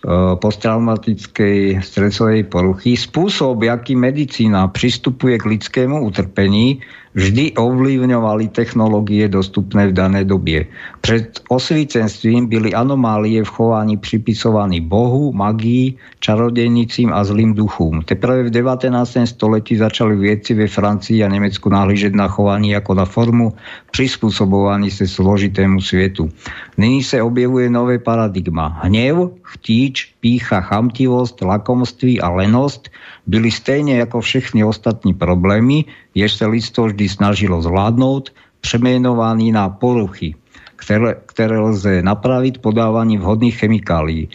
E, 0.00 0.32
posttraumatickej 0.40 1.84
stresovej 1.84 2.48
poruchy. 2.48 2.96
Spôsob, 2.96 3.60
aký 3.68 3.92
medicína 3.92 4.72
pristupuje 4.72 5.36
k 5.36 5.44
lidskému 5.44 6.00
utrpení, 6.08 6.80
vždy 7.18 7.58
ovlivňovali 7.58 8.54
technológie 8.54 9.26
dostupné 9.26 9.90
v 9.90 9.96
danej 9.98 10.30
dobie. 10.30 10.70
Pred 11.02 11.42
osvícenstvím 11.50 12.46
byli 12.46 12.70
anomálie 12.70 13.42
v 13.42 13.50
chovaní 13.50 13.98
pripisovaní 13.98 14.78
Bohu, 14.78 15.34
magii, 15.34 15.98
čarodejnicím 16.22 17.10
a 17.10 17.26
zlým 17.26 17.58
duchom. 17.58 18.06
Teprve 18.06 18.46
v 18.46 18.54
19. 18.54 18.94
století 19.26 19.74
začali 19.74 20.14
viedci 20.14 20.54
ve 20.54 20.70
Francii 20.70 21.26
a 21.26 21.28
Nemecku 21.28 21.66
nahlížať 21.66 22.14
na 22.14 22.30
chovanie 22.30 22.78
ako 22.78 22.92
na 22.94 23.06
formu 23.10 23.58
prispôsobovaní 23.90 24.86
sa 24.88 25.02
zložitému 25.02 25.82
svetu. 25.82 26.30
Nyní 26.78 27.02
sa 27.02 27.26
objevuje 27.26 27.66
nové 27.66 27.98
paradigma. 27.98 28.80
Hnev, 28.86 29.34
chtí, 29.58 29.80
bič, 29.80 30.12
pícha, 30.20 30.60
chamtivosť, 30.60 31.40
lakomství 31.40 32.20
a 32.20 32.28
lenosť 32.28 32.92
byli 33.24 33.48
stejne 33.48 33.96
ako 34.04 34.20
všechny 34.20 34.60
ostatní 34.60 35.16
problémy, 35.16 35.88
jež 36.12 36.36
sa 36.36 36.52
lidstvo 36.52 36.92
vždy 36.92 36.99
snažilo 37.06 37.62
zvládnout, 37.62 38.34
premenovaní 38.60 39.54
na 39.54 39.70
poruchy, 39.72 40.36
ktoré, 40.76 41.16
ktoré 41.28 41.56
lze 41.56 41.94
napraviť 42.04 42.60
podávaním 42.60 43.24
vhodných 43.24 43.56
chemikálií. 43.56 44.28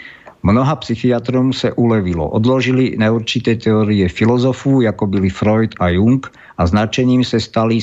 Mnoha 0.45 0.77
psychiatrom 0.77 1.49
sa 1.57 1.73
ulevilo. 1.73 2.29
Odložili 2.29 2.93
neurčité 2.93 3.57
teórie 3.57 4.05
filozofů, 4.05 4.85
ako 4.85 5.09
byli 5.09 5.29
Freud 5.33 5.73
a 5.81 5.89
Jung 5.89 6.21
a 6.61 6.69
značením 6.69 7.25
sa 7.25 7.41
stali 7.41 7.81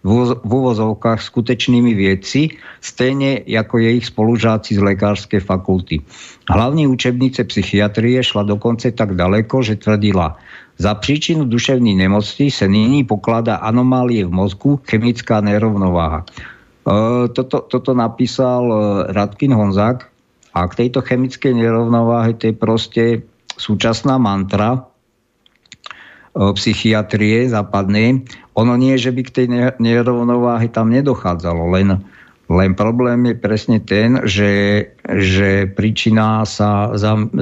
v 0.00 0.40
úvozovkách 0.48 1.20
skutečnými 1.20 1.92
viedci, 1.92 2.56
stejne 2.80 3.44
ako 3.44 3.84
je 3.84 3.90
ich 4.00 4.08
spolužáci 4.08 4.80
z 4.80 4.80
lekárskej 4.80 5.44
fakulty. 5.44 6.00
Hlavní 6.50 6.90
učebnice 6.90 7.46
psychiatrie 7.46 8.18
šla 8.26 8.42
dokonce 8.42 8.90
tak 8.90 9.14
daleko, 9.14 9.62
že 9.62 9.78
tvrdila, 9.78 10.34
za 10.80 10.96
príčinu 10.98 11.46
duševných 11.46 12.08
nemocní 12.08 12.50
sa 12.50 12.66
nyní 12.66 13.06
pokladá 13.06 13.62
anomálie 13.62 14.26
v 14.26 14.32
mozgu, 14.34 14.82
chemická 14.88 15.38
nerovnováha. 15.44 16.24
E, 16.24 16.28
toto, 17.30 17.62
toto 17.62 17.94
napísal 17.94 18.64
e, 18.66 18.76
Radkin 19.14 19.54
Honzák 19.54 20.08
a 20.56 20.60
k 20.66 20.72
tejto 20.74 21.06
chemickej 21.06 21.54
nerovnováhe 21.54 22.34
to 22.34 22.50
je 22.50 22.54
proste 22.56 23.04
súčasná 23.54 24.18
mantra, 24.18 24.90
psychiatrie 26.30 27.50
západnej. 27.50 28.22
Ono 28.54 28.74
nie, 28.78 28.94
že 28.94 29.10
by 29.10 29.22
k 29.26 29.34
tej 29.34 29.46
nerovnováhe 29.82 30.70
tam 30.70 30.94
nedochádzalo, 30.94 31.74
len, 31.74 32.06
len 32.50 32.74
problém 32.74 33.30
je 33.30 33.36
presne 33.38 33.78
ten, 33.78 34.26
že, 34.26 34.82
že 35.06 35.70
príčina 35.70 36.42
sa 36.42 36.90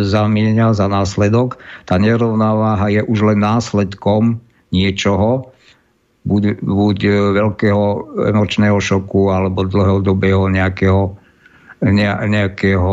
zamienia 0.04 0.76
za 0.76 0.84
následok. 0.84 1.56
Tá 1.88 1.96
nerovnováha 1.96 2.92
je 2.92 3.00
už 3.00 3.32
len 3.32 3.40
následkom 3.40 4.36
niečoho, 4.68 5.48
buď, 6.28 6.60
buď 6.60 6.98
veľkého 7.40 7.84
emočného 8.36 8.76
šoku 8.76 9.32
alebo 9.32 9.64
dlhodobého 9.64 10.52
nejakého, 10.52 11.16
ne, 11.88 12.08
nejakého 12.28 12.92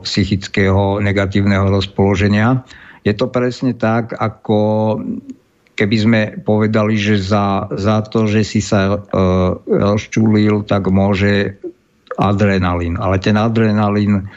psychického 0.00 1.04
negatívneho 1.04 1.68
rozpoloženia. 1.68 2.64
Je 3.04 3.12
to 3.12 3.28
presne 3.28 3.76
tak, 3.76 4.16
ako 4.16 4.96
keby 5.80 5.96
sme 5.96 6.20
povedali, 6.44 7.00
že 7.00 7.16
za, 7.16 7.64
za 7.72 8.04
to, 8.04 8.28
že 8.28 8.44
si 8.44 8.60
sa 8.60 8.92
e, 8.92 8.96
rozčulil, 9.64 10.68
tak 10.68 10.92
môže 10.92 11.56
adrenalín. 12.20 13.00
Ale 13.00 13.16
ten 13.16 13.40
adrenalín 13.40 14.28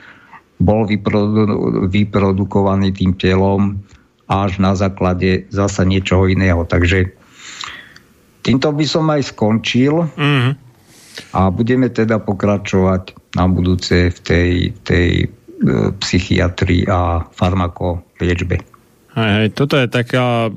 bol 0.56 0.88
vyprodu, 0.88 1.44
vyprodukovaný 1.92 2.96
tým 2.96 3.12
telom 3.20 3.84
až 4.32 4.64
na 4.64 4.72
základe 4.72 5.52
zasa 5.52 5.84
niečoho 5.84 6.32
iného. 6.32 6.64
Takže 6.64 7.12
týmto 8.40 8.72
by 8.72 8.86
som 8.88 9.12
aj 9.12 9.36
skončil 9.36 10.08
Mhm. 10.16 10.52
a 11.36 11.52
budeme 11.52 11.92
teda 11.92 12.24
pokračovať 12.24 13.36
na 13.36 13.52
budúce 13.52 14.16
v 14.16 14.20
tej, 14.24 14.52
tej 14.88 15.10
e, 15.20 15.28
psychiatrii 16.00 16.88
a 16.88 17.28
farmakoliečbe. 17.36 18.64
Hej, 19.14 19.32
hej, 19.38 19.54
toto 19.54 19.78
je 19.78 19.86
taká 19.86 20.50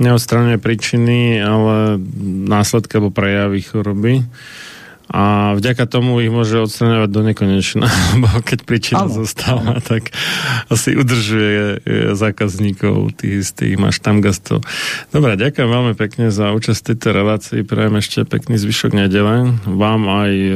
neodstraňuje 0.00 0.56
príčiny, 0.56 1.44
ale 1.44 2.00
následky 2.48 2.96
alebo 2.96 3.12
prejavy 3.12 3.60
choroby. 3.60 4.24
A 5.10 5.58
vďaka 5.58 5.90
tomu 5.90 6.22
ich 6.22 6.30
môže 6.30 6.54
odstraňovať 6.62 7.10
do 7.10 7.20
nekonečna, 7.26 7.86
lebo 8.14 8.30
keď 8.46 8.58
príčina 8.62 9.10
Áno. 9.10 9.26
zostáva, 9.26 9.82
tak 9.82 10.14
asi 10.70 10.94
udržuje 10.94 11.82
e, 11.82 12.14
zákazníkov 12.14 13.18
tých 13.18 13.42
istých, 13.42 13.74
máš 13.74 13.98
tam 13.98 14.22
gasto. 14.22 14.62
Dobre, 15.10 15.34
ďakujem 15.34 15.66
veľmi 15.66 15.94
pekne 15.98 16.30
za 16.30 16.54
účasť 16.54 16.94
tejto 16.94 17.08
relácii, 17.10 17.66
prajem 17.66 17.98
ešte 17.98 18.22
pekný 18.22 18.54
zvyšok 18.54 18.94
nedele, 18.94 19.58
vám 19.66 20.02
aj 20.06 20.32
e, 20.32 20.52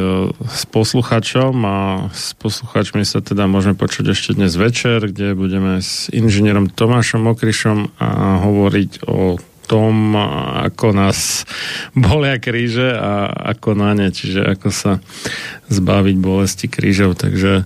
s 0.46 0.62
posluchačom 0.70 1.54
a 1.66 1.76
s 2.14 2.38
posluchačmi 2.38 3.02
sa 3.02 3.18
teda 3.18 3.50
môžeme 3.50 3.74
počuť 3.74 4.14
ešte 4.14 4.30
dnes 4.38 4.54
večer, 4.54 5.10
kde 5.10 5.34
budeme 5.34 5.82
s 5.82 6.06
inžinierom 6.14 6.70
Tomášom 6.70 7.26
Okrišom 7.26 7.98
a 7.98 8.38
hovoriť 8.38 9.02
o 9.10 9.34
tom, 9.64 10.16
ako 10.68 10.92
nás 10.92 11.44
bolia 11.96 12.38
kríže 12.38 12.92
a 12.94 13.28
ako 13.56 13.76
na 13.76 13.96
ne, 13.96 14.08
čiže 14.12 14.44
ako 14.44 14.68
sa 14.70 14.92
zbaviť 15.72 16.16
bolesti 16.20 16.66
krížov, 16.68 17.16
takže 17.16 17.64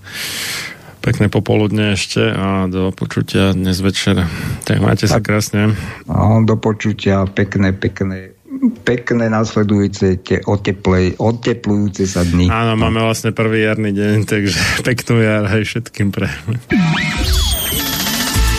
pekné 0.98 1.30
popoludne 1.30 1.94
ešte 1.94 2.20
a 2.20 2.66
do 2.68 2.90
počutia 2.92 3.54
dnes 3.54 3.78
večer. 3.80 4.28
Tak 4.66 4.82
majte 4.82 5.06
sa 5.08 5.22
krásne. 5.22 5.72
No, 6.04 6.42
do 6.44 6.58
počutia, 6.58 7.24
pekné, 7.24 7.72
pekné, 7.72 8.34
pekné 8.82 9.30
nasledujúce 9.30 10.20
te, 10.20 10.42
oteplej, 10.42 11.16
oteplujúce 11.16 12.04
sa 12.04 12.26
dny. 12.26 12.50
Áno, 12.50 12.74
máme 12.74 13.00
vlastne 13.00 13.30
prvý 13.30 13.64
jarný 13.64 13.94
deň, 13.94 14.16
takže 14.26 14.58
peknú 14.88 15.22
jar 15.22 15.46
aj 15.46 15.62
všetkým 15.64 16.12
prejme. 16.12 16.58